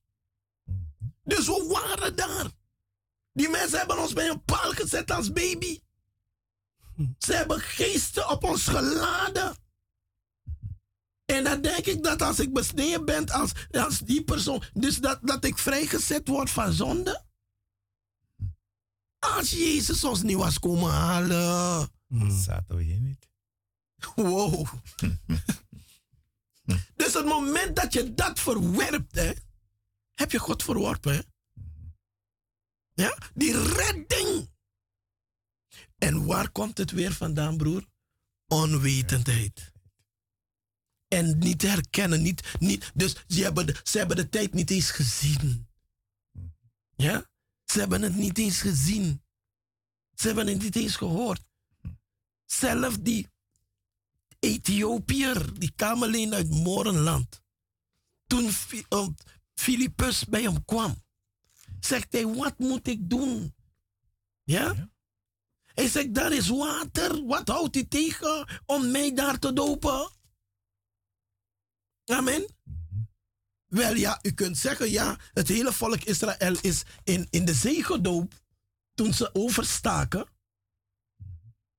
Dus 1.24 1.46
we 1.46 1.68
waren 1.68 2.16
daar. 2.16 2.46
Die 3.34 3.50
mensen 3.50 3.78
hebben 3.78 4.00
ons 4.00 4.14
bij 4.14 4.30
een 4.30 4.44
paal 4.44 4.72
gezet 4.72 5.12
als 5.12 5.32
baby. 5.32 5.80
Ze 7.18 7.34
hebben 7.34 7.60
geesten 7.60 8.30
op 8.30 8.44
ons 8.44 8.68
geladen. 8.68 9.56
En 11.34 11.44
dan 11.44 11.62
denk 11.62 11.86
ik 11.86 12.04
dat 12.04 12.22
als 12.22 12.40
ik 12.40 12.54
besneden 12.54 13.06
ben 13.06 13.30
als, 13.30 13.52
als 13.72 14.00
die 14.00 14.24
persoon, 14.24 14.64
dus 14.74 14.98
dat, 14.98 15.20
dat 15.22 15.46
ik 15.46 15.58
vrijgezet 15.58 16.28
word 16.28 16.50
van 16.50 16.74
zonde. 16.74 17.26
Als 19.20 19.50
Jezus 19.50 20.04
ons 20.04 20.22
niet 20.22 20.38
was 20.38 20.60
komen 20.60 20.92
halen. 20.92 21.90
Zaten 22.46 22.76
we 22.76 22.84
hier 22.84 23.00
niet? 23.00 23.30
Wow. 24.16 24.68
dus 26.96 27.14
het 27.14 27.26
moment 27.26 27.76
dat 27.76 27.94
je 27.94 28.14
dat 28.14 28.40
verwerpt, 28.40 29.16
hè, 29.16 29.32
heb 30.14 30.32
je 30.32 30.40
God 30.40 30.64
verworpen. 30.64 31.14
Hè? 31.14 31.22
Ja? 32.94 33.18
Die 33.34 33.64
redding. 33.64 34.50
En 35.98 36.26
waar 36.26 36.50
komt 36.50 36.78
het 36.78 36.92
weer 36.92 37.14
vandaan, 37.14 37.58
broer? 37.58 37.86
Onwetendheid. 38.48 39.76
En 41.08 41.38
niet 41.38 41.62
herkennen. 41.62 42.22
Niet, 42.22 42.54
niet, 42.60 42.92
dus 42.94 43.16
ze 43.28 43.44
hebben, 43.44 43.66
de, 43.66 43.76
ze 43.84 43.98
hebben 43.98 44.16
de 44.16 44.30
tijd 44.30 44.54
niet 44.54 44.70
eens 44.70 44.92
gezien. 44.92 45.68
Ja? 46.96 47.30
Ze 47.66 47.80
hebben 47.80 48.02
het 48.02 48.16
niet 48.16 48.38
eens 48.38 48.62
gezien. 48.62 49.22
Ze 50.16 50.28
hebben 50.28 50.48
het 50.48 50.62
niet 50.62 50.76
eens 50.76 50.96
gehoord. 50.96 51.42
Zelf 52.46 52.98
die 52.98 53.28
Ethiopiër, 54.40 55.60
die 55.60 55.72
kwam 55.76 56.04
alleen 56.04 56.34
uit 56.34 56.50
Morenland. 56.50 57.42
Toen 58.28 58.52
Filippus 59.54 60.26
bij 60.26 60.42
hem 60.42 60.66
kwam, 60.66 61.04
zegt 61.80 62.14
hij, 62.14 62.26
wat 62.26 62.58
moet 62.58 62.88
ik 62.88 63.10
doen? 63.10 63.56
Ja? 64.44 64.90
Hij 65.66 65.88
zegt, 65.88 66.14
daar 66.14 66.32
is 66.34 66.48
water. 66.48 67.26
Wat 67.26 67.48
houdt 67.48 67.76
u 67.76 67.88
tegen 67.88 68.62
om 68.66 68.92
mij 68.92 69.14
daar 69.14 69.40
te 69.40 69.54
dopen? 69.54 70.12
Amen. 72.08 72.56
Wel 73.68 73.96
ja, 73.96 74.20
u 74.22 74.32
kunt 74.32 74.58
zeggen, 74.58 74.92
ja, 74.92 75.18
het 75.34 75.48
hele 75.48 75.74
volk 75.74 76.04
Israël 76.04 76.58
is 76.62 76.84
in, 77.04 77.28
in 77.30 77.46
de 77.46 77.54
zee 77.54 77.84
gedoopt 77.84 78.44
toen 78.94 79.14
ze 79.14 79.30
overstaken. 79.34 80.28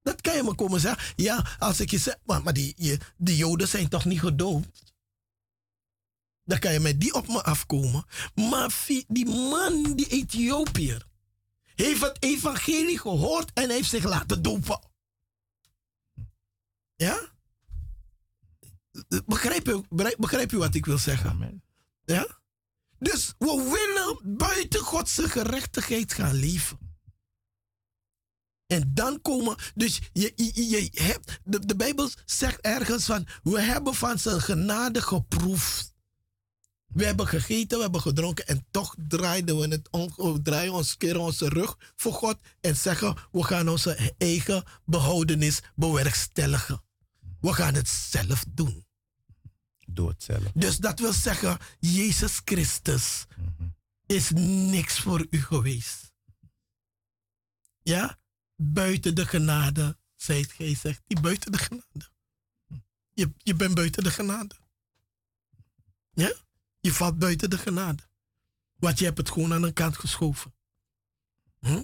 Dat 0.02 0.20
kan 0.20 0.36
je 0.36 0.42
me 0.42 0.54
komen 0.54 0.80
zeggen. 0.80 1.14
Ja, 1.16 1.46
als 1.58 1.80
ik 1.80 1.90
je 1.90 1.98
zeg, 1.98 2.16
maar, 2.24 2.42
maar 2.42 2.52
die, 2.52 2.74
je, 2.76 2.98
die 3.16 3.36
Joden 3.36 3.68
zijn 3.68 3.88
toch 3.88 4.04
niet 4.04 4.20
gedoopt? 4.20 4.94
Dan 6.44 6.58
kan 6.58 6.72
je 6.72 6.80
met 6.80 7.00
die 7.00 7.14
op 7.14 7.28
me 7.28 7.42
afkomen. 7.42 8.04
Maar 8.34 8.86
die 9.08 9.26
man, 9.26 9.82
die 9.82 10.08
Ethiopiër, 10.08 11.06
heeft 11.74 12.00
het 12.00 12.22
evangelie 12.22 12.98
gehoord 12.98 13.52
en 13.52 13.70
heeft 13.70 13.90
zich 13.90 14.04
laten 14.04 14.42
dopen. 14.42 14.80
Ja? 16.96 17.32
Begrijp 19.26 19.68
u, 19.68 19.82
begrijp 20.18 20.52
u 20.52 20.58
wat 20.58 20.74
ik 20.74 20.86
wil 20.86 20.98
zeggen? 20.98 21.30
Amen. 21.30 21.62
Ja? 22.04 22.40
Dus 22.98 23.34
we 23.38 23.76
willen 23.76 24.36
buiten 24.38 24.80
Godse 24.80 25.28
gerechtigheid 25.28 26.12
gaan 26.12 26.34
leven. 26.34 26.78
En 28.66 28.90
dan 28.94 29.20
komen, 29.22 29.56
dus 29.74 30.00
je, 30.12 30.32
je, 30.36 30.70
je 30.70 30.90
hebt, 30.92 31.40
de, 31.44 31.66
de 31.66 31.76
Bijbel 31.76 32.10
zegt 32.24 32.60
ergens 32.60 33.04
van, 33.04 33.26
we 33.42 33.60
hebben 33.60 33.94
van 33.94 34.18
zijn 34.18 34.40
genade 34.40 35.02
geproefd. 35.02 35.96
We 36.86 37.04
hebben 37.04 37.26
gegeten, 37.26 37.76
we 37.76 37.82
hebben 37.82 38.00
gedronken 38.00 38.46
en 38.46 38.66
toch 38.70 38.94
draaiden 39.08 39.58
we 39.58 39.68
het 39.68 39.88
om, 39.90 40.42
draaien 40.42 40.72
ons 40.72 40.96
keer 40.96 41.18
onze 41.18 41.48
rug 41.48 41.76
voor 41.96 42.12
God 42.12 42.38
en 42.60 42.76
zeggen, 42.76 43.16
we 43.32 43.42
gaan 43.44 43.68
onze 43.68 44.14
eigen 44.18 44.64
behoudenis 44.84 45.60
bewerkstelligen. 45.74 46.82
We 47.40 47.52
gaan 47.52 47.74
het 47.74 47.88
zelf 47.88 48.44
doen. 48.48 48.86
Doe 49.86 50.08
het 50.08 50.22
zelf. 50.22 50.52
Dus 50.54 50.76
dat 50.76 50.98
wil 50.98 51.12
zeggen, 51.12 51.58
Jezus 51.78 52.40
Christus 52.44 53.26
is 54.06 54.30
niks 54.70 55.00
voor 55.00 55.26
u 55.30 55.42
geweest. 55.42 56.12
Ja? 57.82 58.18
Buiten 58.56 59.14
de 59.14 59.26
genade, 59.26 59.98
zei 60.16 60.40
het 60.40 60.52
gij 60.52 60.74
zegt. 60.74 61.02
Die 61.06 61.20
buiten 61.20 61.52
de 61.52 61.58
genade. 61.58 62.10
Je, 63.12 63.32
je 63.38 63.54
bent 63.54 63.74
buiten 63.74 64.02
de 64.02 64.10
genade. 64.10 64.54
Ja? 66.12 66.32
Je 66.80 66.92
valt 66.92 67.18
buiten 67.18 67.50
de 67.50 67.58
genade. 67.58 68.02
Want 68.74 68.98
je 68.98 69.04
hebt 69.04 69.18
het 69.18 69.30
gewoon 69.30 69.52
aan 69.52 69.62
de 69.62 69.72
kant 69.72 69.96
geschoven. 69.96 70.54
Hm? 71.60 71.82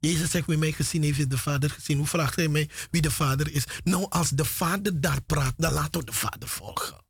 Jezus 0.00 0.30
zegt, 0.30 0.46
wie 0.46 0.58
mij 0.58 0.72
gezien 0.72 1.02
heeft, 1.02 1.30
de 1.30 1.38
Vader 1.38 1.70
gezien. 1.70 1.96
Hoe 1.96 2.06
vraagt 2.06 2.36
hij 2.36 2.48
mij 2.48 2.70
wie 2.90 3.02
de 3.02 3.10
Vader 3.10 3.52
is? 3.52 3.64
Nou, 3.84 4.06
als 4.08 4.30
de 4.30 4.44
Vader 4.44 5.00
daar 5.00 5.22
praat, 5.22 5.54
dan 5.56 5.72
laten 5.72 6.00
we 6.00 6.06
de 6.06 6.12
Vader 6.12 6.48
volgen. 6.48 7.06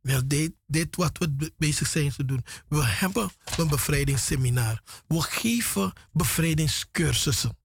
Wel, 0.00 0.28
dit, 0.28 0.52
dit 0.66 0.96
wat 0.96 1.18
we 1.18 1.52
bezig 1.56 1.88
zijn 1.88 2.12
te 2.12 2.24
doen. 2.24 2.44
We 2.68 2.84
hebben 2.84 3.30
een 3.56 3.68
bevrijdingsseminar. 3.68 4.82
We 5.06 5.22
geven 5.22 5.92
bevrijdingscursussen. 6.12 7.58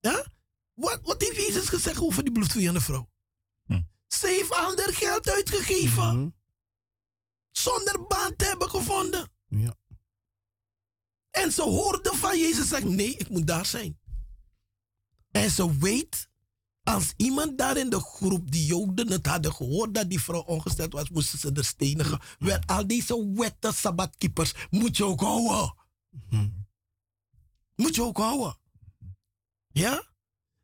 Ja? 0.00 0.26
Wat, 0.74 1.00
wat 1.02 1.22
heeft 1.22 1.36
Jezus 1.36 1.68
gezegd 1.68 2.00
over 2.00 2.24
die 2.24 2.32
bloedvriende 2.32 2.80
vrouw? 2.80 3.10
Hm. 3.66 3.82
Ze 4.06 4.26
heeft 4.26 4.50
al 4.50 4.76
haar 4.76 4.94
geld 4.94 5.30
uitgegeven. 5.30 6.18
Mhm. 6.18 6.28
Zonder 7.50 8.06
baat 8.06 8.38
te 8.38 8.44
hebben 8.44 8.70
gevonden. 8.70 9.30
Ja. 9.48 9.76
En 11.30 11.52
ze 11.52 11.62
hoorde 11.62 12.14
van 12.14 12.38
Jezus 12.38 12.68
zeggen, 12.68 12.94
nee, 12.94 13.16
ik 13.16 13.28
moet 13.28 13.46
daar 13.46 13.66
zijn. 13.66 14.00
En 15.30 15.50
ze 15.50 15.78
weet 15.78 16.28
als 16.86 17.12
iemand 17.16 17.58
daar 17.58 17.76
in 17.76 17.90
de 17.90 18.00
groep, 18.00 18.50
die 18.50 18.66
Joden, 18.66 19.10
het 19.10 19.26
hadden 19.26 19.52
gehoord 19.52 19.94
dat 19.94 20.10
die 20.10 20.20
vrouw 20.20 20.40
ongesteld 20.40 20.92
was, 20.92 21.10
moesten 21.10 21.38
ze 21.38 21.50
er 21.52 21.64
stenigen. 21.64 22.20
Wel, 22.38 22.58
al 22.66 22.86
deze 22.86 23.32
wette 23.34 23.72
sabbatkeepers 23.72 24.54
moet 24.70 24.96
je 24.96 25.04
ook 25.04 25.20
houden. 25.20 25.74
Moet 27.74 27.94
je 27.94 28.02
ook 28.02 28.16
houden. 28.16 28.58
Ja? 29.72 30.06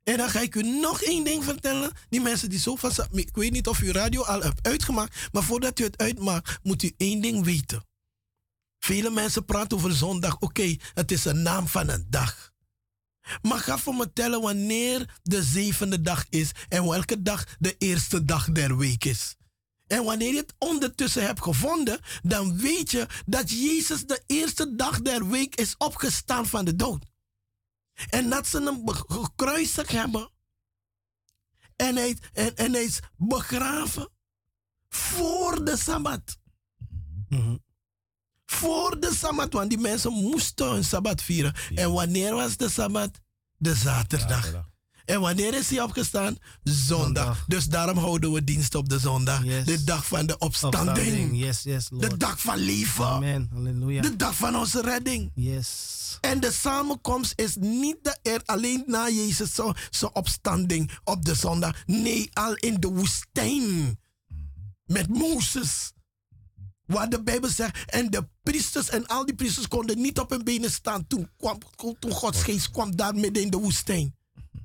En 0.03 0.17
dan 0.17 0.29
ga 0.29 0.41
ik 0.41 0.55
u 0.55 0.63
nog 0.81 1.03
één 1.03 1.25
ding 1.25 1.45
vertellen. 1.45 1.93
Die 2.09 2.21
mensen 2.21 2.51
die 2.51 2.59
zo 2.59 2.77
van... 2.77 2.91
Ik 3.11 3.37
weet 3.37 3.53
niet 3.53 3.69
of 3.69 3.81
u 3.81 3.91
radio 3.91 4.23
al 4.23 4.41
hebt 4.41 4.67
uitgemaakt. 4.67 5.29
Maar 5.33 5.43
voordat 5.43 5.79
u 5.79 5.85
het 5.85 5.99
uitmaakt, 5.99 6.59
moet 6.63 6.83
u 6.83 6.95
één 6.97 7.21
ding 7.21 7.45
weten. 7.45 7.87
Vele 8.79 9.11
mensen 9.11 9.45
praten 9.45 9.77
over 9.77 9.93
zondag. 9.93 10.39
Oké, 10.39 10.77
het 10.95 11.11
is 11.11 11.25
een 11.25 11.43
naam 11.43 11.69
van 11.69 11.89
een 11.89 12.07
dag. 12.09 12.52
Maar 13.43 13.59
ga 13.59 13.79
voor 13.79 13.95
me 13.95 14.13
tellen 14.13 14.41
wanneer 14.41 15.21
de 15.23 15.43
zevende 15.43 16.01
dag 16.01 16.27
is 16.29 16.51
en 16.69 16.89
welke 16.89 17.23
dag 17.23 17.57
de 17.59 17.77
eerste 17.79 18.25
dag 18.25 18.51
der 18.51 18.77
week 18.77 19.05
is. 19.05 19.37
En 19.87 20.05
wanneer 20.05 20.33
je 20.33 20.37
het 20.37 20.55
ondertussen 20.59 21.27
hebt 21.27 21.43
gevonden, 21.43 22.01
dan 22.23 22.59
weet 22.59 22.91
je 22.91 23.07
dat 23.27 23.51
Jezus 23.51 24.07
de 24.07 24.23
eerste 24.27 24.75
dag 24.75 25.03
der 25.03 25.29
week 25.29 25.55
is 25.55 25.77
opgestaan 25.77 26.47
van 26.47 26.65
de 26.65 26.77
dood. 26.77 27.05
En 28.09 28.31
dat 28.31 28.47
ze 28.47 28.63
hem 28.63 28.89
gekruisigd 28.89 29.91
hebben. 29.91 30.31
En 31.77 31.97
hij, 31.97 32.19
en, 32.33 32.57
en 32.57 32.75
is 32.75 33.01
begraven 33.17 34.09
voor 34.89 35.65
de 35.65 35.77
Sabbat. 35.77 36.39
Mm 37.29 37.63
voor 38.63 39.01
de 39.01 39.13
Sabbat, 39.19 39.53
want 39.53 39.69
die 39.71 39.79
mensen 39.79 40.13
moesten 40.13 40.71
hun 40.71 40.85
Sabbat 40.85 41.23
vieren. 41.23 41.55
En 41.75 41.93
wanneer 41.93 42.35
was 42.35 42.57
de 42.57 42.69
Sabbat? 42.71 43.11
De 43.57 43.75
zaterdag. 43.75 44.71
En 45.05 45.21
wanneer 45.21 45.55
is 45.55 45.69
hij 45.71 45.81
opgestaan? 45.81 46.37
Zondag. 46.63 47.45
Dus 47.47 47.67
daarom 47.67 47.99
houden 47.99 48.33
we 48.33 48.45
dienst 48.45 48.75
op 48.75 48.89
de 48.89 48.99
zondag. 48.99 49.45
Yes. 49.45 49.65
De 49.65 49.85
dag 49.85 50.07
van 50.07 50.27
de 50.27 50.39
opstanding. 50.39 50.89
Opstanding. 50.89 51.39
Yes, 51.41 51.63
yes, 51.63 51.87
Lord. 51.91 52.11
De 52.11 52.17
dag 52.17 52.41
van 52.41 52.57
leven. 52.59 53.05
Amen. 53.07 53.49
Halleluja. 53.53 54.03
De 54.03 54.17
dag 54.17 54.35
van 54.35 54.57
onze 54.57 54.81
redding. 54.83 55.31
Yes. 55.35 56.19
En 56.21 56.41
de 56.41 56.53
samenkomst 56.53 57.33
is 57.37 57.57
niet 57.57 57.97
de, 58.03 58.19
er 58.23 58.41
alleen 58.45 58.83
na 58.87 59.09
Jezus 59.09 59.55
zo- 59.55 59.73
zijn 59.91 60.15
opstanding 60.15 60.91
op 61.05 61.25
de 61.25 61.35
zondag. 61.35 61.83
Nee, 61.87 62.31
al 62.33 62.55
in 62.55 62.81
de 62.81 62.89
woestijn. 62.89 63.99
Met 64.85 65.09
Mozes. 65.09 65.93
Waar 66.87 67.09
de 67.09 67.23
Bijbel 67.23 67.51
zegt. 67.51 67.91
En 67.93 68.11
de 68.11 68.29
priesters 68.43 68.89
en 68.89 69.07
al 69.07 69.27
die 69.27 69.35
priesters 69.35 69.69
konden 69.69 70.01
niet 70.01 70.19
op 70.19 70.31
hun 70.31 70.45
benen 70.45 70.71
staan. 70.71 71.07
Toen, 71.07 71.31
kwam, 71.37 71.59
toen 71.99 72.13
Gods 72.13 72.43
geest 72.43 72.71
kwam 72.71 72.97
daar 72.97 73.15
midden 73.15 73.43
in 73.43 73.51
de 73.51 73.57
woestijn. 73.57 74.17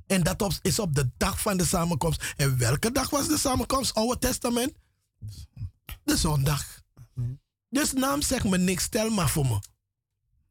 En 0.08 0.24
dat 0.24 0.60
is 0.62 0.80
op 0.80 0.96
de 0.96 1.10
dag 1.18 1.42
van 1.42 1.58
de 1.58 1.66
samenkomst. 1.66 2.34
En 2.38 2.58
welke 2.58 2.92
dag 2.92 3.10
was 3.10 3.28
de 3.28 3.38
samenkomst? 3.38 3.94
Oude 3.94 4.20
Testament? 4.20 4.74
De 6.04 6.18
zondag. 6.18 6.82
Dus 7.70 7.94
naam 7.94 8.22
zegt 8.22 8.44
me 8.44 8.58
niks. 8.58 8.88
Tel 8.88 9.10
maar 9.10 9.30
voor 9.30 9.46
me. 9.46 9.60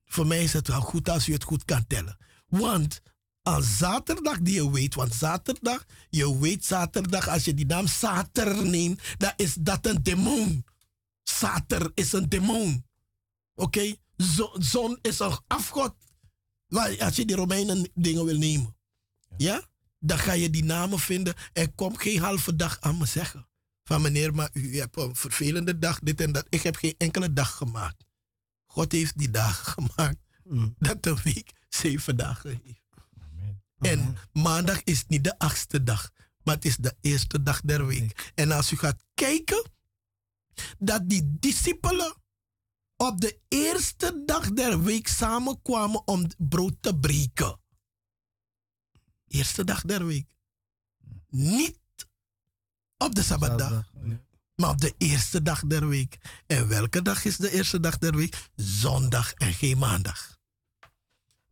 Voor 0.04 0.26
mij 0.26 0.42
is 0.42 0.52
het 0.52 0.68
wel 0.68 0.80
goed 0.80 1.08
als 1.08 1.28
u 1.28 1.32
het 1.32 1.44
goed 1.44 1.64
kan 1.64 1.86
tellen. 1.86 2.16
Want 2.48 3.02
aan 3.42 3.62
zaterdag 3.62 4.38
die 4.40 4.54
je 4.54 4.70
weet, 4.70 4.94
want 4.94 5.14
zaterdag, 5.14 5.84
je 6.10 6.38
weet 6.38 6.64
zaterdag, 6.64 7.28
als 7.28 7.44
je 7.44 7.54
die 7.54 7.66
naam 7.66 7.86
Sater 7.86 8.66
neemt, 8.66 9.00
dan 9.18 9.32
is 9.36 9.54
dat 9.54 9.86
een 9.86 10.02
demon. 10.02 10.64
Sater 11.28 11.90
is 11.94 12.12
een 12.12 12.28
demon. 12.28 12.86
Oké? 13.54 13.94
Zo- 14.16 14.54
Zon 14.58 14.98
is 15.02 15.18
een 15.18 15.38
afgod. 15.46 15.94
Als 16.98 17.16
je 17.16 17.24
die 17.24 17.36
Romeinen 17.36 17.90
dingen 17.94 18.24
wil 18.24 18.38
nemen, 18.38 18.76
ja. 19.36 19.68
Dan 19.98 20.18
ga 20.18 20.32
je 20.32 20.50
die 20.50 20.64
namen 20.64 20.98
vinden 20.98 21.34
en 21.52 21.74
kom 21.74 21.96
geen 21.96 22.20
halve 22.20 22.56
dag 22.56 22.80
aan 22.80 22.98
me 22.98 23.06
zeggen. 23.06 23.48
Van 23.84 24.02
meneer, 24.02 24.34
maar 24.34 24.50
u 24.52 24.78
hebt 24.78 24.96
een 24.96 25.16
vervelende 25.16 25.78
dag, 25.78 25.98
dit 25.98 26.20
en 26.20 26.32
dat. 26.32 26.46
Ik 26.48 26.62
heb 26.62 26.76
geen 26.76 26.94
enkele 26.98 27.32
dag 27.32 27.56
gemaakt. 27.56 28.04
God 28.66 28.92
heeft 28.92 29.18
die 29.18 29.30
dagen 29.30 29.72
gemaakt. 29.72 30.16
Dat 30.78 31.02
de 31.02 31.16
week 31.24 31.52
zeven 31.68 32.16
dagen 32.16 32.60
heeft. 32.64 32.80
En 33.78 34.16
maandag 34.32 34.82
is 34.84 35.04
niet 35.06 35.24
de 35.24 35.38
achtste 35.38 35.82
dag, 35.82 36.10
maar 36.44 36.54
het 36.54 36.64
is 36.64 36.76
de 36.76 36.96
eerste 37.00 37.42
dag 37.42 37.60
der 37.60 37.86
week. 37.86 38.32
En 38.34 38.50
als 38.52 38.72
u 38.72 38.76
gaat 38.76 39.04
kijken, 39.14 39.70
dat 40.78 41.08
die 41.08 41.36
discipelen 41.38 42.14
op 42.96 43.20
de 43.20 43.40
eerste 43.48 44.22
dag 44.26 44.52
der 44.52 44.82
week 44.82 45.08
samenkwamen 45.08 46.06
om 46.06 46.26
brood 46.38 46.74
te 46.80 46.98
breken. 46.98 47.60
Eerste 49.28 49.64
dag 49.64 49.82
der 49.82 50.06
week. 50.06 50.26
Niet 51.28 51.78
op 52.96 53.14
de 53.14 53.22
sabbatdag, 53.22 53.92
maar 54.54 54.70
op 54.70 54.80
de 54.80 54.94
eerste 54.98 55.42
dag 55.42 55.66
der 55.66 55.88
week. 55.88 56.18
En 56.46 56.68
welke 56.68 57.02
dag 57.02 57.24
is 57.24 57.36
de 57.36 57.50
eerste 57.50 57.80
dag 57.80 57.98
der 57.98 58.16
week? 58.16 58.48
Zondag 58.56 59.32
en 59.32 59.54
geen 59.54 59.78
maandag. 59.78 60.38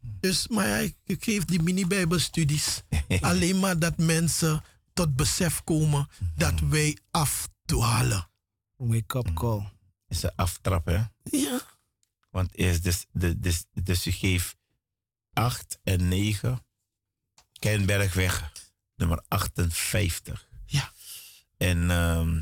Dus, 0.01 0.49
maar 0.49 0.69
ja, 0.69 0.77
ik, 1.05 1.25
geef 1.25 1.45
die 1.45 1.63
mini-bijbelstudies 1.63 2.83
alleen 3.21 3.59
maar 3.59 3.79
dat 3.79 3.97
mensen 3.97 4.63
tot 4.93 5.17
besef 5.17 5.65
komen 5.65 6.09
dat 6.37 6.61
wij 6.61 6.99
afdwalen. 7.11 8.29
Wake 8.87 9.19
up 9.19 9.35
call. 9.35 9.73
Is 10.09 10.23
een 10.23 10.33
aftrap, 10.37 10.87
hè? 10.87 11.03
Ja. 11.23 11.61
Want 12.31 12.55
eerst 12.55 12.83
dus, 12.85 13.07
de, 13.13 13.39
dus, 13.39 13.65
dus 13.73 14.05
je 14.05 14.13
geeft 14.13 14.57
8 15.33 15.79
en 15.83 16.09
9. 16.09 16.67
Kenbergweg, 17.59 18.53
nummer 18.97 19.25
58. 19.29 20.49
Ja. 20.67 20.93
En 21.57 21.91
ehm, 21.91 22.41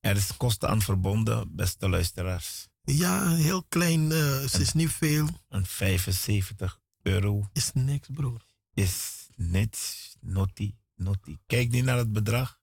er 0.00 0.16
is 0.16 0.36
kosten 0.36 0.68
aan 0.68 0.82
verbonden, 0.82 1.54
beste 1.54 1.88
luisteraars. 1.88 2.68
Ja, 2.82 3.34
heel 3.34 3.64
klein, 3.64 4.12
eh, 4.12 4.40
het 4.40 4.54
is 4.54 4.72
niet 4.72 4.90
veel. 4.90 5.28
Een 5.48 5.66
75 5.66 6.80
euro 7.02 7.48
Is 7.52 7.70
niks, 7.72 8.08
broer. 8.12 8.46
is 8.74 9.26
net 9.36 9.78
noti, 10.20 10.76
noti. 10.94 11.38
Kijk 11.46 11.70
niet 11.70 11.84
naar 11.84 11.96
het 11.96 12.12
bedrag, 12.12 12.60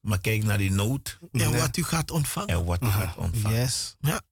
maar 0.00 0.20
kijk 0.20 0.44
naar 0.44 0.58
die 0.58 0.70
nood 0.70 1.18
En 1.32 1.52
wat 1.58 1.76
u 1.76 1.82
gaat 1.82 2.10
ontvangen. 2.10 2.48
en 2.48 2.64
wat 2.64 2.80
je 2.80 2.86
gaat 2.90 3.16
ontvangen. 3.16 3.58
Yes. 3.58 3.96
Ja. 4.00 4.22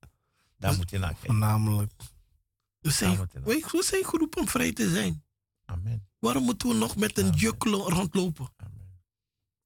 Daar 0.59 0.77
moet 0.77 0.91
je 0.91 0.99
naar 0.99 1.11
kijken. 1.13 1.27
Voornamelijk. 1.29 1.93
We 2.81 2.91
zijn, 2.91 3.17
we, 3.33 3.67
we 3.73 3.83
zijn 3.85 4.05
geroepen 4.05 4.41
om 4.41 4.49
vrij 4.49 4.73
te 4.73 4.91
zijn. 4.91 5.25
Amen. 5.65 6.09
Waarom 6.19 6.43
moeten 6.45 6.69
we 6.69 6.75
nog 6.75 6.97
met 6.97 7.19
een 7.19 7.31
juk 7.31 7.65
lo- 7.65 7.89
rondlopen? 7.89 8.49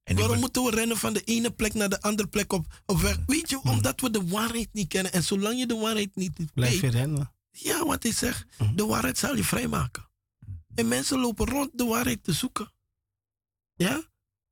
En 0.02 0.14
die 0.14 0.24
Waarom 0.24 0.40
moeten 0.40 0.62
we 0.64 0.70
rennen 0.70 0.96
van 0.96 1.12
de 1.12 1.22
ene 1.22 1.50
plek 1.50 1.74
naar 1.74 1.88
de 1.88 2.00
andere 2.00 2.28
plek 2.28 2.52
op, 2.52 2.82
op 2.86 2.98
weg? 2.98 3.18
Weet 3.26 3.50
je, 3.50 3.60
omdat 3.62 4.00
we 4.00 4.10
de 4.10 4.26
waarheid 4.28 4.68
niet 4.72 4.88
kennen. 4.88 5.12
En 5.12 5.22
zolang 5.24 5.58
je 5.58 5.66
de 5.66 5.74
waarheid 5.76 6.16
niet 6.16 6.52
Blijf 6.54 6.74
je 6.74 6.80
weet, 6.80 6.92
rennen. 6.92 7.32
ja, 7.50 7.84
wat 7.86 8.04
ik 8.04 8.12
zeg, 8.12 8.46
de 8.74 8.86
waarheid 8.86 9.18
zal 9.18 9.36
je 9.36 9.44
vrijmaken. 9.44 10.08
En 10.74 10.88
mensen 10.88 11.18
lopen 11.20 11.46
rond 11.48 11.70
de 11.78 11.84
waarheid 11.84 12.24
te 12.24 12.32
zoeken. 12.32 12.72
Ja? 13.74 14.02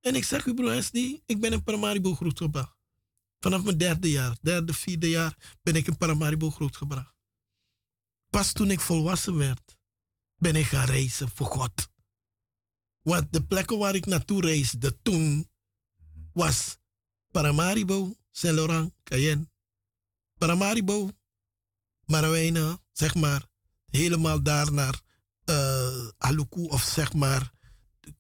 En 0.01 0.14
ik 0.14 0.24
zeg 0.24 0.47
u, 0.47 0.55
broer 0.55 0.89
die, 0.90 1.22
ik 1.27 1.40
ben 1.40 1.52
in 1.52 1.62
Paramaribo 1.62 2.14
grootgebracht. 2.14 2.77
Vanaf 3.39 3.62
mijn 3.62 3.78
derde 3.78 4.10
jaar, 4.10 4.36
derde, 4.40 4.72
vierde 4.72 5.09
jaar, 5.09 5.59
ben 5.62 5.77
ik 5.77 5.86
in 5.86 5.97
Paramaribo 5.97 6.51
grootgebracht. 6.51 7.14
Pas 8.31 8.52
toen 8.52 8.70
ik 8.70 8.81
volwassen 8.81 9.36
werd, 9.36 9.77
ben 10.36 10.56
ik 10.56 10.66
gaan 10.66 10.86
reizen 10.86 11.28
voor 11.28 11.47
God. 11.47 11.89
Want 13.02 13.32
de 13.32 13.44
plekken 13.44 13.78
waar 13.78 13.94
ik 13.94 14.06
naartoe 14.06 14.40
reisde 14.40 15.02
toen 15.02 15.51
was 16.32 16.78
Paramaribo, 17.31 18.14
Saint 18.31 18.56
Laurent, 18.56 18.93
Cayenne. 19.02 19.48
Paramaribo, 20.39 21.10
Marawena, 22.05 22.78
zeg 22.93 23.14
maar, 23.14 23.47
helemaal 23.90 24.43
daar 24.43 24.72
naar 24.72 25.01
eh 25.44 26.09
Aluku 26.18 26.62
of 26.62 26.82
zeg 26.82 27.12
maar 27.12 27.52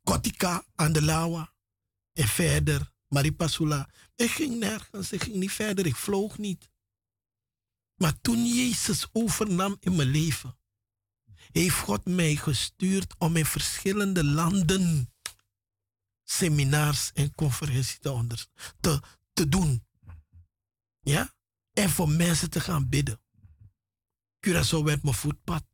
Kotika 0.02 0.64
aan 0.74 0.92
de 0.92 1.02
Lawa. 1.02 1.52
En 2.12 2.28
verder, 2.28 2.92
Maripasula. 3.08 3.88
Ik 4.14 4.30
ging 4.30 4.58
nergens, 4.58 5.12
ik 5.12 5.22
ging 5.22 5.36
niet 5.36 5.52
verder, 5.52 5.86
ik 5.86 5.96
vloog 5.96 6.38
niet. 6.38 6.70
Maar 7.96 8.20
toen 8.20 8.46
Jezus 8.46 9.08
overnam 9.12 9.76
in 9.80 9.96
mijn 9.96 10.08
leven, 10.08 10.58
heeft 11.52 11.78
God 11.78 12.04
mij 12.04 12.36
gestuurd 12.36 13.14
om 13.18 13.36
in 13.36 13.46
verschillende 13.46 14.24
landen 14.24 15.12
seminars 16.24 17.12
en 17.12 17.34
conferenties 17.34 17.98
te, 18.80 19.02
te 19.32 19.48
doen. 19.48 19.86
Ja? 21.00 21.34
En 21.72 21.90
voor 21.90 22.08
mensen 22.08 22.50
te 22.50 22.60
gaan 22.60 22.88
bidden. 22.88 23.20
Curaçao 24.46 24.82
werd 24.84 25.02
mijn 25.02 25.14
voetpad. 25.14 25.64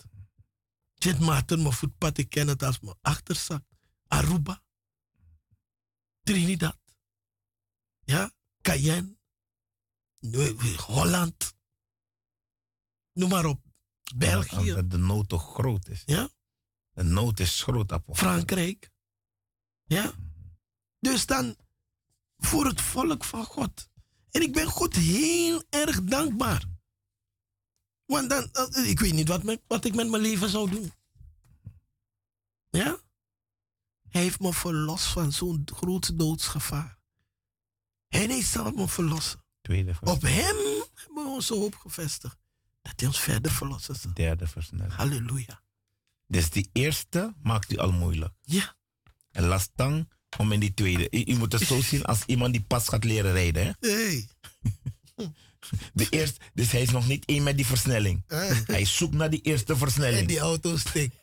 Sint 0.95 1.21
Maarten 1.21 1.63
mijn 1.63 1.75
voetpad, 1.75 2.19
ik 2.19 2.29
ken 2.29 2.49
het 2.49 2.63
als 2.63 2.81
mijn 2.81 2.97
achterzak. 3.01 3.65
Aruba. 4.07 4.65
Trinidad. 6.27 6.79
Ja? 8.05 8.31
Cayenne. 8.61 9.17
Holland. 10.77 11.55
Noem 13.13 13.29
maar 13.29 13.45
op. 13.45 13.61
België. 14.17 14.57
Omdat 14.57 14.91
de 14.91 14.97
nood 14.97 15.29
toch 15.29 15.55
groot 15.55 15.89
is. 15.89 16.03
Ja? 16.07 16.29
De 16.93 17.03
nood 17.03 17.41
is 17.41 17.63
groot, 17.63 17.93
apostel. 17.93 18.29
Frankrijk. 18.29 18.91
Ja? 19.85 20.13
Dus 20.99 21.27
dan 21.27 21.57
voor 22.37 22.67
het 22.67 22.81
volk 22.81 23.25
van 23.25 23.45
God. 23.45 23.89
En 24.31 24.43
ik 24.43 24.53
ben 24.53 24.67
God 24.67 24.95
heel 24.95 25.65
erg 25.69 26.05
dankbaar. 26.05 26.65
Want 28.05 28.31
dan, 28.31 28.51
eh, 28.53 28.89
ik 28.89 29.01
weet 29.01 29.13
niet 29.13 29.29
wat, 29.29 29.43
met, 29.43 29.63
wat 29.67 29.85
ik 29.85 29.95
met 29.95 30.09
mijn 30.09 30.23
leven 30.23 30.49
zou 30.49 30.71
doen. 30.71 30.93
Ja? 32.71 33.01
Hij 34.09 34.23
heeft 34.23 34.41
me 34.41 34.53
verlost 34.53 35.07
van 35.07 35.33
zo'n 35.33 35.63
groot 35.75 36.19
doodsgevaar. 36.19 36.99
En 38.09 38.29
hij 38.31 38.43
zal 38.43 38.71
me 38.71 38.89
verlossen. 38.89 39.45
Tweede 39.61 39.95
vers, 39.95 40.11
Op 40.11 40.23
hem 40.23 40.57
hebben 40.95 41.25
we 41.25 41.31
onze 41.35 41.55
hoop 41.55 41.75
gevestigd. 41.75 42.37
Dat 42.83 42.93
hij 42.97 43.07
ons 43.09 43.21
verder 43.21 43.53
verlossen 43.53 43.95
zal. 43.97 44.11
derde 44.15 44.47
versnelling. 44.47 44.93
Halleluja. 44.95 45.63
Dus 46.27 46.51
die 46.51 46.71
eerste 46.73 47.35
maakt 47.43 47.73
u 47.73 47.77
al 47.77 47.93
moeilijk. 47.93 48.35
Ja. 48.43 48.77
En 49.31 49.45
lastig 49.47 50.05
om 50.39 50.53
in 50.53 50.61
die 50.61 50.75
tweede. 50.75 51.09
U, 51.11 51.33
u 51.33 51.37
moet 51.37 51.53
het 51.53 51.63
zo 51.63 51.81
zien 51.81 52.05
als 52.05 52.23
iemand 52.27 52.53
die 52.53 52.63
pas 52.63 52.89
gaat 52.89 53.05
leren 53.05 53.33
rijden. 53.33 53.65
Hè? 53.81 53.89
Hey. 53.89 54.29
De 55.95 56.09
eerste, 56.09 56.41
dus 56.55 56.71
hij 56.73 56.83
is 56.83 56.91
nog 56.91 57.07
niet 57.07 57.25
één 57.25 57.43
met 57.43 57.57
die 57.57 57.67
versnelling. 57.67 58.25
Hij 58.67 58.85
zoekt 58.85 59.15
naar 59.15 59.31
die 59.31 59.41
eerste 59.41 59.73
En 59.73 59.79
versnelling. 59.79 60.29
die 60.29 60.39
auto 60.39 60.77
stikt. 60.77 61.15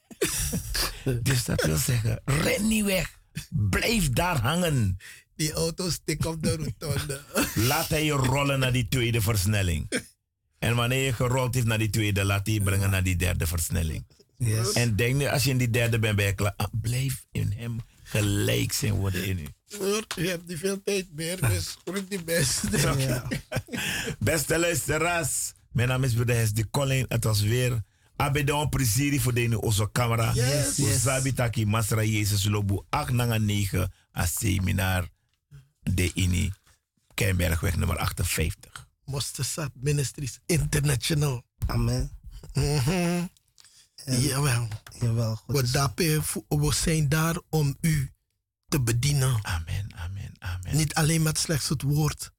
Dus 1.22 1.46
dat 1.46 1.64
wil 1.64 1.78
zeggen, 1.78 2.22
ren 2.26 2.68
niet 2.68 2.86
weg. 2.86 3.20
Blijf 3.50 4.10
daar 4.10 4.42
hangen. 4.42 4.98
Die 5.36 5.54
auto 5.54 5.90
stikt 5.90 6.26
op 6.26 6.44
de 6.44 6.56
rotonde. 6.56 7.22
Laat 7.56 7.88
hij 7.88 8.06
je 8.06 8.12
rollen 8.12 8.60
naar 8.60 8.72
die 8.72 8.88
tweede 8.88 9.22
versnelling. 9.22 9.92
En 10.60 10.76
wanneer 10.76 11.06
je 11.06 11.14
gerold 11.14 11.54
heeft 11.54 11.66
naar 11.66 11.78
die 11.78 11.90
tweede, 11.90 12.26
laat 12.26 12.46
hij 12.46 12.56
je 12.56 12.62
brengen 12.62 12.90
naar 12.90 13.04
die 13.04 13.16
derde 13.16 13.48
versnelling. 13.48 14.06
Yes. 14.38 14.72
En 14.72 14.96
denk 14.96 15.16
nu, 15.16 15.28
als 15.28 15.44
je 15.44 15.50
in 15.50 15.58
die 15.58 15.70
derde 15.70 16.00
bent, 16.00 16.16
ben 16.16 16.26
je 16.26 16.34
klaar. 16.34 16.54
Ah, 16.58 16.68
blijf 16.82 17.26
in 17.32 17.54
hem 17.58 17.80
gelijk 18.04 18.74
zijn 18.74 18.94
worden 18.94 19.26
in 19.26 19.40
u. 19.40 19.48
Je 20.16 20.28
hebt 20.28 20.48
niet 20.48 20.60
veel 20.60 20.84
tijd 20.84 21.08
meer, 21.16 21.48
dus 21.48 21.78
roep 21.86 22.10
die 22.10 22.24
best. 22.24 22.62
Ja. 22.98 23.28
Beste 24.20 24.60
luisteraars, 24.60 25.54
mijn 25.72 25.88
naam 25.88 26.04
is 26.04 26.14
Broeder 26.14 26.54
de 26.54 26.70
Colin. 26.70 27.06
Het 27.08 27.24
was 27.24 27.42
weer 27.42 27.84
Abedon 28.16 28.70
Prisiri 28.70 29.20
voor 29.20 29.34
de 29.34 29.62
onze 29.62 29.90
camera. 29.92 30.34
Yes. 30.34 30.76
Yes. 30.76 31.02
Sabi 31.02 31.34
Taki 31.34 31.66
Masra 31.66 32.04
Jezus 32.04 32.44
Lobu 32.44 32.82
8 32.90 33.12
nanga 33.12 33.38
9 33.38 33.92
a 34.18 34.26
seminar 34.26 35.08
de 35.82 36.12
Ini 36.14 36.52
Keienbergweg 37.14 37.76
nummer 37.76 37.98
58. 37.98 38.88
Mosterdstad 39.06 39.72
Ministries 39.74 40.40
International. 40.46 41.44
Amen. 41.68 42.12
Mhm. 42.54 43.26
Jawel. 44.06 44.68
Jawel, 45.00 45.36
God 45.36 45.56
We, 45.56 45.72
dapen, 45.72 46.24
we 46.48 46.74
zijn 46.74 47.10
daar 47.10 47.40
om 47.50 47.78
u 47.82 48.12
te 48.68 48.82
bedienen. 48.82 49.46
Amen, 49.46 49.88
amen, 49.96 50.36
amen. 50.40 50.76
Niet 50.76 50.94
alleen 50.94 51.22
met 51.22 51.38
slechts 51.38 51.70
het 51.70 51.82
woord, 51.82 52.32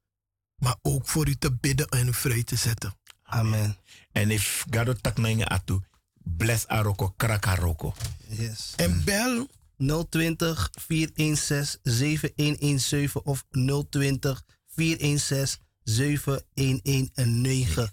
maar 0.57 0.77
ook 0.83 1.09
voor 1.09 1.29
u 1.29 1.37
te 1.37 1.53
bidden 1.53 1.89
en 1.89 2.09
u 2.09 2.15
vrij 2.15 2.43
te 2.43 2.57
zetten. 2.57 2.95
Amen. 3.23 3.77
En 4.15 4.31
if 4.31 4.65
Gado 4.71 4.95
tak 4.95 5.19
na 5.19 5.29
inga 5.29 5.51
atu, 5.51 5.81
bless 6.23 6.67
Aroko, 6.67 7.15
krak 7.17 7.47
Aroko. 7.47 7.95
Yes. 8.29 8.73
En 8.77 9.05
bel 9.05 9.49
020 9.77 10.71
416 10.87 11.79
7117 11.83 13.25
of 13.25 13.45
020 13.51 14.45
416 14.67 15.59
7119. 15.83 17.91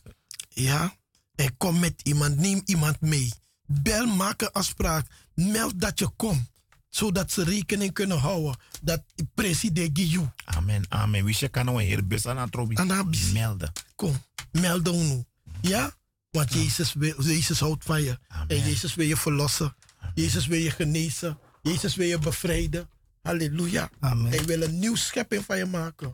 Ja, 0.50 0.96
en 1.36 1.58
kom 1.58 1.80
met 1.80 2.02
iemand, 2.04 2.38
neem 2.38 2.62
iemand 2.66 3.02
mee. 3.02 3.34
Bel, 3.66 4.06
maak 4.06 4.42
een 4.42 4.52
afspraak. 4.52 5.08
Meld 5.34 5.80
dat 5.80 6.00
je 6.00 6.10
komt, 6.16 6.52
zodat 6.90 7.32
ze 7.32 7.44
rekening 7.44 7.94
kunnen 7.94 8.18
houden 8.18 8.56
dat 8.82 9.04
president 9.34 9.98
Giyu. 9.98 10.30
Amen, 10.46 10.86
amen. 10.90 11.26
Wie 11.26 11.50
kan 11.50 11.66
nou 11.66 12.20
aan 12.24 12.50
trobi? 12.50 12.76
Anabis. 12.76 13.32
Melden. 13.32 13.72
Kom, 13.96 14.24
meld 14.52 14.86
dan 14.86 15.08
nu. 15.08 15.24
Ja? 15.62 16.00
Want 16.32 16.54
Jezus, 16.54 16.94
wil, 16.94 17.24
Jezus 17.24 17.60
houdt 17.60 17.84
van 17.84 18.02
je. 18.02 18.20
Amen. 18.28 18.48
En 18.48 18.58
Jezus 18.58 18.96
wil 18.96 19.06
je 19.06 19.18
verlossen. 19.18 19.76
Jezus 20.14 20.48
wil 20.48 20.60
je 20.60 20.72
genezen. 20.72 21.38
Jezus 21.62 21.96
wil 21.96 22.08
je 22.08 22.20
bevrijden. 22.20 22.90
Halleluja. 23.22 23.90
Amen. 24.00 24.32
Hij 24.32 24.46
wil 24.46 24.62
een 24.62 24.80
nieuw 24.80 24.96
schepping 24.96 25.46
van 25.46 25.58
je 25.58 25.66
maken. 25.66 26.12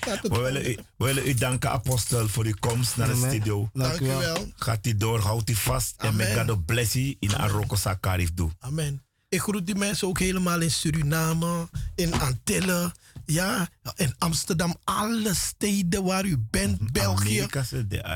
Het 0.00 0.28
We 0.28 0.38
willen, 0.38 0.70
u, 0.70 0.78
we 0.96 1.04
willen 1.04 1.28
u 1.28 1.34
danken, 1.34 1.70
apostel, 1.70 2.28
voor 2.28 2.44
uw 2.44 2.54
komst 2.60 2.96
naar 2.96 3.08
de 3.08 3.26
studio. 3.28 3.70
Dank 3.72 4.00
u 4.00 4.06
wel. 4.06 4.52
Gaat 4.56 4.86
u 4.86 4.96
door, 4.96 5.20
houdt 5.20 5.50
u 5.50 5.54
vast. 5.54 5.94
En 5.98 6.16
met 6.16 6.48
God 6.48 6.66
bless 6.66 6.92
you 6.92 7.16
in 7.18 7.36
Aroko 7.36 7.76
Sakarif 7.76 8.34
doe. 8.34 8.50
Amen. 8.58 9.02
Ik 9.28 9.40
groet 9.40 9.66
die 9.66 9.74
mensen 9.74 10.08
ook 10.08 10.18
helemaal 10.18 10.60
in 10.60 10.70
Suriname, 10.70 11.68
in 11.94 12.14
Antillen, 12.14 12.92
ja, 13.26 13.68
in 13.94 14.14
Amsterdam, 14.18 14.76
alle 14.84 15.34
steden 15.34 16.04
waar 16.04 16.24
u 16.24 16.38
bent, 16.50 16.92
België, 16.92 17.46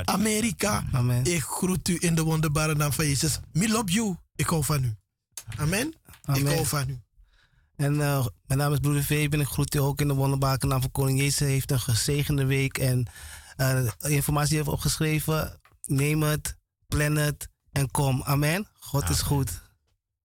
Amerika. 0.05 0.83
Amen. 0.91 1.23
Ik 1.25 1.41
groet 1.41 1.87
u 1.87 1.97
in 1.99 2.15
de 2.15 2.23
wonderbare 2.23 2.75
naam 2.75 2.93
van 2.93 3.05
Jezus. 3.05 3.39
Me 3.51 3.69
love 3.69 3.91
you. 3.91 4.15
Ik 4.35 4.47
hou 4.47 4.63
van 4.63 4.83
u. 4.83 4.95
Amen. 5.57 5.93
Ik 6.33 6.47
hou 6.47 6.65
van 6.65 6.89
u. 6.89 6.99
En 7.75 8.01
eh, 8.01 8.25
mijn 8.45 8.59
naam 8.59 8.73
is 8.73 8.79
Broeder 8.79 9.03
Fabian. 9.03 9.41
Ik 9.41 9.47
groet 9.47 9.75
u 9.75 9.79
ook 9.79 10.01
in 10.01 10.07
de 10.07 10.13
wonderbare 10.13 10.67
naam 10.67 10.81
van 10.81 10.91
Koning 10.91 11.19
Jezus. 11.19 11.39
Hij 11.39 11.49
heeft 11.49 11.71
een 11.71 11.79
gezegende 11.79 12.45
week. 12.45 12.77
En 12.77 13.07
eh, 13.55 13.85
informatie 13.99 14.55
heeft 14.55 14.67
opgeschreven. 14.67 15.59
Neem 15.85 16.23
het, 16.23 16.57
plan 16.87 17.15
het 17.15 17.49
en 17.71 17.91
kom. 17.91 18.23
Amen. 18.23 18.67
God 18.79 19.09
is 19.09 19.21
goed. 19.21 19.61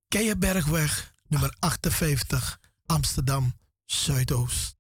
Keienbergweg, 0.08 1.14
nummer 1.28 1.56
58, 1.58 2.60
Amsterdam, 2.86 3.54
Zuidoost. 3.84 4.74